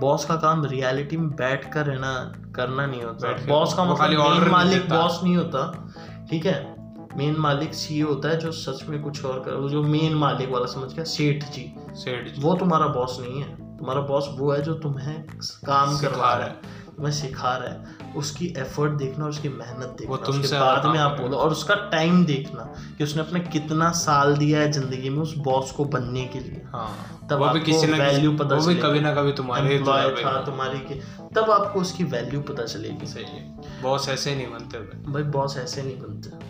बॉस 0.00 0.24
का 0.24 0.36
काम 0.36 0.64
रियलिटी 0.64 1.16
में 1.16 1.30
बैठ 1.30 1.72
कर 1.72 1.86
रहना 1.86 2.32
करना 2.56 2.86
नहीं 2.86 3.02
होता। 3.02 3.46
बॉस 3.46 3.74
का 3.74 3.84
मतलब 3.84 4.08
मेन 4.08 4.50
मालिक 4.50 4.88
बॉस 4.88 5.20
नहीं 5.24 5.36
होता 5.36 5.88
ठीक 6.30 6.46
है? 6.46 6.80
मेन 7.16 7.36
मालिक 7.36 7.74
सीईओ 7.74 8.08
होता 8.08 8.28
है 8.28 8.38
जो 8.38 8.52
सच 8.52 8.88
में 8.88 9.02
कुछ 9.02 9.24
और 9.24 9.38
कर 9.40 9.68
जो 9.68 9.82
मेन 9.82 10.14
मालिक 10.14 10.50
वाला 10.50 10.66
समझ 10.66 10.92
गया 10.92 11.04
सेठ 11.04 11.44
जी। 11.44 11.74
सेठ 11.92 12.28
जी। 12.28 12.42
वो 12.42 12.54
तुम्हारा 12.54 12.86
बॉस 12.86 13.18
नहीं 13.20 13.42
है। 13.42 13.78
तुम्हारा 13.78 14.00
बॉस 14.00 14.26
वो 14.30 14.52
है 14.52 14.62
जो 14.62 14.74
तुम्हें 14.74 15.22
काम 15.66 15.98
करवा 15.98 16.34
रहा 16.34 16.46
है। 16.46 16.60
तुम्हें 16.96 17.12
सिखा 17.12 17.56
रहा 17.56 17.68
है 17.68 17.98
उसकी 18.16 18.46
एफर्ट 18.58 18.92
देखना 18.92 19.26
उसकी 19.26 19.48
मेहनत 19.48 19.94
देखना 19.98 20.16
वो 20.16 20.32
उसके 20.32 20.58
बाद 20.58 20.86
में 20.86 20.98
आप 20.98 21.20
बोलो 21.20 21.36
और 21.36 21.50
उसका 21.50 21.74
टाइम 21.74 22.24
देखना 22.24 22.62
कि 22.98 23.04
उसने 23.04 23.22
अपने 23.22 23.40
कितना 23.40 23.90
साल 23.90 24.36
दिया 24.36 24.60
है 24.60 24.72
ज़िंदगी 24.72 25.10
में 25.10 25.18
उस 25.18 25.34
बॉस 25.38 25.70
को 25.70 25.84
बनने 25.84 26.24
के 26.24 26.40
लिए। 26.40 26.62
हाँ 26.72 26.90
तब 27.30 27.42
आपको 27.42 27.64
किसी 27.64 27.86
किसी 27.86 28.36
पता 28.36 28.56
वो 28.56 28.66
भी 28.66 28.74
कभी 28.74 29.00
ना 29.00 29.14
कभी 29.14 29.32
तुम्हारे 29.32 29.78
था 29.78 30.44
तुम्हारी 30.44 30.78
के 30.78 30.94
तब 31.34 31.50
आपको 31.50 31.80
उसकी 31.80 32.04
वैल्यू 32.04 32.40
पता 32.40 32.64
चलेगी। 32.64 33.06
सही 33.06 33.24
है। 33.24 33.82
बॉस 33.82 34.08
ऐसे 34.08 34.34
नहीं 34.34 34.50
बनते 34.50 34.78
भाई। 34.78 35.12
भाई 35.12 35.22
बॉस 35.22 35.56
ऐसे 35.56 35.82
नहीं 35.82 35.98
बनते। 35.98 36.48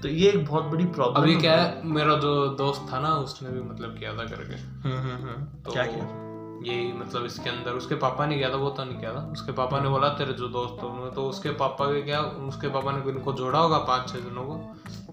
तो 0.00 0.08
ये 0.08 0.28
एक 0.28 0.44
बहुत 0.46 0.64
बड़ी 0.64 0.84
प्रॉब्लम 0.84 1.22
अभी 1.22 1.34
क्या 1.36 1.56
है 1.56 1.86
मेरा 1.86 2.16
जो 2.16 2.46
दोस्त 2.48 2.86
था 2.92 3.00
ना 3.00 3.14
उसने 3.16 3.50
भी 3.50 3.60
मतलब 3.60 3.98
किया 3.98 4.12
था 4.12 4.24
करके। 4.24 4.54
हम्म 4.88 4.98
हम्म 4.98 5.22
हम्म। 5.22 5.44
तो 5.64 5.72
क्या 5.72 5.86
किया? 5.86 6.25
यही 6.62 6.92
मतलब 6.94 7.24
इसके 7.24 7.50
अंदर 7.50 7.72
उसके 7.74 7.94
पापा 7.96 8.26
ने 8.26 8.36
किया 8.36 8.50
था 8.50 8.56
वो 8.58 8.70
तो 8.70 8.84
नहीं 8.84 8.98
किया 8.98 9.12
था। 9.12 9.20
उसके 9.32 9.52
पापा 9.54 9.80
ने 9.80 9.88
बोला 9.88 10.08
तेरे 10.18 10.32
जो 10.34 10.48
दोस्त 10.50 10.82
हो 10.82 10.88
उन्होंने 10.88 11.14
तो 11.14 11.28
उसके 11.28 11.50
पापा 11.56 11.86
के 11.86 12.02
क्या 12.02 12.20
उसके 12.48 12.68
पापा 12.70 12.92
ने 12.92 13.10
इनको 13.10 13.32
जोड़ा 13.34 13.58
होगा 13.58 13.78
पाँच 13.88 14.08
छह 14.10 14.18
जनों 14.20 14.44
को। 14.44 14.60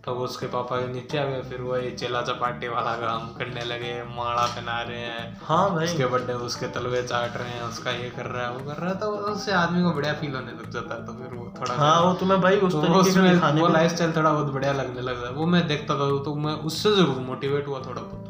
तो 0.05 0.13
उसके 0.21 0.47
पापा 0.47 0.77
के 0.77 0.87
नीचे 0.87 1.17
आ 1.17 1.23
गए 1.25 1.41
फिर 1.41 1.61
वो 1.61 1.75
ये 1.77 1.91
चेला 1.91 2.21
चपाटे 2.23 2.69
वाला 2.69 2.93
काम 2.97 3.27
करने 3.35 3.63
लगे 3.65 3.91
माड़ा 4.07 4.45
पहना 4.45 4.81
रहे 4.81 4.97
हैं। 4.99 5.21
हाँ 5.43 5.69
भाई। 5.71 5.85
उसके 5.85 6.05
बर्थडे 6.05 6.33
उसके 6.47 6.67
तलवे 6.69 7.03
चाट 7.03 7.37
रहे 7.37 7.49
हैं 7.49 7.61
उसका 7.63 7.91
ये 7.91 8.09
कर 8.09 8.25
रहा 8.27 8.47
है 8.47 8.51
वो 8.53 8.65
कर 8.65 8.81
रहा 8.81 8.89
है 8.89 8.97
तो 8.99 9.09
उससे 9.31 9.51
आदमी 9.53 9.83
को 9.83 9.91
बढ़िया 9.91 10.13
फील 10.15 10.35
होने 10.35 10.51
लग 10.53 10.69
जाता 10.71 10.95
है 10.95 11.05
तो 11.05 11.13
फिर 11.13 11.37
वो 11.37 11.45
थोड़ा 11.59 11.75
हाँ 11.75 12.01
वो 12.01 12.13
तुम्हें 12.15 12.39
भाई 12.41 12.57
उस 12.59 12.73
तो 12.73 12.81
उसमें 12.99 13.61
वो 13.61 13.67
लाइफ 13.69 13.91
स्टाइल 13.91 14.15
थोड़ा 14.15 14.31
बहुत 14.31 14.53
बढ़िया 14.53 14.73
लगने 14.73 15.01
लगता 15.01 15.27
है 15.27 15.33
वो 15.33 15.45
मैं 15.45 15.65
देखता 15.67 15.95
था 15.95 16.09
तो 16.23 16.35
मैं 16.37 16.53
उससे 16.71 16.95
ज़रूर 16.95 17.19
मोटिवेट 17.27 17.67
हुआ 17.67 17.79
थोड़ा 17.79 18.01
बहुत। 18.01 18.22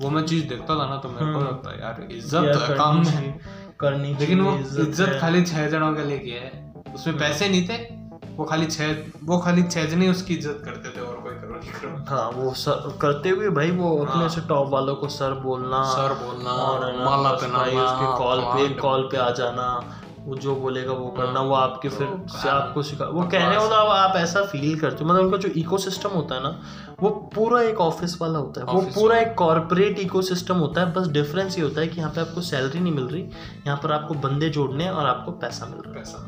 वो 0.00 0.10
मैं 0.10 0.24
चीज़ 0.24 0.48
देखता 0.48 0.74
था 0.74 0.88
ना 0.88 0.96
तो 0.98 1.08
मेरे 1.10 1.32
को 1.32 1.40
लगता 1.40 1.70
है 1.70 1.80
यार 1.80 2.06
इज़्ज़त 2.10 2.52
तो 2.54 2.58
है। 2.60 2.76
करनी 3.78 4.12
काम 4.12 4.18
लेकिन 4.20 4.40
वो 4.40 4.56
इज़्ज़त 4.56 5.18
खाली 5.20 5.42
छह 5.44 5.66
जनों 5.68 5.92
के 5.94 6.04
लिए 6.04 6.18
किया 6.18 6.40
है। 6.40 6.50
उसमें 6.94 7.18
पैसे 7.18 7.48
नहीं 7.48 7.68
थे 7.68 7.76
वो 8.36 8.44
खाली 8.44 8.66
छह 8.66 8.94
वो 9.24 9.38
खाली 9.38 9.62
छह 9.64 9.84
जने 9.86 10.08
उसकी 10.08 10.34
इज़्ज़त 10.34 10.62
करते 10.64 10.90
थे 10.96 11.00
और 11.00 11.20
कोई 11.20 11.34
करो 11.34 11.54
नहीं 11.54 11.70
करो 11.72 11.90
हाँ 12.08 12.30
वो 12.30 12.52
सर 12.62 12.96
करते 13.02 13.30
हुए 13.30 13.48
भाई 13.58 13.70
वो 13.72 13.96
अपने 13.98 14.20
हाँ। 14.20 14.28
से 14.28 14.40
टॉप 14.48 14.68
वालों 14.70 14.94
को 14.96 15.08
सर 15.10 15.34
बोलना 15.42 15.82
सर 15.92 16.14
बोलना 16.24 16.50
और 16.64 16.84
माला 16.98 17.32
बस 17.32 17.42
पहनाना 17.42 17.84
उसके 17.84 18.18
कॉल 18.18 18.40
पे 18.46 18.68
कॉल 18.80 19.08
पे 19.12 19.16
आ 19.18 19.30
जाना। 19.38 19.68
वो 20.26 20.34
जो 20.34 20.54
बोलेगा 20.56 20.92
वो 20.92 21.08
करना 21.08 21.40
वो 21.40 21.54
आपके 21.54 21.88
फिर 21.88 22.06
तो 22.06 22.38
से 22.38 22.48
आपको 22.48 22.82
सिखा 22.82 23.04
वो। 23.04 23.22
कहने 23.22 23.56
वाला 23.56 23.76
आप 23.94 24.16
ऐसा 24.16 24.42
फील 24.42 24.78
करते 24.80 25.04
हो। 25.04 25.10
मतलब 25.10 25.24
उनका 25.24 25.36
जो 25.36 25.48
इकोसिस्टम 25.56 26.10
होता 26.10 26.34
है 26.34 26.42
ना 26.42 26.60
वो 27.00 27.10
पूरा 27.34 27.60
एक 27.62 27.80
ऑफ़िस 27.80 28.20
वाला 28.20 28.38
होता 28.38 28.60
है। 28.60 28.66
वो 28.66 28.80
पूरा 28.94 29.18
एक 29.18 29.34
कॉर्पोरेट 29.34 29.98
इकोसिस्टम 29.98 30.56
होता 30.56 30.80
है। 30.80 30.92
बस 30.92 31.08
डिफरेंस 31.08 31.58
ये 31.58 31.64
होता 31.64 31.80
है 31.80 31.88
कि 31.88 32.00
यहाँ 32.00 32.10
पे 32.12 32.20
आपको 32.20 32.40
सैलरी 32.40 32.80
नहीं 32.80 32.92
मिल 32.92 33.04
रही 33.04 33.22
यहाँ 33.22 33.76
पर 33.82 33.92
आपको 33.92 34.14
बंदे 34.14 34.48
जोड़ने 34.48 34.88
और 34.88 35.06
आपको 35.06 35.32
पैसा 35.32 35.66
मिल 35.66 35.78
रहा 35.78 35.90
है। 35.90 35.98
पैसा। 35.98 36.18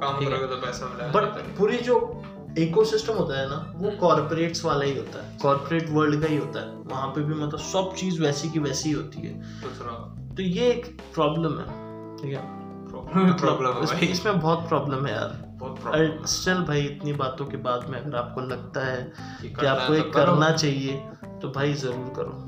काम 0.00 0.18
करोगे 0.18 0.46
तो 0.46 0.56
पैसा 0.56 0.86
मिलेगा 0.86 1.12
बट 1.12 1.38
तो। 1.38 1.58
पूरी 1.58 1.78
जो 1.78 2.22
इकोसिस्टम 2.58 3.14
होता 3.14 3.40
है 3.40 3.48
ना 3.48 3.72
वो 3.76 3.90
कॉर्पोरेट्स 3.90 4.64
वाला 4.64 4.84
ही 4.84 4.96
होता 4.96 5.24
है। 5.24 5.38
कॉरपोरेट 5.42 5.90
वर्ल्ड 5.90 6.20
का 6.20 6.28
ही 6.28 6.36
होता 6.36 6.60
है। 6.60 6.72
वहाँ 6.86 7.08
पे 7.08 7.20
भी 7.20 7.34
मतलब 7.34 7.58
सब 7.58 7.94
चीज़ 7.96 8.22
वैसी 8.22 8.50
की 8.50 8.58
वैसी 8.58 8.92
होती 8.92 9.20
है। 9.20 9.34
तो 10.36 10.42
ये 10.42 10.70
एक 10.70 10.86
प्रॉब्लम 11.14 11.58
है। 11.58 11.86
ठीक 12.16 12.32
है? 12.32 12.67
प्रॉब्लम 13.14 13.68
है 13.80 13.86
भाई। 13.86 14.06
इसमें 14.06 14.40
बहुत 14.40 14.68
प्रॉब्लम 14.68 15.06
है 15.06 15.12
यार। 15.12 15.44
बहुत 15.52 16.28
स्टिल 16.28 16.54
भाई 16.54 16.80
इतनी 16.80 17.12
बातों 17.12 17.46
के 17.46 17.56
बाद 17.56 17.88
में 17.88 18.00
अगर 18.00 18.16
आपको 18.16 18.40
लगता 18.40 18.86
है 18.86 19.12
कि 19.42 19.66
आपको 19.66 19.94
एक 19.94 20.04
ये 20.04 20.10
तो 20.10 20.18
करना 20.18 20.50
चाहिए 20.50 20.92
तो 21.42 21.50
भाई 21.50 21.72
ज़रूर 21.72 22.12
करो। 22.16 22.47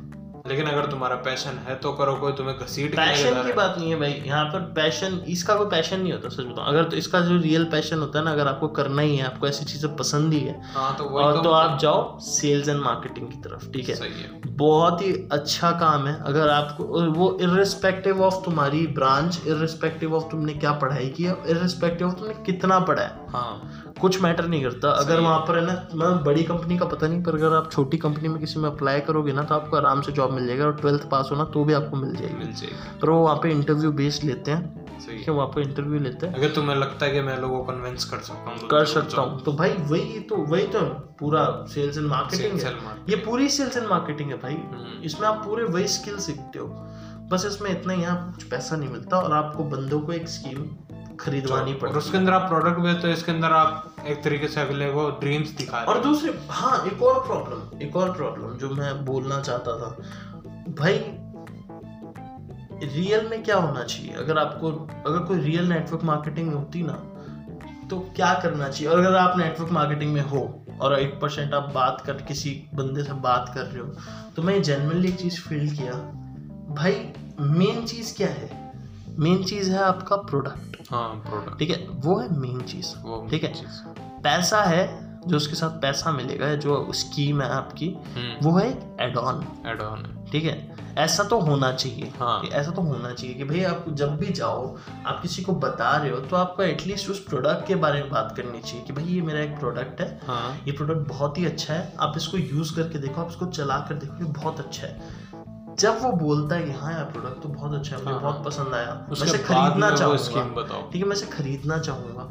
लेकिन 0.50 0.66
अगर 0.66 0.86
तुम्हारा 0.90 1.16
पैशन 1.24 1.58
है 1.66 1.74
तो 1.78 1.92
करो 1.92 2.14
कोई 2.16 2.32
तुम्हें 2.32 2.56
घसीट 2.58 2.94
पैशन 2.96 3.42
की 3.44 3.52
बात 3.52 3.76
नहीं 3.78 3.90
है 3.90 3.98
भाई 4.00 4.12
यहाँ 4.26 4.44
पर 4.46 4.60
पैशन 4.76 5.20
इसका 5.28 5.54
कोई 5.54 5.66
पैशन 5.70 6.00
नहीं 6.00 6.12
होता 6.12 6.28
सच 6.28 6.44
बताऊँ। 6.46 6.66
अगर 6.68 6.84
तो 6.84 6.96
इसका 6.96 7.20
जो 7.20 7.36
रियल 7.38 7.64
पैशन 7.72 7.98
होता 7.98 8.18
है 8.18 8.24
ना 8.24 8.30
अगर 8.30 8.48
आपको 8.48 8.68
करना 8.78 9.02
ही 9.02 9.16
है 9.16 9.24
आपको 9.26 9.48
ऐसी 9.48 9.64
चीज़ें 9.64 9.94
पसंद 9.96 10.32
ही 10.32 10.40
है 10.40 10.60
हाँ 10.74 10.94
तो 10.98 11.04
और 11.04 11.36
तो 11.36 11.42
तो 11.42 11.50
आप 11.52 11.78
जाओ 11.80 12.18
सेल्स 12.22 12.68
एंड 12.68 12.80
मार्केटिंग 12.80 13.28
की 13.28 13.40
तरफ़ 13.40 13.70
ठीक 13.72 13.88
है? 13.88 13.96
है। 13.96 14.40
बहुत 14.56 15.02
ही 15.02 15.12
अच्छा 15.32 15.70
काम 15.80 16.06
है। 16.06 16.14
अगर 16.24 16.48
आपको 16.50 16.84
वो 17.12 17.36
इरिस्पेक्टिव 17.42 18.22
ऑफ़ 18.22 18.44
तुम्हारी 18.44 18.86
ब्रांच 18.96 19.40
इरिस्पेक्टिव 19.46 20.14
ऑफ़ 20.16 20.24
तुमने 20.30 20.54
क्या 20.56 20.72
पढ़ाई 20.82 21.08
की 21.10 21.24
है 21.24 21.36
इरिस्पेक्टिव 21.50 22.08
ऑफ़ 22.08 22.14
तुमने 22.14 22.34
कितना 22.46 22.78
पढ़ा 22.80 23.02
है। 23.02 23.26
हाँ। 23.30 23.89
कुछ 24.00 24.20
मैटर 24.22 24.46
नहीं 24.46 24.62
करता। 24.62 24.90
अगर 24.98 25.20
वहाँ 25.20 25.38
पर 25.38 25.58
है 25.58 25.64
ना 25.66 25.72
मतलब 25.84 26.22
बड़ी 26.24 26.44
कंपनी 26.44 26.78
का 26.78 26.84
पता 26.84 27.06
नहीं 27.06 27.22
पर 27.22 27.34
अगर 27.34 27.56
आप 27.56 27.70
छोटी 27.72 27.98
कंपनी 27.98 28.28
में 28.28 28.38
किसी 28.40 28.60
में 28.60 28.68
अप्लाई 28.70 29.00
करोगे 29.00 29.32
ना 29.32 29.42
तो 29.42 29.54
आपको 29.54 29.76
आराम 29.76 30.00
से 30.00 30.12
जॉब 30.12 30.32
मिल 30.32 30.46
जाएगा 30.46 30.66
और 30.66 30.76
ट्वेल्थ 30.76 31.08
पास 31.10 31.28
होना 31.32 31.44
तो 31.44 31.64
भी 31.64 31.72
आपको 31.72 31.96
मिल 31.96 32.14
जाएगी। 32.16 32.34
मिल 32.34 32.52
जाएगी। 32.52 32.98
पर 33.02 33.10
वो 33.10 33.22
वहाँ 33.22 33.36
पे 33.36 33.50
इंटरव्यू 33.50 33.92
बेस्ड 33.92 34.24
लेते 34.24 34.50
हैं। 34.50 34.88
है। 35.10 35.32
वहाँ 35.32 35.46
पे 35.46 35.62
इंटरव्यू 35.62 36.00
लेते 36.00 36.26
हैं। 36.26 36.34
अगर 36.34 36.48
तुम्हें 36.48 36.76
लगता 36.76 37.06
है 37.06 37.12
कि 37.12 37.20
मैं 37.20 37.36
लोगों 37.38 37.58
को 37.58 37.64
कन्विंस 37.64 38.04
कर 38.04 38.18
सकता 38.18 38.50
हूँ 38.50 38.58
तो 38.58 38.66
कर 38.66 38.84
सकता 38.84 39.20
हूँ। 39.20 39.42
तो 39.42 39.52
भाई 39.52 39.70
वही 39.70 40.20
तो 40.20 40.36
वही 40.46 40.66
तो 40.66 40.80
पूरा 41.20 41.44
सेल्स 41.68 41.98
एंड 41.98 42.06
मार्केटिंग 42.06 42.60
है। 42.60 42.74
ये 43.08 43.16
पूरी 43.16 43.48
सेल्स 43.48 43.76
एंड 43.76 43.88
मार्केटिंग 43.88 44.30
है 44.30 44.36
भाई। 44.36 44.54
हम्म। 44.54 45.02
इसमें 45.02 45.28
आप 45.28 45.42
पूरे 45.44 45.64
वही 45.64 45.86
स्किल 45.88 46.18
सीखते 46.18 46.58
हो। 46.58 46.66
बस 47.32 47.44
इसमें 47.46 47.70
इतना 47.70 47.92
ही 47.92 48.04
आपको 48.04 48.32
कुछ 48.32 48.44
पैसा 48.44 48.76
नहीं 48.76 48.88
मिलता 48.88 49.18
और 49.18 49.32
आपको 49.32 49.64
बंदों 49.64 50.00
को 50.00 50.12
एक 50.12 50.28
स्कीम 50.28 50.62
खरीदवानी 51.20 51.72
और 51.72 51.78
पड़ती 51.78 51.98
उसके 51.98 52.16
अंदर 52.18 52.32
आप 52.32 52.48
प्रोडक्ट 52.48 52.78
बेचते 52.80 53.02
तो 53.02 53.08
इसके 53.08 53.32
अंदर 53.32 53.52
आप 53.52 54.04
एक 54.06 54.22
तरीके 54.24 54.48
से 54.48 54.60
अगले 54.60 54.90
को 54.90 55.08
ड्रीम्स 55.20 55.50
दिखा 55.50 55.78
और 55.78 55.96
हो। 55.96 56.02
दूसरी 56.02 56.32
हाँ 56.50 56.84
एक 56.86 57.02
और 57.02 57.20
प्रॉब्लम 57.26 57.80
एक 57.82 57.96
और 57.96 58.12
प्रॉब्लम 58.12 58.56
जो 58.58 58.70
मैं 58.70 59.04
बोलना 59.04 59.40
चाहता 59.40 59.78
था। 59.78 59.90
भाई 60.74 60.98
रियल 62.86 63.26
में 63.28 63.42
क्या 63.44 63.56
होना 63.56 63.82
चाहिए? 63.82 64.12
अगर 64.14 64.38
आपको 64.38 64.70
अगर 65.06 65.18
कोई 65.18 65.38
रियल 65.38 65.68
नेटवर्क 65.68 66.04
मार्केटिंग 66.04 66.52
होती 66.54 66.82
ना 66.82 66.92
तो 67.90 67.98
क्या 68.16 68.32
करना 68.34 68.68
चाहिए? 68.68 68.88
और 68.88 68.98
अगर 68.98 69.16
आप 69.16 69.38
नेटवर्क 69.38 69.70
मार्केटिंग 69.72 70.12
में 70.14 70.22
हो 70.22 70.42
और 70.80 70.98
एक 70.98 71.18
परसेंट 71.20 71.54
आप 71.54 71.70
बात 71.74 72.02
कर 72.06 72.22
किसी 72.22 72.50
बंदे 72.74 73.02
से 73.04 73.12
बात 73.24 73.52
कर 73.54 73.64
रहे 73.64 73.82
हो 73.82 73.94
तो 74.36 74.42
मैं 74.42 74.62
जनरली 74.62 75.08
एक 75.08 75.18
चीज़ 75.18 75.40
फील 75.40 75.70
किया। 75.76 75.92
भाई 76.74 76.92
मेन 77.40 77.84
चीज़ 77.86 78.16
क्या 78.16 78.28
है? 78.28 78.48
मेन 79.18 79.42
चीज़ 79.44 79.70
है 79.70 79.82
आपका 79.84 80.16
प्रोडक्ट 80.16 80.69
हाँ 80.90 81.08
प्रोडक्ट 81.28 81.58
ठीक 81.58 81.70
है 81.70 81.86
वो 82.04 82.18
है 82.18 82.28
मेन 82.38 82.60
चीज़। 82.68 82.94
वो 83.02 83.26
ठीक 83.30 83.44
है 83.44 83.52
पैसा 84.22 84.62
है 84.64 84.88
जो 85.28 85.36
उसके 85.36 85.54
साथ 85.54 85.70
पैसा 85.80 86.10
मिलेगा 86.12 86.54
जो 86.56 86.92
स्कीम 86.94 87.40
है 87.42 87.48
आपकी 87.52 87.88
हम्म। 88.14 88.46
वो 88.46 88.56
है 88.58 88.68
एड 89.00 89.16
ऑन 89.18 89.44
एड 89.66 89.80
ऑन 89.82 90.04
ठीक 90.32 90.44
है 90.44 90.78
ऐसा 90.98 91.24
तो 91.24 91.38
होना 91.40 91.70
चाहिए। 91.72 92.10
हाँ। 92.18 92.42
ऐसा 92.44 92.70
तो 92.70 92.82
होना 92.82 93.12
चाहिए 93.12 93.34
कि 93.34 93.44
भाई 93.44 93.62
आप 93.64 93.84
जब 93.94 94.16
भी 94.18 94.32
जाओ 94.32 94.64
आप 95.06 95.20
किसी 95.22 95.42
को 95.42 95.52
बता 95.64 95.96
रहे 95.96 96.10
हो 96.10 96.18
तो 96.20 96.36
आपको 96.36 96.62
एटलीस्ट 96.62 97.10
उस 97.10 97.18
प्रोडक्ट 97.24 97.66
के 97.66 97.74
बारे 97.84 98.00
में 98.02 98.10
बात 98.10 98.34
करनी 98.36 98.60
चाहिए 98.60 98.84
कि 98.84 98.92
भाई 98.92 99.04
ये 99.04 99.20
मेरा 99.22 99.40
एक 99.40 99.58
प्रोडक्ट 99.58 100.00
है। 100.00 100.08
हाँ। 100.26 100.56
ये 100.66 100.72
प्रोडक्ट 100.72 101.08
बहुत 101.08 101.38
ही 101.38 101.44
अच्छा 101.46 101.74
है। 101.74 101.92
आप 102.00 102.14
इसको 102.16 102.38
यूज़ 102.38 102.74
करके 102.76 102.98
देखो 102.98 103.20
आप 103.20 103.30
इसको 103.30 103.46
चला 103.48 103.78
कर 103.88 103.94
देखो 103.94 104.24
ये 104.24 104.30
बहुत 104.32 104.60
अच्छा 104.60 104.86
है। 104.86 105.29
जब 105.78 106.02
वो 106.02 106.10
बोलता 106.16 106.56
है 106.56 106.78
हाँ 106.78 106.92
यार 106.92 107.04
प्रोडक्ट 107.04 107.42
तो 107.42 107.48
बहुत 107.48 107.74
अच्छा 107.74 107.96
है 107.96 108.02
मुझे 108.02 108.12
हाँ, 108.12 108.22
बहुत 108.22 108.44
पसंद 108.44 108.74
आया। 108.74 108.94
मैं 109.10 109.26
इसे 109.26 109.38
खरीदना 109.38 109.90
चाहूँगा। 109.90 110.80
ठीक 110.92 111.02
है 111.02 111.08
मैं 111.08 111.16
इसे 111.16 111.26
खरीदना 111.26 111.78
चाहूँगा। 111.78 112.28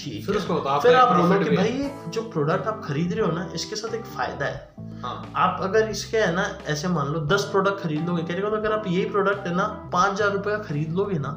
ठीक 0.00 0.26
फिर 0.26 0.36
उसको 0.36 0.54
बताओ 0.54 0.80
फिर 0.80 0.94
आप 0.94 1.16
बोलो 1.16 1.38
कि 1.44 1.56
भाई 1.56 1.70
ये 1.70 1.90
जो 2.08 2.22
प्रोडक्ट 2.30 2.66
आप 2.66 2.82
खरीद 2.84 3.12
रहे 3.12 3.26
हो 3.26 3.32
ना 3.32 3.50
इसके 3.54 3.76
साथ 3.76 3.94
एक 3.94 4.04
फ़ायदा 4.06 4.46
है। 4.46 4.76
हाँ। 5.02 5.32
आप 5.36 5.58
अगर 5.62 5.88
इसके 5.88 6.18
है 6.18 6.34
ना 6.34 6.44
ऐसे 6.66 6.88
मान 6.88 7.06
लो 7.06 7.20
दस 7.26 7.42
प्रोडक्ट 7.44 7.82
खरीद 7.82 8.06
लोगे 8.08 8.22
कह 8.22 8.34
रहे 8.34 8.42
हो 8.42 8.50
तो 8.50 8.56
अगर 8.56 8.72
आप 8.72 8.86
यही 8.86 9.04
प्रोडक्ट 9.10 9.46
है 9.46 9.54
ना 9.54 9.66
पाँच 9.92 10.12
हज़ार 10.12 10.30
रुपये 10.30 10.56
का 10.56 10.62
खरीद 10.62 10.92
लोगे 10.92 11.18
ना 11.18 11.36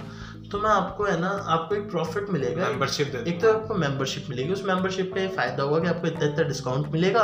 तो 0.52 0.60
मैं 0.60 0.70
आपको 0.70 1.04
है 1.04 1.20
ना 1.20 1.30
आपको 1.50 1.76
एक 1.76 1.90
प्रॉफिट 1.92 2.30
मिलेगा। 2.30 2.68
मेंबरशिप 2.68 3.08
दे 3.08 3.24
एक 3.32 3.42
तो 3.42 3.52
आपको 3.52 3.76
मेंबरशिप 3.76 4.26
मिलेगी। 4.30 4.54
उस 4.54 4.64
मेंबरशिप 4.66 5.12
पे 5.16 5.28
फ़ायदा 5.28 5.64
होगा 5.64 5.80
कि 5.80 5.88
आपको 5.88 6.08
इतना 6.08 6.26
इतना 6.26 6.44
डिस्काउंट 6.48 6.88
मिलेगा 6.94 7.24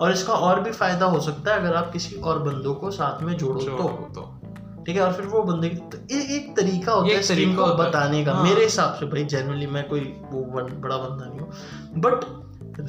और 0.00 0.12
इसका 0.12 0.32
और 0.32 0.60
भी 0.60 0.72
फ़ायदा 0.72 1.06
हो 1.06 1.20
सकता 1.20 1.54
है 1.54 1.60
अगर 1.60 1.74
आप 1.74 1.92
किसी 1.92 2.16
और 2.22 2.38
बंदों 2.42 2.74
को 2.74 2.90
साथ 2.90 3.22
में 3.22 3.36
जोड़ो 3.36 3.60
तो। 3.60 3.88
तो। 4.14 4.34
ठीक 4.86 4.96
है? 4.96 5.02
और 5.02 5.12
फिर 5.12 5.26
वो 5.26 5.42
बंदे 5.42 5.68
तो 5.68 5.98
एक 6.14 6.54
तरीका 6.56 6.92
होता 6.92 7.14
है 7.14 7.22
स्कीम 7.22 7.54
को 7.56 7.66
बताने 7.76 8.24
का। 8.24 8.32
हाँ। 8.32 8.44
मेरे 8.44 8.62
हिसाब 8.62 8.94
से 8.94 9.06
भाई 9.06 9.24
जनरली 9.26 9.66
मैं 9.68 9.88
कोई 9.88 10.00
वो 10.30 10.44
बड़ा 10.52 10.96
बंदा 10.96 11.24
नहीं 11.24 11.40
हूँ। 11.40 11.50
बट 11.98 12.24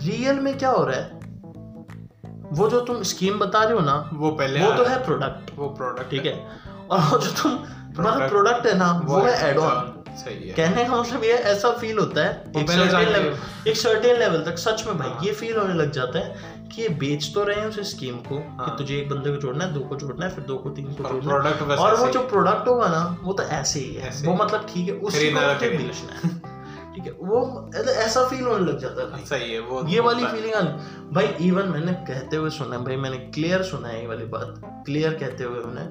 रियल 0.03 0.39
में 0.39 0.57
क्या 0.57 0.69
हो 0.69 0.83
रहा 0.83 0.97
है? 0.97 1.17
वो 2.53 2.69
जो 2.69 2.79
तुम 2.81 3.01
स्कीम 3.05 3.39
बता 3.39 3.63
रहे 3.63 3.73
हो 3.73 3.79
ना 3.79 4.09
वो 4.13 4.29
पहले 4.33 4.61
वो 4.61 4.71
तो 4.73 4.83
है 4.83 5.03
प्रोडक्ट 5.05 5.51
वो 5.57 5.67
प्रोडक्ट 5.71 6.09
ठीक 6.11 6.25
है। 6.25 6.33
और 6.89 7.19
जो 7.21 7.31
तुम 7.41 7.57
तुम्हारा 7.99 8.27
Product- 8.27 8.31
प्रोडक्ट 8.31 8.67
है 8.67 8.77
ना 8.77 9.01
वो 9.05 9.19
है 9.19 9.49
एड 9.51 9.57
ऑन 9.57 9.95
सही 10.09 10.47
है। 10.47 10.53
कहने 10.55 10.85
का 10.85 11.01
मतलब 11.01 11.23
ये 11.23 11.31
ऐसा 11.31 11.71
फील 11.71 11.97
होता 11.97 12.23
है 12.25 12.51
एक 12.57 12.69
सर्टेन 12.71 13.09
लेवल 13.09 13.69
एक 13.69 13.77
सर्टेन 13.77 14.19
लेवल 14.19 14.41
तक 14.43 14.57
सच 14.57 14.85
में 14.87 14.97
भाई। 14.97 15.27
ये 15.27 15.33
फील 15.33 15.57
होने 15.57 15.73
लग 15.73 15.91
जाता 15.91 16.19
है 16.19 16.59
कि 16.75 16.81
ये 16.81 16.89
बेच 16.89 17.31
तो 17.35 17.43
रहे 17.43 17.59
हैं 17.59 17.67
उस 17.67 17.79
स्कीम 17.79 18.15
को 18.15 18.37
कि 18.37 18.57
हाँ। 18.59 18.75
तुझे 18.77 18.97
एक 18.97 19.09
बंदे 19.09 19.29
को 19.29 19.37
जोड़ना 19.37 19.65
है 19.65 19.73
दो 19.73 19.79
को 19.79 19.95
जोड़ना 19.95 20.25
है 20.25 20.31
फिर 20.35 20.43
दो 20.43 20.57
को 20.57 20.69
तीन 20.69 20.85
को 20.85 21.21
जोड़ना 21.21 21.49
है। 21.49 21.77
और 21.77 21.95
वो 21.95 22.07
जो 22.07 22.19
प्रोडक्ट 22.27 22.67
होगा 22.67 22.87
ना 22.87 23.17
वो 23.23 23.33
तो 23.33 23.43
ऐसे 23.43 23.79
ही 23.79 23.93
है। 23.93 24.09
वो 24.25 24.33
मतलब 24.35 24.65
ठीक 24.73 24.89
है 24.89 24.95
उसी 24.95 25.31
को। 25.31 25.39
बेचना 25.59 26.29
है। 26.29 26.39
ठीक 26.95 27.05
है 27.05 27.11
वो 27.11 27.69
मतलब 27.75 27.93
ऐसा 27.93 28.25
फील 28.27 28.43
होने 28.43 28.65
लग 28.65 28.79
जाता 28.79 29.17
है 29.17 29.25
सही 29.25 29.53
है 29.53 29.59
वो 29.59 29.87
ये 29.87 29.99
वाली। 29.99 30.25
फीलिंग 30.25 30.53
भाई 31.13 31.27
इवन 31.41 31.67
मैंने 31.67 31.93
कहते 31.93 32.37
हुए 32.37 32.49
सुना 32.49 32.75
है 32.75 32.83
भाई 32.85 32.95
मैंने 32.95 33.17
क्लियर 33.17 33.63
सुना 33.63 33.87
है 33.87 34.01
ये 34.01 34.07
वाली 34.07 34.25
बात। 34.25 34.61
क्लियर 34.85 35.13
कहते 35.13 35.43
हुए 35.43 35.59
उन्हें 35.59 35.89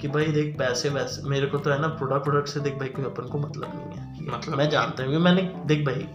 कि 0.00 0.08
भाई 0.08 0.24
देख 0.24 0.56
पैसे 0.58 0.88
वैसे 0.88 1.22
मेरे 1.28 1.46
को 1.46 1.58
तो 1.58 1.70
है 1.70 1.80
ना 1.80 1.88
प्रोडक्ट 1.88 2.24
प्रोडक्ट 2.24 2.48
से 2.48 2.60
देख 2.60 2.74
भाई 2.74 2.88
कोई 2.88 3.04
अपन 3.04 3.28
को 3.28 3.38
मतलब 3.38 3.72
नहीं 3.74 3.98
है। 3.98 4.36
मतलब 4.36 4.58
मैं। 4.58 4.70
जानता 4.70 5.04
हूँ 5.04 5.18
मैंने 5.20 5.42
देख 5.66 5.86
भाई 5.86 6.06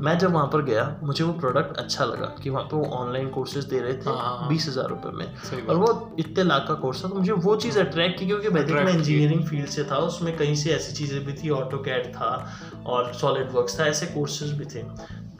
मैं 0.00 0.16
जब 0.18 0.32
वहाँ 0.32 0.46
पर 0.46 0.62
गया 0.62 0.84
मुझे 1.02 1.24
वो 1.24 1.32
प्रोडक्ट 1.32 1.76
अच्छा 1.76 2.04
लगा 2.04 2.26
कि 2.42 2.50
वहाँ 2.50 2.64
पे 2.64 2.76
वो 2.76 2.84
ऑनलाइन 2.84 3.28
कोर्सेज 3.30 3.64
दे 3.64 3.80
रहे 3.80 3.92
हाँ, 3.92 4.14
हाँ, 4.16 4.36
थे 4.36 4.38
हाँ। 4.38 4.48
बीस 4.48 4.66
हज़ार 4.68 4.88
रुपये 4.88 5.12
में। 5.12 5.66
और 5.66 5.76
वो 5.76 6.16
इतने 6.18 6.44
लाख 6.44 6.64
का 6.68 6.74
कोर्स 6.74 7.04
था 7.04 7.08
तो 7.08 7.14
मुझे 7.14 7.32
वो 7.32 7.56
चीज़ 7.56 7.78
अट्रैक्ट 7.80 8.18
की 8.18 8.26
क्योंकि 8.26 8.48
भाई 8.48 8.84
मैं 8.84 8.92
इंजीनियरिंग 8.92 9.44
फ़ील्ड 9.46 9.68
से 9.68 9.84
था 9.84 9.96
उसमें 9.96 10.36
कहीं 10.36 10.54
से 10.54 10.70
ऐसी 10.70 10.92
चीज़ें 10.92 11.24
भी 11.24 11.32
थी 11.32 11.50
ऑटो 11.50 11.78
कैड 11.78 12.06
था 12.14 12.30
और 12.86 13.12
सॉलिड 13.12 13.50
वर्क्स 13.52 13.78
था 13.80 13.86
ऐसे 13.86 14.06
कोर्सेज 14.06 14.52
भी 14.52 14.64
थे। 14.64 14.84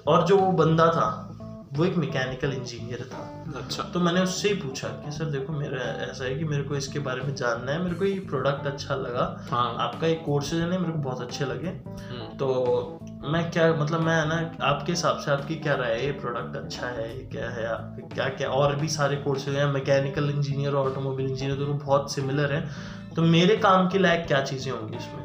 और 0.07 0.27
जो 0.27 0.37
वो 0.37 0.51
बंदा 0.53 0.87
था 0.87 1.32
वो 1.75 1.85
एक 1.85 1.97
मैकेनिकल 1.97 2.53
इंजीनियर 2.53 3.09
था। 3.13 3.45
अच्छा। 3.57 3.83
तो 3.83 4.01
मैंने 4.01 4.21
उससे 4.21 4.49
ही 4.49 4.55
पूछा 4.55 4.89
कि 4.89 5.13
सर 5.13 5.25
देखो 5.25 5.53
मेरा 5.53 5.79
ऐसा 6.05 6.25
है 6.25 6.35
कि 6.35 6.45
मेरे 6.45 6.63
को 6.63 6.77
इसके 6.77 6.99
बारे 6.99 7.21
में 7.21 7.35
जानना 7.35 7.73
है 7.73 7.83
मेरे 7.83 7.95
को 7.95 8.05
ये 8.05 8.19
प्रोडक्ट 8.21 8.67
अच्छा 8.67 8.95
लगा। 8.95 9.25
हाँ। 9.51 9.77
आपका 9.79 10.07
ये 10.07 10.15
कोर्सेज 10.15 10.61
है 10.61 10.71
ना 10.71 10.79
मेरे 10.79 10.93
को 10.93 10.99
बहुत 10.99 11.21
अच्छे 11.21 11.45
लगे। 11.45 11.69
हम्म, 11.69 12.37
तो 12.37 12.99
मैं 13.25 13.51
क्या 13.51 13.73
मतलब 13.75 14.01
मैं 14.01 14.27
ना 14.27 14.37
आपके 14.67 14.93
हिसाब 14.93 15.19
से 15.19 15.31
आपकी 15.31 15.57
क्या 15.57 15.75
राय 15.75 15.93
है? 15.93 16.05
ये 16.07 16.13
प्रोडक्ट 16.13 16.57
अच्छा 16.57 16.87
है 16.87 17.17
ये 17.17 17.25
क्या 17.25 17.51
है? 17.51 17.67
आपके 17.67 18.15
क्या 18.15 18.29
क्या 18.29 18.49
और 18.51 18.77
भी 18.77 18.89
सारे 18.89 19.17
कोर्सेज 19.17 19.55
हैं? 19.55 19.67
मैकेनिकल 19.67 20.31
इंजीनियर 20.31 20.75
और 20.75 20.91
ऑटोमोबाइल 20.91 21.29
इंजीनियर 21.29 21.59
दोनों 21.59 21.79
बहुत 21.79 22.13
सिमिलर 22.15 22.53
हैं। 22.53 22.71
तो 23.15 23.23
मेरे 23.23 23.57
काम 23.57 23.89
के 23.89 23.99
लायक 23.99 24.27
क्या 24.27 24.41
चीज़ें 24.43 24.73
होंगी 24.73 24.97
इसमें? 24.97 25.22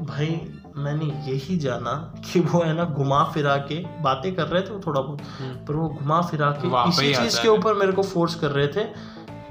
भाई 0.00 0.40
मैंने 0.76 1.04
यही 1.04 1.56
जाना 1.56 1.92
कि 2.24 2.40
वो 2.40 2.62
है 2.62 2.72
ना 2.74 2.84
घुमा 2.84 3.24
फिरा 3.24 3.56
के 3.56 3.74
बातें 4.02 4.34
कर 4.34 4.46
रहे 4.46 4.62
थे 4.62 4.70
वो 4.70 4.80
थोड़ा 4.86 5.00
बहुत 5.00 5.20
हम्म, 5.20 5.54
पर 5.64 5.74
वो 5.74 5.88
घुमा 5.88 6.20
फिरा 6.22 6.50
के 6.50 6.68
इसी 6.88 7.14
चीज़ 7.22 7.42
के 7.42 7.48
ऊपर 7.48 7.74
मेरे 7.74 7.92
को 7.92 8.02
फोर्स 8.02 8.34
कर 8.34 8.50
रहे 8.50 8.66
थे 8.66 8.84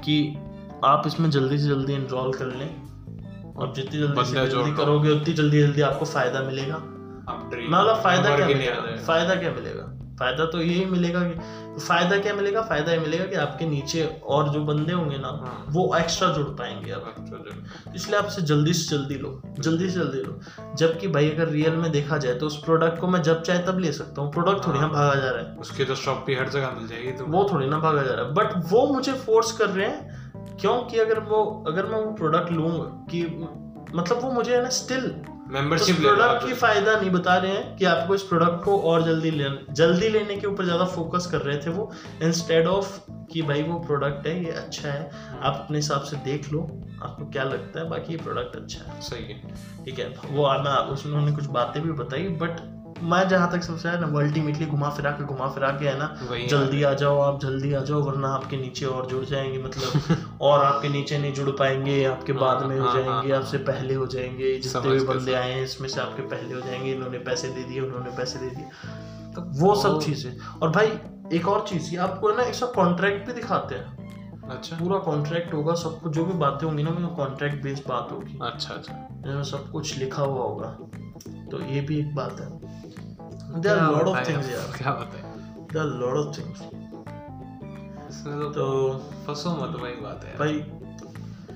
कि 0.04 0.36
आप 0.84 1.02
इसमें 1.06 1.30
जल्दी 1.30 1.58
से 1.58 1.68
जल्दी 1.68 1.94
इनरोल 1.94 2.32
कर 2.32 2.46
लें 2.46 2.86
और 3.54 3.72
जितनी 3.74 3.98
जल्दी 3.98 4.24
से 4.24 4.34
जल्दी 4.34 4.72
करोगे 4.76 5.10
उतनी 5.10 5.34
जल्दी 5.34 5.60
जल्दी 5.60 5.80
आपको 5.80 6.04
फ़ायदा 6.04 6.40
मिलेगा। 6.40 6.74
आप 7.28 7.48
ड्रीम 7.50 7.72
मैं 7.72 7.80
बोला 7.80 7.94
फ़ायदा 7.94 8.36
क्या 8.36 8.46
मिलेगा? 8.46 8.96
फ़ायदा 9.06 9.34
क्या 9.34 9.50
मिलेगा? 9.50 9.85
फ़ायदा 10.18 10.44
तो 10.44 10.60
यही 10.60 10.84
मिलेगा 10.84 11.20
कि 11.20 11.80
फ़ायदा 11.80 12.18
क्या 12.18 12.34
मिलेगा? 12.34 12.62
फ़ायदा 12.62 12.92
ये 12.92 12.98
मिलेगा 12.98 13.24
कि 13.24 13.36
आपके 13.36 13.66
नीचे 13.66 14.04
और 14.26 14.48
जो 14.48 14.60
बंदे 14.64 14.92
होंगे 14.92 15.18
ना 15.18 15.28
हाँ। 15.28 15.64
वो 15.68 15.94
एक्स्ट्रा 15.96 16.28
जुड़ 16.32 16.46
पाएँगे 16.58 16.90
अब। 16.90 17.14
अच्छा, 17.16 17.36
चलो। 17.36 17.94
इसलिए 17.94 18.18
आपसे 18.18 18.42
जल्दी 18.42 18.72
से 18.72 18.96
जल्दी 18.96 19.14
लो 19.14 19.40
जल्दी 19.58 19.88
से 19.88 19.94
जल्दी 19.94 20.18
लो। 20.18 20.38
जबकि 20.76 21.08
भाई 21.08 21.30
अगर 21.30 21.48
रियल 21.48 21.76
में 21.76 21.90
देखा 21.92 22.18
जाए 22.18 22.34
तो 22.34 22.46
उस 22.46 22.56
प्रोडक्ट 22.64 23.00
को 23.00 23.06
मैं 23.06 23.22
जब 23.22 23.42
चाहे 23.42 23.58
तब 23.58 23.78
ले 23.78 23.92
सकता 23.92 24.22
हूँ। 24.22 24.32
प्रोडक्ट 24.32 24.66
थोड़ी 24.66 24.78
ना 24.78 24.86
हाँ। 24.86 24.94
भागा 24.94 25.14
जा 25.14 25.30
रहा 25.30 25.42
है। 25.42 25.56
उसकी 25.56 25.84
तो 25.84 25.94
शॉप 25.94 26.24
भी 26.26 26.34
हर 26.34 26.48
जगह 26.48 26.70
मिल 26.70 26.88
जाएगी 26.88 27.12
तो। 27.12 27.24
वो 27.24 27.48
थोड़ी 27.52 27.66
ना 27.66 27.78
भागा 27.78 28.02
जा 28.02 28.14
रहा 28.14 28.24
है। 28.26 28.32
बट 28.32 28.72
वो 28.72 28.86
मुझे 28.86 29.12
फोर्स 29.12 29.52
कर 29.52 29.68
रहे 29.68 29.86
हैं 29.86 30.56
क्योंकि 30.60 30.98
अगर 30.98 31.20
वो 31.20 31.44
अगर 31.66 31.86
मैं 31.86 31.98
वो 31.98 32.12
प्रोडक्ट 32.12 32.52
लूँगा 32.52 32.84
कि 33.10 33.22
मतलब 33.94 34.20
वो 34.22 34.30
मुझे 34.30 34.54
है 34.56 34.62
ना 34.62 34.68
स्टिल 34.68 35.10
मेंबरशिप 35.46 35.96
तो 35.96 36.02
प्रोडक्ट 36.02 36.46
की 36.46 36.54
फ़ायदा 36.54 36.96
नहीं 37.00 37.10
बता 37.10 37.36
रहे 37.36 37.50
हैं 37.52 37.76
कि 37.76 37.84
आपको 37.84 38.14
इस 38.14 38.22
प्रोडक्ट 38.22 38.64
को 38.64 38.78
और 38.80 39.02
जल्दी 39.02 39.30
ले 39.30 39.44
जल्दी 39.72 40.08
लेने 40.08 40.36
के 40.36 40.46
ऊपर 40.46 40.64
ज़्यादा 40.64 40.84
फोकस 40.84 41.26
कर 41.26 41.40
रहे 41.40 41.56
थे 41.56 41.70
वो 41.70 41.92
इंस्टेड 42.22 42.66
ऑफ़ 42.66 42.98
कि 43.32 43.42
भाई 43.42 43.62
वो 43.62 43.78
प्रोडक्ट 43.78 44.26
है 44.26 44.44
ये 44.44 44.50
अच्छा 44.50 44.88
है 44.88 45.10
आप 45.42 45.54
अपने 45.54 45.78
हिसाब 45.78 46.00
से 46.00 46.16
देख 46.16 46.52
लो 46.52 46.60
आपको 47.02 47.30
क्या 47.30 47.44
लगता 47.44 47.80
है 47.80 47.88
बाकी 47.88 48.12
ये 48.12 48.18
प्रोडक्ट 48.18 48.56
अच्छा 48.56 48.92
है। 48.92 49.00
सही 49.00 49.24
है। 49.24 49.54
ठीक 49.84 49.98
है 49.98 50.14
वो 50.30 50.44
आना 50.44 50.74
उसमें 50.74 51.12
उन्होंने 51.12 51.36
कुछ 51.36 51.46
बातें 51.46 51.82
भी 51.82 51.92
बताई 51.92 52.22
बट 52.22 52.75
मैं 53.02 53.28
जहाँ 53.28 53.52
तक 53.52 53.62
समझा 53.62 53.90
है 53.90 54.00
ना 54.00 54.06
वो 54.06 54.18
अल्टीमेटली 54.20 54.66
घुमा 54.66 54.90
फिरा 54.90 55.10
के 55.10 55.24
घुमा 55.24 55.48
फिरा 55.48 55.68
के 55.68 55.88
है 55.88 55.98
ना 55.98 56.18
जल्दी 56.48 56.82
आ 56.82 56.94
जाओ 56.94 57.20
आप 57.20 57.40
जल्दी 57.40 57.72
आ 57.74 57.80
जाओ 57.80 58.02
वरना 58.02 58.28
आपके 58.28 58.56
नीचे 58.56 58.86
और 58.86 59.06
जुड़ 59.06 59.24
जाएँगे 59.24 59.58
मतलब 59.58 60.16
और 60.40 60.64
आपके 60.64 60.88
नीचे 60.88 61.18
नहीं 61.18 61.32
जुड़ 61.32 61.50
पाएँगे 61.50 62.04
आपके 62.04 62.32
बाद 62.32 62.62
में 62.62 62.78
हो 62.78 62.86
हाँ, 62.86 62.94
हाँ, 62.94 63.04
जाएँगे 63.04 63.32
हाँ, 63.32 63.40
आपसे 63.40 63.58
पहले 63.58 63.94
हो 63.94 64.06
जाएँगे 64.06 64.58
जितने 64.58 64.90
भी 64.90 65.00
बंदे 65.00 65.34
आए 65.34 65.52
हैं 65.52 65.64
इसमें 65.64 65.88
से 65.88 66.00
आपके 66.00 66.22
पहले 66.22 66.54
हो 66.54 66.60
जाएँगे 66.60 66.92
इन्होंने 66.92 67.18
पैसे 67.18 67.48
दे 67.48 67.64
दिए 67.64 67.80
उन्होंने 67.80 68.10
पैसे 68.16 68.38
दे 68.38 68.46
दिए। 68.46 68.64
तो 69.34 69.42
वो 69.42 69.74
सब 69.74 69.90
ओ। 69.90 70.00
चीज़ें। 70.00 70.38
और 70.62 70.70
भाई 70.70 70.86
एक 71.32 71.48
और 71.48 71.66
चीज़ 71.68 71.90
ये 71.90 71.96
आपको 71.96 72.28
है 72.28 72.36
ना 72.36 72.42
ऐसा 72.42 72.66
कॉन्ट्रैक्ट 72.66 73.26
भी 73.26 73.32
दिखाते 73.32 73.74
हैं। 73.74 73.96
अच्छा। 74.48 74.76
पूरा 74.76 74.98
कॉन्ट्रैक्ट 74.98 75.54
होगा 75.54 75.74
सब 75.74 76.00
कुछ 76.00 76.12
जो 76.12 76.24
भी 76.24 76.32
बातें 76.32 76.66
होंगी 76.66 76.82
ना 76.82 76.90
वो 76.90 77.08
कॉन्ट्रैक्ट 77.08 77.62
बेस्ड 77.62 77.82
बात 77.88 78.08
होगी। 78.12 78.38
अच्छा 78.42 78.74
अच्छा। 78.74 79.42
सब 79.42 79.70
कुछ 79.70 79.98
लिखा 79.98 80.22
हुआ 80.22 80.42
होगा। 80.42 80.78
तो 81.50 81.62
ये 81.62 81.80
भी 81.80 81.98
एक 81.98 82.14
बात 82.14 82.40
है। 82.40 82.46
There 83.56 83.78
are 83.78 83.92
lot 83.92 84.06
of 84.06 84.28
things 84.28 84.50
यार 84.50 84.78
क्या 84.78 84.92
बताएँ 84.92 85.22
there 85.58 85.78
are 85.78 85.90
lot 85.90 86.26
of 86.26 86.38
things 86.38 86.60
इसमें 88.10 88.38
तो 88.38 88.50
तो 88.50 88.98
फंसो 89.26 89.50
मत 89.50 89.80
वही 89.82 89.92
बात 89.92 90.24
है 90.24 90.38
भाई 90.38 90.60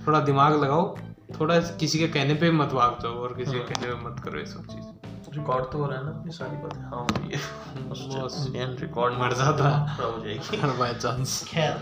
थोड़ा 0.07 0.20
दिमाग 0.20 0.62
लगाओ। 0.64 0.96
थोड़ा 1.40 1.61
किसी 1.61 1.98
के 1.98 2.09
कहने 2.09 2.34
पे 2.34 2.51
मत 2.51 2.68
भाग 2.68 2.98
जाओ 3.03 3.12
और 3.12 3.34
किसी 3.34 3.53
के 3.53 3.59
हाँ। 3.59 3.66
कहने 3.66 3.86
पे 3.86 4.09
मत 4.09 4.20
करो 4.20 4.38
ये 4.38 4.46
सब 4.46 4.66
चीज़। 4.66 4.84
रिकॉर्ड 5.38 5.64
तो 5.64 5.78
हो 5.78 5.86
रहा 5.86 5.98
है 5.98 6.05
ना 6.05 6.22
ये 6.26 6.32
सारी 6.32 6.57
बातें। 6.57 6.82
हाँ 6.82 6.90
हो। 6.90 7.07
है। 8.38 8.46
इंडियन 8.46 8.70
रिकॉर्ड 8.70 9.14
मर 9.20 9.32
जाता। 9.32 9.68
हो 10.01 10.24
जाएगी। 10.24 10.57
हर 10.57 10.70
बाय 10.76 10.94
चांस 10.94 11.44
खैर 11.48 11.72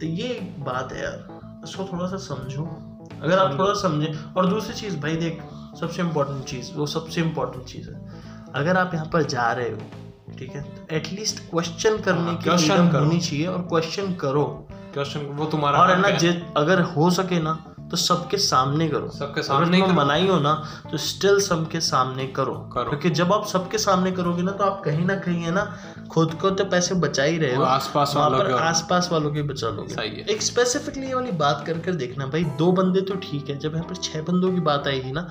तो 0.00 0.06
ये 0.06 0.28
एक 0.28 0.64
बात 0.64 0.92
है 0.92 1.02
यार। 1.02 1.40
इसको 1.64 1.84
थोड़ा 1.84 2.06
सा 2.06 2.16
समझो। 2.16 2.64
अगर 3.22 3.38
आप 3.38 3.58
थोड़ा 3.58 3.72
समझे। 3.74 4.14
और 4.36 4.46
दूसरी 4.46 4.74
चीज़ 4.74 5.00
भाई 5.00 5.16
देख 5.16 5.42
सबसे 5.80 6.02
इम्पोर्टेंट 6.02 6.44
चीज़ 6.44 6.74
वो 6.74 6.86
सबसे 6.86 7.20
इम्पोर्टेंट 7.20 7.64
चीज़ 7.64 7.90
है। 7.90 8.15
अगर 8.56 8.76
आप 8.76 8.94
यहाँ 8.94 9.06
पर 9.12 9.22
जा 9.22 9.50
रहे 9.52 9.70
हो 9.70 10.34
ठीक 10.38 10.50
है 10.50 10.62
तो 10.62 10.96
एटलीस्ट 10.96 11.38
क्वेश्चन 11.50 11.98
करने 11.98 12.20
हाँ, 12.20 12.36
की 12.36 12.50
question 12.50 12.70
freedom 12.70 12.94
होनी 12.94 13.20
चाहिए 13.20 13.46
और 13.46 13.62
क्वेश्चन 13.68 14.12
करो। 14.14 14.44
क्वेश्चन 14.94 15.20
वो 15.36 15.44
तुम्हारा 15.46 15.78
और 15.78 15.90
है 15.90 16.00
ना 16.00 16.10
जे 16.18 16.30
अगर 16.56 16.80
हो 16.90 17.10
सके 17.10 17.40
ना 17.42 17.52
तो 17.90 17.96
सबके 17.96 18.36
सामने 18.36 18.88
करो। 18.88 19.08
सबके 19.08 19.42
सामने 19.42 19.80
करो। 19.80 19.92
मनाई 19.92 20.26
हो 20.26 20.38
ना 20.40 20.52
तो 20.92 20.96
स्टिल 20.98 21.38
सबके 21.40 21.80
सामने 21.80 22.26
करो। 22.26 22.54
करो। 22.74 22.84
क्योंकि 22.84 23.10
जब 23.10 23.32
आप 23.32 23.46
सबके 23.46 23.78
सामने 23.78 24.12
करोगे 24.12 24.42
ना 24.42 24.52
तो 24.52 24.64
आप 24.64 24.82
कहीं 24.84 25.04
ना 25.06 25.14
कहीं 25.16 25.42
है 25.42 25.50
ना 25.50 25.64
खुद 26.12 26.34
को 26.34 26.50
तो 26.50 26.64
पैसे 26.64 26.94
बचा 26.94 27.22
ही 27.22 27.38
रहे 27.38 27.54
हो। 27.54 27.62
आसपास 27.62 28.14
वालों 28.16 28.44
के 28.44 28.52
आसपास 28.62 29.08
वालों 29.12 29.30
के 29.30 29.42
बचा 29.42 29.68
लोगे। 29.68 29.94
सही 29.94 30.10
है। 30.10 30.26
एक 30.26 30.42
स्पेसिफिकली 30.42 31.06
ये 31.06 31.14
वाली 31.14 31.32
बात 31.32 31.64
कर 31.66 31.78
कर 31.78 31.94
देखना 31.94 32.26
भाई 32.26 32.44
दो 32.58 32.72
बंदे 32.72 33.00
तो 33.00 33.14
ठीक 33.22 33.50
है। 33.50 33.58
जब 33.58 33.74
यहाँ 33.74 33.86
पर 33.86 34.02
छह 34.02 34.22
बंदों 34.22 34.52
की 34.52 34.60
बात 34.60 34.86
आएगी 34.86 35.12
ना 35.12 35.28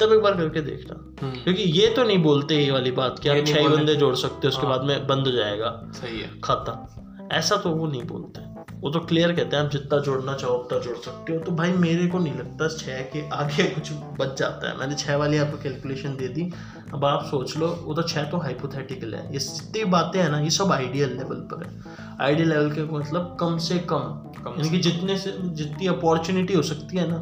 तब 0.00 0.12
एक 0.12 0.20
बार 0.20 0.36
करके 0.36 0.60
देखना। 0.60 1.26
हम्म, 1.26 1.36
क्योंकि 1.36 1.62
ये 1.62 1.88
तो 1.88 2.04
नहीं 2.04 2.18
बोलते 2.18 2.56
ये 2.56 2.70
वाली 2.70 2.90
बात 2.90 3.18
कि 3.18 3.28
आप 3.28 3.46
छह 3.46 3.60
ही 3.60 3.68
बंदे 3.68 3.94
जोड़ 3.94 4.14
सकते 4.14 4.46
हो 4.46 4.48
उसके 4.48 4.66
हाँ। 4.66 4.70
बाद 4.70 4.86
में 4.86 5.06
बंद 5.06 5.26
हो 5.26 5.32
जाएगा। 5.32 5.90
सही 5.94 6.20
है। 6.20 6.40
खाता। 6.44 6.90
ऐसा 7.32 7.56
तो 7.56 7.70
वो 7.70 7.86
नहीं 7.86 8.02
बोलते। 8.02 8.54
वो 8.80 8.90
तो 8.90 9.00
क्लियर 9.00 9.32
कहते 9.32 9.56
हैं 9.56 9.64
आप 9.64 9.70
जितना 9.70 9.98
जोड़ना 9.98 10.34
चाहो 10.34 10.54
उतना 10.54 10.78
जोड़ 10.78 10.96
सकते 10.96 11.32
हो। 11.32 11.38
तो 11.38 11.52
भाई 11.52 11.72
मेरे 11.72 12.06
को 12.06 12.18
नहीं 12.18 12.34
लगता 12.34 12.68
छः 12.68 13.00
के 13.02 13.28
आगे 13.30 13.64
कुछ 13.64 13.92
बच 13.92 14.38
जाता 14.38 14.70
है। 14.70 14.78
मैंने 14.78 14.94
छः 14.94 15.16
वाली 15.16 15.38
आपको 15.38 15.58
कैलकुलेशन 15.58 16.16
दे 16.16 16.28
दी। 16.28 16.52
अब 16.94 17.04
आप 17.04 17.24
सोच 17.24 17.56
लो 17.56 17.66
वो 17.66 17.94
तो 17.94 18.02
छः 18.02 18.30
तो 18.30 18.36
हाइपोथेटिकल 18.36 19.14
है। 19.14 19.32
ये 19.32 19.38
जितनी 19.38 19.84
बातें 19.84 20.20
हैं 20.22 20.30
ना 20.30 20.40
ये 20.40 20.50
सब 20.50 20.72
आइडियल 20.72 21.16
लेवल 21.16 21.36
पर 21.52 21.64
है। 21.64 21.80
आइडियल 22.20 22.48
लेवल 22.48 22.70
के 22.70 22.84
मतलब 22.84 23.36
कम 23.40 23.58
से 23.58 23.78
कम 23.78 23.98
कम 24.44 24.54
यानी 24.56 24.70
कि 24.70 24.78
जितने 24.78 25.18
से 25.18 25.34
जितनी 25.40 25.86
अपॉर्चुनिटी 25.86 26.54
हो 26.54 26.62
सकती 26.62 26.96
है 26.96 27.08
ना 27.10 27.18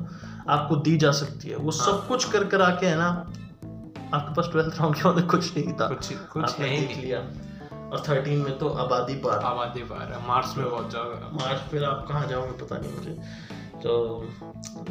आपको 0.49 0.77
दी 0.77 0.97
जा 0.97 1.11
सकती 1.13 1.49
है। 1.49 1.57
वो 1.57 1.71
सब 1.71 2.07
कुछ 2.09 2.25
कर 2.25 2.45
कर 2.45 2.63
आके 2.63 2.87
है 2.87 2.97
ना 2.97 3.09
आपके 4.15 4.35
पास 4.35 4.49
ट्वेल्थ 4.53 4.81
राउंड 4.81 4.95
के 4.95 5.03
बाद 5.05 5.31
कुछ 5.31 5.57
नहीं 5.57 5.73
था। 5.73 5.89
कुछ 5.89 6.13
कुछ 6.13 6.59
है 6.59 6.69
ही 6.69 6.87
नहीं। 6.87 7.03
लिया। 7.03 7.19
और 7.93 8.03
थर्टीन 8.09 8.39
में 8.39 8.59
तो 8.59 8.69
आबादी 8.69 9.15
पार। 9.15 9.39
आबादी 9.39 9.83
बाहर 9.83 10.13
है। 10.13 10.29
मार्च 10.29 10.57
में 10.57 10.71
पहुँच 10.71 10.93
जाओगे 10.93 11.45
मार्च 11.45 11.61
फिर 11.61 11.85
आप 11.85 12.07
कहाँ 12.09 12.27
जाओगे 12.27 12.53
पता 12.53 12.79
नहीं 12.79 12.93
मुझे। 12.95 13.11
तो 13.79 14.29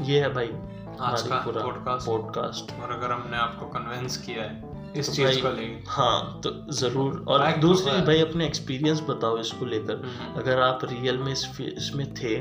ये 0.03 0.19
है 0.19 0.33
भाई 0.33 0.51
आज 0.99 1.21
का 1.21 1.35
पूरा 1.35 1.61
podcast। 1.61 2.05
पॉडकास्ट 2.05 2.81
और 2.81 2.91
अगर 2.91 3.11
हमने 3.11 3.37
आपको 3.37 3.65
कन्विंस 3.65 4.17
किया 4.17 4.43
है 4.43 4.71
इस 4.95 5.07
तो 5.07 5.13
चीज़ 5.13 5.41
को 5.41 5.49
लेके। 5.49 5.83
हाँ 5.87 6.41
तो 6.43 6.71
ज़रूर। 6.71 7.25
और 7.27 7.51
दूसरी 7.57 8.01
भाई 8.01 8.21
अपने 8.21 8.45
एक्सपीरियंस 8.45 9.01
बताओ 9.01 9.37
इसको 9.37 9.65
लेकर। 9.65 9.95
हम्म। 9.95 10.41
अगर 10.41 10.61
आप 10.61 10.79
रियल 10.83 11.17
में 11.17 11.31
इसमें 11.31 12.13
थे 12.13 12.35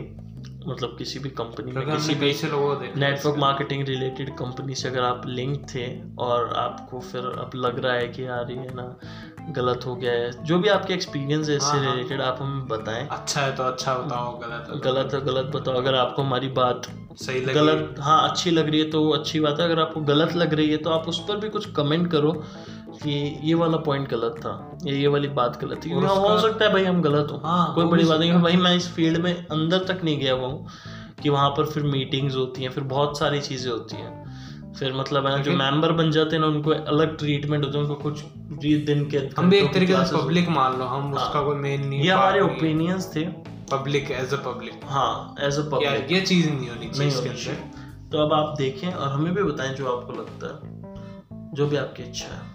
मतलब 0.70 0.94
किसी 0.98 1.18
भी 1.18 1.30
कंपनी 1.30 1.72
में 1.72 1.84
किसी 1.90 2.14
भी 2.14 2.32
नेटवर्क 3.00 3.36
मार्केटिंग 3.38 3.84
रिलेटेड 3.88 4.34
कंपनी 4.36 4.74
से 4.74 4.88
अगर 4.88 5.02
आप 5.02 5.22
लिंक 5.26 5.66
थे 5.74 5.86
और 6.18 6.52
आपको 6.56 7.00
फिर 7.00 7.26
अब 7.38 7.50
लग 7.56 7.78
रहा 7.78 7.94
है 7.94 8.08
कि 8.08 8.26
यार 8.26 8.50
ये 8.50 8.68
ना 8.74 8.86
गलत 9.52 9.86
हो 9.86 9.94
गया 9.96 10.12
है 10.12 10.44
जो 10.44 10.58
भी 10.58 10.68
आपके 10.68 10.94
एक्सपीरियंस 10.94 11.48
है 11.48 11.56
इससे 11.56 11.68
हाँ, 11.68 11.84
हाँ। 11.84 11.94
रिलेटेड 11.94 12.20
आप 12.20 12.38
हमें 12.40 12.66
बताएँ। 12.68 13.06
अच्छा 13.10 13.40
है 13.40 13.56
तो 13.56 13.62
अच्छा 13.62 13.94
बताओ 13.94 14.38
गलत 14.38 14.66
है 14.70 14.78
तो 14.78 14.92
गलत 14.92 15.14
है 15.14 15.20
गलत 15.24 15.52
बताओ। 15.54 15.74
अगर 15.74 15.94
आपको 15.94 16.22
हमारी 16.22 16.48
बात 16.48 16.86
सही 17.20 17.40
लगी। 17.40 17.54
गलत 17.54 17.94
हाँ 18.00 18.28
अच्छी 18.30 18.50
लग 18.50 18.68
रही 18.70 18.80
है 18.80 18.90
तो 18.90 19.08
अच्छी 19.10 19.40
बात 19.40 19.60
है। 19.60 19.64
अगर 19.64 19.80
आपको 19.80 20.00
गलत 20.00 20.34
लग 20.36 20.54
रही 20.54 20.70
है 20.70 20.76
तो 20.76 20.90
आप 20.90 21.08
उस 21.08 21.18
पर 21.28 21.36
भी 21.36 21.48
कुछ 21.48 21.70
कमेंट 21.72 22.10
करो। 22.12 22.32
कि 23.02 23.40
ये 23.42 23.54
वाला 23.54 23.76
पॉइंट 23.76 24.08
गलत 24.08 24.34
था 24.38 24.78
या 24.84 24.94
ये 24.94 25.06
वाली 25.06 25.28
बात 25.28 25.60
गलत 25.64 25.80
थी। 25.84 25.90
हो 25.90 26.38
सकता 26.40 26.64
है 26.64 26.72
भाई 26.72 26.84
हम 26.84 27.00
गलत 27.02 27.28
हो। 27.32 27.36
हाँ, 27.44 27.74
कोई 27.74 27.84
बड़ी 27.84 28.04
बात 28.04 28.20
नहीं 28.20 28.32
भाई 28.32 28.56
मैं 28.56 28.74
इस 28.76 28.88
फ़ील्ड 28.88 29.18
में 29.18 29.34
अंदर 29.34 29.84
तक 29.84 30.04
नहीं 30.04 30.18
गया 30.18 30.32
हुआ 30.32 30.48
हूँ 30.48 30.68
कि 31.22 31.28
वहाँ 31.28 31.50
पर 31.50 31.66
फिर 31.66 31.82
मीटिंग्स 31.82 32.36
होती 32.36 32.62
हैं 32.62 32.70
फिर 32.70 32.84
बहुत 32.84 33.18
सारी 33.18 33.40
चीज़ें 33.40 33.70
होती 33.72 33.96
हैं। 33.96 34.72
फिर 34.74 34.92
मतलब 34.92 35.26
है 35.26 35.36
ना 35.36 35.42
जो 35.42 35.52
मेंबर 35.52 35.92
बन 35.92 36.10
जाते 36.10 36.36
हैं 36.36 36.40
ना 36.40 36.46
उनको 36.46 36.70
अलग 36.70 37.16
ट्रीटमेंट 37.18 37.64
होता 37.64 37.78
है 37.78 37.84
उनको 37.84 37.94
कुछ 37.94 38.22
दिन 38.86 39.08
के 39.10 39.18
हम 39.38 39.50
भी 39.50 39.58
एक 39.58 39.72
तरीके 39.74 40.04
से 40.04 40.16
पब्लिक 40.16 40.48
मान 40.48 40.78
लो 40.78 40.84
हम 40.84 41.14
हाँ। 41.14 41.26
उसका 41.26 41.42
कोई 41.42 41.56
मेन 41.56 41.86
नहीं 41.86 42.00
ये 42.02 42.10
हमारे 42.10 42.40
ओपिनियंस 42.40 43.10
थे। 43.16 43.24
पब्लिक 43.72 44.10
एज 44.10 44.34
अ 44.34 44.36
पब्लिक 44.36 44.80
हाँ 44.84 45.34
एज 45.40 45.58
अ 45.58 45.62
पब्लिक 45.62 46.12
ये 46.12 46.20
चीज़ 46.20 46.48
नहीं 46.50 46.68
होनी 46.68 46.88
चाहिए 46.88 47.08
इसके 47.08 47.28
अंदर। 47.28 47.42
चाहिए। 47.42 48.08
तो 48.12 48.18
अब 48.18 48.32
आप 48.32 48.54
देखें 48.58 48.92
और 48.92 49.08
हमें 49.08 49.34
भी 49.34 49.42
बताएँ 49.42 49.74
जो 49.74 49.96
आपको 49.96 50.12
लगता 50.12 50.46
है 50.46 51.54
जो 51.54 51.66
भी 51.66 51.76
आपकी 51.76 52.02
इच्छा 52.02 52.34
है। 52.34 52.49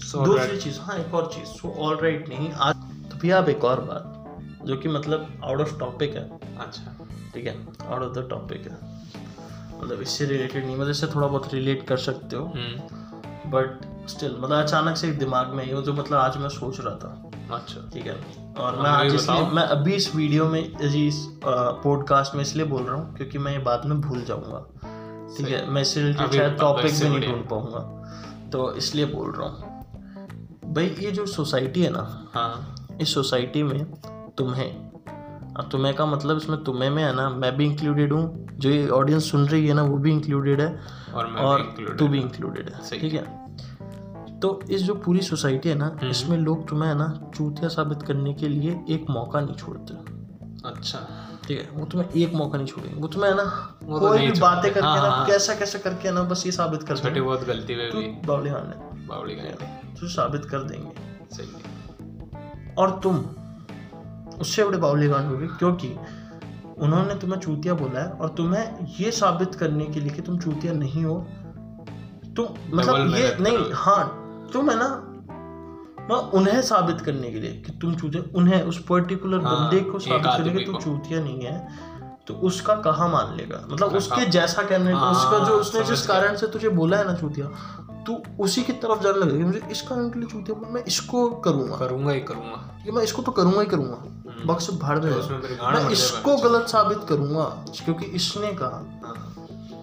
So 0.00 0.24
दूसरी 0.24 0.56
चीज़ 0.58 0.78
हाँ 0.80 0.96
एक 0.98 1.14
और 1.14 1.26
चीज़। 1.34 1.48
सो 1.48 1.74
ऑल 1.78 1.96
राइट 1.96 2.28
नहीं 2.28 2.50
आज 2.52 2.74
तो 3.12 3.34
आप 3.36 3.48
एक 3.48 3.64
और 3.64 3.80
बात 3.80 4.64
जो 4.66 4.76
कि 4.76 4.88
मतलब 4.88 5.40
आउट 5.44 5.60
ऑफ़ 5.60 5.78
टॉपिक 5.78 6.14
है। 6.16 6.28
अच्छा। 6.60 6.96
ठीक 7.34 7.46
है? 7.46 7.54
आउट 7.86 8.02
ऑफ़ 8.02 8.12
द 8.18 8.26
टॉपिक 8.30 8.66
है। 8.66 8.78
मतलब 9.82 10.00
इससे 10.02 10.24
रिलेटेड 10.26 10.64
नहीं 10.66 10.76
मतलब 10.76 10.90
इससे 10.90 11.06
थोड़ा 11.06 11.26
बहुत 11.26 11.54
रिलेट 11.54 11.86
कर 11.86 11.96
सकते 11.96 12.36
हो। 12.36 12.44
हम्म। 12.46 13.50
बट 13.50 14.08
स्टिल 14.08 14.36
मतलब 14.40 14.56
अचानक 14.56 14.96
से 14.96 15.08
एक 15.08 15.18
दिमाग 15.18 15.52
में 15.54 15.64
ये 15.64 15.82
जो 15.82 15.92
मतलब 15.92 16.18
आज 16.18 16.36
मैं 16.36 16.48
सोच 16.48 16.80
रहा 16.80 16.94
था। 16.94 17.30
अच्छा। 17.56 17.88
ठीक 17.94 18.06
है? 18.06 18.14
और 18.58 18.74
हाँ, 18.74 18.82
मैं 18.82 18.90
आज 18.90 19.14
इसलिए 19.14 19.46
मैं 19.46 19.62
अभी 19.76 19.94
इस 19.94 20.14
वीडियो 20.16 20.48
में 20.48 20.60
इस 20.78 21.24
पॉडकास्ट 21.44 22.34
में 22.34 22.42
इसलिए 22.42 22.66
बोल 22.66 22.82
रहा 22.82 22.96
हूँ 22.96 23.16
क्योंकि 23.16 23.38
मैं 23.38 23.52
ये 23.52 23.58
बाद 23.58 23.86
में 23.86 24.00
भूल 24.00 24.24
जाऊँगा। 24.24 24.66
ठीक 25.36 25.48
है? 25.48 25.70
मैं 25.70 25.82
इससे 25.82 26.02
रिलेटेड 26.02 26.32
शायद 26.32 26.56
टॉपिक 26.60 26.86
इससे 26.86 27.10
भी 27.10 27.18
नहीं। 27.18 27.32
ढूंढ 27.32 27.48
पाऊँगा। 27.48 28.48
तो 28.52 28.72
इसलिए 28.74 29.04
बोल 29.06 29.32
रहा 29.32 29.48
हूँ। 29.48 29.69
भाई 30.70 30.96
ये 31.00 31.10
जो 31.10 31.26
सोसाइटी 31.26 31.82
है 31.82 31.90
ना 31.90 32.30
हाँ। 32.34 32.76
इस 33.00 33.14
सोसाइटी 33.14 33.62
में 33.62 33.84
तुम्हें 34.38 34.90
अब 35.54 35.68
तुम्हें 35.72 35.94
का 35.94 36.06
मतलब 36.06 36.36
इसमें 36.36 36.62
तुम्हें 36.64 36.90
में 36.90 37.02
है 37.04 37.14
ना 37.14 37.28
मैं 37.30 37.56
भी 37.56 37.64
इंक्लूडेड 37.64 38.12
हूँ 38.12 38.46
जो 38.58 38.70
ये 38.70 38.88
ऑडियंस 38.88 39.30
सुन 39.30 39.46
रही 39.46 39.66
है 39.68 39.74
ना 39.74 39.82
वो 39.82 39.96
भी 39.96 40.12
इंक्लूडेड 40.12 40.60
है 40.60 40.80
और 41.14 41.26
मैं 41.26 41.42
और 41.42 41.62
भी 41.62 41.96
तू 41.96 42.08
भी 42.08 42.20
इंक्लूडेड 42.20 42.68
है 42.68 43.00
ठीक 43.00 43.14
है? 43.14 43.24
तो 44.40 44.60
इस 44.70 44.82
जो 44.82 44.94
पूरी 44.94 45.20
सोसाइटी 45.20 45.68
है 45.68 45.74
ना 45.74 45.86
हम्म। 45.86 46.10
इसमें 46.10 46.36
लोग 46.38 46.68
तुम्हें 46.68 46.88
है 46.88 46.94
ना 46.96 47.30
चूतिया 47.34 47.68
साबित 47.68 48.02
करने 48.02 48.34
के 48.34 48.48
लिए 48.48 48.80
एक 48.88 49.06
मौका 49.10 49.40
नहीं 49.40 49.54
छोड़ते। 49.54 49.94
अच्छा। 50.68 50.98
ठीक 51.46 51.58
है? 51.58 51.68
वो 51.74 51.86
तुम्हें 51.86 52.08
एक 52.22 52.34
मौका 52.34 52.58
नहीं 52.58 52.66
छोड़ेंगे। 52.66 53.00
वो 53.00 53.08
तुम्हें 53.08 53.30
है 53.30 53.36
ना 53.36 53.76
वो 53.82 54.00
तो 54.00 54.08
कोई 54.08 54.26
भी 54.26 54.40
बातें 54.40 54.72
करके 54.72 54.86
हाँ, 54.86 55.02
ना 55.02 55.10
हाँ। 55.10 55.26
कैसा 55.26 55.54
कैसा 55.54 55.78
करके 55.78 56.10
ना 56.10 56.22
बस 56.22 56.42
ये 56.46 56.52
साबित 56.52 56.82
कर 56.82 56.96
छोटी 56.96 57.20
बहुत 57.20 57.44
गलती 57.44 57.76
में 57.76 57.90
तू 57.90 57.98
भी। 57.98 58.06
बावली 59.10 59.34
बावड़ी 59.34 59.34
गए 59.34 59.94
तो 60.00 60.08
साबित 60.08 60.44
कर 60.44 60.62
देंगे। 60.62 60.92
सही 61.36 61.48
है। 61.48 62.74
और 62.78 62.98
तुम 63.02 63.16
उससे 64.40 64.64
बड़े 64.64 64.78
बावली 64.78 65.08
कांड 65.08 65.28
होगे 65.28 65.46
क्योंकि 65.58 65.94
उन्होंने 66.78 67.14
तुम्हें 67.14 67.38
चूतिया 67.40 67.74
बोला 67.74 68.00
है 68.00 68.10
और 68.10 68.28
तुम्हें 68.28 68.86
ये 69.00 69.10
साबित 69.10 69.54
करने 69.54 69.86
के 69.86 70.00
लिए 70.00 70.10
कि 70.10 70.22
तुम 70.22 70.38
चूतिया 70.38 70.72
नहीं 70.72 71.04
हो। 71.04 71.18
तुम 72.36 72.76
मतलब 72.76 73.14
ये 73.14 73.36
नहीं 73.40 73.72
हाँ 73.74 74.02
तुम 74.52 74.70
है 74.70 74.76
ना 74.76 74.88
मतलब 76.02 76.30
उन्हें 76.34 76.60
साबित 76.62 77.00
करने 77.00 77.30
के 77.30 77.40
लिए 77.40 77.52
कि 77.52 77.72
तुम 77.72 77.94
चूतिया 77.96 78.22
उन्हें 78.34 78.62
उस 78.62 78.78
पर्टिकुलर 78.84 79.40
हाँ, 79.40 79.54
बंदे 79.54 79.80
को 79.80 79.98
साबित 79.98 80.26
करने 80.26 80.52
के 80.52 80.64
तुम 80.64 80.78
चूतिया 80.80 81.20
नहीं 81.20 81.44
है 81.44 81.68
तो 82.26 82.34
उसका 82.48 82.74
कहा 82.74 83.06
मान 83.08 83.36
लेगा? 83.36 83.60
मतलब 83.70 83.94
उसके 83.96 84.24
जैसा 84.30 84.62
कहने 84.62 84.92
हाँ, 84.92 85.10
उसका 85.10 85.38
जो 85.44 85.52
उसने 85.52 85.82
जिस 85.84 86.06
कारण 86.06 86.36
से 86.36 86.46
तुझे 86.46 86.68
बोला 86.68 86.96
है 86.96 87.06
ना 87.06 87.14
चूतिया 87.14 87.46
तू 88.06 88.22
उसी 88.40 88.62
की 88.62 88.72
तरफ़ 88.72 89.02
जाने 89.02 89.18
लगेगा। 89.18 89.46
मुझे 89.46 89.62
इस 89.70 89.82
कारण 89.82 90.10
के 90.10 90.18
लिए 90.18 90.28
चूतिया 90.28 90.58
बोला, 90.58 90.70
मैं 90.70 90.84
इसको 90.84 91.30
करूँगा। 91.30 91.76
करूँगा 91.76 92.12
ही 92.12 92.20
करूँगा। 92.20 92.82
कि 92.84 92.90
मैं 92.90 93.02
इसको 93.02 93.22
तो 93.22 93.32
करूँगा 93.32 93.60
ही 93.60 93.66
करूँगा। 93.66 94.04
बक्स 94.46 94.70
भाड़ 94.70 94.98
में 94.98 95.10
मेरी 95.10 95.54
गाड़ 95.54 95.76
मैं 95.76 95.90
इसको 95.90 96.36
गलत 96.36 96.68
साबित 96.68 96.98
करूँगा 97.08 97.44
क्योंकि 97.84 98.06
इसने 98.06 98.52
कहा 98.52 99.00
हाँ, 99.04 99.34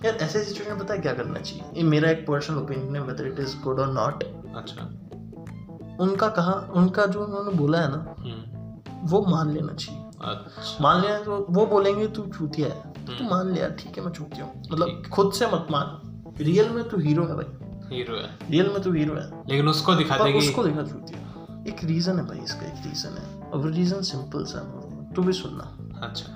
यार 0.06 0.14
ऐसे 0.16 0.44
सिचुएशन 0.44 0.72
में 0.72 0.80
पता 0.80 0.94
है 0.94 1.00
क्या 1.00 1.14
करना 1.14 1.40
चाहिए? 1.40 1.64
ये 1.74 1.84
मेरा 1.84 2.10
एक 2.12 2.28
पर्सनल 2.28 2.58
ओपिनियन 2.58 2.96
है 2.96 3.02
वेदर 3.02 3.28
इट 3.28 3.40
इज़ 3.40 3.60
गुड 3.62 3.80
और 3.80 3.94
नॉट 3.94 4.24
अच्छा। 4.56 4.84
उनका 6.04 6.28
कहा 6.28 6.72
उनका 6.74 7.06
जो 7.06 7.24
उन्होंने 7.26 7.52
बोला 7.52 7.82
है 7.82 7.88
ना 7.92 8.16
हम्म। 8.20 9.08
वो 9.08 9.26
मान 9.26 9.52
लेना 9.52 9.74
चाहिए। 9.74 10.02
अच्छा। 10.22 10.78
मान 10.82 11.02
लेना 11.02 11.20
तो 11.20 11.48
वो 11.50 11.66
बोलेंगे 11.66 12.08
तू 12.08 12.22
चूतिया 12.22 12.68
है। 12.68 12.82
तो 12.82 13.14
हम्म। 13.14 13.18
तू 13.18 13.36
मान 13.36 13.52
लिया 13.52 13.70
ठीक 13.70 13.98
है 13.98 14.06
मैं 14.06 14.12
चूतिया 14.12 14.46
हूँ। 14.46 14.64
मतलब 14.72 15.04
खुद 15.14 15.34
से 15.34 15.48
मत 15.48 15.68
मान। 15.72 16.02
रियल 16.42 16.70
में 16.70 16.90
तू 16.90 16.98
हीरो 16.98 17.24
है 17.24 17.36
भाई। 17.36 17.67
हीरो 17.92 18.16
है। 18.16 18.30
रियल 18.50 18.70
में 18.70 18.82
तू 18.82 18.94
हीरो 18.94 19.16
है। 19.16 19.30
लेकिन 19.50 19.68
उसको 19.68 19.96
दिखा 19.96 20.18
पर 20.18 20.24
देगी 20.24 20.38
उसको 20.38 20.64
देखा 20.64 20.82
एक 21.70 21.84
रीजन 21.84 22.18
है 22.20 22.26
भाई 22.26 22.40
इसका 22.40 22.66
एक 22.66 22.86
रीजन 22.86 23.18
है। 23.18 23.50
और 23.52 23.70
रीजन 23.72 24.02
सिंपल 24.02 24.44
सा 24.46 24.60
है 24.60 25.14
तू 25.14 25.24
भी 25.24 25.34
सुनना। 25.34 25.64
अच्छा। 26.08 26.34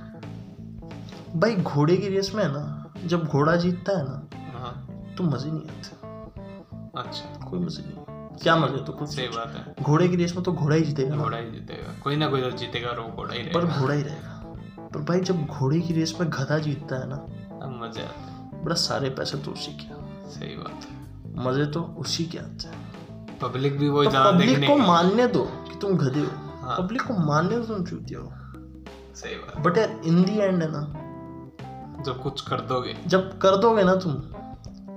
भाई 1.36 1.56
घोड़े 1.56 1.98
की 1.98 2.08
रेस 2.08 2.32
में 2.36 2.44
है 2.44 2.52
ना 2.52 2.94
जब 3.06 3.26
घोड़ा 3.26 3.56
जीतता 3.56 3.98
है 3.98 4.04
ना 4.04 4.28
हाँ। 4.60 4.74
तो 5.18 5.24
मज़े 5.24 5.52
नहीं 5.52 5.62
आते। 5.62 7.00
अच्छा। 7.00 7.50
कोई 7.50 7.60
मज़े 7.60 7.84
नहीं। 7.88 8.38
क्या 8.44 8.56
मज़े 8.56 8.78
तो 8.78 8.94
कुछ 8.94 9.10
सही 9.10 9.28
बात 9.28 9.54
है। 9.56 9.84
घोड़े 9.84 10.08
की 10.08 10.16
रेस 10.16 10.36
में 10.36 10.44
तो 10.44 10.52
घोड़ा 10.54 10.76
ही 10.76 10.82
जीतेगा 10.82 11.16
घोड़ा 11.16 11.38
ही 11.38 11.52
जीतेगा। 11.52 11.94
कोई 12.04 12.16
ना 12.16 12.28
कोई 12.28 12.42
तो 12.42 12.52
जीतेगा 12.52 12.90
और 12.90 13.00
वो 13.00 13.10
घोड़ा 13.10 13.34
ही 13.34 13.44
पर 13.44 13.62
रहेगा। 13.62 13.80
घोड़ा 13.82 13.94
ही 13.94 14.02
रहेगा। 14.02 14.38
पर 14.94 15.02
भाई 15.02 15.20
जब 15.20 15.46
घोड़े 15.46 15.80
की 15.82 15.94
रेस 15.94 16.14
में 16.22 16.30
गधा 16.30 16.58
जीतता 16.58 16.96
है 16.96 17.10
ना 17.10 17.16
अब 17.66 17.80
मज़े 17.84 18.04
आते 18.04 18.60
बड़ा 18.64 18.76
सारे 18.76 19.10
पैसे 19.10 19.38
तो 19.38 19.52
उसी 19.52 19.72
के। 19.72 20.02
सही 20.30 20.56
बात। 20.56 20.70
है 20.70 20.81
मज़े 21.36 21.66
तो 21.66 21.82
उसी 21.82 22.26
के 22.26 22.38
आते 22.38 22.68
हैं। 22.68 22.92
पब्लिक 23.42 23.80
भी 23.80 23.90
वही 23.90 24.08
तो 24.08 24.32
पब्लिक 24.32 24.68
को। 24.68 24.78
मानने 24.78 25.28
दो 25.28 25.40
कि 25.40 25.80
तुम 25.82 25.98
गधे 25.98 26.20
हो। 26.20 26.62
हाँ। 26.62 26.78
पब्लिक 26.78 27.02
को 27.02 27.14
मानने 27.14 27.56
दो 27.56 27.64
तुम 27.64 27.86
चूतिया 27.86 28.20
हो। 28.20 28.34
सही 29.16 29.36
बात। 29.36 29.66
बट 29.66 29.78
यार 29.78 30.02
इन 30.06 30.24
दी 30.24 30.38
एंड 30.38 30.64
है 30.64 30.72
ना। 30.72 30.80
जब 32.04 32.22
कुछ 32.24 32.42
कर 32.42 32.62
दोगे। 32.62 32.98
जब 33.08 33.38
कर 33.38 33.58
दोगे 33.58 33.84
ना 33.84 33.96
तुम 33.96 34.14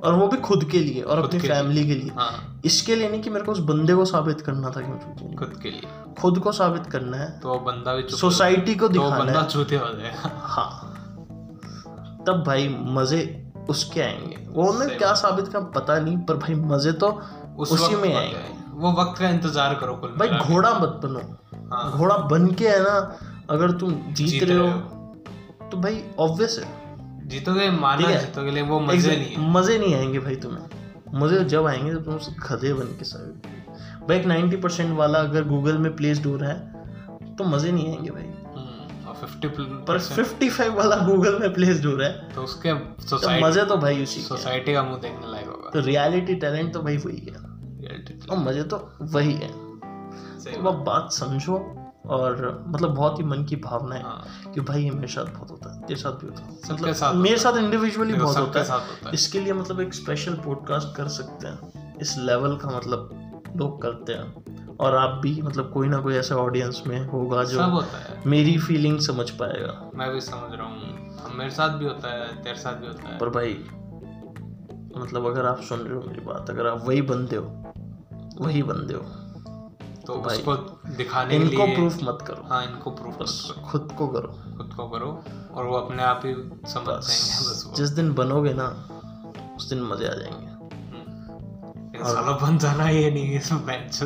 और 0.00 0.14
वो 0.14 0.28
भी 0.28 0.36
खुद 0.36 0.64
के 0.64 0.78
लिए 0.78 1.02
और 1.02 1.18
अपनी। 1.18 1.40
फैमिली 1.40 1.86
के 1.86 1.94
लिए। 1.94 2.10
हाँ। 2.10 2.60
इसके 2.64 2.96
लिए 2.96 3.10
नहीं 3.10 3.22
कि 3.22 3.30
मेरे 3.30 3.44
को 3.44 3.52
उस 3.52 3.58
बंदे 3.58 3.94
को 3.94 4.04
साबित 4.04 4.40
करना 4.40 4.70
था 4.70 4.80
कि 4.80 4.88
मैं 4.88 4.98
चूतिया 4.98 5.36
खुद 5.36 5.60
के 5.62 5.70
लिए। 5.70 5.82
खुद 6.20 6.38
को 6.38 6.52
साबित 6.52 6.86
करना 6.86 7.16
है। 7.16 7.40
तो 7.40 7.58
बंदा 7.58 7.94
भी 7.94 8.16
सोसाइटी 8.16 8.74
को 8.74 8.88
तो 8.88 8.92
दिखाना 8.92 9.18
बंदा 9.18 9.48
है। 10.02 10.14
हाँ। 10.32 10.90
तब 12.26 12.44
भाई 12.46 12.76
मज़े 12.80 13.43
उसके 13.68 14.00
आएँगे। 14.00 14.36
वो 14.48 14.64
उन्हें 14.64 14.96
क्या 14.98 15.12
साबित 15.14 15.48
कर 15.48 15.60
पता 15.74 15.98
नहीं 15.98 16.16
पर 16.18 16.36
भाई 16.36 16.54
मज़े 16.54 16.92
तो 16.94 17.08
उस 17.58 17.72
उसी 17.72 17.96
में 17.96 18.14
आएँगे। 18.14 18.52
वो 18.74 18.92
वक्त 18.92 19.20
का 19.20 19.28
इंतज़ार 19.28 19.74
करो 19.74 19.94
कुल 19.94 20.14
भाई 20.18 20.28
घोड़ा 20.28 20.72
मत 20.74 21.00
बनो। 21.04 21.20
हाँ। 21.72 21.90
घोड़ा 21.92 22.16
बन 22.30 22.46
के 22.54 22.68
है 22.68 22.80
ना 22.80 22.96
अगर 23.50 23.70
तुम 23.72 23.92
जीत, 23.92 24.28
जीत 24.28 24.42
रहे 24.42 24.58
हो 24.58 24.68
तो 25.68 25.76
भाई 25.78 26.02
ऑब्वियस 26.18 26.58
है। 26.58 27.28
जीतोगे 27.28 27.70
माना 27.72 28.10
जीतोगे 28.12 28.50
लेकिन 28.50 28.70
वो 28.70 28.80
मज़े 28.82 29.16
नहीं 29.16 29.50
मज़े 29.52 29.78
नहीं 29.78 29.94
आएँगे 29.94 30.18
भाई 30.18 30.36
तुम्हें। 30.36 31.20
मज़े 31.20 31.44
जब 31.46 31.66
आएँगे 31.66 31.90
जब 31.92 32.04
तुम 32.04 32.18
गधे 32.42 32.72
बन 32.74 32.96
के 32.98 33.04
साबित 33.04 33.52
भाई 34.08 34.18
एक 34.18 34.26
90 34.26 34.56
परसेंट 34.62 34.96
वाला 34.98 35.18
अगर 35.20 35.44
गूगल 35.48 35.78
में 35.78 35.94
प्लेस्ड 35.96 36.26
हो 36.26 36.36
रहा 36.36 36.50
है 36.50 37.36
तो 37.36 37.44
मज़े 37.46 37.72
नहीं 37.72 37.88
आएँगे 37.88 38.10
भाई। 38.10 38.24
फिफ्टी 39.26 39.48
पर 39.88 39.98
55 39.98 40.68
वाला 40.68 40.96
गूगल 40.96 41.38
में 41.38 41.54
प्लेस्ड 41.54 41.86
हो 41.86 41.96
रहा 41.96 42.08
है। 42.08 42.34
तो 42.34 42.42
उसके 42.42 42.74
तो 42.74 43.46
मज़े 43.46 43.64
तो 43.64 43.76
भाई 43.76 44.02
उसी 44.02 44.20
सोसाइटी 44.20 44.74
का 44.74 44.82
मुँह 44.82 44.98
देखने 44.98 45.32
लायक 45.32 45.46
होगा। 45.46 45.70
तो 45.70 45.80
रियलिटी 45.80 46.34
टैलेंट 46.34 46.72
तो 46.72 46.80
भाई 46.82 46.96
वही 46.96 47.18
है। 47.18 47.54
और 48.30 48.38
मज़े 48.38 48.62
तो 48.62 48.92
वही 49.02 49.32
है। 49.32 49.48
तो 49.48 50.68
आप 50.68 50.74
बात 50.74 51.12
समझो 51.12 51.80
और 52.06 52.64
मतलब 52.68 52.90
बहुत 52.90 53.18
ही 53.18 53.24
मन 53.24 53.44
की 53.44 53.56
भावना 53.56 53.94
है 53.94 54.02
हाँ। 54.02 54.52
कि 54.54 54.60
भाई 54.60 54.82
ये 54.84 54.90
मेरे 54.90 55.06
साथ 55.06 55.24
बहुत 55.24 55.50
होता 55.50 55.74
है 55.74 55.80
तेरे 55.80 56.00
साथ 56.00 56.12
भी 56.12 56.26
होता 56.26 56.42
है। 56.42 56.74
मतलब 56.74 56.92
साथ 56.92 57.14
मेरे 57.14 57.38
साथ 57.38 57.56
इंडिविजुअली 57.56 58.14
बहुत 58.14 58.36
होता 58.36 58.62
है। 58.62 58.70
होता 58.70 59.08
है। 59.08 59.14
इसके 59.14 59.40
लिए 59.40 59.52
मतलब 59.52 59.80
एक 59.80 59.94
स्पेशल 59.94 60.34
पॉडकास्ट 60.34 60.96
कर 60.96 61.08
सकते 61.08 61.46
हैं। 61.46 61.98
इस 62.00 62.18
लेवल 62.18 62.56
का 62.56 62.68
मतलब 62.68 63.23
लोग 63.56 63.80
करते 63.82 64.12
हैं। 64.12 64.76
और 64.76 64.94
आप 64.96 65.18
भी 65.18 65.40
मतलब 65.42 65.70
कोई 65.72 65.88
ना 65.88 65.98
कोई 66.00 66.14
ऐसा 66.14 66.36
ऑडियंस 66.36 66.82
में 66.86 67.06
होगा 67.08 67.42
जो 67.44 67.58
सब 67.58 67.70
होता 67.70 67.98
है। 67.98 68.22
मेरी 68.26 68.56
फीलिंग 68.58 68.98
समझ 69.00 69.30
पाएगा। 69.32 69.90
मैं 69.94 70.10
भी 70.12 70.20
समझ 70.20 70.52
रहा 70.52 70.66
हूँ। 70.66 71.36
मेरे 71.36 71.50
साथ 71.50 71.78
भी 71.78 71.84
होता 71.84 72.12
है 72.12 72.42
तेरे 72.42 72.56
साथ 72.56 72.76
भी 72.76 72.86
होता 72.86 73.08
है। 73.08 73.18
पर 73.18 73.28
भाई 73.30 73.52
मतलब 74.96 75.26
अगर 75.26 75.46
आप 75.46 75.60
सुन 75.60 75.80
रहे 75.80 75.94
हो 75.94 76.02
मेरी 76.02 76.20
बात 76.20 76.50
अगर 76.50 76.66
आप 76.66 76.84
वही 76.86 77.02
बंदे 77.02 77.36
हो 77.36 77.46
वही 78.40 78.62
बंदे 78.62 78.94
हो 78.94 79.02
तो 80.06 80.20
भाई, 80.20 80.36
उसको 80.36 80.54
दिखाने 80.96 81.30
के 81.30 81.44
इनको 81.44 81.66
लिए 81.66 81.74
प्रूफ 81.74 81.98
मत 82.02 82.18
करो। 82.26 82.46
हाँ 82.48 82.62
इनको 82.64 82.90
प्रूफ 82.90 83.18
बस 83.18 83.46
मत 83.48 83.56
करो। 83.56 83.66
खुद 83.68 83.92
को 83.98 84.06
करो। 84.08 84.28
खुद 84.56 84.72
को 84.76 84.88
करो 84.88 85.08
और 85.54 85.66
वो 85.66 85.76
अपने 85.76 86.02
आप 86.02 86.22
ही 86.24 86.34
समझ 86.68 86.86
जाएँगे 86.86 87.50
बस 87.50 87.72
जिस 87.76 87.90
दिन 87.90 88.12
बनोगे 88.14 88.52
ना 88.54 88.66
उस 89.56 89.68
दिन 89.68 89.82
मज़े 89.82 90.08
आ 90.08 90.14
जाएँगे। 90.14 90.53
साला 92.04 92.32
बन 92.38 92.58
जाना 92.58 92.88
ये 92.90 93.10
नहीं 93.10 93.36
इसमें 93.36 93.64
बेंच 93.66 94.02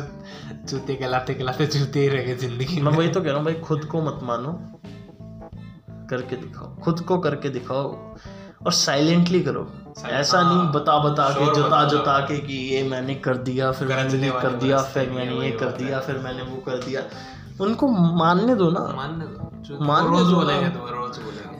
जूते 0.69 0.95
कहलाते 0.95 1.33
कहलाते 1.33 1.65
जूते 1.67 1.99
ही 1.99 2.07
रह 2.07 2.23
गए 2.25 2.35
ज़िंदगी 2.37 2.81
मैं 2.81 2.91
वही 2.91 3.09
तो 3.09 3.21
कह 3.21 3.27
रहा 3.27 3.37
हूँ 3.37 3.45
भाई 3.45 3.53
खुद 3.61 3.85
को 3.85 4.01
मत 4.01 4.19
मानो 4.23 4.51
करके 6.09 6.35
दिखाओ 6.35 6.75
खुद 6.83 6.99
को 7.07 7.17
करके 7.19 7.49
दिखाओ 7.49 7.87
और 8.65 8.71
साइलेंटली 8.73 9.41
करो 9.41 9.67
ऐसा 9.99 10.41
नहीं 10.41 10.57
हाँ, 10.57 10.71
बता 10.73 10.97
बता 10.99 11.29
के 11.29 11.45
जता 11.55 11.83
जता 11.89 12.19
के 12.27 12.37
कि 12.37 12.57
ये 12.69 12.83
मैंने 12.89 13.15
कर 13.17 13.37
दिया 13.43 13.71
फिर 13.71 13.87
मैंने 13.87 14.25
ये 14.25 14.31
कर 14.41 14.53
दिया 14.55 14.81
फिर 14.93 15.09
मैंने 15.09 15.45
ये 15.45 15.51
कर 15.57 15.71
दिया 15.77 15.99
फिर 15.99 16.17
मैंने 16.17 16.43
वो 16.43 16.57
कर 16.61 16.83
दिया 16.83 17.03
उनको 17.61 17.87
मानने 18.17 18.55
दो 18.55 18.69
ना 18.71 18.79
मानने 18.95 19.25
दो 19.27 19.79
मानने 19.85 20.23
दो 20.23 20.39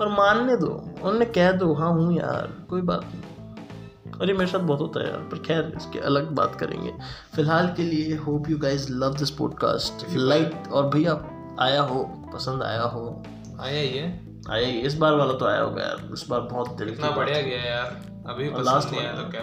और 0.01 0.09
मानने 0.09 0.55
दो 0.57 0.67
उन्हें 1.03 1.31
कह 1.31 1.51
दो 1.53 1.73
हाँ 1.73 1.91
हूँ 1.93 2.13
यार 2.13 2.53
कोई 2.69 2.81
बात 2.81 3.03
नहीं 3.05 3.28
और 4.19 4.27
ये 4.27 4.33
मेरे 4.33 4.51
साथ 4.51 4.59
बहुत 4.59 4.79
होता 4.79 4.99
है 4.99 5.09
यार 5.09 5.19
पर 5.19 5.37
खैर 5.37 5.73
इसकी 5.77 5.99
अलग 5.99 6.31
बात 6.31 6.55
करेंगे। 6.55 6.93
फ़िलहाल 7.35 7.73
के 7.77 7.83
लिए 7.83 8.15
hope 8.15 8.49
you 8.49 8.57
guys 8.57 8.93
love 8.93 9.15
this 9.15 9.29
podcast 9.29 10.05
like 10.13 10.63
और 10.71 10.89
भैया 10.89 11.13
आया 11.59 11.81
हो? 11.81 12.03
पसंद 12.33 12.63
आया 12.63 12.81
हो? 12.81 13.23
आया 13.61 13.81
ये 13.81 14.21
आया 14.49 14.67
ही, 14.67 14.71
इस 14.71 14.93
बार 14.95 15.13
वाला 15.13 15.33
तो 15.33 15.45
आया 15.45 15.61
होगा 15.61 15.81
यार 15.81 16.09
इस 16.13 16.25
बार 16.29 16.39
बहुत 16.41 16.77
दिल 16.77 16.87
इतना 16.87 17.11
बढ़िया 17.11 17.41
गया 17.41 17.61
यार 17.61 18.01
अभी 18.27 18.49
पसंद 18.49 18.67
last 18.67 18.91
नहीं 18.91 19.01
आया 19.01 19.13
तो 19.13 19.29
क्या 19.29 19.41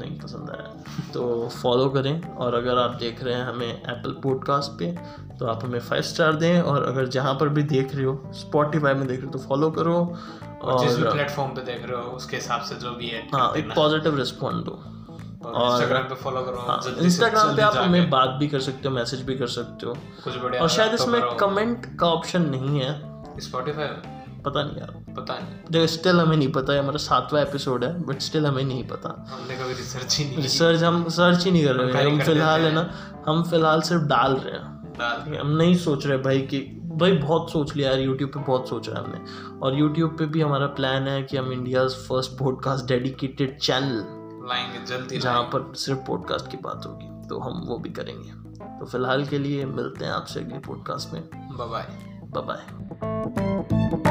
नहीं 0.00 0.20
पसंद 0.20 0.50
आया। 0.50 0.84
तो 1.14 1.48
फॉलो 1.48 1.88
करें 1.88 2.34
और 2.34 2.54
अगर 2.54 2.78
आप 2.78 2.90
देख 2.90 3.24
रहे 3.24 3.34
हैं 3.34 3.44
हमें 3.44 3.82
एप्पल 3.82 4.10
पॉडकास्ट 4.10 4.78
पे 4.78 4.98
तो 5.38 5.46
आप 5.46 5.64
हमें 5.64 5.80
फाइव 5.80 6.02
स्टार 6.02 6.32
दें 6.34 6.60
और 6.60 6.84
अगर 6.84 7.08
जहाँ 7.08 7.34
पर 7.34 7.48
भी 7.48 7.62
देख 7.62 7.94
रहे 7.94 8.04
हो 8.04 8.22
स्पॉटिफाई 8.26 8.94
में 8.94 9.06
देख 9.06 9.16
रहे 9.16 9.26
हो 9.26 9.32
तो 9.32 9.38
फॉलो 9.38 9.70
करो। 9.70 10.16
और 10.62 10.80
जिस 10.80 10.96
भी 10.96 11.10
प्लेटफॉर्म 11.10 11.50
पे 11.50 11.60
देख 11.62 11.84
रहे 11.84 12.02
हो 12.02 12.10
उसके 12.12 12.36
हिसाब 12.36 12.60
से 12.60 12.74
जो 12.74 12.90
भी 12.90 13.08
है 13.08 13.26
हाँ 13.34 13.52
एक 13.56 13.74
पॉजिटिव 13.74 14.16
रिस्पॉन्ड 14.18 14.64
दो। 14.64 14.82
और 15.44 15.72
इंस्टाग्राम 15.72 16.02
पे 16.02 16.14
फॉलो 16.14 16.42
करो 16.42 16.64
हाँ 16.66 16.80
इंस्टाग्राम 17.00 17.56
पे 17.56 17.62
आप 17.62 17.76
हमें 17.76 18.10
बात 18.10 18.36
भी 18.40 18.48
कर 18.48 18.60
सकते 18.60 18.88
हो 18.88 18.94
मैसेज 18.94 19.22
भी 19.22 19.34
कर 19.34 19.46
सकते 19.48 19.86
हो। 19.86 19.94
कुछ 20.24 20.36
बढ़िया 20.36 20.62
और 20.62 20.68
शायद 20.68 20.94
इसमें 20.94 21.20
कमेंट 21.36 21.86
का 22.00 22.06
ऑप्शन 22.08 22.42
नहीं 22.42 22.80
है। 22.80 23.40
स्पॉटिफाई 23.40 23.86
पता 24.44 24.62
नहीं 24.62 24.76
यार। 24.76 24.90
पता 25.16 25.34
नहीं। 25.34 25.70
देखो 25.70 25.86
स्टिल 25.86 26.20
हमें 26.20 26.36
नहीं 26.36 26.52
पता 26.52 26.72
है 26.72 26.78
हमारा 26.78 26.98
सातवां 26.98 27.42
एपिसोड 27.42 27.84
है 27.84 27.92
बट 28.02 28.20
स्टिल 28.20 28.46
हमें 28.46 28.62
नहीं 28.64 28.84
पता। 28.88 29.08
हमने 29.28 29.56
कभी 29.56 29.72
रिसर्च 29.72 30.16
ही 30.18 30.24
नहीं 30.24 30.36
रिसर्च 30.36 30.82
हम 30.82 31.08
सर्च 31.08 31.44
ही 31.44 31.50
नहीं 31.50 31.64
कर 31.64 31.74
रहे 31.74 31.92
हैं। 31.92 32.10
हम 32.10 32.20
फ़िलहाल 32.20 32.60
है 32.60 32.72
ना 32.72 32.90
हम 33.28 33.42
फ़िलहाल 33.42 33.80
सिर्फ़ 33.80 34.02
डाल 34.04 34.36
रहे 34.36 34.54
हैं। 34.54 34.94
डाल 34.98 35.36
हम 35.36 35.50
नहीं 35.56 35.76
सोच 35.76 36.06
रहे 36.06 36.18
भाई 36.18 36.40
कि 36.40 36.58
भाई 36.92 37.12
बहुत 37.12 37.50
सोच 37.50 37.76
लिया 37.76 37.90
यार 37.90 38.00
यूट्यूब 38.00 38.30
पे 38.30 38.40
बहुत 38.40 38.68
सोचा 38.68 38.92
है 38.92 39.04
हमने। 39.04 39.20
और 39.58 39.78
यूट्यूब 39.78 40.16
पे 40.18 40.26
भी 40.26 40.40
हमारा 40.40 40.66
प्लान 40.66 41.08
है 41.08 41.22
कि 41.22 41.36
हम 41.36 41.52
India 41.52 41.88
first 41.88 42.38
podcast 42.38 42.86
dedicated 42.86 43.58
channel 43.58 44.22
लाएँगे 44.48 44.86
जल्दी 44.86 45.18
जहाँ 45.18 45.42
पर 45.42 45.74
सिर्फ़ 45.74 46.00
पॉडकास्ट 46.00 46.50
की 46.50 46.56
बात 46.56 46.82
होगी। 46.86 47.28
तो 47.28 47.38
हम 47.38 47.64
वो 47.66 47.78
भी 47.78 47.90
करेंगे। 47.90 48.30
तो 48.80 48.86
फ़िलहाल 48.86 49.26
के 49.26 49.38
लिए 49.38 49.66
मिलते 49.66 50.04
हैं 50.04 50.12
आपसे 50.12 50.40
अगले 50.40 50.58
पॉडकास्ट 50.58 51.14
में। 51.14 51.28
Bye 51.34 51.68
bye 51.68 51.86
bye 52.24 52.42
bye 52.42 54.01